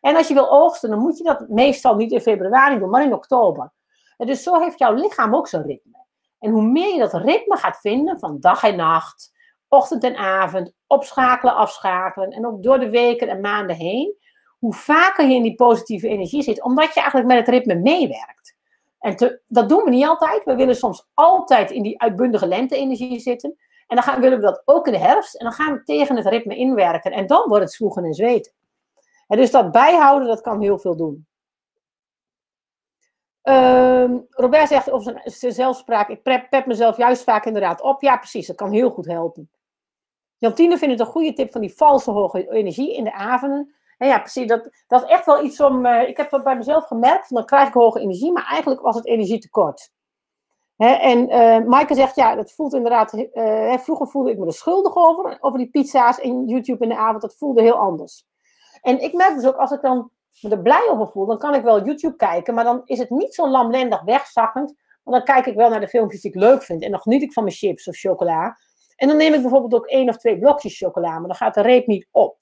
En 0.00 0.16
als 0.16 0.28
je 0.28 0.34
wil 0.34 0.50
oogsten, 0.50 0.90
dan 0.90 0.98
moet 0.98 1.18
je 1.18 1.24
dat 1.24 1.48
meestal 1.48 1.96
niet 1.96 2.12
in 2.12 2.20
februari 2.20 2.78
doen, 2.78 2.90
maar 2.90 3.04
in 3.04 3.14
oktober. 3.14 3.72
Dus 4.16 4.42
zo 4.42 4.60
heeft 4.60 4.78
jouw 4.78 4.94
lichaam 4.94 5.34
ook 5.34 5.48
zo'n 5.48 5.62
ritme. 5.62 6.04
En 6.38 6.50
hoe 6.50 6.62
meer 6.62 6.92
je 6.92 6.98
dat 6.98 7.12
ritme 7.12 7.56
gaat 7.56 7.80
vinden 7.80 8.18
van 8.18 8.40
dag 8.40 8.62
en 8.62 8.76
nacht, 8.76 9.32
ochtend 9.68 10.04
en 10.04 10.16
avond, 10.16 10.72
opschakelen, 10.86 11.54
afschakelen 11.54 12.30
en 12.30 12.46
ook 12.46 12.62
door 12.62 12.78
de 12.78 12.90
weken 12.90 13.28
en 13.28 13.40
maanden 13.40 13.76
heen, 13.76 14.16
hoe 14.58 14.74
vaker 14.74 15.26
je 15.26 15.34
in 15.34 15.42
die 15.42 15.54
positieve 15.54 16.08
energie 16.08 16.42
zit, 16.42 16.62
omdat 16.62 16.94
je 16.94 17.00
eigenlijk 17.00 17.28
met 17.28 17.38
het 17.38 17.48
ritme 17.48 17.74
meewerkt. 17.74 18.56
En 18.98 19.42
dat 19.46 19.68
doen 19.68 19.84
we 19.84 19.90
niet 19.90 20.06
altijd. 20.06 20.44
We 20.44 20.54
willen 20.54 20.76
soms 20.76 21.08
altijd 21.14 21.70
in 21.70 21.82
die 21.82 22.00
uitbundige 22.00 22.46
lente-energie 22.46 23.20
zitten. 23.20 23.56
En 23.86 23.96
dan 23.96 24.04
gaan, 24.04 24.20
willen 24.20 24.38
we 24.38 24.44
dat 24.44 24.62
ook 24.64 24.86
in 24.86 24.92
de 24.92 24.98
herfst. 24.98 25.34
En 25.34 25.44
dan 25.44 25.54
gaan 25.54 25.74
we 25.74 25.82
tegen 25.82 26.16
het 26.16 26.26
ritme 26.26 26.56
inwerken. 26.56 27.12
En 27.12 27.26
dan 27.26 27.48
wordt 27.48 27.64
het 27.64 27.72
zwoegen 27.72 28.04
en 28.04 28.14
zweten. 28.14 28.52
En 29.26 29.36
dus 29.36 29.50
dat 29.50 29.72
bijhouden, 29.72 30.28
dat 30.28 30.40
kan 30.40 30.60
heel 30.60 30.78
veel 30.78 30.96
doen. 30.96 31.26
Ehm, 33.42 34.18
Robert 34.30 34.68
zegt 34.68 34.90
over 34.90 35.20
zijn, 35.24 35.52
zelfspraak, 35.52 36.08
ik 36.08 36.22
pep, 36.22 36.50
pep, 36.50 36.66
mezelf 36.66 36.96
juist 36.96 37.22
vaak 37.22 37.44
inderdaad 37.44 37.80
op. 37.80 38.02
Ja, 38.02 38.16
precies, 38.16 38.46
dat 38.46 38.56
kan 38.56 38.70
heel 38.70 38.90
goed 38.90 39.06
helpen. 39.06 39.50
Jantine 40.38 40.78
vindt 40.78 40.98
het 40.98 41.06
een 41.06 41.12
goede 41.12 41.32
tip 41.32 41.52
van 41.52 41.60
die 41.60 41.74
valse 41.76 42.10
hoge 42.10 42.50
energie 42.50 42.94
in 42.94 43.04
de 43.04 43.12
avonden. 43.12 43.74
En 43.98 44.08
ja, 44.08 44.18
precies, 44.18 44.46
dat, 44.46 44.70
dat 44.86 45.02
is 45.02 45.08
echt 45.08 45.26
wel 45.26 45.44
iets 45.44 45.60
om... 45.60 45.86
Uh, 45.86 46.08
ik 46.08 46.16
heb 46.16 46.30
dat 46.30 46.44
bij 46.44 46.56
mezelf 46.56 46.86
gemerkt, 46.86 47.34
dan 47.34 47.44
krijg 47.44 47.68
ik 47.68 47.74
hoge 47.74 48.00
energie, 48.00 48.32
maar 48.32 48.46
eigenlijk 48.46 48.80
was 48.80 48.96
het 48.96 49.06
energietekort. 49.06 49.90
Hè, 50.76 50.88
en 50.88 51.30
uh, 51.70 51.84
zegt, 51.88 52.16
ja, 52.16 52.34
dat 52.34 52.52
voelt 52.52 52.74
inderdaad... 52.74 53.14
Uh, 53.14 53.78
vroeger 53.78 54.08
voelde 54.08 54.30
ik 54.30 54.38
me 54.38 54.46
er 54.46 54.52
schuldig 54.52 54.96
over, 54.96 55.36
over 55.40 55.58
die 55.58 55.70
pizza's 55.70 56.20
en 56.20 56.46
YouTube 56.46 56.82
in 56.82 56.88
de 56.88 56.96
avond. 56.96 57.22
Dat 57.22 57.36
voelde 57.36 57.62
heel 57.62 57.78
anders. 57.78 58.26
En 58.80 59.00
ik 59.00 59.12
merk 59.12 59.34
dus 59.34 59.46
ook, 59.46 59.56
als 59.56 59.70
ik 59.70 59.80
dan 59.80 60.10
me 60.40 60.50
er 60.50 60.62
blij 60.62 60.88
over 60.90 61.08
voel, 61.08 61.26
dan 61.26 61.38
kan 61.38 61.54
ik 61.54 61.62
wel 61.62 61.84
YouTube 61.84 62.16
kijken, 62.16 62.54
maar 62.54 62.64
dan 62.64 62.82
is 62.84 62.98
het 62.98 63.10
niet 63.10 63.34
zo 63.34 63.48
lamlendig 63.48 64.02
wegzakkend. 64.02 64.74
Want 65.02 65.16
dan 65.16 65.34
kijk 65.34 65.46
ik 65.46 65.56
wel 65.56 65.68
naar 65.70 65.80
de 65.80 65.88
filmpjes 65.88 66.20
die 66.20 66.30
ik 66.30 66.36
leuk 66.36 66.62
vind 66.62 66.82
en 66.82 66.90
dan 66.90 67.00
geniet 67.00 67.22
ik 67.22 67.32
van 67.32 67.42
mijn 67.42 67.54
chips 67.54 67.88
of 67.88 67.96
chocola. 67.96 68.58
En 68.96 69.08
dan 69.08 69.16
neem 69.16 69.34
ik 69.34 69.40
bijvoorbeeld 69.40 69.74
ook 69.74 69.86
één 69.86 70.08
of 70.08 70.16
twee 70.16 70.38
blokjes 70.38 70.78
chocola, 70.78 71.18
maar 71.18 71.28
dan 71.28 71.34
gaat 71.34 71.54
de 71.54 71.60
reep 71.60 71.86
niet 71.86 72.08
op. 72.10 72.36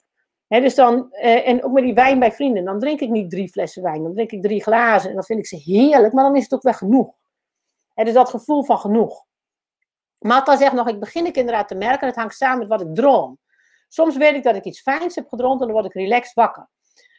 dus 0.47 0.75
dan, 0.75 1.11
eh, 1.11 1.47
en 1.47 1.63
ook 1.63 1.71
met 1.71 1.83
die 1.83 1.93
wijn 1.93 2.19
bij 2.19 2.31
vrienden, 2.31 2.65
dan 2.65 2.79
drink 2.79 2.99
ik 2.99 3.09
niet 3.09 3.29
drie 3.29 3.49
flessen 3.49 3.83
wijn, 3.83 4.03
dan 4.03 4.13
drink 4.13 4.31
ik 4.31 4.41
drie 4.41 4.63
glazen 4.63 5.09
en 5.09 5.15
dan 5.15 5.23
vind 5.23 5.39
ik 5.39 5.47
ze 5.47 5.55
heerlijk, 5.55 6.13
maar 6.13 6.23
dan 6.23 6.35
is 6.35 6.43
het 6.43 6.53
ook 6.53 6.61
wel 6.61 6.73
genoeg. 6.73 7.15
He, 7.93 8.03
dus 8.03 8.13
dat 8.13 8.29
gevoel 8.29 8.63
van 8.63 8.79
genoeg. 8.79 9.25
Marta 10.19 10.57
zegt 10.57 10.73
nog, 10.73 10.87
ik 10.87 10.99
begin 10.99 11.25
ik 11.25 11.35
inderdaad 11.35 11.67
te 11.67 11.75
merken, 11.75 12.07
het 12.07 12.15
hangt 12.15 12.35
samen 12.35 12.59
met 12.59 12.67
wat 12.67 12.81
ik 12.81 12.95
droom. 12.95 13.39
Soms 13.87 14.17
weet 14.17 14.35
ik 14.35 14.43
dat 14.43 14.55
ik 14.55 14.63
iets 14.63 14.81
fijns 14.81 15.15
heb 15.15 15.27
gedroomd 15.27 15.59
en 15.59 15.67
dan 15.67 15.75
word 15.75 15.85
ik 15.85 15.93
relaxed 15.93 16.33
wakker. 16.33 16.69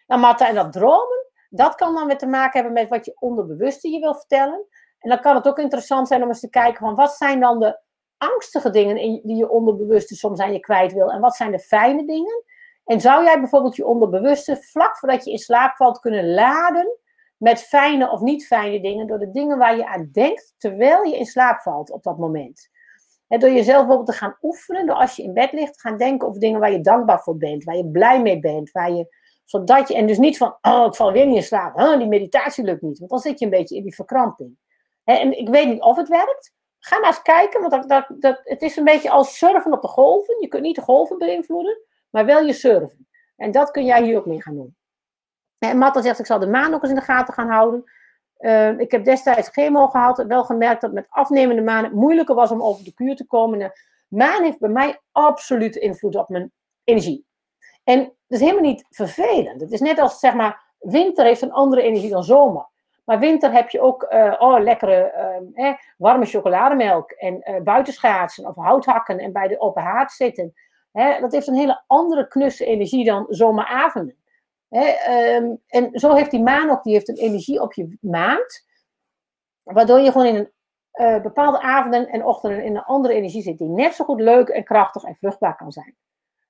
Nou, 0.06 0.20
Marta, 0.20 0.48
en 0.48 0.54
dat 0.54 0.72
dromen, 0.72 1.26
dat 1.48 1.74
kan 1.74 1.94
dan 1.94 2.06
weer 2.06 2.18
te 2.18 2.26
maken 2.26 2.60
hebben 2.62 2.72
met 2.72 2.88
wat 2.88 3.04
je 3.04 3.16
onderbewuste 3.18 3.88
je 3.88 4.00
wil 4.00 4.14
vertellen. 4.14 4.66
En 4.98 5.10
dan 5.10 5.20
kan 5.20 5.34
het 5.34 5.48
ook 5.48 5.58
interessant 5.58 6.08
zijn 6.08 6.22
om 6.22 6.28
eens 6.28 6.40
te 6.40 6.50
kijken 6.50 6.78
van 6.78 6.94
wat 6.94 7.12
zijn 7.12 7.40
dan 7.40 7.58
de 7.58 7.80
angstige 8.16 8.70
dingen 8.70 8.96
die 9.26 9.36
je 9.36 9.50
onderbewuste 9.50 10.14
soms 10.14 10.40
aan 10.40 10.52
je 10.52 10.60
kwijt 10.60 10.92
wil 10.92 11.10
en 11.10 11.20
wat 11.20 11.36
zijn 11.36 11.50
de 11.50 11.58
fijne 11.58 12.06
dingen. 12.06 12.44
En 12.89 13.01
zou 13.01 13.24
jij 13.24 13.41
bijvoorbeeld 13.41 13.76
je 13.76 13.86
onderbewuste 13.86 14.57
vlak 14.57 14.99
voordat 14.99 15.24
je 15.24 15.30
in 15.30 15.39
slaap 15.39 15.76
valt 15.76 15.99
kunnen 15.99 16.34
laden 16.34 16.99
met 17.36 17.62
fijne 17.62 18.11
of 18.11 18.20
niet 18.20 18.47
fijne 18.47 18.80
dingen 18.80 19.07
door 19.07 19.18
de 19.18 19.30
dingen 19.30 19.59
waar 19.59 19.76
je 19.76 19.86
aan 19.86 20.09
denkt 20.12 20.55
terwijl 20.59 21.05
je 21.05 21.16
in 21.16 21.26
slaap 21.26 21.61
valt 21.61 21.91
op 21.91 22.03
dat 22.03 22.18
moment. 22.18 22.70
En 23.28 23.41
door 23.41 23.51
jezelf 23.51 23.78
bijvoorbeeld 23.78 24.07
te 24.07 24.24
gaan 24.24 24.36
oefenen, 24.43 24.86
door 24.86 24.97
als 24.97 25.16
je 25.16 25.22
in 25.22 25.32
bed 25.32 25.53
ligt, 25.53 25.72
te 25.72 25.80
gaan 25.80 25.97
denken 25.97 26.28
over 26.28 26.41
dingen 26.41 26.61
waar 26.61 26.72
je 26.72 26.80
dankbaar 26.80 27.20
voor 27.20 27.36
bent, 27.36 27.64
waar 27.64 27.76
je 27.76 27.86
blij 27.86 28.22
mee 28.22 28.39
bent, 28.39 28.70
waar 28.70 28.93
je, 28.93 29.16
zodat 29.45 29.89
je, 29.89 29.95
en 29.95 30.07
dus 30.07 30.18
niet 30.18 30.36
van, 30.36 30.59
oh, 30.61 30.84
ik 30.86 30.95
val 30.95 31.12
weer 31.12 31.26
niet 31.26 31.36
in 31.36 31.43
slaap, 31.43 31.80
oh, 31.80 31.99
die 31.99 32.07
meditatie 32.07 32.64
lukt 32.64 32.82
niet, 32.82 32.99
want 32.99 33.11
dan 33.11 33.20
zit 33.20 33.39
je 33.39 33.45
een 33.45 33.51
beetje 33.51 33.76
in 33.76 33.82
die 33.82 33.95
verkramping. 33.95 34.57
En 35.05 35.39
ik 35.39 35.49
weet 35.49 35.68
niet 35.68 35.82
of 35.82 35.97
het 35.97 36.09
werkt, 36.09 36.53
ga 36.78 36.99
maar 36.99 37.09
eens 37.09 37.22
kijken, 37.22 37.61
want 37.61 37.72
dat, 37.72 37.89
dat, 37.89 38.20
dat, 38.22 38.41
het 38.45 38.62
is 38.62 38.76
een 38.76 38.84
beetje 38.84 39.11
als 39.11 39.39
surfen 39.39 39.72
op 39.72 39.82
de 39.82 39.89
golven. 39.89 40.41
Je 40.41 40.49
kunt 40.49 40.62
niet 40.62 40.76
de 40.76 40.82
golven 40.82 41.18
beïnvloeden, 41.18 41.78
maar 42.11 42.24
wel 42.24 42.42
je 42.42 42.52
surfen. 42.52 43.09
En 43.36 43.50
dat 43.50 43.70
kun 43.70 43.84
jij 43.84 44.02
hier 44.02 44.16
ook 44.16 44.26
mee 44.26 44.42
gaan 44.42 44.54
doen. 44.54 44.76
En 45.59 45.78
Matta 45.78 46.00
zegt, 46.00 46.18
ik 46.18 46.26
zal 46.26 46.38
de 46.38 46.46
maan 46.46 46.74
ook 46.74 46.82
eens 46.82 46.90
in 46.90 46.98
de 46.98 47.02
gaten 47.02 47.34
gaan 47.34 47.50
houden. 47.50 47.84
Uh, 48.38 48.78
ik 48.78 48.90
heb 48.90 49.04
destijds 49.04 49.48
chemo 49.48 49.86
gehad 49.86 50.24
wel 50.26 50.44
gemerkt 50.44 50.80
dat 50.80 50.92
met 50.92 51.06
afnemende 51.09 51.62
maan 51.62 51.84
het 51.84 51.92
moeilijker 51.92 52.34
was 52.34 52.50
om 52.50 52.62
over 52.62 52.84
de 52.84 52.94
kuur 52.94 53.16
te 53.16 53.26
komen. 53.26 53.59
De 53.59 53.72
maan 54.09 54.42
heeft 54.42 54.59
bij 54.59 54.68
mij 54.68 55.00
absoluut 55.12 55.76
invloed 55.76 56.16
op 56.16 56.28
mijn 56.28 56.52
energie. 56.84 57.26
En 57.84 57.98
dat 57.98 58.12
is 58.26 58.40
helemaal 58.40 58.62
niet 58.62 58.84
vervelend. 58.90 59.61
Het 59.61 59.72
is 59.72 59.80
net 59.80 59.98
als, 59.98 60.18
zeg 60.18 60.34
maar, 60.34 60.62
winter 60.78 61.24
heeft 61.24 61.42
een 61.42 61.52
andere 61.52 61.82
energie 61.82 62.11
dan 62.11 62.24
zomer. 62.24 62.68
Maar 63.04 63.18
winter 63.18 63.52
heb 63.52 63.68
je 63.68 63.80
ook 63.80 64.06
uh, 64.11 64.34
oh, 64.38 64.61
lekkere 64.61 65.12
uh, 65.54 65.72
warme 65.96 66.26
chocolademelk 66.26 67.11
en 67.11 67.50
uh, 67.50 67.61
buitenschaatsen 67.61 68.46
of 68.46 68.54
houthakken 68.54 69.18
en 69.18 69.32
bij 69.32 69.48
de 69.48 69.61
open 69.61 69.82
haard 69.82 70.12
zitten. 70.12 70.54
Dat 71.20 71.32
heeft 71.32 71.46
een 71.46 71.55
hele 71.55 71.82
andere 71.86 72.28
knusse 72.28 72.64
energie 72.64 73.05
dan 73.05 73.26
zomeravonden. 73.28 74.16
Um, 74.68 75.62
en 75.66 75.88
zo 75.92 76.14
heeft 76.14 76.30
die 76.30 76.42
maan 76.42 76.70
ook, 76.70 76.82
die 76.82 76.92
heeft 76.92 77.09
een 77.09 77.16
energie 77.16 77.61
op 77.61 77.72
je 77.72 77.96
maand, 78.01 78.66
waardoor 79.62 79.99
je 79.99 80.12
gewoon 80.12 80.26
in 80.26 80.36
een 80.36 80.53
uh, 81.07 81.22
bepaalde 81.22 81.61
avonden 81.61 82.09
en 82.09 82.24
ochtenden 82.24 82.64
in 82.64 82.76
een 82.76 82.82
andere 82.82 83.14
energie 83.14 83.42
zit, 83.42 83.59
die 83.59 83.68
net 83.68 83.94
zo 83.94 84.05
goed 84.05 84.20
leuk 84.20 84.49
en 84.49 84.64
krachtig 84.64 85.03
en 85.03 85.16
vruchtbaar 85.16 85.57
kan 85.57 85.72
zijn. 85.72 85.96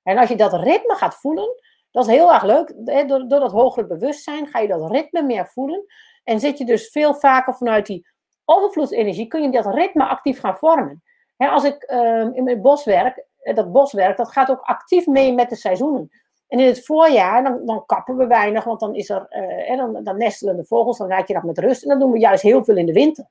En 0.03 0.17
als 0.17 0.29
je 0.29 0.35
dat 0.35 0.53
ritme 0.53 0.95
gaat 0.95 1.15
voelen, 1.15 1.49
dat 1.91 2.07
is 2.07 2.13
heel 2.13 2.33
erg 2.33 2.43
leuk. 2.43 2.73
Door, 3.07 3.27
door 3.27 3.39
dat 3.39 3.51
hogere 3.51 3.87
bewustzijn 3.87 4.47
ga 4.47 4.59
je 4.59 4.67
dat 4.67 4.91
ritme 4.91 5.21
meer 5.21 5.47
voelen. 5.47 5.85
En 6.23 6.39
zit 6.39 6.57
je 6.57 6.65
dus 6.65 6.89
veel 6.89 7.15
vaker 7.15 7.53
vanuit 7.55 7.85
die 7.85 8.07
overvloedsenergie, 8.45 9.27
kun 9.27 9.41
je 9.41 9.49
dat 9.49 9.73
ritme 9.73 10.07
actief 10.07 10.39
gaan 10.39 10.57
vormen. 10.57 11.03
Als 11.37 11.63
ik 11.63 11.91
uh, 11.91 12.27
in 12.31 12.43
mijn 12.43 12.61
bos 12.61 12.83
werk, 12.83 13.17
eh, 13.17 13.23
dat 13.55 13.71
boswerk, 13.71 14.17
dat 14.17 14.31
gaat 14.31 14.49
ook 14.49 14.61
actief 14.61 15.07
mee 15.07 15.33
met 15.33 15.49
de 15.49 15.55
seizoenen. 15.55 16.11
En 16.47 16.59
in 16.59 16.65
het 16.65 16.85
voorjaar, 16.85 17.43
dan, 17.43 17.65
dan 17.65 17.85
kappen 17.85 18.17
we 18.17 18.27
weinig, 18.27 18.63
want 18.63 18.79
dan, 18.79 18.95
is 18.95 19.09
er, 19.09 19.27
uh, 19.69 19.77
dan, 19.77 20.03
dan, 20.03 20.17
nestelen 20.17 20.55
de 20.55 20.65
vogels, 20.65 20.97
dan 20.97 21.09
raak 21.09 21.27
je 21.27 21.33
dat 21.33 21.43
met 21.43 21.57
rust. 21.57 21.83
En 21.83 21.89
dan 21.89 21.99
doen 21.99 22.11
we 22.11 22.19
juist 22.19 22.43
heel 22.43 22.63
veel 22.63 22.77
in 22.77 22.85
de 22.85 22.93
winter. 22.93 23.27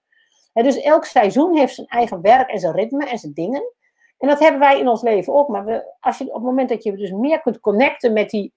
Dus 0.52 0.80
elk 0.80 1.04
seizoen 1.04 1.56
heeft 1.56 1.74
zijn 1.74 1.86
eigen 1.86 2.20
werk 2.20 2.50
en 2.50 2.58
zijn 2.58 2.74
ritme 2.74 3.06
en 3.06 3.18
zijn 3.18 3.32
dingen. 3.32 3.72
En 4.18 4.28
dat 4.28 4.38
hebben 4.38 4.60
wij 4.60 4.78
in 4.80 4.88
ons 4.88 5.02
leven 5.02 5.34
ook. 5.34 5.48
Maar 5.48 5.64
we, 5.64 5.94
als 6.00 6.18
je, 6.18 6.24
op 6.24 6.34
het 6.34 6.42
moment 6.42 6.68
dat 6.68 6.82
je 6.82 6.96
dus 6.96 7.10
meer 7.10 7.40
kunt 7.40 7.60
connecten 7.60 8.12
met 8.12 8.30
die 8.30 8.52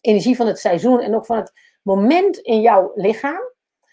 energie 0.00 0.36
van 0.36 0.46
het 0.46 0.58
seizoen 0.58 1.00
en 1.00 1.14
ook 1.14 1.26
van 1.26 1.36
het 1.36 1.52
moment 1.82 2.38
in 2.38 2.60
jouw 2.60 2.92
lichaam. 2.94 3.52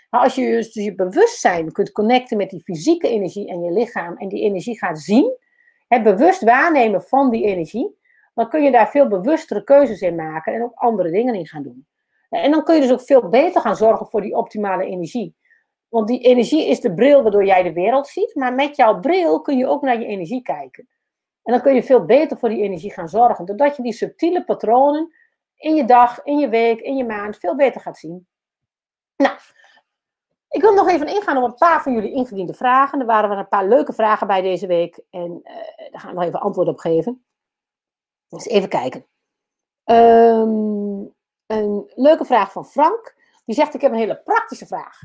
Maar 0.10 0.22
als 0.22 0.36
je 0.36 0.52
dus 0.52 0.74
je 0.74 0.96
bewustzijn 0.96 1.72
kunt 1.72 1.92
connecten 1.92 2.38
met 2.38 2.50
die 2.50 2.64
fysieke 2.64 3.08
energie 3.08 3.48
en 3.48 3.62
je 3.62 3.72
lichaam 3.72 4.18
en 4.18 4.28
die 4.28 4.42
energie 4.42 4.78
gaat 4.78 5.00
zien, 5.00 5.38
het 5.94 6.04
bewust 6.04 6.44
waarnemen 6.44 7.02
van 7.02 7.30
die 7.30 7.46
energie, 7.46 8.00
dan 8.34 8.50
kun 8.50 8.64
je 8.64 8.72
daar 8.72 8.90
veel 8.90 9.08
bewustere 9.08 9.64
keuzes 9.64 10.02
in 10.02 10.16
maken 10.16 10.54
en 10.54 10.64
ook 10.64 10.74
andere 10.74 11.12
dingen 11.12 11.36
in 11.36 11.48
gaan 11.48 11.64
doen. 11.64 11.88
En 12.30 12.52
dan 12.52 12.64
kun 12.64 12.76
je 12.76 12.82
dus 12.82 12.92
ook 12.92 13.02
veel 13.02 13.30
beter 13.30 13.62
gaan 13.62 13.76
zorgen 13.76 14.08
voor 14.08 14.22
die 14.22 14.36
optimale 14.36 14.86
energie. 14.86 15.36
Want 15.88 16.08
die 16.08 16.20
energie 16.20 16.68
is 16.68 16.80
de 16.80 16.94
bril 16.94 17.22
waardoor 17.22 17.46
jij 17.46 17.64
de 17.64 17.74
wereld 17.74 18.08
ziet, 18.08 18.36
maar 18.36 18.54
met 18.54 18.76
jouw 18.76 19.00
bril 19.00 19.42
kun 19.42 19.58
je 19.58 19.68
ook 19.68 19.82
naar 19.82 20.00
je 20.00 20.06
energie 20.06 20.42
kijken. 20.42 20.88
En 21.44 21.54
dan 21.54 21.62
kun 21.62 21.74
je 21.76 21.84
veel 21.84 22.06
beter 22.06 22.38
voor 22.38 22.50
die 22.50 22.64
energie 22.64 22.94
gaan 22.94 23.10
zorgen, 23.10 23.46
doordat 23.46 23.76
je 23.76 23.84
die 23.84 23.94
subtiele 23.94 24.44
patronen 24.44 25.14
in 25.56 25.76
je 25.76 25.86
dag, 25.86 26.24
in 26.24 26.38
je 26.38 26.50
week, 26.50 26.80
in 26.80 26.96
je 26.96 27.06
maand 27.06 27.38
veel 27.38 27.56
beter 27.56 27.82
gaat 27.82 27.98
zien. 27.98 28.28
Nou, 29.18 29.38
ik 30.52 30.62
wil 30.62 30.74
nog 30.74 30.90
even 30.90 31.08
ingaan 31.08 31.38
op 31.38 31.44
een 31.44 31.56
paar 31.56 31.82
van 31.82 31.94
jullie 31.94 32.14
ingediende 32.14 32.54
vragen. 32.54 33.00
Er 33.00 33.06
waren 33.06 33.32
er 33.32 33.38
een 33.38 33.48
paar 33.48 33.68
leuke 33.68 33.94
vragen 33.94 34.28
bij 34.28 34.42
deze 34.42 34.68
week 34.68 35.02
en 35.10 35.42
uh, 35.44 35.92
daar 35.92 36.02
gaan 36.02 36.10
we 36.10 36.16
nog 36.16 36.24
even 36.24 36.40
antwoord 36.40 36.68
op 36.68 36.80
geven. 36.80 37.26
Dus 38.28 38.46
even 38.46 38.70
kijken. 38.70 39.06
Um, 39.86 41.14
een 41.46 41.92
leuke 41.96 42.26
vraag 42.26 42.52
van 42.52 42.66
Frank. 42.66 43.16
Die 43.46 43.56
zegt: 43.56 43.74
Ik 43.74 43.82
heb 43.82 43.92
een 43.92 43.98
hele 43.98 44.22
praktische 44.24 44.66
vraag. 44.66 45.02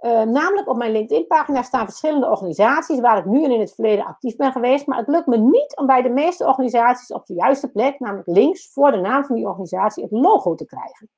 Uh, 0.00 0.22
namelijk 0.22 0.68
op 0.68 0.76
mijn 0.76 0.92
LinkedIn-pagina 0.92 1.62
staan 1.62 1.84
verschillende 1.84 2.28
organisaties 2.28 3.00
waar 3.00 3.18
ik 3.18 3.24
nu 3.24 3.44
en 3.44 3.50
in 3.50 3.60
het 3.60 3.74
verleden 3.74 4.04
actief 4.04 4.36
ben 4.36 4.52
geweest. 4.52 4.86
Maar 4.86 4.98
het 4.98 5.08
lukt 5.08 5.26
me 5.26 5.36
niet 5.36 5.76
om 5.76 5.86
bij 5.86 6.02
de 6.02 6.08
meeste 6.08 6.46
organisaties 6.46 7.12
op 7.12 7.26
de 7.26 7.34
juiste 7.34 7.70
plek, 7.70 8.00
namelijk 8.00 8.28
links 8.28 8.72
voor 8.72 8.90
de 8.90 9.00
naam 9.00 9.24
van 9.24 9.36
die 9.36 9.46
organisatie, 9.46 10.02
het 10.02 10.12
logo 10.12 10.54
te 10.54 10.66
krijgen. 10.66 11.10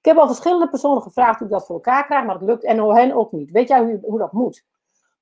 Ik 0.00 0.06
heb 0.06 0.16
al 0.16 0.26
verschillende 0.26 0.68
personen 0.68 1.02
gevraagd 1.02 1.38
hoe 1.38 1.46
ik 1.46 1.52
dat 1.52 1.66
voor 1.66 1.74
elkaar 1.74 2.06
krijg, 2.06 2.24
maar 2.24 2.34
het 2.34 2.44
lukt 2.44 2.64
en 2.64 2.78
hen 2.78 3.12
ook 3.12 3.32
niet. 3.32 3.50
Weet 3.50 3.68
jij 3.68 3.80
hoe, 3.84 4.00
hoe 4.02 4.18
dat 4.18 4.32
moet? 4.32 4.64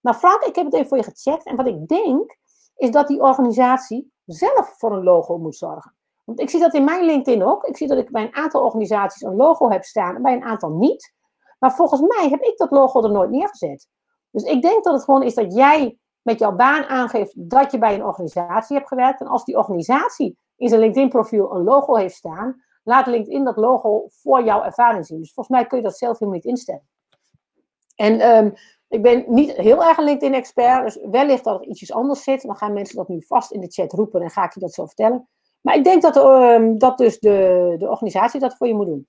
Nou, 0.01 0.17
Frank, 0.17 0.43
ik 0.43 0.55
heb 0.55 0.65
het 0.65 0.75
even 0.75 0.89
voor 0.89 0.97
je 0.97 1.03
gecheckt. 1.03 1.45
En 1.45 1.57
wat 1.57 1.67
ik 1.67 1.89
denk, 1.89 2.37
is 2.77 2.91
dat 2.91 3.09
die 3.09 3.21
organisatie 3.21 4.13
zelf 4.25 4.75
voor 4.79 4.93
een 4.93 5.03
logo 5.03 5.39
moet 5.39 5.57
zorgen. 5.57 5.95
Want 6.25 6.41
ik 6.41 6.51
zie 6.51 6.61
dat 6.61 6.75
in 6.75 6.85
mijn 6.85 7.05
LinkedIn 7.05 7.43
ook. 7.43 7.65
Ik 7.65 7.77
zie 7.77 7.89
dat 7.89 7.99
ik 7.99 8.11
bij 8.11 8.23
een 8.23 8.35
aantal 8.35 8.65
organisaties 8.65 9.23
een 9.23 9.37
logo 9.37 9.71
heb 9.71 9.85
staan 9.85 10.15
en 10.15 10.23
bij 10.23 10.33
een 10.33 10.45
aantal 10.45 10.71
niet. 10.71 11.15
Maar 11.59 11.75
volgens 11.75 12.01
mij 12.01 12.29
heb 12.29 12.41
ik 12.41 12.57
dat 12.57 12.71
logo 12.71 13.03
er 13.03 13.11
nooit 13.11 13.31
neergezet. 13.31 13.89
Dus 14.31 14.43
ik 14.43 14.63
denk 14.63 14.85
dat 14.85 14.95
het 14.95 15.05
gewoon 15.05 15.23
is 15.23 15.35
dat 15.35 15.55
jij 15.55 15.99
met 16.23 16.39
jouw 16.39 16.57
baan 16.57 16.85
aangeeft 16.85 17.51
dat 17.51 17.73
je 17.73 17.79
bij 17.79 17.95
een 17.95 18.05
organisatie 18.05 18.77
hebt 18.77 18.89
gewerkt. 18.89 19.21
En 19.21 19.27
als 19.27 19.45
die 19.45 19.57
organisatie 19.57 20.39
in 20.57 20.69
zijn 20.69 20.81
LinkedIn-profiel 20.81 21.55
een 21.55 21.65
logo 21.65 21.97
heeft 21.97 22.15
staan, 22.15 22.63
laat 22.89 23.07
LinkedIn 23.07 23.45
dat 23.45 23.57
logo 23.57 24.05
voor 24.09 24.45
jouw 24.45 24.63
ervaring 24.63 25.07
zien. 25.07 25.19
Dus 25.19 25.33
volgens 25.33 25.57
mij 25.57 25.67
kun 25.67 25.79
je 25.79 25.85
dat 25.85 25.99
zelf 25.99 26.19
helemaal 26.19 26.41
niet 26.41 26.51
instellen. 26.51 26.89
En 27.97 28.37
um, 28.37 28.55
ik 28.89 29.03
ben 29.03 29.25
niet 29.27 29.53
heel 29.53 29.85
erg 29.85 29.99
een 29.99 30.05
LinkedIn-expert, 30.05 30.85
dus 30.85 30.99
wellicht 31.11 31.45
dat 31.45 31.61
er 31.61 31.67
ietsjes 31.67 31.93
anders 31.93 32.23
zit. 32.23 32.43
Dan 32.43 32.57
gaan 32.57 32.73
mensen 32.73 32.97
dat 32.97 33.09
nu 33.09 33.23
vast 33.27 33.53
in 33.53 33.61
de 33.61 33.71
chat 33.71 33.93
roepen 33.93 34.23
en 34.23 34.31
ga 34.31 34.45
ik 34.45 34.55
je 34.55 34.61
dat 34.61 34.75
zo 34.75 34.87
vertellen. 34.87 35.29
Maar 35.61 35.75
ik 35.75 35.85
denk 35.85 36.03
dat, 36.03 36.17
um, 36.17 36.79
dat 36.79 36.99
dus 36.99 37.19
de, 37.19 37.75
de 37.79 37.89
organisatie 37.89 38.41
dat 38.41 38.57
voor 38.57 38.67
je 38.67 38.75
moet 38.75 38.87
doen. 38.87 39.09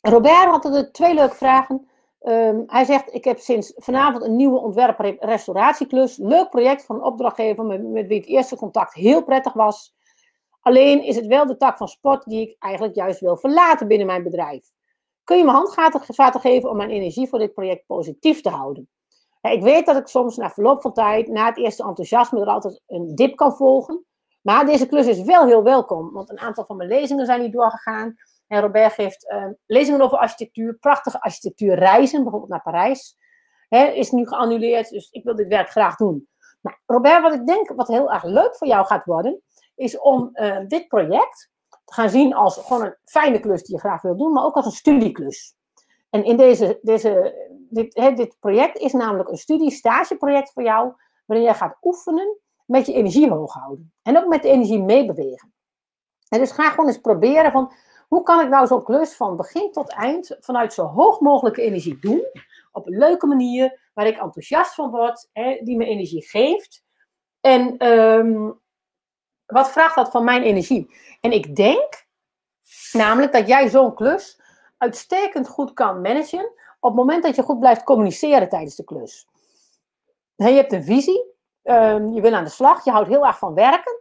Robert 0.00 0.44
had 0.44 0.64
er 0.64 0.92
twee 0.92 1.14
leuke 1.14 1.34
vragen. 1.34 1.88
ehm, 2.18 2.62
hij 2.66 2.84
zegt, 2.84 3.14
ik 3.14 3.24
heb 3.24 3.38
sinds 3.38 3.72
vanavond 3.76 4.24
een 4.24 4.36
nieuwe 4.36 4.58
ontwerp-restauratieklus. 4.58 6.16
Leuk 6.16 6.50
project 6.50 6.84
van 6.84 6.96
een 6.96 7.02
opdrachtgever 7.02 7.64
met, 7.64 7.82
met 7.82 8.06
wie 8.06 8.18
het 8.18 8.28
eerste 8.28 8.56
contact 8.56 8.94
heel 8.94 9.24
prettig 9.24 9.52
was. 9.52 9.96
Alleen 10.60 11.02
is 11.02 11.16
het 11.16 11.26
wel 11.26 11.46
de 11.46 11.56
tak 11.56 11.76
van 11.76 11.88
sport 11.88 12.24
die 12.24 12.48
ik 12.48 12.56
eigenlijk 12.58 12.94
juist 12.94 13.20
wil 13.20 13.36
verlaten 13.36 13.88
binnen 13.88 14.06
mijn 14.06 14.22
bedrijf. 14.22 14.70
Kun 15.24 15.36
je 15.36 15.44
me 15.44 15.50
handvaten 15.50 16.40
geven 16.40 16.70
om 16.70 16.76
mijn 16.76 16.90
energie 16.90 17.28
voor 17.28 17.38
dit 17.38 17.54
project 17.54 17.86
positief 17.86 18.40
te 18.40 18.50
houden? 18.50 18.88
ik 19.40 19.62
weet 19.62 19.86
dat 19.86 19.96
ik 19.96 20.06
soms 20.06 20.36
na 20.36 20.50
verloop 20.50 20.82
van 20.82 20.92
tijd, 20.92 21.28
na 21.28 21.46
het 21.46 21.56
eerste 21.56 21.82
enthousiasme, 21.82 22.40
er 22.40 22.46
altijd 22.46 22.82
een 22.86 23.14
dip 23.14 23.36
kan 23.36 23.56
volgen. 23.56 24.04
Maar 24.40 24.66
deze 24.66 24.86
klus 24.86 25.06
is 25.06 25.22
wel 25.22 25.46
heel 25.46 25.62
welkom, 25.62 26.12
want 26.12 26.30
een 26.30 26.38
aantal 26.38 26.64
van 26.64 26.76
mijn 26.76 26.88
lezingen 26.88 27.26
zijn 27.26 27.40
niet 27.40 27.52
doorgegaan. 27.52 28.14
En 28.46 28.60
Robert 28.60 28.92
geeft 28.92 29.26
uh, 29.30 29.44
lezingen 29.66 30.00
over 30.00 30.18
architectuur, 30.18 30.74
prachtige 30.74 31.20
architectuurreizen, 31.20 32.22
bijvoorbeeld 32.22 32.50
naar 32.50 32.62
Parijs. 32.62 33.16
is 33.68 34.10
nu 34.10 34.26
geannuleerd, 34.26 34.90
dus 34.90 35.10
ik 35.10 35.24
wil 35.24 35.34
dit 35.34 35.48
werk 35.48 35.70
graag 35.70 35.96
doen. 35.96 36.28
Robert, 36.86 37.22
wat 37.22 37.34
ik 37.34 37.46
denk 37.46 37.68
wat 37.68 37.88
heel 37.88 38.12
erg 38.12 38.24
leuk 38.24 38.56
voor 38.56 38.66
jou 38.66 38.86
gaat 38.86 39.04
worden, 39.04 39.42
is 39.78 39.98
om 39.98 40.30
uh, 40.32 40.58
dit 40.66 40.88
project 40.88 41.50
te 41.84 41.94
gaan 41.94 42.10
zien 42.10 42.34
als 42.34 42.56
gewoon 42.56 42.84
een 42.84 42.96
fijne 43.04 43.40
klus 43.40 43.62
die 43.62 43.74
je 43.74 43.80
graag 43.80 44.02
wil 44.02 44.16
doen, 44.16 44.32
maar 44.32 44.44
ook 44.44 44.54
als 44.54 44.66
een 44.66 44.72
studieklus. 44.72 45.56
En 46.10 46.24
in 46.24 46.36
deze, 46.36 46.78
deze, 46.82 47.34
dit, 47.70 47.92
dit 48.16 48.36
project 48.40 48.78
is 48.78 48.92
namelijk 48.92 49.28
een 49.28 49.36
studie-stageproject 49.36 50.52
voor 50.52 50.62
jou, 50.62 50.92
waarin 51.26 51.46
jij 51.46 51.56
gaat 51.56 51.78
oefenen 51.82 52.38
met 52.64 52.86
je 52.86 52.92
energie 52.92 53.30
hoog 53.30 53.52
houden. 53.52 53.92
En 54.02 54.18
ook 54.18 54.28
met 54.28 54.42
de 54.42 54.48
energie 54.48 54.82
meebewegen. 54.82 55.52
En 56.28 56.38
dus 56.38 56.50
ga 56.50 56.70
gewoon 56.70 56.86
eens 56.86 57.00
proberen 57.00 57.52
van, 57.52 57.72
hoe 58.08 58.22
kan 58.22 58.40
ik 58.40 58.48
nou 58.48 58.66
zo'n 58.66 58.84
klus 58.84 59.16
van 59.16 59.36
begin 59.36 59.72
tot 59.72 59.90
eind 59.90 60.36
vanuit 60.40 60.72
zo 60.72 60.84
hoog 60.84 61.20
mogelijke 61.20 61.62
energie 61.62 61.98
doen? 61.98 62.22
Op 62.72 62.86
een 62.86 62.98
leuke 62.98 63.26
manier, 63.26 63.90
waar 63.94 64.06
ik 64.06 64.18
enthousiast 64.18 64.74
van 64.74 64.90
word, 64.90 65.28
die 65.64 65.76
me 65.76 65.84
energie 65.84 66.28
geeft. 66.28 66.84
En 67.40 67.86
um, 67.88 68.60
wat 69.52 69.70
vraagt 69.70 69.94
dat 69.94 70.10
van 70.10 70.24
mijn 70.24 70.42
energie? 70.42 70.94
En 71.20 71.32
ik 71.32 71.56
denk 71.56 72.06
namelijk 72.92 73.32
dat 73.32 73.46
jij 73.46 73.68
zo'n 73.68 73.94
klus 73.94 74.40
uitstekend 74.78 75.48
goed 75.48 75.72
kan 75.72 76.00
managen 76.00 76.52
op 76.80 76.90
het 76.90 76.98
moment 76.98 77.22
dat 77.22 77.36
je 77.36 77.42
goed 77.42 77.58
blijft 77.58 77.82
communiceren 77.82 78.48
tijdens 78.48 78.76
de 78.76 78.84
klus. 78.84 79.28
je 80.36 80.44
hebt 80.44 80.72
een 80.72 80.84
visie, 80.84 81.24
um, 81.62 82.12
je 82.12 82.20
wil 82.20 82.34
aan 82.34 82.44
de 82.44 82.50
slag, 82.50 82.84
je 82.84 82.90
houdt 82.90 83.08
heel 83.08 83.26
erg 83.26 83.38
van 83.38 83.54
werken. 83.54 84.00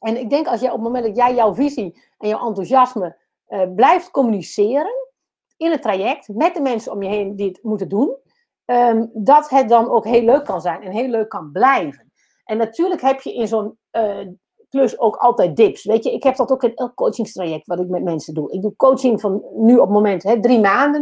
En 0.00 0.16
ik 0.16 0.30
denk 0.30 0.46
als 0.46 0.60
jij 0.60 0.70
op 0.70 0.74
het 0.74 0.84
moment 0.84 1.04
dat 1.04 1.16
jij 1.16 1.34
jouw 1.34 1.54
visie 1.54 2.02
en 2.18 2.28
jouw 2.28 2.46
enthousiasme 2.46 3.16
uh, 3.48 3.74
blijft 3.74 4.10
communiceren 4.10 5.10
in 5.56 5.70
het 5.70 5.82
traject 5.82 6.28
met 6.28 6.54
de 6.54 6.60
mensen 6.60 6.92
om 6.92 7.02
je 7.02 7.08
heen 7.08 7.36
die 7.36 7.48
het 7.48 7.62
moeten 7.62 7.88
doen, 7.88 8.16
um, 8.64 9.10
dat 9.14 9.50
het 9.50 9.68
dan 9.68 9.90
ook 9.90 10.04
heel 10.04 10.22
leuk 10.22 10.44
kan 10.44 10.60
zijn 10.60 10.82
en 10.82 10.92
heel 10.92 11.08
leuk 11.08 11.28
kan 11.28 11.52
blijven. 11.52 12.11
En 12.44 12.56
natuurlijk 12.56 13.00
heb 13.00 13.20
je 13.20 13.34
in 13.34 13.48
zo'n 13.48 13.78
uh, 13.92 14.26
klus 14.68 14.98
ook 14.98 15.16
altijd 15.16 15.56
dips. 15.56 15.84
Weet 15.84 16.04
je, 16.04 16.12
ik 16.12 16.22
heb 16.22 16.36
dat 16.36 16.50
ook 16.50 16.62
in 16.62 16.74
elk 16.74 16.94
coachingstraject 16.94 17.66
wat 17.66 17.80
ik 17.80 17.88
met 17.88 18.02
mensen 18.02 18.34
doe. 18.34 18.52
Ik 18.52 18.62
doe 18.62 18.76
coaching 18.76 19.20
van 19.20 19.44
nu 19.54 19.74
op 19.74 19.80
het 19.80 19.90
moment 19.90 20.22
hè, 20.22 20.40
drie 20.40 20.60
maanden. 20.60 21.00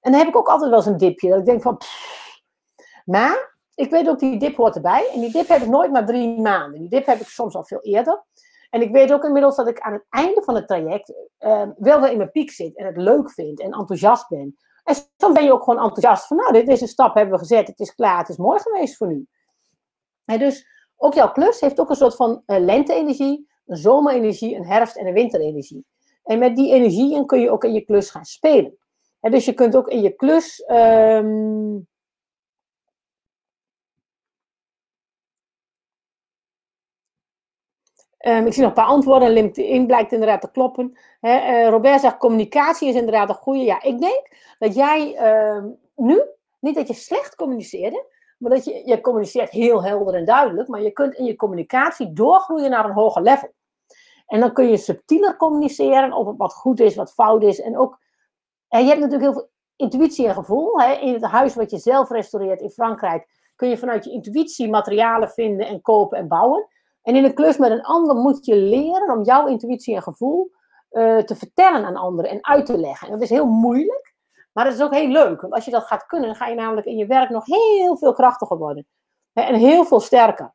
En 0.00 0.10
dan 0.10 0.20
heb 0.20 0.28
ik 0.28 0.36
ook 0.36 0.48
altijd 0.48 0.70
wel 0.70 0.78
eens 0.78 0.88
een 0.88 0.96
dipje. 0.96 1.28
Dat 1.28 1.38
ik 1.38 1.44
denk 1.44 1.62
van. 1.62 1.80
Maar 3.04 3.58
ik 3.74 3.90
weet 3.90 4.08
ook, 4.08 4.18
die 4.18 4.38
dip 4.38 4.56
hoort 4.56 4.74
erbij. 4.74 5.10
En 5.12 5.20
die 5.20 5.32
dip 5.32 5.48
heb 5.48 5.62
ik 5.62 5.68
nooit 5.68 5.90
maar 5.92 6.06
drie 6.06 6.40
maanden. 6.40 6.80
Die 6.80 6.88
dip 6.88 7.06
heb 7.06 7.20
ik 7.20 7.26
soms 7.26 7.54
al 7.54 7.64
veel 7.64 7.82
eerder. 7.82 8.24
En 8.70 8.82
ik 8.82 8.92
weet 8.92 9.12
ook 9.12 9.24
inmiddels 9.24 9.56
dat 9.56 9.68
ik 9.68 9.80
aan 9.80 9.92
het 9.92 10.06
einde 10.08 10.42
van 10.42 10.54
het 10.54 10.66
traject 10.66 11.14
uh, 11.40 11.68
wel 11.76 12.00
weer 12.00 12.10
in 12.10 12.16
mijn 12.16 12.30
piek 12.30 12.50
zit. 12.50 12.76
En 12.76 12.86
het 12.86 12.96
leuk 12.96 13.30
vind 13.30 13.60
en 13.60 13.72
enthousiast 13.72 14.28
ben. 14.28 14.56
En 14.84 14.94
soms 15.16 15.34
ben 15.34 15.44
je 15.44 15.52
ook 15.52 15.62
gewoon 15.62 15.82
enthousiast 15.82 16.26
van, 16.26 16.36
nou, 16.36 16.52
dit 16.52 16.68
is 16.68 16.80
een 16.80 16.88
stap 16.88 17.14
hebben 17.14 17.32
we 17.34 17.38
gezet. 17.38 17.66
Het 17.66 17.80
is 17.80 17.94
klaar, 17.94 18.18
het 18.18 18.28
is 18.28 18.36
mooi 18.36 18.60
geweest 18.60 18.96
voor 18.96 19.06
nu. 19.06 19.26
En 20.24 20.38
dus 20.38 20.66
ook 20.96 21.14
jouw 21.14 21.32
klus 21.32 21.60
heeft 21.60 21.80
ook 21.80 21.90
een 21.90 21.96
soort 21.96 22.16
van 22.16 22.42
uh, 22.46 22.58
lente-energie, 22.58 23.48
een 23.66 23.76
zomerenergie, 23.76 24.56
een 24.56 24.66
herfst- 24.66 24.96
en 24.96 25.06
een 25.06 25.14
winterenergie. 25.14 25.84
En 26.24 26.38
met 26.38 26.56
die 26.56 26.72
energieën 26.72 27.26
kun 27.26 27.40
je 27.40 27.50
ook 27.50 27.64
in 27.64 27.72
je 27.72 27.84
klus 27.84 28.10
gaan 28.10 28.24
spelen. 28.24 28.78
En 29.20 29.30
dus 29.30 29.44
je 29.44 29.52
kunt 29.52 29.76
ook 29.76 29.88
in 29.88 30.02
je 30.02 30.10
klus. 30.10 30.64
Um, 30.70 31.86
Um, 38.26 38.46
ik 38.46 38.52
zie 38.52 38.62
nog 38.62 38.70
een 38.70 38.82
paar 38.82 38.92
antwoorden. 38.92 39.30
LinkedIn 39.30 39.86
blijkt 39.86 40.12
inderdaad 40.12 40.40
te 40.40 40.50
kloppen. 40.50 40.98
uh, 41.20 41.68
Robert 41.68 42.00
zegt, 42.00 42.16
communicatie 42.16 42.88
is 42.88 42.94
inderdaad 42.94 43.28
een 43.28 43.34
goede. 43.34 43.64
Ja, 43.64 43.82
ik 43.82 44.00
denk 44.00 44.28
dat 44.58 44.74
jij 44.74 45.14
uh, 45.14 45.64
nu, 45.96 46.22
niet 46.60 46.74
dat 46.74 46.88
je 46.88 46.94
slecht 46.94 47.34
communiceerde, 47.34 48.06
maar 48.44 48.54
dat 48.54 48.64
je, 48.64 48.82
je 48.86 49.00
communiceert 49.00 49.50
heel 49.50 49.84
helder 49.84 50.14
en 50.14 50.24
duidelijk, 50.24 50.68
maar 50.68 50.82
je 50.82 50.90
kunt 50.90 51.14
in 51.14 51.24
je 51.24 51.36
communicatie 51.36 52.12
doorgroeien 52.12 52.70
naar 52.70 52.84
een 52.84 52.92
hoger 52.92 53.22
level. 53.22 53.52
En 54.26 54.40
dan 54.40 54.52
kun 54.52 54.68
je 54.68 54.76
subtieler 54.76 55.36
communiceren 55.36 56.12
over 56.12 56.36
wat 56.36 56.54
goed 56.54 56.80
is, 56.80 56.94
wat 56.94 57.12
fout 57.12 57.42
is. 57.42 57.60
En 57.60 57.78
ook, 57.78 57.98
je 58.68 58.76
hebt 58.76 59.00
natuurlijk 59.00 59.22
heel 59.22 59.32
veel 59.32 59.50
intuïtie 59.76 60.26
en 60.26 60.34
gevoel. 60.34 60.80
Hè? 60.80 60.92
In 60.92 61.12
het 61.12 61.22
huis 61.24 61.54
wat 61.54 61.70
je 61.70 61.78
zelf 61.78 62.10
restaureert 62.10 62.60
in 62.60 62.70
Frankrijk 62.70 63.28
kun 63.56 63.68
je 63.68 63.78
vanuit 63.78 64.04
je 64.04 64.10
intuïtie 64.10 64.70
materialen 64.70 65.28
vinden 65.28 65.66
en 65.66 65.80
kopen 65.80 66.18
en 66.18 66.28
bouwen. 66.28 66.68
En 67.02 67.16
in 67.16 67.24
een 67.24 67.34
klus 67.34 67.56
met 67.56 67.70
een 67.70 67.82
ander 67.82 68.16
moet 68.16 68.46
je 68.46 68.56
leren 68.56 69.16
om 69.16 69.24
jouw 69.24 69.46
intuïtie 69.46 69.94
en 69.94 70.02
gevoel 70.02 70.50
uh, 70.90 71.18
te 71.18 71.34
vertellen 71.34 71.84
aan 71.84 71.96
anderen 71.96 72.30
en 72.30 72.44
uit 72.44 72.66
te 72.66 72.78
leggen. 72.78 73.06
En 73.06 73.12
dat 73.12 73.22
is 73.22 73.30
heel 73.30 73.46
moeilijk. 73.46 74.13
Maar 74.54 74.64
het 74.64 74.74
is 74.74 74.82
ook 74.82 74.94
heel 74.94 75.08
leuk, 75.08 75.40
want 75.40 75.52
als 75.52 75.64
je 75.64 75.70
dat 75.70 75.84
gaat 75.84 76.06
kunnen, 76.06 76.28
dan 76.28 76.36
ga 76.36 76.46
je 76.46 76.54
namelijk 76.54 76.86
in 76.86 76.96
je 76.96 77.06
werk 77.06 77.30
nog 77.30 77.46
heel 77.46 77.96
veel 77.96 78.12
krachtiger 78.12 78.56
worden. 78.56 78.86
En 79.32 79.54
heel 79.54 79.84
veel 79.84 80.00
sterker. 80.00 80.54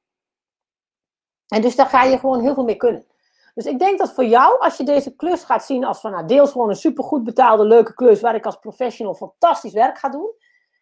En 1.47 1.61
dus 1.61 1.75
daar 1.75 1.85
ga 1.85 2.03
je 2.03 2.19
gewoon 2.19 2.41
heel 2.41 2.53
veel 2.53 2.63
mee 2.63 2.75
kunnen. 2.75 3.05
Dus 3.53 3.65
ik 3.65 3.79
denk 3.79 3.97
dat 3.97 4.13
voor 4.13 4.25
jou, 4.25 4.59
als 4.59 4.77
je 4.77 4.83
deze 4.83 5.15
klus 5.15 5.43
gaat 5.43 5.65
zien 5.65 5.85
als 5.85 5.99
van 5.99 6.11
nou, 6.11 6.27
deels 6.27 6.51
gewoon 6.51 6.69
een 6.69 6.75
supergoed 6.75 7.23
betaalde 7.23 7.65
leuke 7.65 7.93
klus 7.93 8.21
waar 8.21 8.35
ik 8.35 8.45
als 8.45 8.55
professional 8.55 9.13
fantastisch 9.13 9.73
werk 9.73 9.97
ga 9.97 10.09
doen. 10.09 10.33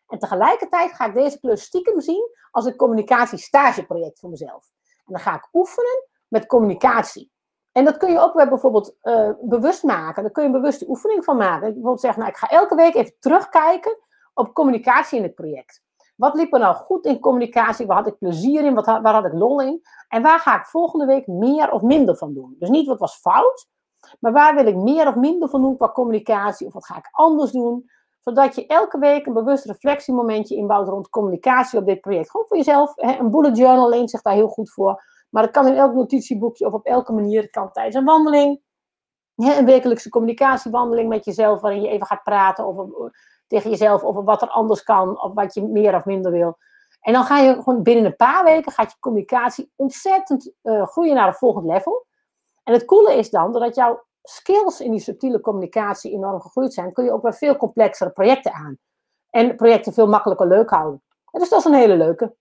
En 0.07 0.19
tegelijkertijd 0.19 0.93
ga 0.93 1.05
ik 1.05 1.13
deze 1.13 1.39
klus 1.39 1.61
stiekem 1.61 2.01
zien 2.01 2.29
als 2.51 2.65
een 2.65 2.75
communicatiestageproject 2.75 4.19
voor 4.19 4.29
mezelf. 4.29 4.69
En 5.05 5.13
dan 5.13 5.19
ga 5.19 5.35
ik 5.35 5.49
oefenen 5.53 6.07
met 6.27 6.45
communicatie. 6.45 7.31
En 7.77 7.85
dat 7.85 7.97
kun 7.97 8.11
je 8.11 8.19
ook 8.19 8.33
weer 8.33 8.49
bijvoorbeeld 8.49 8.95
uh, 9.03 9.29
bewust 9.41 9.83
maken. 9.83 10.23
Daar 10.23 10.31
kun 10.31 10.43
je 10.43 10.49
een 10.49 10.61
bewuste 10.61 10.87
oefening 10.87 11.23
van 11.23 11.37
maken. 11.37 11.59
Bijvoorbeeld 11.59 11.99
zeggen, 11.99 12.19
nou, 12.19 12.31
ik 12.33 12.37
ga 12.37 12.49
elke 12.49 12.75
week 12.75 12.95
even 12.95 13.15
terugkijken 13.19 13.97
op 14.33 14.53
communicatie 14.53 15.17
in 15.17 15.23
het 15.23 15.35
project. 15.35 15.81
Wat 16.15 16.35
liep 16.35 16.53
er 16.53 16.59
nou 16.59 16.75
goed 16.75 17.05
in 17.05 17.19
communicatie? 17.19 17.85
Waar 17.85 17.97
had 17.97 18.07
ik 18.07 18.17
plezier 18.17 18.65
in? 18.65 18.73
Wat, 18.73 18.85
waar 18.85 19.13
had 19.13 19.25
ik 19.25 19.33
lol 19.33 19.61
in? 19.61 19.81
En 20.07 20.21
waar 20.21 20.39
ga 20.39 20.59
ik 20.59 20.65
volgende 20.65 21.05
week 21.05 21.27
meer 21.27 21.71
of 21.71 21.81
minder 21.81 22.17
van 22.17 22.33
doen? 22.33 22.55
Dus 22.59 22.69
niet 22.69 22.87
wat 22.87 22.99
was 22.99 23.15
fout, 23.15 23.67
maar 24.19 24.31
waar 24.31 24.55
wil 24.55 24.65
ik 24.65 24.75
meer 24.75 25.07
of 25.07 25.15
minder 25.15 25.49
van 25.49 25.61
doen 25.61 25.77
qua 25.77 25.91
communicatie? 25.91 26.67
Of 26.67 26.73
wat 26.73 26.85
ga 26.85 26.97
ik 26.97 27.09
anders 27.11 27.51
doen? 27.51 27.89
Zodat 28.19 28.55
je 28.55 28.65
elke 28.65 28.99
week 28.99 29.25
een 29.25 29.33
bewust 29.33 29.65
reflectiemomentje 29.65 30.55
inbouwt 30.55 30.87
rond 30.87 31.09
communicatie 31.09 31.79
op 31.79 31.85
dit 31.85 32.01
project. 32.01 32.31
Gewoon 32.31 32.47
voor 32.47 32.57
jezelf. 32.57 32.91
Hè? 32.95 33.17
Een 33.19 33.31
bullet 33.31 33.57
journal 33.57 33.89
leent 33.89 34.09
zich 34.09 34.21
daar 34.21 34.33
heel 34.33 34.47
goed 34.47 34.71
voor. 34.71 35.03
Maar 35.29 35.43
dat 35.43 35.51
kan 35.51 35.67
in 35.67 35.75
elk 35.75 35.93
notitieboekje 35.93 36.65
of 36.65 36.73
op 36.73 36.85
elke 36.85 37.13
manier. 37.13 37.41
Het 37.41 37.51
kan 37.51 37.71
tijdens 37.71 37.95
een 37.95 38.05
wandeling. 38.05 38.61
een 39.35 39.65
wekelijkse 39.65 40.09
communicatiewandeling 40.09 41.09
met 41.09 41.25
jezelf, 41.25 41.61
waarin 41.61 41.81
je 41.81 41.89
even 41.89 42.07
gaat 42.07 42.23
praten 42.23 42.65
over, 42.65 43.11
tegen 43.47 43.69
jezelf 43.69 44.03
over 44.03 44.23
wat 44.23 44.41
er 44.41 44.49
anders 44.49 44.83
kan, 44.83 45.21
of 45.21 45.33
wat 45.33 45.53
je 45.53 45.63
meer 45.63 45.95
of 45.95 46.05
minder 46.05 46.31
wil. 46.31 46.57
En 47.01 47.13
dan 47.13 47.23
ga 47.23 47.37
je 47.37 47.53
gewoon 47.53 47.83
binnen 47.83 48.05
een 48.05 48.15
paar 48.15 48.43
weken 48.43 48.71
gaat 48.71 48.91
je 48.91 48.97
communicatie 48.99 49.71
ontzettend 49.75 50.51
uh, 50.63 50.87
groeien 50.87 51.15
naar 51.15 51.27
een 51.27 51.33
volgend 51.33 51.65
level. 51.65 52.05
En 52.63 52.73
het 52.73 52.85
coole 52.85 53.13
is 53.13 53.29
dan, 53.29 53.51
doordat 53.51 53.75
jouw 53.75 54.05
skills 54.21 54.81
in 54.81 54.91
die 54.91 54.99
subtiele 54.99 55.41
communicatie 55.41 56.11
enorm 56.11 56.41
gegroeid 56.41 56.73
zijn, 56.73 56.93
kun 56.93 57.03
je 57.03 57.11
ook 57.11 57.21
weer 57.21 57.33
veel 57.33 57.57
complexere 57.57 58.09
projecten 58.09 58.53
aan. 58.53 58.77
En 59.29 59.55
projecten 59.55 59.93
veel 59.93 60.07
makkelijker 60.07 60.47
leuk 60.47 60.69
houden. 60.69 61.03
En 61.31 61.39
dus 61.39 61.49
dat 61.49 61.59
is 61.59 61.65
een 61.65 61.73
hele 61.73 61.97
leuke. 61.97 62.35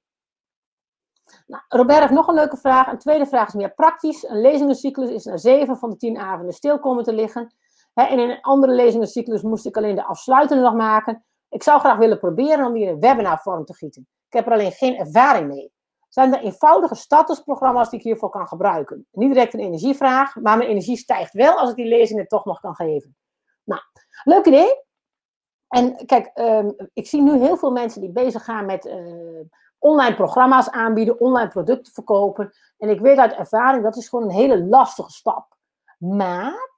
Nou, 1.47 1.62
Robert 1.68 1.99
heeft 1.99 2.12
nog 2.12 2.28
een 2.28 2.34
leuke 2.34 2.57
vraag. 2.57 2.86
Een 2.86 2.99
tweede 2.99 3.26
vraag 3.26 3.49
is 3.49 3.55
meer 3.55 3.74
praktisch. 3.74 4.28
Een 4.28 4.40
lezingencyclus 4.40 5.11
is 5.11 5.24
na 5.24 5.36
zeven 5.36 5.76
van 5.76 5.90
de 5.90 5.97
tien 5.97 6.18
avonden 6.18 6.55
stil 6.55 6.78
komen 6.78 7.05
te 7.05 7.12
liggen. 7.12 7.55
en 7.94 8.18
in 8.18 8.30
een 8.30 8.40
andere 8.40 8.72
lezingencyclus 8.72 9.42
moest 9.42 9.66
ik 9.66 9.76
alleen 9.76 9.94
de 9.94 10.05
afsluitende 10.05 10.62
nog 10.62 10.74
maken. 10.74 11.24
Ik 11.49 11.62
zou 11.62 11.80
graag 11.80 11.97
willen 11.97 12.18
proberen 12.18 12.66
om 12.66 12.72
die 12.72 12.82
in 12.82 12.88
een 12.88 13.01
webinarvorm 13.01 13.64
te 13.64 13.74
gieten. 13.74 14.09
Ik 14.28 14.32
heb 14.32 14.47
er 14.47 14.53
alleen 14.53 14.72
geen 14.72 14.97
ervaring 14.97 15.49
mee. 15.49 15.72
Zijn 16.09 16.34
er 16.34 16.40
eenvoudige 16.40 16.94
statusprogramma's 16.94 17.90
die 17.90 17.99
ik 17.99 18.05
hiervoor 18.05 18.30
kan 18.30 18.49
gebruiken? 18.49 19.07
Niet 19.11 19.32
direct 19.32 19.55
een 19.55 19.61
energievraag, 19.61 20.36
maar 20.36 20.57
mijn 20.57 20.70
energie 20.70 20.97
stijgt 20.97 21.32
wel 21.32 21.59
als 21.59 21.70
ik 21.70 21.76
die 21.76 21.88
lezingen 21.88 22.26
toch 22.26 22.44
nog 22.44 22.61
kan 22.61 22.74
geven. 22.74 23.16
Nou, 23.64 23.80
leuk 24.24 24.47
idee. 24.47 24.84
En 25.68 26.07
kijk, 26.07 26.30
um, 26.34 26.76
ik 26.92 27.07
zie 27.07 27.22
nu 27.22 27.38
heel 27.38 27.57
veel 27.57 27.70
mensen 27.70 28.01
die 28.01 28.12
bezig 28.12 28.44
gaan 28.44 28.66
met 28.66 28.84
uh, 28.84 29.40
online 29.87 30.14
programma's 30.14 30.70
aanbieden, 30.70 31.20
online 31.20 31.49
producten 31.49 31.93
verkopen. 31.93 32.53
En 32.78 32.89
ik 32.89 33.01
weet 33.01 33.18
uit 33.18 33.32
ervaring, 33.32 33.82
dat 33.82 33.97
is 33.97 34.09
gewoon 34.09 34.24
een 34.24 34.34
hele 34.34 34.64
lastige 34.64 35.11
stap. 35.11 35.57
Maar 35.99 36.74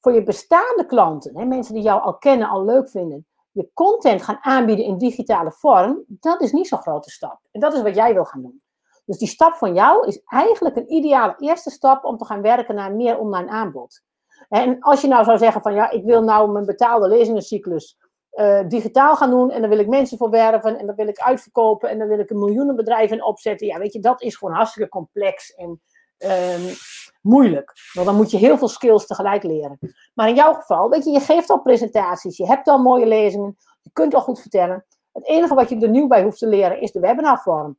voor 0.00 0.12
je 0.12 0.22
bestaande 0.22 0.86
klanten, 0.86 1.38
hè, 1.38 1.44
mensen 1.44 1.74
die 1.74 1.82
jou 1.82 2.02
al 2.02 2.18
kennen, 2.18 2.48
al 2.48 2.64
leuk 2.64 2.90
vinden, 2.90 3.26
je 3.52 3.70
content 3.74 4.22
gaan 4.22 4.38
aanbieden 4.40 4.84
in 4.84 4.98
digitale 4.98 5.52
vorm, 5.52 6.04
dat 6.06 6.40
is 6.40 6.52
niet 6.52 6.68
zo'n 6.68 6.78
grote 6.78 7.10
stap. 7.10 7.40
En 7.50 7.60
dat 7.60 7.74
is 7.74 7.82
wat 7.82 7.94
jij 7.94 8.14
wil 8.14 8.24
gaan 8.24 8.42
doen. 8.42 8.62
Dus 9.04 9.18
die 9.18 9.28
stap 9.28 9.54
van 9.54 9.74
jou 9.74 10.06
is 10.06 10.22
eigenlijk 10.24 10.76
een 10.76 10.92
ideale 10.92 11.34
eerste 11.38 11.70
stap 11.70 12.04
om 12.04 12.16
te 12.16 12.24
gaan 12.24 12.42
werken 12.42 12.74
naar 12.74 12.94
meer 12.94 13.18
online 13.18 13.50
aanbod. 13.50 14.02
En 14.48 14.80
als 14.80 15.00
je 15.00 15.08
nou 15.08 15.24
zou 15.24 15.38
zeggen 15.38 15.62
van 15.62 15.74
ja, 15.74 15.90
ik 15.90 16.04
wil 16.04 16.22
nou 16.22 16.50
mijn 16.50 16.66
betaalde 16.66 17.08
lezingencyclus 17.08 17.98
uh, 18.32 18.68
digitaal 18.68 19.16
gaan 19.16 19.30
doen 19.30 19.50
en 19.50 19.60
dan 19.60 19.70
wil 19.70 19.78
ik 19.78 19.88
mensen 19.88 20.18
voor 20.18 20.30
werven 20.30 20.78
en 20.78 20.86
dan 20.86 20.96
wil 20.96 21.08
ik 21.08 21.18
uitverkopen 21.18 21.88
en 21.90 21.98
dan 21.98 22.08
wil 22.08 22.18
ik 22.18 22.30
een 22.30 22.38
miljoenenbedrijf 22.38 23.10
in 23.10 23.24
opzetten. 23.24 23.66
Ja, 23.66 23.78
weet 23.78 23.92
je, 23.92 24.00
dat 24.00 24.22
is 24.22 24.36
gewoon 24.36 24.54
hartstikke 24.54 24.88
complex 24.88 25.54
en 25.54 25.80
um, 26.18 26.74
moeilijk. 27.22 27.72
Want 27.92 28.06
dan 28.06 28.16
moet 28.16 28.30
je 28.30 28.36
heel 28.36 28.58
veel 28.58 28.68
skills 28.68 29.06
tegelijk 29.06 29.42
leren. 29.42 29.78
Maar 30.14 30.28
in 30.28 30.34
jouw 30.34 30.52
geval, 30.52 30.88
weet 30.88 31.04
je, 31.04 31.10
je 31.10 31.20
geeft 31.20 31.50
al 31.50 31.60
presentaties, 31.60 32.36
je 32.36 32.46
hebt 32.46 32.68
al 32.68 32.78
mooie 32.78 33.06
lezingen, 33.06 33.56
je 33.82 33.90
kunt 33.92 34.14
al 34.14 34.20
goed 34.20 34.40
vertellen. 34.40 34.86
Het 35.12 35.26
enige 35.26 35.54
wat 35.54 35.68
je 35.68 35.80
er 35.80 35.88
nieuw 35.88 36.06
bij 36.06 36.22
hoeft 36.22 36.38
te 36.38 36.46
leren 36.46 36.80
is 36.80 36.92
de 36.92 37.00
webinarvorm. 37.00 37.78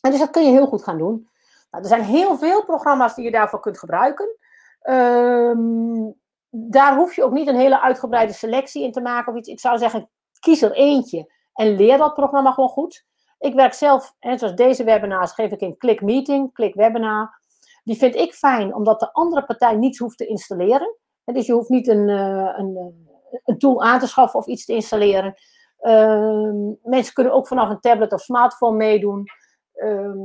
En 0.00 0.10
dus 0.10 0.20
dat 0.20 0.30
kun 0.30 0.44
je 0.44 0.50
heel 0.50 0.66
goed 0.66 0.82
gaan 0.82 0.98
doen. 0.98 1.28
Nou, 1.70 1.82
er 1.82 1.88
zijn 1.88 2.02
heel 2.02 2.36
veel 2.36 2.64
programma's 2.64 3.14
die 3.14 3.24
je 3.24 3.30
daarvoor 3.30 3.60
kunt 3.60 3.78
gebruiken. 3.78 4.36
Um, 4.82 6.14
daar 6.56 6.96
hoef 6.96 7.16
je 7.16 7.24
ook 7.24 7.32
niet 7.32 7.48
een 7.48 7.56
hele 7.56 7.80
uitgebreide 7.80 8.32
selectie 8.32 8.82
in 8.82 8.92
te 8.92 9.00
maken 9.00 9.32
of 9.32 9.38
iets. 9.38 9.48
Ik 9.48 9.60
zou 9.60 9.78
zeggen, 9.78 10.10
kies 10.40 10.62
er 10.62 10.72
eentje 10.72 11.32
en 11.54 11.76
leer 11.76 11.98
dat 11.98 12.14
programma 12.14 12.52
gewoon 12.52 12.68
goed. 12.68 13.06
Ik 13.38 13.54
werk 13.54 13.72
zelf, 13.72 14.14
hè, 14.18 14.38
zoals 14.38 14.54
deze 14.54 14.84
webinars, 14.84 15.32
geef 15.32 15.50
ik 15.50 15.60
in 15.60 15.76
Click 15.76 16.00
Meeting, 16.00 16.52
Click 16.52 16.74
Webinar. 16.74 17.40
Die 17.84 17.96
vind 17.96 18.14
ik 18.14 18.34
fijn, 18.34 18.74
omdat 18.74 19.00
de 19.00 19.12
andere 19.12 19.44
partij 19.44 19.76
niets 19.76 19.98
hoeft 19.98 20.18
te 20.18 20.26
installeren. 20.26 20.96
Dus 21.24 21.46
je 21.46 21.52
hoeft 21.52 21.68
niet 21.68 21.88
een, 21.88 22.08
eh, 22.08 22.54
een, 22.56 22.76
eh, 22.76 23.38
een 23.44 23.58
tool 23.58 23.82
aan 23.82 23.98
te 23.98 24.06
schaffen 24.06 24.38
of 24.38 24.46
iets 24.46 24.64
te 24.64 24.74
installeren. 24.74 25.34
Ehm, 25.78 26.72
mensen 26.82 27.14
kunnen 27.14 27.32
ook 27.32 27.46
vanaf 27.46 27.68
een 27.70 27.80
tablet 27.80 28.12
of 28.12 28.20
smartphone 28.20 28.76
meedoen. 28.76 29.24
Ehm, 29.72 30.18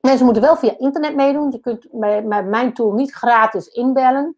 mensen 0.00 0.24
moeten 0.24 0.42
wel 0.42 0.56
via 0.56 0.78
internet 0.78 1.14
meedoen. 1.14 1.50
Je 1.50 1.60
kunt 1.60 1.92
met 1.92 2.46
mijn 2.46 2.74
tool 2.74 2.92
niet 2.92 3.12
gratis 3.12 3.66
inbellen. 3.66 4.36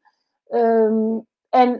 Ehm, 0.48 1.18
en 1.48 1.70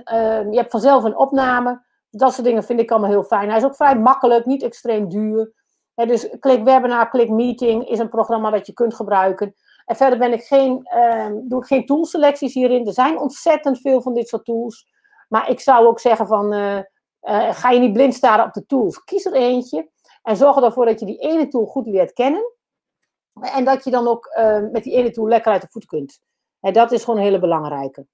je 0.51 0.57
hebt 0.57 0.71
vanzelf 0.71 1.05
een 1.05 1.17
opname. 1.17 1.85
Dat 2.11 2.33
soort 2.33 2.47
dingen 2.47 2.65
vind 2.65 2.81
ik 2.81 2.91
allemaal 2.91 3.11
heel 3.11 3.25
fijn. 3.25 3.49
Hij 3.49 3.59
is 3.59 3.65
ook 3.65 3.77
vrij 3.77 3.99
makkelijk, 3.99 4.47
niet 4.47 4.63
extreem 4.63 5.09
duur. 5.09 5.53
dus 5.95 6.29
Click 6.39 6.65
Webinar, 6.65 7.11
Click 7.11 7.31
Meeting 7.31 7.89
is 7.89 7.99
een 7.99 8.09
programma 8.09 8.51
dat 8.51 8.67
je 8.67 8.73
kunt 8.73 8.95
gebruiken. 8.95 9.55
En 9.85 9.97
verder 9.97 10.19
ben 10.19 10.33
ik 10.33 10.43
geen, 10.43 10.89
um, 10.99 11.49
doe 11.49 11.61
ik 11.61 11.67
geen 11.67 11.87
toolselecties 11.87 12.55
hierin. 12.55 12.87
Er 12.87 12.93
zijn 12.93 13.19
ontzettend 13.19 13.81
veel 13.81 14.03
van 14.03 14.15
dit 14.15 14.29
soort 14.29 14.45
tools. 14.45 14.87
Maar 15.29 15.51
ik 15.51 15.61
zou 15.61 15.87
ook 15.87 16.01
zeggen 16.01 16.27
van, 16.27 16.55
uh, 16.55 16.77
uh, 16.77 17.55
ga 17.55 17.71
je 17.71 17.81
niet 17.81 17.93
blind 17.93 18.15
staren 18.15 18.45
op 18.45 18.53
de 18.53 18.67
tools. 18.67 19.05
Kies 19.05 19.25
er 19.25 19.33
eentje. 19.33 19.91
En 20.23 20.37
zorg 20.37 20.57
ervoor 20.57 20.87
dat 20.87 21.01
je 21.01 21.07
die 21.07 21.19
ene 21.19 21.49
tool 21.49 21.67
goed 21.67 21.87
leert 21.87 22.13
kennen. 22.13 22.53
En 23.41 23.65
dat 23.65 23.85
je 23.85 23.91
dan 23.91 24.09
ook 24.09 24.37
met 24.71 24.83
die 24.83 24.93
ene 24.93 25.11
tool 25.11 25.29
lekker 25.29 25.53
uit 25.53 25.63
de 25.63 25.69
voet 25.71 25.87
kunt. 25.87 26.21
Dat 26.61 26.93
is 26.93 27.05
gewoon 27.05 27.19
een 27.19 27.27
hele 27.27 27.39
belangrijke. 27.39 28.07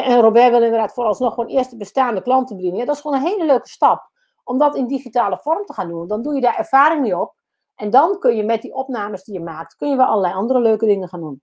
En 0.00 0.20
Robert 0.20 0.50
wil 0.50 0.62
inderdaad 0.62 0.92
vooralsnog 0.92 1.34
gewoon 1.34 1.50
eerst 1.50 1.70
de 1.70 1.76
bestaande 1.76 2.22
klanten 2.22 2.56
bedienen. 2.56 2.86
dat 2.86 2.94
is 2.94 3.00
gewoon 3.00 3.16
een 3.16 3.26
hele 3.26 3.46
leuke 3.46 3.68
stap. 3.68 4.10
Om 4.44 4.58
dat 4.58 4.76
in 4.76 4.86
digitale 4.86 5.38
vorm 5.38 5.66
te 5.66 5.72
gaan 5.72 5.88
doen. 5.88 6.06
Dan 6.08 6.22
doe 6.22 6.34
je 6.34 6.40
daar 6.40 6.56
ervaring 6.58 7.00
mee 7.00 7.20
op. 7.20 7.34
En 7.74 7.90
dan 7.90 8.18
kun 8.18 8.36
je 8.36 8.44
met 8.44 8.62
die 8.62 8.74
opnames 8.74 9.24
die 9.24 9.34
je 9.34 9.40
maakt, 9.40 9.76
kun 9.76 9.90
je 9.90 9.96
wel 9.96 10.06
allerlei 10.06 10.34
andere 10.34 10.60
leuke 10.60 10.86
dingen 10.86 11.08
gaan 11.08 11.20
doen. 11.20 11.42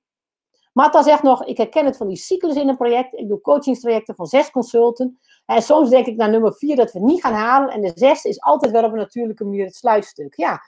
Marta 0.73 1.03
zegt 1.03 1.23
nog, 1.23 1.45
ik 1.45 1.57
herken 1.57 1.85
het 1.85 1.97
van 1.97 2.07
die 2.07 2.17
cyclus 2.17 2.55
in 2.55 2.69
een 2.69 2.77
project. 2.77 3.13
Ik 3.13 3.27
doe 3.27 3.41
coachingstrajecten 3.41 4.15
van 4.15 4.25
zes 4.25 4.51
consulten. 4.51 5.19
En 5.45 5.61
soms 5.61 5.89
denk 5.89 6.05
ik 6.05 6.15
naar 6.15 6.29
nummer 6.29 6.53
vier 6.53 6.75
dat 6.75 6.91
we 6.91 6.99
niet 6.99 7.21
gaan 7.21 7.33
halen. 7.33 7.69
En 7.69 7.81
de 7.81 7.91
zesde 7.95 8.29
is 8.29 8.41
altijd 8.41 8.71
wel 8.71 8.83
op 8.83 8.91
een 8.91 8.97
natuurlijke 8.97 9.43
manier 9.43 9.65
het 9.65 9.75
sluitstuk. 9.75 10.35
Ja, 10.35 10.61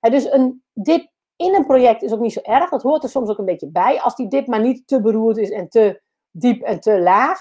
dus 0.00 0.32
een 0.32 0.62
dip 0.72 1.10
in 1.36 1.54
een 1.54 1.66
project 1.66 2.02
is 2.02 2.12
ook 2.12 2.20
niet 2.20 2.32
zo 2.32 2.40
erg. 2.42 2.70
Dat 2.70 2.82
hoort 2.82 3.02
er 3.02 3.08
soms 3.08 3.30
ook 3.30 3.38
een 3.38 3.44
beetje 3.44 3.70
bij. 3.70 4.00
Als 4.00 4.14
die 4.14 4.28
dip 4.28 4.46
maar 4.46 4.60
niet 4.60 4.86
te 4.86 5.00
beroerd 5.00 5.36
is 5.36 5.50
en 5.50 5.68
te 5.68 6.00
diep 6.30 6.62
en 6.62 6.80
te 6.80 7.00
laag. 7.00 7.38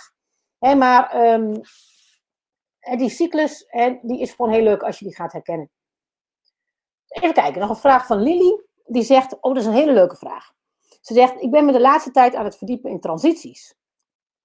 Hè, 0.60 0.76
maar 0.76 1.34
um, 1.34 1.62
die 2.98 3.10
cyclus 3.10 3.66
hè, 3.68 4.00
die 4.02 4.20
is 4.20 4.32
gewoon 4.32 4.52
heel 4.52 4.64
leuk 4.64 4.84
als 4.84 5.00
je 5.00 5.06
die 5.06 5.16
gaat 5.16 5.32
herkennen. 5.32 5.70
Even 7.08 7.34
kijken, 7.34 7.62
nog 7.62 7.70
een 7.70 7.76
vraag 7.76 8.06
van 8.06 8.22
Lily. 8.22 8.62
Die 8.86 9.04
zegt, 9.04 9.34
oh 9.34 9.54
dat 9.54 9.58
is 9.58 9.66
een 9.66 9.74
hele 9.74 9.94
leuke 9.94 10.16
vraag. 10.16 10.52
Ze 11.02 11.14
zegt, 11.14 11.42
ik 11.42 11.52
ben 11.52 11.66
me 11.66 11.72
de 11.72 11.80
laatste 11.80 12.12
tijd 12.12 12.36
aan 12.36 12.46
het 12.46 12.58
verdiepen 12.58 12.92
in 12.92 13.00
transities. 13.00 13.76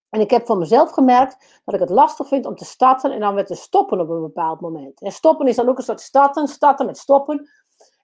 En 0.09 0.20
ik 0.20 0.30
heb 0.30 0.47
voor 0.47 0.59
mezelf 0.59 0.90
gemerkt 0.90 1.61
dat 1.64 1.74
ik 1.74 1.80
het 1.80 1.90
lastig 1.90 2.28
vind 2.28 2.47
om 2.47 2.57
te 2.57 2.64
starten 2.64 3.12
en 3.12 3.20
dan 3.20 3.34
weer 3.34 3.47
te 3.47 3.55
stoppen 3.55 4.01
op 4.01 4.09
een 4.09 4.20
bepaald 4.20 4.61
moment. 4.61 5.01
En 5.01 5.12
stoppen 5.12 5.47
is 5.47 5.57
dan 5.57 5.68
ook 5.68 5.78
een 5.78 5.84
soort 5.84 6.01
starten, 6.01 6.49
starten 6.49 6.86
met 6.86 6.99
stoppen. 6.99 7.51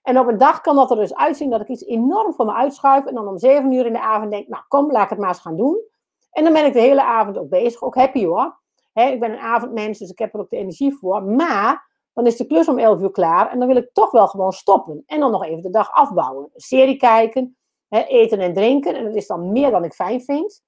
En 0.01 0.19
op 0.19 0.27
een 0.27 0.37
dag 0.37 0.61
kan 0.61 0.75
dat 0.75 0.91
er 0.91 0.97
dus 0.97 1.15
uitzien 1.15 1.49
dat 1.49 1.61
ik 1.61 1.67
iets 1.67 1.85
enorm 1.85 2.33
voor 2.33 2.45
me 2.45 2.53
uitschuif 2.53 3.05
en 3.05 3.13
dan 3.13 3.27
om 3.27 3.37
zeven 3.37 3.71
uur 3.71 3.85
in 3.85 3.93
de 3.93 4.01
avond 4.01 4.31
denk, 4.31 4.47
nou 4.47 4.63
kom, 4.67 4.91
laat 4.91 5.03
ik 5.03 5.09
het 5.09 5.19
maar 5.19 5.29
eens 5.29 5.39
gaan 5.39 5.57
doen. 5.57 5.88
En 6.31 6.43
dan 6.43 6.53
ben 6.53 6.65
ik 6.65 6.73
de 6.73 6.79
hele 6.79 7.03
avond 7.03 7.37
ook 7.37 7.49
bezig, 7.49 7.81
ook 7.81 7.95
happy 7.95 8.25
hoor. 8.25 8.59
ik 8.93 9.19
ben 9.19 9.31
een 9.31 9.39
avondmens, 9.39 9.99
dus 9.99 10.09
ik 10.09 10.19
heb 10.19 10.33
er 10.33 10.39
ook 10.39 10.49
de 10.49 10.57
energie 10.57 10.95
voor. 10.95 11.23
Maar 11.23 11.87
dan 12.13 12.25
is 12.25 12.37
de 12.37 12.45
klus 12.45 12.67
om 12.67 12.79
11 12.79 13.01
uur 13.01 13.11
klaar 13.11 13.51
en 13.51 13.59
dan 13.59 13.67
wil 13.67 13.77
ik 13.77 13.93
toch 13.93 14.11
wel 14.11 14.27
gewoon 14.27 14.51
stoppen. 14.51 15.03
En 15.05 15.19
dan 15.19 15.31
nog 15.31 15.45
even 15.45 15.61
de 15.61 15.69
dag 15.69 15.91
afbouwen. 15.91 16.43
Een 16.53 16.61
serie 16.61 16.97
kijken, 16.97 17.57
eten 17.89 18.39
en 18.39 18.53
drinken. 18.53 18.95
En 18.95 19.03
dat 19.03 19.15
is 19.15 19.27
dan 19.27 19.51
meer 19.51 19.71
dan 19.71 19.83
ik 19.83 19.93
fijn 19.93 20.21
vind. 20.21 20.63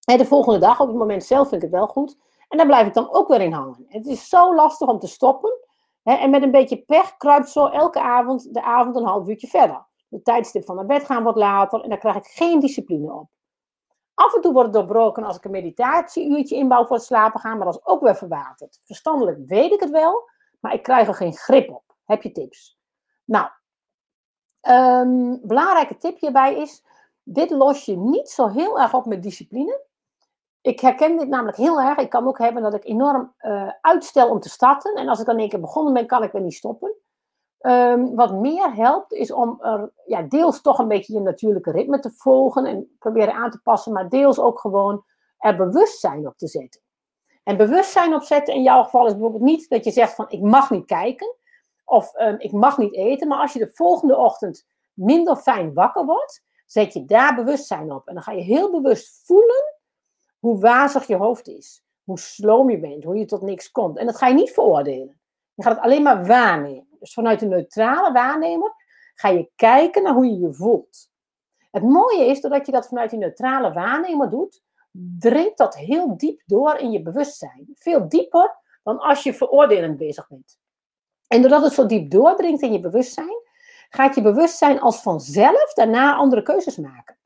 de 0.00 0.24
volgende 0.24 0.58
dag, 0.58 0.80
op 0.80 0.86
het 0.86 0.96
moment 0.96 1.24
zelf, 1.24 1.48
vind 1.48 1.62
ik 1.62 1.70
het 1.70 1.78
wel 1.78 1.88
goed. 1.88 2.16
En 2.48 2.56
daar 2.56 2.66
blijf 2.66 2.86
ik 2.86 2.94
dan 2.94 3.12
ook 3.12 3.28
weer 3.28 3.40
in 3.40 3.52
hangen. 3.52 3.84
Het 3.88 4.06
is 4.06 4.28
zo 4.28 4.54
lastig 4.54 4.88
om 4.88 4.98
te 4.98 5.06
stoppen. 5.06 5.52
en 6.02 6.30
met 6.30 6.42
een 6.42 6.50
beetje 6.50 6.82
pech 6.82 7.16
kruipt 7.16 7.48
zo 7.48 7.66
elke 7.66 8.00
avond 8.00 8.54
de 8.54 8.62
avond 8.62 8.96
een 8.96 9.04
half 9.04 9.28
uurtje 9.28 9.46
verder. 9.46 9.86
De 10.08 10.22
tijdstip 10.22 10.64
van 10.64 10.76
naar 10.76 10.86
bed 10.86 11.04
gaan 11.04 11.22
wordt 11.22 11.38
later 11.38 11.80
en 11.80 11.88
daar 11.88 11.98
krijg 11.98 12.16
ik 12.16 12.26
geen 12.26 12.60
discipline 12.60 13.12
op. 13.12 13.28
Af 14.14 14.34
en 14.34 14.40
toe 14.40 14.52
wordt 14.52 14.68
het 14.68 14.76
doorbroken 14.76 15.24
als 15.24 15.36
ik 15.36 15.44
een 15.44 15.50
meditatieuurtje 15.50 16.56
inbouw 16.56 16.86
voor 16.86 16.96
het 16.96 17.04
slapen 17.04 17.40
gaan, 17.40 17.56
maar 17.56 17.66
dat 17.66 17.74
is 17.74 17.86
ook 17.86 18.02
weer 18.02 18.16
verwaterd. 18.16 18.80
Verstandelijk 18.84 19.38
weet 19.46 19.72
ik 19.72 19.80
het 19.80 19.90
wel, 19.90 20.28
maar 20.60 20.74
ik 20.74 20.82
krijg 20.82 21.08
er 21.08 21.14
geen 21.14 21.34
grip 21.34 21.70
op. 21.70 21.94
Heb 22.04 22.22
je 22.22 22.32
tips? 22.32 22.78
Nou, 23.24 23.48
um, 24.68 25.40
belangrijke 25.42 25.96
tip 25.96 26.20
hierbij 26.20 26.56
is, 26.56 26.84
dit 27.22 27.50
los 27.50 27.84
je 27.84 27.96
niet 27.96 28.28
zo 28.28 28.48
heel 28.48 28.80
erg 28.80 28.94
op 28.94 29.06
met 29.06 29.22
discipline. 29.22 29.82
Ik 30.60 30.80
herken 30.80 31.18
dit 31.18 31.28
namelijk 31.28 31.56
heel 31.56 31.80
erg. 31.80 31.98
Ik 31.98 32.10
kan 32.10 32.26
ook 32.26 32.38
hebben 32.38 32.62
dat 32.62 32.74
ik 32.74 32.84
enorm 32.84 33.34
uh, 33.40 33.70
uitstel 33.80 34.30
om 34.30 34.40
te 34.40 34.48
starten. 34.48 34.94
En 34.94 35.08
als 35.08 35.20
ik 35.20 35.26
dan 35.26 35.34
een 35.34 35.40
één 35.40 35.50
keer 35.50 35.60
begonnen 35.60 35.92
ben, 35.92 36.06
kan 36.06 36.22
ik 36.22 36.32
weer 36.32 36.42
niet 36.42 36.54
stoppen. 36.54 36.94
Um, 37.66 38.14
wat 38.14 38.32
meer 38.32 38.74
helpt, 38.74 39.12
is 39.12 39.32
om 39.32 39.58
er 39.62 39.92
ja, 40.06 40.22
deels 40.22 40.60
toch 40.60 40.78
een 40.78 40.88
beetje 40.88 41.12
je 41.12 41.20
natuurlijke 41.20 41.70
ritme 41.70 41.98
te 41.98 42.10
volgen 42.10 42.64
en 42.64 42.96
proberen 42.98 43.34
aan 43.34 43.50
te 43.50 43.60
passen, 43.62 43.92
maar 43.92 44.08
deels 44.08 44.38
ook 44.38 44.60
gewoon 44.60 45.04
er 45.38 45.56
bewustzijn 45.56 46.26
op 46.26 46.36
te 46.36 46.46
zetten. 46.46 46.80
En 47.42 47.56
bewustzijn 47.56 48.14
opzetten 48.14 48.54
in 48.54 48.62
jouw 48.62 48.82
geval 48.82 49.06
is 49.06 49.12
bijvoorbeeld 49.12 49.42
niet 49.42 49.68
dat 49.68 49.84
je 49.84 49.90
zegt 49.90 50.14
van 50.14 50.26
ik 50.28 50.40
mag 50.40 50.70
niet 50.70 50.86
kijken 50.86 51.36
of 51.84 52.20
um, 52.20 52.36
ik 52.38 52.52
mag 52.52 52.78
niet 52.78 52.94
eten, 52.94 53.28
maar 53.28 53.38
als 53.38 53.52
je 53.52 53.58
de 53.58 53.70
volgende 53.74 54.16
ochtend 54.16 54.66
minder 54.92 55.36
fijn 55.36 55.74
wakker 55.74 56.04
wordt, 56.04 56.42
zet 56.66 56.92
je 56.92 57.04
daar 57.04 57.34
bewustzijn 57.34 57.92
op. 57.92 58.08
En 58.08 58.14
dan 58.14 58.22
ga 58.22 58.32
je 58.32 58.42
heel 58.42 58.70
bewust 58.70 59.22
voelen 59.26 59.74
hoe 60.38 60.58
wazig 60.58 61.06
je 61.06 61.16
hoofd 61.16 61.48
is, 61.48 61.84
hoe 62.04 62.18
sloom 62.18 62.70
je 62.70 62.80
bent, 62.80 63.04
hoe 63.04 63.16
je 63.16 63.24
tot 63.24 63.42
niks 63.42 63.70
komt. 63.70 63.98
En 63.98 64.06
dat 64.06 64.16
ga 64.16 64.26
je 64.26 64.34
niet 64.34 64.52
veroordelen. 64.52 65.20
Je 65.54 65.62
gaat 65.62 65.74
het 65.74 65.84
alleen 65.84 66.02
maar 66.02 66.26
waarnemen. 66.26 66.83
Dus 67.04 67.12
vanuit 67.12 67.42
een 67.42 67.48
neutrale 67.48 68.12
waarnemer 68.12 68.74
ga 69.14 69.28
je 69.28 69.50
kijken 69.56 70.02
naar 70.02 70.14
hoe 70.14 70.26
je 70.26 70.38
je 70.38 70.54
voelt. 70.54 71.10
Het 71.70 71.82
mooie 71.82 72.26
is, 72.26 72.40
doordat 72.40 72.66
je 72.66 72.72
dat 72.72 72.86
vanuit 72.86 73.10
die 73.10 73.18
neutrale 73.18 73.72
waarnemer 73.72 74.30
doet, 74.30 74.62
dringt 75.18 75.58
dat 75.58 75.76
heel 75.76 76.16
diep 76.16 76.42
door 76.46 76.76
in 76.76 76.90
je 76.90 77.02
bewustzijn. 77.02 77.68
Veel 77.74 78.08
dieper 78.08 78.56
dan 78.82 78.98
als 78.98 79.22
je 79.22 79.34
veroordelend 79.34 79.96
bezig 79.96 80.28
bent. 80.28 80.58
En 81.26 81.40
doordat 81.40 81.62
het 81.62 81.72
zo 81.72 81.86
diep 81.86 82.10
doordringt 82.10 82.62
in 82.62 82.72
je 82.72 82.80
bewustzijn, 82.80 83.42
gaat 83.88 84.14
je 84.14 84.22
bewustzijn 84.22 84.80
als 84.80 85.02
vanzelf 85.02 85.72
daarna 85.72 86.14
andere 86.14 86.42
keuzes 86.42 86.76
maken. 86.76 87.18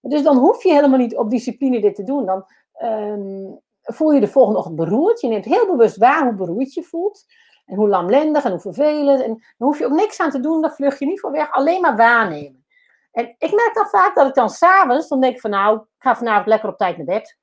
Dus 0.00 0.22
dan 0.22 0.36
hoef 0.36 0.62
je 0.62 0.72
helemaal 0.72 0.98
niet 0.98 1.16
op 1.16 1.30
discipline 1.30 1.80
dit 1.80 1.94
te 1.94 2.04
doen. 2.04 2.26
Dan 2.26 2.46
um, 2.82 3.60
voel 3.82 4.12
je 4.12 4.20
de 4.20 4.28
volgende 4.28 4.58
ochtend 4.58 4.76
beroerd. 4.76 5.20
Je 5.20 5.28
neemt 5.28 5.44
heel 5.44 5.66
bewust 5.66 5.96
waar 5.96 6.24
hoe 6.24 6.34
beroerd 6.34 6.74
je 6.74 6.82
voelt. 6.82 7.24
En 7.64 7.76
hoe 7.76 7.88
lamlendig 7.88 8.44
en 8.44 8.50
hoe 8.50 8.60
vervelend. 8.60 9.22
En 9.22 9.28
dan 9.28 9.68
hoef 9.68 9.78
je 9.78 9.84
ook 9.84 9.92
niks 9.92 10.20
aan 10.20 10.30
te 10.30 10.40
doen, 10.40 10.60
dan 10.60 10.70
vlug 10.70 10.98
je 10.98 11.06
niet 11.06 11.20
voor 11.20 11.30
weg. 11.30 11.52
Alleen 11.52 11.80
maar 11.80 11.96
waarnemen. 11.96 12.64
En 13.12 13.34
ik 13.38 13.54
merk 13.54 13.74
dan 13.74 13.86
vaak 13.86 14.14
dat 14.14 14.28
ik 14.28 14.34
dan 14.34 14.50
s'avonds, 14.50 15.08
dan 15.08 15.20
denk 15.20 15.34
ik 15.34 15.40
van 15.40 15.50
nou, 15.50 15.76
ik 15.76 15.84
ga 15.98 16.16
vanavond 16.16 16.46
lekker 16.46 16.68
op 16.68 16.76
tijd 16.76 16.96
naar 16.96 17.06
bed. 17.06 17.38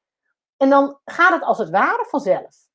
En 0.57 0.69
dan 0.69 0.99
gaat 1.05 1.33
het 1.33 1.43
als 1.43 1.57
het 1.57 1.69
ware 1.69 2.05
vanzelf. 2.09 2.69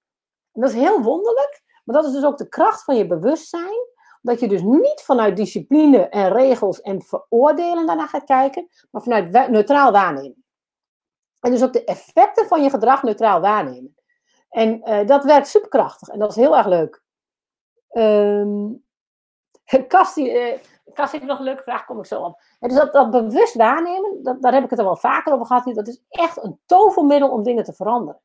En 0.53 0.61
dat 0.61 0.71
is 0.71 0.77
heel 0.77 1.03
wonderlijk. 1.03 1.63
Maar 1.85 1.97
dat 1.97 2.05
is 2.05 2.13
dus 2.13 2.25
ook 2.25 2.39
de 2.39 2.49
kracht 2.49 2.85
van 2.85 2.97
je 2.97 3.07
bewustzijn. 3.07 3.95
Dat 4.23 4.41
je 4.41 4.49
dus 4.49 4.63
niet 4.63 5.01
vanuit 5.01 5.37
discipline 5.37 6.09
en 6.09 6.33
regels 6.33 6.81
en 6.81 7.03
veroordelen 7.03 7.87
daarna 7.87 8.07
gaat 8.07 8.25
kijken. 8.25 8.69
Maar 8.91 9.03
vanuit 9.03 9.51
neutraal 9.51 9.93
waarnemen. 9.93 10.45
En 11.41 11.51
dus 11.51 11.63
ook 11.63 11.73
de 11.73 11.85
effecten 11.85 12.47
van 12.47 12.63
je 12.63 12.71
gedrag 12.71 13.03
neutraal 13.03 13.41
waarnemen. 13.41 13.95
En 14.49 14.91
uh, 14.91 15.07
dat 15.07 15.25
werkt 15.25 15.49
superkrachtig 15.49 16.09
en 16.09 16.19
dat 16.19 16.31
is 16.31 16.37
heel 16.37 16.57
erg 16.57 16.67
leuk. 16.67 17.03
Um, 17.97 18.85
uh, 19.73 19.87
Kast 19.89 21.13
heeft 21.13 21.25
nog 21.25 21.39
een 21.39 21.45
leuke 21.45 21.63
vraag, 21.63 21.85
kom 21.85 21.99
ik 21.99 22.07
zo 22.07 22.23
op. 22.23 22.41
Dus 22.59 22.75
dat, 22.75 22.93
dat 22.93 23.11
bewust 23.11 23.55
waarnemen, 23.55 24.23
dat, 24.23 24.43
daar 24.43 24.53
heb 24.53 24.65
ik 24.65 24.71
het 24.71 24.79
er 24.79 24.85
wel 24.85 24.97
vaker 24.97 25.33
over 25.33 25.47
gehad. 25.47 25.75
Dat 25.75 25.89
is 25.89 26.03
echt 26.09 26.45
een 26.45 26.61
tovermiddel 26.67 27.31
om 27.31 27.43
dingen 27.43 27.65
te 27.65 27.73
veranderen. 27.73 28.21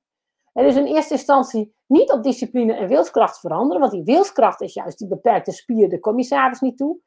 En 0.53 0.63
dus 0.63 0.76
in 0.76 0.86
eerste 0.86 1.13
instantie 1.13 1.76
niet 1.88 2.11
op 2.11 2.24
discipline 2.24 2.74
en 2.74 2.88
wilskracht 2.88 3.39
veranderen, 3.39 3.80
want 3.80 3.91
die 3.91 4.03
wilskracht 4.03 4.61
is 4.61 4.74
juist 4.74 4.97
die 4.97 5.07
beperkte 5.07 5.51
spier, 5.51 5.89
de 5.89 5.99
commissaris 5.99 6.59
niet 6.59 6.78
toe. 6.78 6.97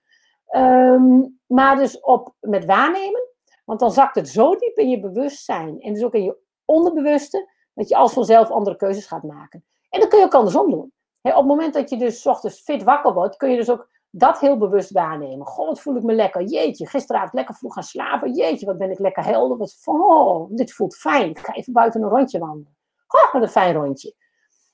Um, 0.56 1.40
maar 1.46 1.76
dus 1.76 2.00
op 2.00 2.34
met 2.40 2.64
waarnemen, 2.64 3.28
want 3.64 3.80
dan 3.80 3.92
zakt 3.92 4.14
het 4.14 4.28
zo 4.28 4.56
diep 4.56 4.76
in 4.76 4.90
je 4.90 5.00
bewustzijn 5.00 5.80
en 5.80 5.92
dus 5.92 6.04
ook 6.04 6.14
in 6.14 6.22
je 6.22 6.36
onderbewuste, 6.64 7.50
dat 7.74 7.88
je 7.88 7.96
als 7.96 8.12
vanzelf 8.12 8.50
andere 8.50 8.76
keuzes 8.76 9.06
gaat 9.06 9.22
maken. 9.22 9.64
En 9.90 10.00
dat 10.00 10.08
kun 10.08 10.18
je 10.18 10.24
ook 10.24 10.34
andersom 10.34 10.70
doen. 10.70 10.92
Op 11.32 11.38
het 11.38 11.46
moment 11.46 11.74
dat 11.74 11.90
je 11.90 11.96
dus 11.96 12.26
ochtends 12.26 12.60
fit 12.60 12.82
wakker 12.82 13.12
wordt, 13.12 13.36
kun 13.36 13.50
je 13.50 13.56
dus 13.56 13.70
ook 13.70 13.88
dat 14.10 14.40
heel 14.40 14.58
bewust 14.58 14.90
waarnemen. 14.90 15.46
God, 15.46 15.66
wat 15.66 15.80
voel 15.80 15.96
ik 15.96 16.02
me 16.02 16.12
lekker. 16.12 16.42
Jeetje, 16.42 16.86
gisteravond 16.86 17.32
lekker 17.32 17.54
vroeg 17.54 17.74
gaan 17.74 17.82
slapen. 17.82 18.32
Jeetje, 18.32 18.66
wat 18.66 18.78
ben 18.78 18.90
ik 18.90 18.98
lekker 18.98 19.24
helder. 19.24 19.56
Wat, 19.56 19.80
oh, 19.84 20.50
dit 20.50 20.72
voelt 20.72 20.96
fijn. 20.96 21.30
Ik 21.30 21.38
ga 21.38 21.52
even 21.52 21.72
buiten 21.72 22.02
een 22.02 22.08
rondje 22.08 22.38
wandelen. 22.38 22.76
Oh, 23.08 23.32
wat 23.32 23.42
een 23.42 23.48
fijn 23.48 23.74
rondje. 23.74 24.14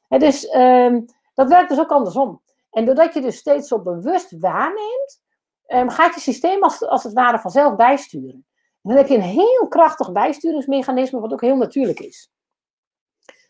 Dus 0.08 0.54
um, 0.54 1.04
dat 1.34 1.48
werkt 1.48 1.68
dus 1.68 1.78
ook 1.78 1.90
andersom. 1.90 2.42
En 2.70 2.84
doordat 2.84 3.14
je 3.14 3.20
dus 3.20 3.36
steeds 3.36 3.68
zo 3.68 3.82
bewust 3.82 4.38
waarneemt, 4.38 5.22
um, 5.66 5.88
gaat 5.88 6.14
je 6.14 6.20
systeem 6.20 6.62
als, 6.62 6.86
als 6.86 7.02
het 7.02 7.12
ware 7.12 7.38
vanzelf 7.38 7.76
bijsturen. 7.76 8.46
En 8.82 8.90
dan 8.90 8.96
heb 8.96 9.06
je 9.06 9.14
een 9.14 9.20
heel 9.20 9.68
krachtig 9.68 10.12
bijsturingsmechanisme, 10.12 11.20
wat 11.20 11.32
ook 11.32 11.40
heel 11.40 11.56
natuurlijk 11.56 12.00
is. 12.00 12.32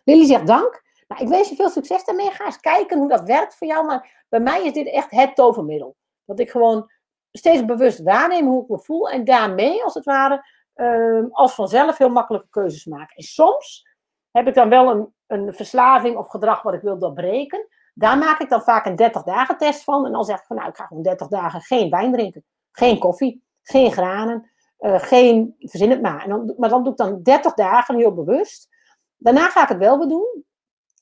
Lily 0.04 0.24
zegt 0.24 0.46
dank. 0.46 0.82
Nou, 1.10 1.22
ik 1.22 1.28
wens 1.28 1.48
je 1.48 1.54
veel 1.54 1.68
succes 1.68 2.04
daarmee. 2.04 2.30
Ga 2.30 2.44
eens 2.44 2.60
kijken 2.60 2.98
hoe 2.98 3.08
dat 3.08 3.22
werkt 3.22 3.54
voor 3.54 3.66
jou. 3.66 3.86
Maar 3.86 4.24
bij 4.28 4.40
mij 4.40 4.64
is 4.64 4.72
dit 4.72 4.86
echt 4.86 5.10
het 5.10 5.34
tovermiddel. 5.34 5.96
Dat 6.24 6.40
ik 6.40 6.50
gewoon 6.50 6.90
steeds 7.32 7.64
bewust 7.64 8.02
waarneem 8.02 8.46
hoe 8.46 8.62
ik 8.62 8.68
me 8.68 8.78
voel. 8.78 9.10
En 9.10 9.24
daarmee, 9.24 9.84
als 9.84 9.94
het 9.94 10.04
ware, 10.04 10.44
um, 10.74 11.28
als 11.32 11.54
vanzelf 11.54 11.98
heel 11.98 12.08
makkelijke 12.08 12.46
keuzes 12.50 12.84
maak. 12.84 13.10
En 13.10 13.22
soms 13.22 13.86
heb 14.30 14.46
ik 14.48 14.54
dan 14.54 14.68
wel 14.68 14.90
een, 14.90 15.14
een 15.26 15.54
verslaving 15.54 16.16
of 16.16 16.28
gedrag 16.28 16.62
wat 16.62 16.74
ik 16.74 16.80
wil 16.80 16.98
doorbreken. 16.98 17.66
Daar 17.94 18.18
maak 18.18 18.40
ik 18.40 18.48
dan 18.48 18.62
vaak 18.62 18.86
een 18.86 18.96
30 18.96 19.22
dagen 19.22 19.56
test 19.56 19.84
van. 19.84 20.06
En 20.06 20.12
dan 20.12 20.24
zeg 20.24 20.38
ik 20.38 20.46
van 20.46 20.56
nou, 20.56 20.68
ik 20.68 20.76
ga 20.76 20.86
gewoon 20.86 21.02
30 21.02 21.28
dagen 21.28 21.60
geen 21.60 21.90
wijn 21.90 22.12
drinken. 22.12 22.44
Geen 22.72 22.98
koffie, 22.98 23.44
geen 23.62 23.92
granen, 23.92 24.50
uh, 24.78 24.98
geen, 24.98 25.54
verzin 25.58 25.90
het 25.90 26.02
maar. 26.02 26.22
En 26.22 26.28
dan, 26.28 26.54
maar 26.58 26.68
dan 26.68 26.82
doe 26.82 26.92
ik 26.92 26.98
dan 26.98 27.22
30 27.22 27.54
dagen 27.54 27.96
heel 27.96 28.14
bewust. 28.14 28.68
Daarna 29.16 29.48
ga 29.48 29.62
ik 29.62 29.68
het 29.68 29.78
wel 29.78 29.98
weer 29.98 30.08
doen 30.08 30.48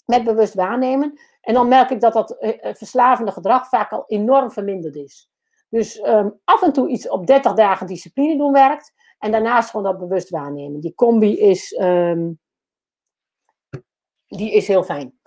met 0.09 0.25
bewust 0.25 0.55
waarnemen. 0.55 1.21
En 1.41 1.55
dan 1.55 1.69
merk 1.69 1.91
ik 1.91 2.01
dat 2.01 2.13
dat 2.13 2.37
uh, 2.41 2.75
verslavende 2.75 3.33
gedrag 3.33 3.69
vaak 3.69 3.93
al 3.93 4.05
enorm 4.07 4.51
verminderd 4.51 4.97
is. 4.97 5.31
Dus 5.69 6.03
um, 6.07 6.41
af 6.45 6.63
en 6.63 6.73
toe 6.73 6.89
iets 6.89 7.09
op 7.09 7.27
30 7.27 7.53
dagen 7.53 7.87
discipline 7.87 8.37
doen 8.37 8.53
werkt. 8.53 8.93
En 9.19 9.31
daarnaast 9.31 9.71
gewoon 9.71 9.87
dat 9.87 9.99
bewust 9.99 10.31
waarnemen. 10.31 10.81
Die 10.81 10.95
combi 10.95 11.39
is, 11.39 11.79
um, 11.81 12.39
die 14.27 14.53
is 14.53 14.69
heel 14.69 14.83
fijn. 14.83 15.19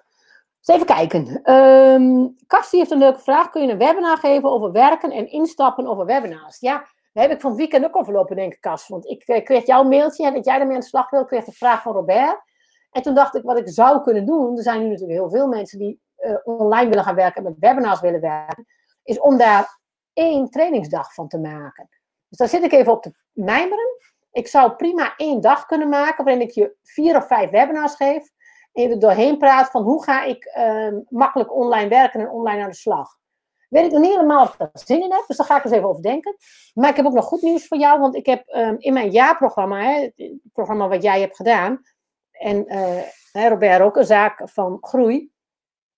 Even 0.66 0.86
kijken. 0.86 1.52
Um, 1.54 2.36
heeft 2.70 2.92
een 2.92 2.98
leuke 2.98 3.20
vraag. 3.20 3.50
Kun 3.50 3.62
je 3.62 3.72
een 3.72 3.78
webinar 3.78 4.18
geven 4.18 4.50
over 4.50 4.72
werken 4.72 5.12
en 5.12 5.32
instappen 5.32 5.88
over 5.88 6.06
webinars? 6.06 6.60
Ja, 6.60 6.88
daar 7.14 7.24
heb 7.24 7.32
ik 7.32 7.42
van 7.42 7.56
weekend 7.56 7.86
ook 7.86 7.98
overlopen, 7.98 8.36
denk 8.36 8.54
ik, 8.54 8.62
Kast. 8.62 8.88
Want 8.88 9.06
ik 9.06 9.28
uh, 9.28 9.44
kreeg 9.44 9.66
jouw 9.66 9.84
mailtje 9.84 10.32
dat 10.32 10.46
jij 10.46 10.60
ermee 10.60 10.74
aan 10.74 10.80
de 10.80 10.86
slag 10.86 11.10
wil. 11.10 11.26
Kreeg 11.26 11.44
de 11.44 11.52
vraag 11.52 11.82
van 11.82 11.94
Robert. 11.94 12.42
En 12.92 13.02
toen 13.02 13.14
dacht 13.14 13.36
ik, 13.36 13.44
wat 13.44 13.58
ik 13.58 13.70
zou 13.70 14.02
kunnen 14.02 14.26
doen, 14.26 14.58
er 14.58 14.64
zijn 14.64 14.80
nu 14.80 14.90
natuurlijk 14.90 15.20
heel 15.20 15.30
veel 15.30 15.48
mensen 15.48 15.80
die 15.80 16.02
uh, 16.18 16.36
online 16.44 16.90
willen 16.90 17.04
gaan 17.04 17.16
werken 17.16 17.36
en 17.36 17.44
met 17.44 17.60
webinars 17.60 18.02
willen 18.02 18.22
werken, 18.22 18.66
is 19.04 19.20
om 19.20 19.38
daar 19.38 19.80
één 20.14 20.50
trainingsdag 20.50 21.14
van 21.14 21.28
te 21.28 21.40
maken. 21.40 21.90
Dus 22.28 22.38
daar 22.38 22.48
zit 22.48 22.64
ik 22.64 22.72
even 22.72 22.92
op 22.92 23.02
te 23.02 23.14
mijmeren. 23.32 23.98
Ik 24.32 24.48
zou 24.48 24.72
prima 24.72 25.14
één 25.18 25.42
dag 25.42 25.66
kunnen 25.66 25.90
maken 25.90 26.24
waarin 26.24 26.44
ik 26.44 26.52
je 26.52 26.76
vier 26.84 27.16
of 27.16 27.28
vijf 27.28 27.50
webinars 27.50 27.96
geef 27.96 28.30
en 28.72 28.84
je 28.84 28.90
er 28.90 29.00
doorheen 29.00 29.38
praat 29.38 29.70
van 29.70 29.84
hoe 29.84 30.04
ga 30.04 30.24
ik 30.24 30.56
uh, 30.58 31.00
makkelijk 31.10 31.56
online 31.56 31.90
werken 31.90 32.20
en 32.20 32.30
online 32.30 32.64
aan 32.64 32.70
de 32.70 32.76
slag. 32.76 33.20
Weet 33.70 33.86
ik 33.86 33.92
nog 33.92 34.02
niet 34.02 34.14
helemaal 34.14 34.44
of 34.44 34.54
ik 34.54 34.60
er 34.60 34.70
zin 34.74 35.02
in 35.02 35.12
heb, 35.12 35.24
dus 35.28 35.38
daar 35.38 35.46
ga 35.46 35.58
ik 35.58 35.64
eens 35.64 35.74
even 35.74 35.90
over 35.90 36.02
denken. 36.02 36.36
Maar 36.74 36.90
ik 36.90 36.96
heb 36.96 37.06
ook 37.06 37.14
nog 37.14 37.26
goed 37.26 37.42
nieuws 37.42 37.68
voor 37.68 37.78
jou, 37.78 38.00
want 38.00 38.16
ik 38.16 38.26
heb 38.26 38.56
um, 38.56 38.76
in 38.78 38.94
mijn 38.94 39.12
jaarprogramma, 39.12 39.82
hè, 39.82 40.02
het 40.02 40.40
programma 40.54 40.88
wat 40.88 41.04
jij 41.04 41.20
hebt 41.20 41.36
gedaan, 41.36 41.82
en 42.42 42.74
uh, 43.34 43.48
Robert 43.50 43.82
ook, 43.82 43.96
een 43.96 44.06
zaak 44.06 44.42
van 44.50 44.78
groei. 44.82 45.32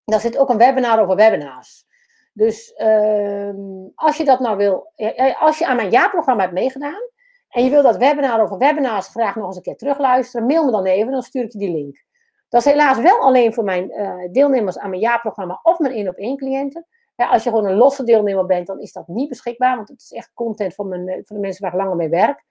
Daar 0.04 0.20
zit 0.20 0.38
ook 0.38 0.50
een 0.50 0.58
webinar 0.58 1.02
over 1.02 1.16
webinars. 1.16 1.86
Dus 2.34 2.74
uh, 2.78 3.54
als 3.96 4.18
je 4.18 4.26
dat 4.26 4.40
nou 4.40 4.58
wil, 4.58 4.92
als 5.40 5.58
je 5.58 5.66
aan 5.66 5.76
mijn 5.76 5.90
jaarprogramma 5.90 6.42
hebt 6.42 6.54
meegedaan 6.54 7.02
en 7.50 7.64
je 7.64 7.70
wil 7.70 7.82
dat 7.82 7.98
webinar 7.98 8.42
over 8.42 8.58
webinars 8.58 9.08
graag 9.08 9.36
nog 9.36 9.46
eens 9.46 9.56
een 9.56 9.62
keer 9.62 9.78
terugluisteren, 9.78 10.48
mail 10.48 10.66
me 10.66 10.72
dan 10.72 10.86
even, 10.86 11.12
dan 11.12 11.22
stuur 11.22 11.44
ik 11.44 11.52
je 11.52 11.58
die 11.58 11.72
link. 11.72 12.06
Dat 12.50 12.66
is 12.66 12.72
helaas 12.72 13.00
wel 13.00 13.20
alleen 13.20 13.54
voor 13.54 13.64
mijn 13.64 13.92
uh, 13.92 14.32
deelnemers 14.32 14.78
aan 14.78 14.90
mijn 14.90 15.02
jaarprogramma 15.02 15.60
of 15.64 15.80
mijn 15.80 15.94
één 15.94 16.08
op 16.08 16.16
één 16.16 16.38
cliënten. 16.38 16.88
Als 17.16 17.44
je 17.44 17.50
gewoon 17.50 17.66
een 17.66 17.76
losse 17.76 18.04
deelnemer 18.04 18.46
bent, 18.46 18.68
dan 18.68 18.80
is 18.80 18.92
dat 18.92 19.08
niet 19.08 19.30
beschikbaar, 19.30 19.76
want 19.76 19.90
het 19.90 20.02
is 20.02 20.12
echt 20.12 20.32
content 20.34 20.76
van, 20.76 20.88
mijn, 20.88 21.06
van 21.26 21.36
de 21.36 21.42
mensen 21.42 21.62
waar 21.62 21.74
ik 21.74 21.80
langer 21.80 21.96
mee 21.96 22.10
werk. 22.10 22.44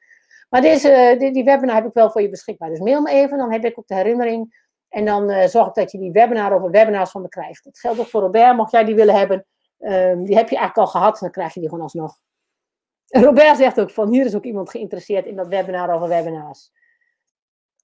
Maar 0.53 0.61
deze, 0.61 1.14
die, 1.18 1.32
die, 1.32 1.44
webinar 1.44 1.74
heb 1.74 1.86
ik 1.86 1.92
wel 1.92 2.11
voor 2.11 2.22
je 2.22 2.28
beschikbaar. 2.28 2.68
Dus 2.68 2.80
mail 2.80 3.00
me 3.00 3.11
even, 3.11 3.38
dan 3.38 3.53
heb 3.53 3.64
ik 3.64 3.78
ook 3.78 3.86
de 3.86 3.94
herinnering. 3.94 4.68
En 4.88 5.05
dan 5.05 5.30
uh, 5.30 5.44
zorg 5.44 5.66
ik 5.68 5.74
dat 5.74 5.92
je 5.92 5.98
die 5.98 6.12
webinar 6.12 6.53
over 6.53 6.70
webinars 6.70 7.11
van 7.11 7.22
me 7.22 7.28
krijgt. 7.28 7.64
Dat 7.64 7.78
geldt 7.78 8.00
ook 8.00 8.07
voor 8.07 8.20
Robert, 8.20 8.57
mocht 8.57 8.70
jij 8.70 8.84
die 8.84 8.94
willen 8.94 9.14
hebben. 9.14 9.46
Um, 9.78 10.24
die 10.24 10.36
heb 10.36 10.48
je 10.48 10.57
eigenlijk 10.57 10.76
al 10.76 10.86
gehad, 10.86 11.18
dan 11.18 11.30
krijg 11.30 11.55
je 11.55 11.61
die 11.61 11.68
gewoon 11.68 11.84
alsnog. 11.84 12.18
Robert 13.07 13.57
zegt 13.57 13.80
ook 13.80 13.90
van, 13.90 14.09
hier 14.09 14.24
is 14.24 14.34
ook 14.34 14.44
iemand 14.44 14.70
geïnteresseerd 14.70 15.26
in 15.26 15.36
dat 15.36 15.46
webinar 15.46 15.94
over 15.94 16.09
webinars. 16.09 16.70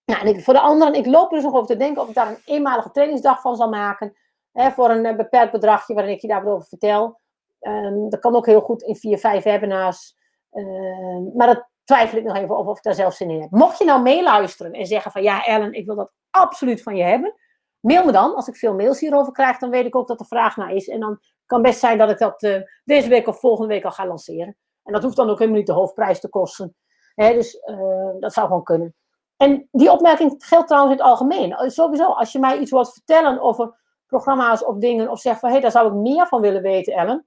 Nou, 0.04 0.20
en 0.20 0.26
ik, 0.26 0.44
voor 0.44 0.54
de 0.54 0.60
anderen, 0.60 0.94
ik 0.94 1.06
loop 1.06 1.30
er 1.30 1.34
dus 1.34 1.44
nog 1.44 1.54
over 1.54 1.66
te 1.66 1.76
denken 1.76 2.02
of 2.02 2.08
ik 2.08 2.14
daar 2.14 2.28
een 2.28 2.42
eenmalige 2.44 2.90
trainingsdag 2.90 3.40
van 3.40 3.56
zal 3.56 3.68
maken. 3.68 4.16
Hè, 4.52 4.70
voor 4.70 4.90
een 4.90 5.04
uh, 5.04 5.16
beperkt 5.16 5.52
bedragje 5.52 5.94
waarin 5.94 6.14
ik 6.14 6.20
je 6.20 6.28
daarover 6.28 6.68
vertel. 6.68 7.20
Um, 7.60 8.10
dat 8.10 8.20
kan 8.20 8.36
ook 8.36 8.46
heel 8.46 8.60
goed 8.60 8.82
in 8.82 8.96
vier, 8.96 9.18
vijf 9.18 9.44
webinars. 9.44 10.16
Um, 10.52 11.32
maar 11.34 11.46
dat 11.46 11.68
twijfel 11.89 12.18
ik 12.18 12.24
nog 12.24 12.36
even 12.36 12.57
over 12.57 12.70
of 12.70 12.76
ik 12.76 12.82
daar 12.82 12.95
zelf 12.95 13.14
zin 13.14 13.30
in 13.30 13.41
heb. 13.41 13.51
Mocht 13.51 13.78
je 13.78 13.84
nou 13.84 14.03
meeluisteren 14.03 14.72
en 14.72 14.86
zeggen 14.86 15.12
van 15.12 15.22
ja 15.22 15.45
Ellen, 15.45 15.72
ik 15.72 15.86
wil 15.86 15.95
dat 15.95 16.12
absoluut 16.30 16.82
van 16.82 16.97
je 16.97 17.03
hebben. 17.03 17.34
Mail 17.80 18.05
me 18.05 18.12
dan. 18.12 18.34
Als 18.34 18.49
ik 18.49 18.57
veel 18.57 18.74
mails 18.74 19.01
hierover 19.01 19.32
krijg, 19.32 19.59
dan 19.59 19.70
weet 19.70 19.86
ik 19.86 19.97
ook 19.97 20.09
dat 20.09 20.20
er 20.20 20.26
vraag 20.26 20.57
naar 20.57 20.72
is. 20.72 20.89
En 20.89 21.01
dan 21.01 21.18
kan 21.47 21.62
best 21.62 21.78
zijn 21.78 21.99
dat 21.99 22.11
ik 22.11 22.18
dat 22.18 22.43
uh, 22.43 22.62
deze 22.84 23.09
week 23.09 23.26
of 23.26 23.41
volgende 23.41 23.74
week 23.74 23.84
al 23.84 23.91
ga 23.91 24.07
lanceren. 24.07 24.57
En 24.82 24.93
dat 24.93 25.03
hoeft 25.03 25.16
dan 25.16 25.30
ook 25.30 25.39
helemaal 25.39 25.59
niet 25.59 25.66
de 25.66 25.72
hoofdprijs 25.72 26.20
te 26.20 26.28
kosten. 26.28 26.76
dus 27.14 27.55
uh, 27.55 28.20
dat 28.20 28.32
zou 28.32 28.47
gewoon 28.47 28.62
kunnen. 28.62 28.95
En 29.36 29.68
die 29.70 29.93
opmerking 29.93 30.34
geldt 30.39 30.68
trouwens 30.68 30.95
in 30.95 31.01
het 31.01 31.11
algemeen. 31.11 31.53
Eh, 31.53 31.68
sowieso, 31.68 32.05
als 32.05 32.32
je 32.32 32.39
mij 32.39 32.59
iets 32.59 32.70
wilt 32.70 32.93
vertellen 32.93 33.41
over 33.41 33.78
programma's 34.07 34.64
of 34.64 34.76
dingen, 34.76 35.11
of 35.11 35.20
zegt 35.20 35.41
van 35.41 35.49
hé, 35.49 35.55
hey, 35.55 35.62
daar 35.62 35.72
zou 35.72 35.89
ik 35.89 35.95
meer 35.95 36.26
van 36.26 36.41
willen 36.41 36.62
weten, 36.62 36.93
Ellen, 36.93 37.27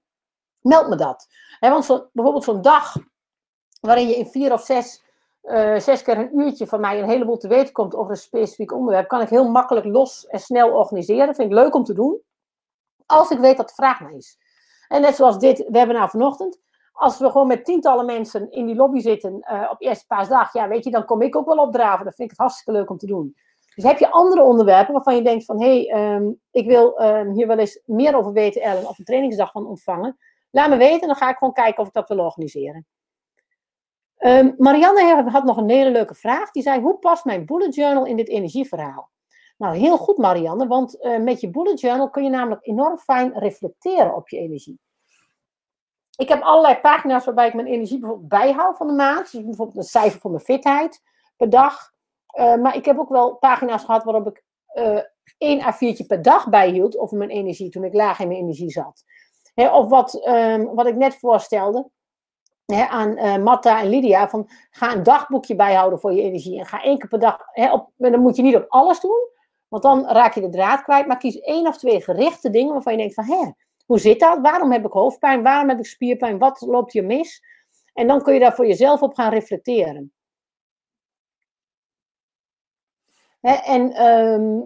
meld 0.59 0.87
me 0.87 0.95
dat. 0.95 1.27
want 1.59 2.09
bijvoorbeeld 2.13 2.43
zo'n 2.43 2.61
dag 2.61 2.95
waarin 3.81 4.07
je 4.07 4.15
in 4.15 4.25
vier 4.25 4.53
of 4.53 4.61
zes, 4.61 5.03
uh, 5.43 5.79
zes 5.79 6.01
keer 6.01 6.17
een 6.17 6.39
uurtje 6.39 6.67
van 6.67 6.79
mij 6.79 6.99
een 6.99 7.09
heleboel 7.09 7.37
te 7.37 7.47
weten 7.47 7.73
komt 7.73 7.95
over 7.95 8.11
een 8.11 8.17
specifiek 8.17 8.73
onderwerp, 8.73 9.07
kan 9.07 9.21
ik 9.21 9.29
heel 9.29 9.49
makkelijk 9.49 9.85
los 9.85 10.27
en 10.27 10.39
snel 10.39 10.71
organiseren. 10.71 11.35
Vind 11.35 11.51
ik 11.51 11.57
leuk 11.57 11.75
om 11.75 11.83
te 11.83 11.93
doen, 11.93 12.21
als 13.05 13.29
ik 13.29 13.39
weet 13.39 13.57
dat 13.57 13.67
de 13.67 13.73
vraag 13.73 13.99
naar 13.99 14.13
is. 14.13 14.37
En 14.87 15.01
net 15.01 15.15
zoals 15.15 15.37
dit 15.37 15.65
webinar 15.67 16.09
vanochtend, 16.09 16.59
als 16.91 17.19
we 17.19 17.31
gewoon 17.31 17.47
met 17.47 17.65
tientallen 17.65 18.05
mensen 18.05 18.51
in 18.51 18.65
die 18.65 18.75
lobby 18.75 18.99
zitten 18.99 19.45
uh, 19.51 19.67
op 19.71 19.81
eerste 19.81 20.05
paasdag, 20.07 20.53
ja, 20.53 20.67
weet 20.67 20.83
je, 20.83 20.91
dan 20.91 21.05
kom 21.05 21.21
ik 21.21 21.35
ook 21.35 21.45
wel 21.45 21.57
opdraven. 21.57 22.03
Dan 22.03 22.13
vind 22.13 22.31
ik 22.31 22.37
het 22.37 22.37
hartstikke 22.37 22.71
leuk 22.71 22.89
om 22.89 22.97
te 22.97 23.05
doen. 23.05 23.35
Dus 23.75 23.83
heb 23.83 23.97
je 23.97 24.11
andere 24.11 24.41
onderwerpen 24.41 24.93
waarvan 24.93 25.15
je 25.15 25.21
denkt 25.21 25.45
van, 25.45 25.61
hé, 25.61 25.85
hey, 25.85 26.13
um, 26.15 26.41
ik 26.51 26.67
wil 26.67 27.01
um, 27.01 27.31
hier 27.31 27.47
wel 27.47 27.57
eens 27.57 27.81
meer 27.85 28.15
over 28.15 28.31
weten, 28.31 28.61
Ellen, 28.61 28.87
of 28.87 28.99
een 28.99 29.05
trainingsdag 29.05 29.51
van 29.51 29.67
ontvangen. 29.67 30.17
Laat 30.49 30.69
me 30.69 30.77
weten, 30.77 31.07
dan 31.07 31.15
ga 31.15 31.29
ik 31.29 31.37
gewoon 31.37 31.53
kijken 31.53 31.81
of 31.81 31.87
ik 31.87 31.93
dat 31.93 32.07
wil 32.07 32.19
organiseren. 32.19 32.85
Um, 34.25 34.55
Marianne 34.57 35.29
had 35.29 35.43
nog 35.43 35.57
een 35.57 35.69
hele 35.69 35.91
leuke 35.91 36.15
vraag. 36.15 36.51
Die 36.51 36.63
zei: 36.63 36.81
Hoe 36.81 36.97
past 36.97 37.25
mijn 37.25 37.45
bullet 37.45 37.75
journal 37.75 38.05
in 38.05 38.17
dit 38.17 38.27
energieverhaal? 38.27 39.09
Nou, 39.57 39.75
heel 39.75 39.97
goed, 39.97 40.17
Marianne, 40.17 40.67
want 40.67 41.05
uh, 41.05 41.19
met 41.19 41.41
je 41.41 41.49
bullet 41.49 41.79
journal 41.79 42.09
kun 42.09 42.23
je 42.23 42.29
namelijk 42.29 42.67
enorm 42.67 42.97
fijn 42.97 43.39
reflecteren 43.39 44.15
op 44.15 44.29
je 44.29 44.37
energie. 44.37 44.79
Ik 46.15 46.29
heb 46.29 46.41
allerlei 46.41 46.79
pagina's 46.79 47.25
waarbij 47.25 47.47
ik 47.47 47.53
mijn 47.53 47.67
energie 47.67 47.99
bijvoorbeeld 47.99 48.29
bijhoud 48.29 48.77
van 48.77 48.87
de 48.87 48.93
maand. 48.93 49.31
Dus 49.31 49.43
bijvoorbeeld 49.43 49.77
een 49.77 49.83
cijfer 49.83 50.19
voor 50.19 50.31
mijn 50.31 50.43
fitheid 50.43 51.01
per 51.37 51.49
dag. 51.49 51.91
Uh, 52.39 52.55
maar 52.55 52.75
ik 52.75 52.85
heb 52.85 52.99
ook 52.99 53.09
wel 53.09 53.35
pagina's 53.35 53.83
gehad 53.83 54.03
waarop 54.03 54.27
ik 54.27 54.43
uh, 54.73 55.01
één 55.37 55.61
A4'tje 55.61 56.05
per 56.07 56.21
dag 56.21 56.49
bijhield 56.49 56.97
over 56.97 57.17
mijn 57.17 57.29
energie 57.29 57.69
toen 57.69 57.83
ik 57.83 57.93
laag 57.93 58.19
in 58.19 58.27
mijn 58.27 58.39
energie 58.39 58.69
zat. 58.69 59.03
of 59.55 59.89
wat, 59.89 60.27
um, 60.27 60.75
wat 60.75 60.87
ik 60.87 60.95
net 60.95 61.15
voorstelde, 61.15 61.89
aan 62.73 63.17
uh, 63.17 63.37
Matta 63.37 63.81
en 63.81 63.89
Lydia 63.89 64.29
van 64.29 64.49
ga 64.69 64.93
een 64.95 65.03
dagboekje 65.03 65.55
bijhouden 65.55 65.99
voor 65.99 66.13
je 66.13 66.21
energie 66.21 66.59
en 66.59 66.65
ga 66.65 66.83
één 66.83 66.97
keer 66.97 67.09
per 67.09 67.19
dag, 67.19 67.37
op, 67.71 67.91
dan 67.97 68.19
moet 68.19 68.35
je 68.35 68.41
niet 68.41 68.55
op 68.55 68.65
alles 68.67 68.99
doen, 68.99 69.29
Want 69.67 69.83
dan 69.83 70.07
raak 70.07 70.33
je 70.33 70.41
de 70.41 70.49
draad 70.49 70.83
kwijt. 70.83 71.07
Maar 71.07 71.17
kies 71.17 71.39
één 71.39 71.67
of 71.67 71.77
twee 71.77 72.01
gerichte 72.01 72.49
dingen 72.49 72.73
waarvan 72.73 72.93
je 72.93 72.99
denkt 72.99 73.13
van, 73.13 73.23
hé, 73.23 73.51
hoe 73.85 73.99
zit 73.99 74.19
dat? 74.19 74.39
Waarom 74.41 74.71
heb 74.71 74.85
ik 74.85 74.91
hoofdpijn? 74.91 75.43
Waarom 75.43 75.69
heb 75.69 75.79
ik 75.79 75.85
spierpijn? 75.85 76.37
Wat 76.37 76.61
loopt 76.61 76.93
hier 76.93 77.05
mis? 77.05 77.43
En 77.93 78.07
dan 78.07 78.21
kun 78.21 78.33
je 78.33 78.39
daar 78.39 78.55
voor 78.55 78.67
jezelf 78.67 79.01
op 79.01 79.13
gaan 79.13 79.31
reflecteren. 79.31 80.13
en 83.41 83.93
ehm, 83.93 84.59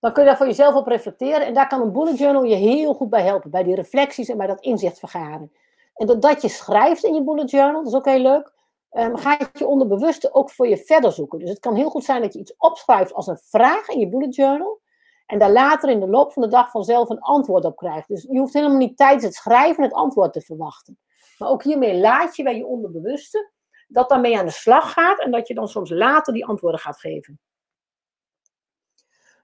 dan 0.00 0.12
kun 0.12 0.22
je 0.22 0.28
daar 0.28 0.36
voor 0.36 0.46
jezelf 0.46 0.74
op 0.74 0.86
reflecteren. 0.86 1.46
En 1.46 1.54
daar 1.54 1.68
kan 1.68 1.80
een 1.80 1.92
bullet 1.92 2.18
journal 2.18 2.44
je 2.44 2.54
heel 2.54 2.94
goed 2.94 3.10
bij 3.10 3.22
helpen. 3.22 3.50
Bij 3.50 3.62
die 3.62 3.74
reflecties 3.74 4.28
en 4.28 4.36
bij 4.36 4.46
dat 4.46 4.60
inzicht 4.60 4.98
vergaren. 4.98 5.52
En 6.00 6.06
doordat 6.06 6.42
je 6.42 6.48
schrijft 6.48 7.04
in 7.04 7.14
je 7.14 7.24
bullet 7.24 7.50
journal, 7.50 7.82
dat 7.82 7.92
is 7.92 7.98
ook 7.98 8.04
heel 8.04 8.22
leuk, 8.22 8.52
um, 8.90 9.16
ga 9.16 9.36
je 9.38 9.48
je 9.52 9.66
onderbewuste 9.66 10.34
ook 10.34 10.50
voor 10.50 10.68
je 10.68 10.76
verder 10.76 11.12
zoeken. 11.12 11.38
Dus 11.38 11.48
het 11.48 11.58
kan 11.58 11.74
heel 11.74 11.90
goed 11.90 12.04
zijn 12.04 12.22
dat 12.22 12.32
je 12.32 12.38
iets 12.38 12.56
opschrijft 12.56 13.12
als 13.12 13.26
een 13.26 13.40
vraag 13.44 13.88
in 13.88 13.98
je 13.98 14.08
bullet 14.08 14.34
journal. 14.34 14.80
En 15.26 15.38
daar 15.38 15.50
later 15.50 15.90
in 15.90 16.00
de 16.00 16.08
loop 16.08 16.32
van 16.32 16.42
de 16.42 16.48
dag 16.48 16.70
vanzelf 16.70 17.08
een 17.08 17.20
antwoord 17.20 17.64
op 17.64 17.76
krijgt. 17.76 18.08
Dus 18.08 18.22
je 18.22 18.38
hoeft 18.38 18.52
helemaal 18.52 18.76
niet 18.76 18.96
tijdens 18.96 19.24
het 19.24 19.34
schrijven 19.34 19.82
het 19.82 19.92
antwoord 19.92 20.32
te 20.32 20.40
verwachten. 20.40 20.98
Maar 21.38 21.48
ook 21.48 21.62
hiermee 21.62 21.98
laat 21.98 22.36
je 22.36 22.42
bij 22.42 22.56
je 22.56 22.66
onderbewuste 22.66 23.50
dat 23.88 24.08
daarmee 24.08 24.38
aan 24.38 24.46
de 24.46 24.52
slag 24.52 24.92
gaat 24.92 25.20
en 25.20 25.30
dat 25.30 25.48
je 25.48 25.54
dan 25.54 25.68
soms 25.68 25.90
later 25.90 26.32
die 26.32 26.46
antwoorden 26.46 26.80
gaat 26.80 27.00
geven. 27.00 27.40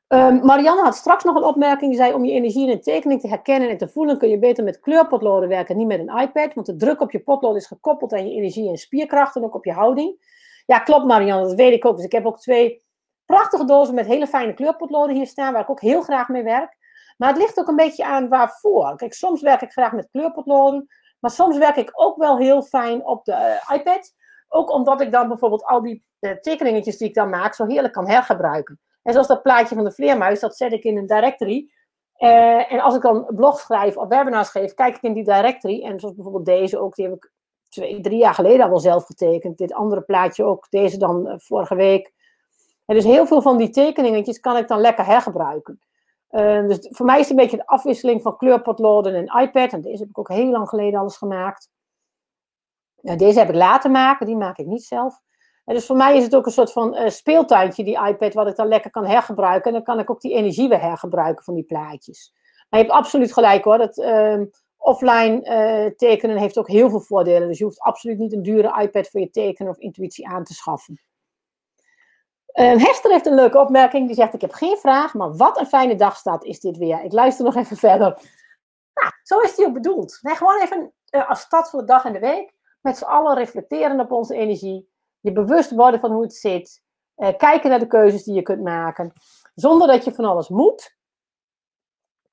Um, 0.08 0.44
Marianne 0.44 0.82
had 0.82 0.96
straks 0.96 1.24
nog 1.24 1.36
een 1.36 1.44
opmerking. 1.44 1.90
Die 1.90 2.00
zei: 2.00 2.14
Om 2.14 2.24
je 2.24 2.32
energie 2.32 2.66
in 2.66 2.72
een 2.72 2.80
tekening 2.80 3.20
te 3.20 3.28
herkennen 3.28 3.68
en 3.68 3.76
te 3.76 3.88
voelen, 3.88 4.18
kun 4.18 4.28
je 4.28 4.38
beter 4.38 4.64
met 4.64 4.80
kleurpotloden 4.80 5.48
werken, 5.48 5.76
niet 5.76 5.86
met 5.86 5.98
een 5.98 6.18
iPad. 6.18 6.54
Want 6.54 6.66
de 6.66 6.76
druk 6.76 7.00
op 7.00 7.10
je 7.10 7.22
potlood 7.22 7.56
is 7.56 7.66
gekoppeld 7.66 8.12
aan 8.12 8.28
je 8.28 8.36
energie 8.36 8.68
en 8.68 8.76
spierkracht 8.76 9.36
en 9.36 9.44
ook 9.44 9.54
op 9.54 9.64
je 9.64 9.72
houding. 9.72 10.34
Ja, 10.66 10.78
klopt, 10.78 11.04
Marianne, 11.04 11.46
dat 11.46 11.54
weet 11.54 11.72
ik 11.72 11.84
ook. 11.84 11.96
Dus 11.96 12.04
ik 12.04 12.12
heb 12.12 12.26
ook 12.26 12.40
twee 12.40 12.84
prachtige 13.24 13.64
dozen 13.64 13.94
met 13.94 14.06
hele 14.06 14.26
fijne 14.26 14.54
kleurpotloden 14.54 15.16
hier 15.16 15.26
staan, 15.26 15.52
waar 15.52 15.62
ik 15.62 15.70
ook 15.70 15.80
heel 15.80 16.02
graag 16.02 16.28
mee 16.28 16.42
werk. 16.42 16.76
Maar 17.16 17.28
het 17.28 17.38
ligt 17.38 17.58
ook 17.58 17.68
een 17.68 17.76
beetje 17.76 18.04
aan 18.04 18.28
waarvoor. 18.28 18.96
Kijk, 18.96 19.12
soms 19.12 19.42
werk 19.42 19.60
ik 19.60 19.72
graag 19.72 19.92
met 19.92 20.08
kleurpotloden, 20.10 20.86
maar 21.20 21.30
soms 21.30 21.58
werk 21.58 21.76
ik 21.76 21.90
ook 21.92 22.16
wel 22.16 22.38
heel 22.38 22.62
fijn 22.62 23.06
op 23.06 23.24
de 23.24 23.60
uh, 23.70 23.76
iPad. 23.76 24.12
Ook 24.48 24.70
omdat 24.70 25.00
ik 25.00 25.12
dan 25.12 25.28
bijvoorbeeld 25.28 25.64
al 25.64 25.82
die 25.82 26.04
uh, 26.20 26.32
tekeningetjes 26.32 26.96
die 26.96 27.08
ik 27.08 27.14
dan 27.14 27.30
maak 27.30 27.54
zo 27.54 27.66
heerlijk 27.66 27.92
kan 27.92 28.08
hergebruiken. 28.08 28.80
En 29.06 29.12
zoals 29.12 29.26
dat 29.26 29.42
plaatje 29.42 29.74
van 29.74 29.84
de 29.84 29.92
vleermuis, 29.92 30.40
dat 30.40 30.56
zet 30.56 30.72
ik 30.72 30.84
in 30.84 30.96
een 30.96 31.06
directory. 31.06 31.70
Uh, 32.18 32.72
en 32.72 32.80
als 32.80 32.94
ik 32.94 33.02
dan 33.02 33.26
blog 33.34 33.60
schrijf 33.60 33.96
of 33.96 34.08
webinars 34.08 34.48
geef, 34.48 34.74
kijk 34.74 34.96
ik 34.96 35.02
in 35.02 35.12
die 35.12 35.24
directory. 35.24 35.84
En 35.84 36.00
zoals 36.00 36.14
bijvoorbeeld 36.14 36.44
deze 36.44 36.78
ook, 36.78 36.94
die 36.94 37.04
heb 37.04 37.14
ik 37.14 37.32
twee, 37.68 38.00
drie 38.00 38.18
jaar 38.18 38.34
geleden 38.34 38.62
al 38.62 38.68
wel 38.68 38.78
zelf 38.78 39.04
getekend. 39.04 39.58
Dit 39.58 39.72
andere 39.72 40.00
plaatje 40.00 40.44
ook, 40.44 40.66
deze 40.70 40.98
dan 40.98 41.26
uh, 41.26 41.34
vorige 41.36 41.74
week. 41.74 42.12
Dus 42.86 43.04
heel 43.04 43.26
veel 43.26 43.42
van 43.42 43.56
die 43.56 43.70
tekeningetjes 43.70 44.40
kan 44.40 44.56
ik 44.56 44.68
dan 44.68 44.80
lekker 44.80 45.04
hergebruiken. 45.04 45.80
Uh, 46.30 46.68
dus 46.68 46.88
voor 46.90 47.06
mij 47.06 47.20
is 47.20 47.28
het 47.28 47.30
een 47.30 47.42
beetje 47.42 47.56
de 47.56 47.66
afwisseling 47.66 48.22
van 48.22 48.36
kleurpotloden 48.36 49.14
en 49.14 49.42
iPad. 49.42 49.72
En 49.72 49.80
deze 49.80 49.98
heb 49.98 50.08
ik 50.08 50.18
ook 50.18 50.28
heel 50.28 50.50
lang 50.50 50.68
geleden 50.68 51.00
alles 51.00 51.16
gemaakt. 51.16 51.70
deze 53.00 53.38
heb 53.38 53.48
ik 53.48 53.54
laten 53.54 53.90
maken, 53.90 54.26
die 54.26 54.36
maak 54.36 54.58
ik 54.58 54.66
niet 54.66 54.84
zelf. 54.84 55.20
En 55.66 55.74
dus 55.74 55.86
voor 55.86 55.96
mij 55.96 56.16
is 56.16 56.24
het 56.24 56.36
ook 56.36 56.46
een 56.46 56.52
soort 56.52 56.72
van 56.72 56.94
uh, 56.94 57.08
speeltuintje, 57.08 57.84
die 57.84 58.06
iPad, 58.06 58.34
wat 58.34 58.48
ik 58.48 58.56
dan 58.56 58.68
lekker 58.68 58.90
kan 58.90 59.06
hergebruiken. 59.06 59.66
En 59.66 59.72
dan 59.72 59.82
kan 59.82 59.98
ik 59.98 60.10
ook 60.10 60.20
die 60.20 60.34
energie 60.34 60.68
weer 60.68 60.80
hergebruiken 60.80 61.44
van 61.44 61.54
die 61.54 61.64
plaatjes. 61.64 62.32
Maar 62.68 62.80
je 62.80 62.86
hebt 62.86 62.98
absoluut 62.98 63.32
gelijk 63.32 63.64
hoor, 63.64 63.78
dat 63.78 63.98
uh, 63.98 64.40
offline 64.76 65.42
uh, 65.42 65.90
tekenen 65.96 66.36
heeft 66.36 66.58
ook 66.58 66.68
heel 66.68 66.90
veel 66.90 67.00
voordelen. 67.00 67.48
Dus 67.48 67.58
je 67.58 67.64
hoeft 67.64 67.80
absoluut 67.80 68.18
niet 68.18 68.32
een 68.32 68.42
dure 68.42 68.82
iPad 68.82 69.08
voor 69.08 69.20
je 69.20 69.30
tekenen 69.30 69.72
of 69.72 69.78
intuïtie 69.78 70.28
aan 70.28 70.44
te 70.44 70.54
schaffen. 70.54 71.00
Uh, 72.52 72.76
Hester 72.76 73.10
heeft 73.10 73.26
een 73.26 73.34
leuke 73.34 73.60
opmerking. 73.60 74.06
Die 74.06 74.16
zegt: 74.16 74.34
Ik 74.34 74.40
heb 74.40 74.52
geen 74.52 74.76
vraag, 74.76 75.14
maar 75.14 75.36
wat 75.36 75.58
een 75.58 75.66
fijne 75.66 75.94
dagstad 75.94 76.44
is 76.44 76.60
dit 76.60 76.76
weer. 76.76 77.04
Ik 77.04 77.12
luister 77.12 77.44
nog 77.44 77.56
even 77.56 77.76
verder. 77.76 78.18
Nou, 78.94 79.12
zo 79.22 79.38
is 79.38 79.54
die 79.54 79.66
ook 79.66 79.72
bedoeld. 79.72 80.18
Nee, 80.22 80.34
gewoon 80.34 80.60
even 80.62 80.92
uh, 81.10 81.28
als 81.28 81.40
stad 81.40 81.70
voor 81.70 81.80
de 81.80 81.86
dag 81.86 82.04
en 82.04 82.12
de 82.12 82.18
week. 82.18 82.54
Met 82.80 82.96
z'n 82.96 83.04
allen 83.04 83.34
reflecteren 83.34 84.00
op 84.00 84.12
onze 84.12 84.34
energie 84.34 84.88
je 85.26 85.32
bewust 85.32 85.70
worden 85.70 86.00
van 86.00 86.12
hoe 86.12 86.22
het 86.22 86.34
zit. 86.34 86.82
Uh, 87.16 87.28
kijken 87.36 87.70
naar 87.70 87.78
de 87.78 87.86
keuzes 87.86 88.24
die 88.24 88.34
je 88.34 88.42
kunt 88.42 88.62
maken. 88.62 89.12
Zonder 89.54 89.88
dat 89.88 90.04
je 90.04 90.14
van 90.14 90.24
alles 90.24 90.48
moet. 90.48 90.96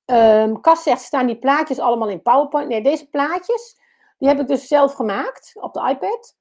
Um, 0.06 0.62
Cas 0.62 0.84
zegt, 0.84 1.02
staan 1.02 1.26
die 1.26 1.40
plaatjes 1.40 1.80
allemaal 1.80 2.10
in 2.10 2.22
PowerPoint? 2.22 2.68
Nee, 2.68 2.84
deze 2.84 3.10
plaatjes, 3.10 3.78
die 4.18 4.28
heb 4.28 4.40
ik 4.40 4.48
dus 4.48 4.68
zelf 4.68 4.94
gemaakt 4.94 5.52
op 5.60 5.74
de 5.74 5.90
iPad. 5.90 6.36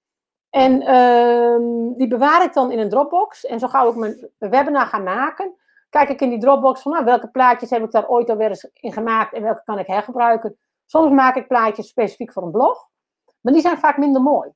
En 0.50 0.94
um, 0.94 1.96
die 1.96 2.08
bewaar 2.08 2.44
ik 2.44 2.52
dan 2.52 2.72
in 2.72 2.78
een 2.78 2.88
Dropbox. 2.88 3.46
En 3.46 3.58
zo 3.58 3.68
gauw 3.68 3.90
ik 3.90 3.96
mijn 3.96 4.28
webinar 4.38 4.86
ga 4.86 4.98
maken, 4.98 5.54
kijk 5.90 6.08
ik 6.08 6.20
in 6.20 6.30
die 6.30 6.40
Dropbox 6.40 6.82
van 6.82 6.92
nou, 6.92 7.04
welke 7.04 7.28
plaatjes 7.28 7.70
heb 7.70 7.84
ik 7.84 7.90
daar 7.90 8.08
ooit 8.08 8.30
alweer 8.30 8.48
eens 8.48 8.70
in 8.72 8.92
gemaakt 8.92 9.32
en 9.32 9.42
welke 9.42 9.62
kan 9.64 9.78
ik 9.78 9.86
hergebruiken. 9.86 10.58
Soms 10.86 11.12
maak 11.12 11.36
ik 11.36 11.48
plaatjes 11.48 11.88
specifiek 11.88 12.32
voor 12.32 12.42
een 12.42 12.50
blog, 12.50 12.88
maar 13.40 13.52
die 13.52 13.62
zijn 13.62 13.78
vaak 13.78 13.96
minder 13.96 14.22
mooi. 14.22 14.50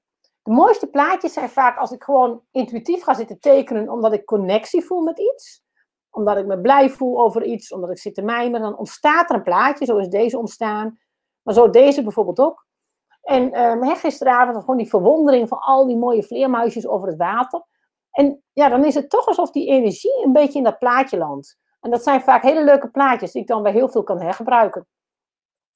De 0.47 0.53
mooiste 0.53 0.87
plaatjes 0.87 1.33
zijn 1.33 1.49
vaak 1.49 1.79
als 1.79 1.91
ik 1.91 2.03
gewoon 2.03 2.43
intuïtief 2.51 3.03
ga 3.03 3.15
zitten 3.15 3.41
tekenen, 3.41 3.89
omdat 3.89 4.13
ik 4.13 4.25
connectie 4.25 4.85
voel 4.85 5.03
met 5.03 5.19
iets. 5.19 5.63
Omdat 6.11 6.37
ik 6.37 6.47
me 6.47 6.61
blij 6.61 6.91
voel 6.91 7.21
over 7.21 7.45
iets, 7.45 7.73
omdat 7.73 7.91
ik 7.91 7.99
zit 7.99 8.15
te 8.15 8.23
mijmeren. 8.23 8.67
Dan 8.67 8.79
ontstaat 8.79 9.31
er 9.31 9.37
een 9.37 9.43
plaatje, 9.43 9.85
zo 9.85 9.97
is 9.97 10.09
deze 10.09 10.39
ontstaan. 10.39 10.99
Maar 11.43 11.55
zo 11.55 11.71
deze 11.71 12.03
bijvoorbeeld 12.03 12.39
ook. 12.39 12.67
En 13.23 13.61
um, 13.61 13.97
gisteravond 13.97 14.59
gewoon 14.59 14.77
die 14.77 14.89
verwondering 14.89 15.49
van 15.49 15.59
al 15.59 15.87
die 15.87 15.97
mooie 15.97 16.23
vleermuisjes 16.23 16.87
over 16.87 17.09
het 17.09 17.17
water. 17.17 17.63
En 18.11 18.43
ja, 18.53 18.69
dan 18.69 18.85
is 18.85 18.95
het 18.95 19.11
toch 19.11 19.27
alsof 19.27 19.51
die 19.51 19.69
energie 19.69 20.25
een 20.25 20.33
beetje 20.33 20.59
in 20.59 20.65
dat 20.65 20.79
plaatje 20.79 21.19
landt. 21.19 21.59
En 21.81 21.91
dat 21.91 22.03
zijn 22.03 22.21
vaak 22.21 22.43
hele 22.43 22.65
leuke 22.65 22.89
plaatjes 22.89 23.33
die 23.33 23.43
ik 23.43 23.49
dan 23.49 23.63
bij 23.63 23.73
heel 23.73 23.89
veel 23.89 24.03
kan 24.03 24.21
hergebruiken. 24.21 24.87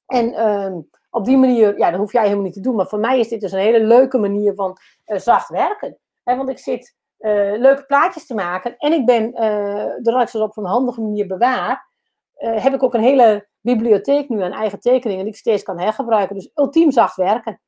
En 0.06 0.48
um, 0.48 0.90
op 1.10 1.24
die 1.24 1.36
manier, 1.36 1.78
ja, 1.78 1.90
dat 1.90 2.00
hoef 2.00 2.12
jij 2.12 2.22
helemaal 2.22 2.44
niet 2.44 2.52
te 2.52 2.60
doen. 2.60 2.74
Maar 2.74 2.86
voor 2.86 2.98
mij 2.98 3.18
is 3.18 3.28
dit 3.28 3.40
dus 3.40 3.52
een 3.52 3.58
hele 3.58 3.84
leuke 3.84 4.18
manier 4.18 4.54
van 4.54 4.78
uh, 5.06 5.18
zacht 5.18 5.48
werken. 5.48 5.98
Want 6.24 6.48
ik 6.48 6.58
zit 6.58 6.96
uh, 7.18 7.58
leuke 7.58 7.84
plaatjes 7.86 8.26
te 8.26 8.34
maken. 8.34 8.76
En 8.76 8.92
ik 8.92 9.06
ben, 9.06 9.42
uh, 9.42 9.84
doordat 10.02 10.22
ik 10.22 10.28
ze 10.28 10.42
op 10.42 10.56
een 10.56 10.64
handige 10.64 11.00
manier 11.00 11.26
bewaar, 11.26 11.88
heb 12.36 12.74
ik 12.74 12.82
ook 12.82 12.94
een 12.94 13.02
hele 13.02 13.48
bibliotheek 13.60 14.28
nu 14.28 14.42
aan 14.42 14.52
eigen 14.52 14.80
tekeningen 14.80 15.24
die 15.24 15.32
ik 15.32 15.38
steeds 15.38 15.62
kan 15.62 15.78
hergebruiken. 15.78 16.34
Dus 16.34 16.50
ultiem 16.54 16.90
zacht 16.90 17.16
werken. 17.16 17.60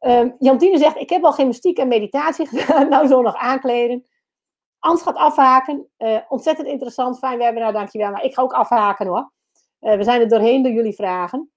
Uh, 0.00 0.30
Jantine 0.38 0.78
zegt, 0.78 0.96
ik 0.96 1.10
heb 1.10 1.24
al 1.24 1.32
gymnastiek 1.32 1.78
en 1.78 1.88
meditatie 1.88 2.46
gedaan. 2.52 2.88
nou 2.88 3.06
zo 3.06 3.22
nog 3.22 3.34
aankleden. 3.34 4.06
Ans 4.78 5.02
gaat 5.02 5.16
afhaken. 5.16 5.88
ontzettend 6.28 6.68
interessant. 6.68 7.18
Fijn 7.18 7.38
webinar, 7.38 7.72
dankjewel. 7.72 8.10
Maar 8.10 8.24
ik 8.24 8.34
ga 8.34 8.42
ook 8.42 8.52
afhaken 8.52 9.06
hoor. 9.06 9.32
we 9.78 10.04
zijn 10.04 10.20
er 10.20 10.28
doorheen 10.28 10.62
door 10.62 10.72
jullie 10.72 10.94
vragen. 10.94 11.50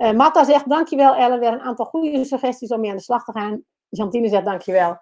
Uh, 0.00 0.44
zegt, 0.44 0.68
dankjewel 0.68 1.14
Ellen, 1.14 1.40
weer 1.40 1.52
een 1.52 1.60
aantal 1.60 1.86
goede 1.86 2.24
suggesties 2.24 2.70
om 2.70 2.80
mee 2.80 2.90
aan 2.90 2.96
de 2.96 3.02
slag 3.02 3.24
te 3.24 3.32
gaan. 3.32 3.64
Jantine 3.88 4.28
zegt, 4.28 4.44
dankjewel. 4.44 4.98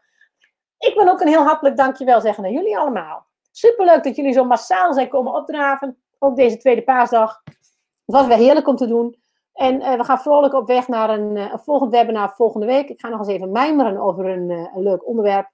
Ik 0.78 0.94
wil 0.94 1.08
ook 1.08 1.20
een 1.20 1.28
heel 1.28 1.42
hartelijk 1.42 1.76
dankjewel 1.76 2.20
zeggen 2.20 2.44
aan 2.44 2.52
jullie 2.52 2.78
allemaal. 2.78 3.26
Superleuk 3.50 4.04
dat 4.04 4.16
jullie 4.16 4.32
zo 4.32 4.44
massaal 4.44 4.92
zijn 4.92 5.08
komen 5.08 5.34
opdraven. 5.34 6.02
Ook 6.18 6.36
deze 6.36 6.56
tweede 6.56 6.82
paasdag. 6.82 7.42
Het 7.44 8.16
was 8.16 8.26
weer 8.26 8.36
heerlijk 8.36 8.68
om 8.68 8.76
te 8.76 8.86
doen. 8.86 9.22
En 9.52 9.80
uh, 9.80 9.94
we 9.94 10.04
gaan 10.04 10.20
vrolijk 10.20 10.54
op 10.54 10.66
weg 10.66 10.88
naar 10.88 11.10
een, 11.10 11.36
uh, 11.36 11.52
een, 11.52 11.58
volgend 11.58 11.90
webinar 11.90 12.34
volgende 12.34 12.66
week. 12.66 12.88
Ik 12.88 13.00
ga 13.00 13.08
nog 13.08 13.18
eens 13.18 13.28
even 13.28 13.52
mijmeren 13.52 13.98
over 13.98 14.26
een, 14.26 14.50
een 14.50 14.82
leuk 14.82 15.06
onderwerp. 15.06 15.50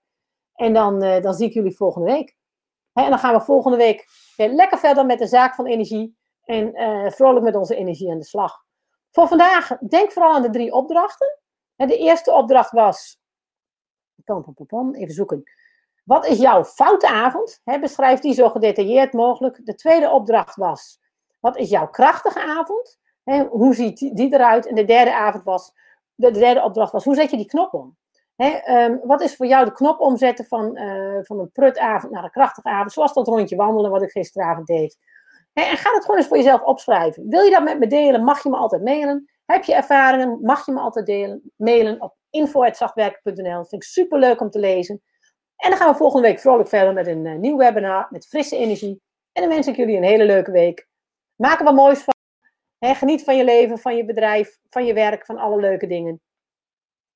En 0.54 0.72
dan, 0.72 1.00
dan 1.00 1.34
zie 1.34 1.46
ik 1.46 1.54
jullie 1.54 1.76
volgende 1.76 2.12
week. 2.12 2.36
En 2.92 3.10
dan 3.10 3.18
gaan 3.18 3.34
we 3.34 3.40
volgende 3.40 3.76
week 3.76 4.06
weer 4.36 4.48
lekker 4.48 4.78
verder 4.78 5.06
met 5.06 5.18
de 5.18 5.26
zaak 5.26 5.54
van 5.54 5.66
energie. 5.66 6.16
En 6.44 6.72
vrolijk 7.12 7.44
met 7.44 7.56
onze 7.56 7.76
energie 7.76 8.10
aan 8.10 8.18
de 8.18 8.24
slag. 8.24 8.64
Voor 9.14 9.28
vandaag, 9.28 9.78
denk 9.78 10.12
vooral 10.12 10.34
aan 10.34 10.42
de 10.42 10.50
drie 10.50 10.72
opdrachten. 10.72 11.38
De 11.76 11.98
eerste 11.98 12.32
opdracht 12.32 12.70
was, 12.70 13.18
even 14.94 15.14
zoeken. 15.14 15.42
Wat 16.04 16.26
is 16.26 16.38
jouw 16.38 16.64
foute 16.64 17.08
avond? 17.08 17.60
beschrijf 17.80 18.20
die 18.20 18.34
zo 18.34 18.48
gedetailleerd 18.48 19.12
mogelijk. 19.12 19.60
De 19.64 19.74
tweede 19.74 20.10
opdracht 20.10 20.56
was, 20.56 20.98
wat 21.40 21.56
is 21.56 21.70
jouw 21.70 21.88
krachtige 21.88 22.40
avond? 22.40 22.98
hoe 23.50 23.74
ziet 23.74 24.16
die 24.16 24.34
eruit? 24.34 24.66
En 24.66 24.74
de 24.74 24.84
derde 24.84 25.14
avond 25.14 25.44
was, 25.44 25.72
de 26.14 26.30
derde 26.30 26.62
opdracht 26.62 26.92
was, 26.92 27.04
hoe 27.04 27.14
zet 27.14 27.30
je 27.30 27.36
die 27.36 27.46
knop 27.46 27.74
om? 27.74 27.96
Ehm, 28.36 28.96
wat 29.02 29.20
is 29.20 29.36
voor 29.36 29.46
jou 29.46 29.64
de 29.64 29.72
knop 29.72 30.00
omzetten 30.00 30.44
van, 30.44 30.78
uh, 30.78 31.18
van 31.22 31.38
een 31.38 31.50
prutavond 31.52 32.12
naar 32.12 32.24
een 32.24 32.30
krachtige 32.30 32.68
avond? 32.68 32.92
Zoals 32.92 33.12
dat 33.12 33.26
rondje 33.26 33.56
wandelen 33.56 33.90
wat 33.90 34.02
ik 34.02 34.10
gisteravond 34.10 34.66
deed 34.66 34.98
en 35.62 35.76
ga 35.76 35.92
het 35.92 36.02
gewoon 36.02 36.16
eens 36.16 36.26
voor 36.26 36.36
jezelf 36.36 36.62
opschrijven. 36.62 37.28
Wil 37.28 37.42
je 37.42 37.50
dat 37.50 37.62
met 37.62 37.78
me 37.78 37.86
delen, 37.86 38.24
mag 38.24 38.42
je 38.42 38.48
me 38.48 38.56
altijd 38.56 38.82
mailen. 38.82 39.30
Heb 39.46 39.64
je 39.64 39.74
ervaringen, 39.74 40.38
mag 40.42 40.66
je 40.66 40.72
me 40.72 40.80
altijd 40.80 41.06
delen, 41.06 41.52
mailen 41.56 42.00
op 42.00 42.16
info.zachtwerken.nl. 42.30 43.56
Dat 43.56 43.68
vind 43.68 43.82
ik 43.82 43.88
super 43.88 44.18
leuk 44.18 44.40
om 44.40 44.50
te 44.50 44.58
lezen. 44.58 45.02
En 45.56 45.70
dan 45.70 45.78
gaan 45.78 45.90
we 45.90 45.96
volgende 45.96 46.26
week 46.26 46.40
vrolijk 46.40 46.68
verder 46.68 46.92
met 46.92 47.06
een 47.06 47.24
uh, 47.24 47.38
nieuw 47.38 47.56
webinar 47.56 48.06
met 48.10 48.26
frisse 48.26 48.56
energie. 48.56 49.02
En 49.32 49.42
dan 49.42 49.50
wens 49.50 49.66
ik 49.66 49.76
jullie 49.76 49.96
een 49.96 50.02
hele 50.02 50.24
leuke 50.24 50.50
week. 50.50 50.88
Maak 51.34 51.58
er 51.58 51.64
wat 51.64 51.74
moois 51.74 51.98
van. 51.98 52.14
geniet 52.78 53.24
van 53.24 53.36
je 53.36 53.44
leven, 53.44 53.78
van 53.78 53.96
je 53.96 54.04
bedrijf, 54.04 54.58
van 54.70 54.86
je 54.86 54.92
werk, 54.92 55.24
van 55.24 55.38
alle 55.38 55.60
leuke 55.60 55.86
dingen. 55.86 56.20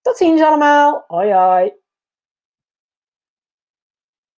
Tot 0.01 0.17
ziens 0.17 0.43
allemaal. 0.43 1.05
Hoi 1.07 1.33
hoi. 1.33 1.73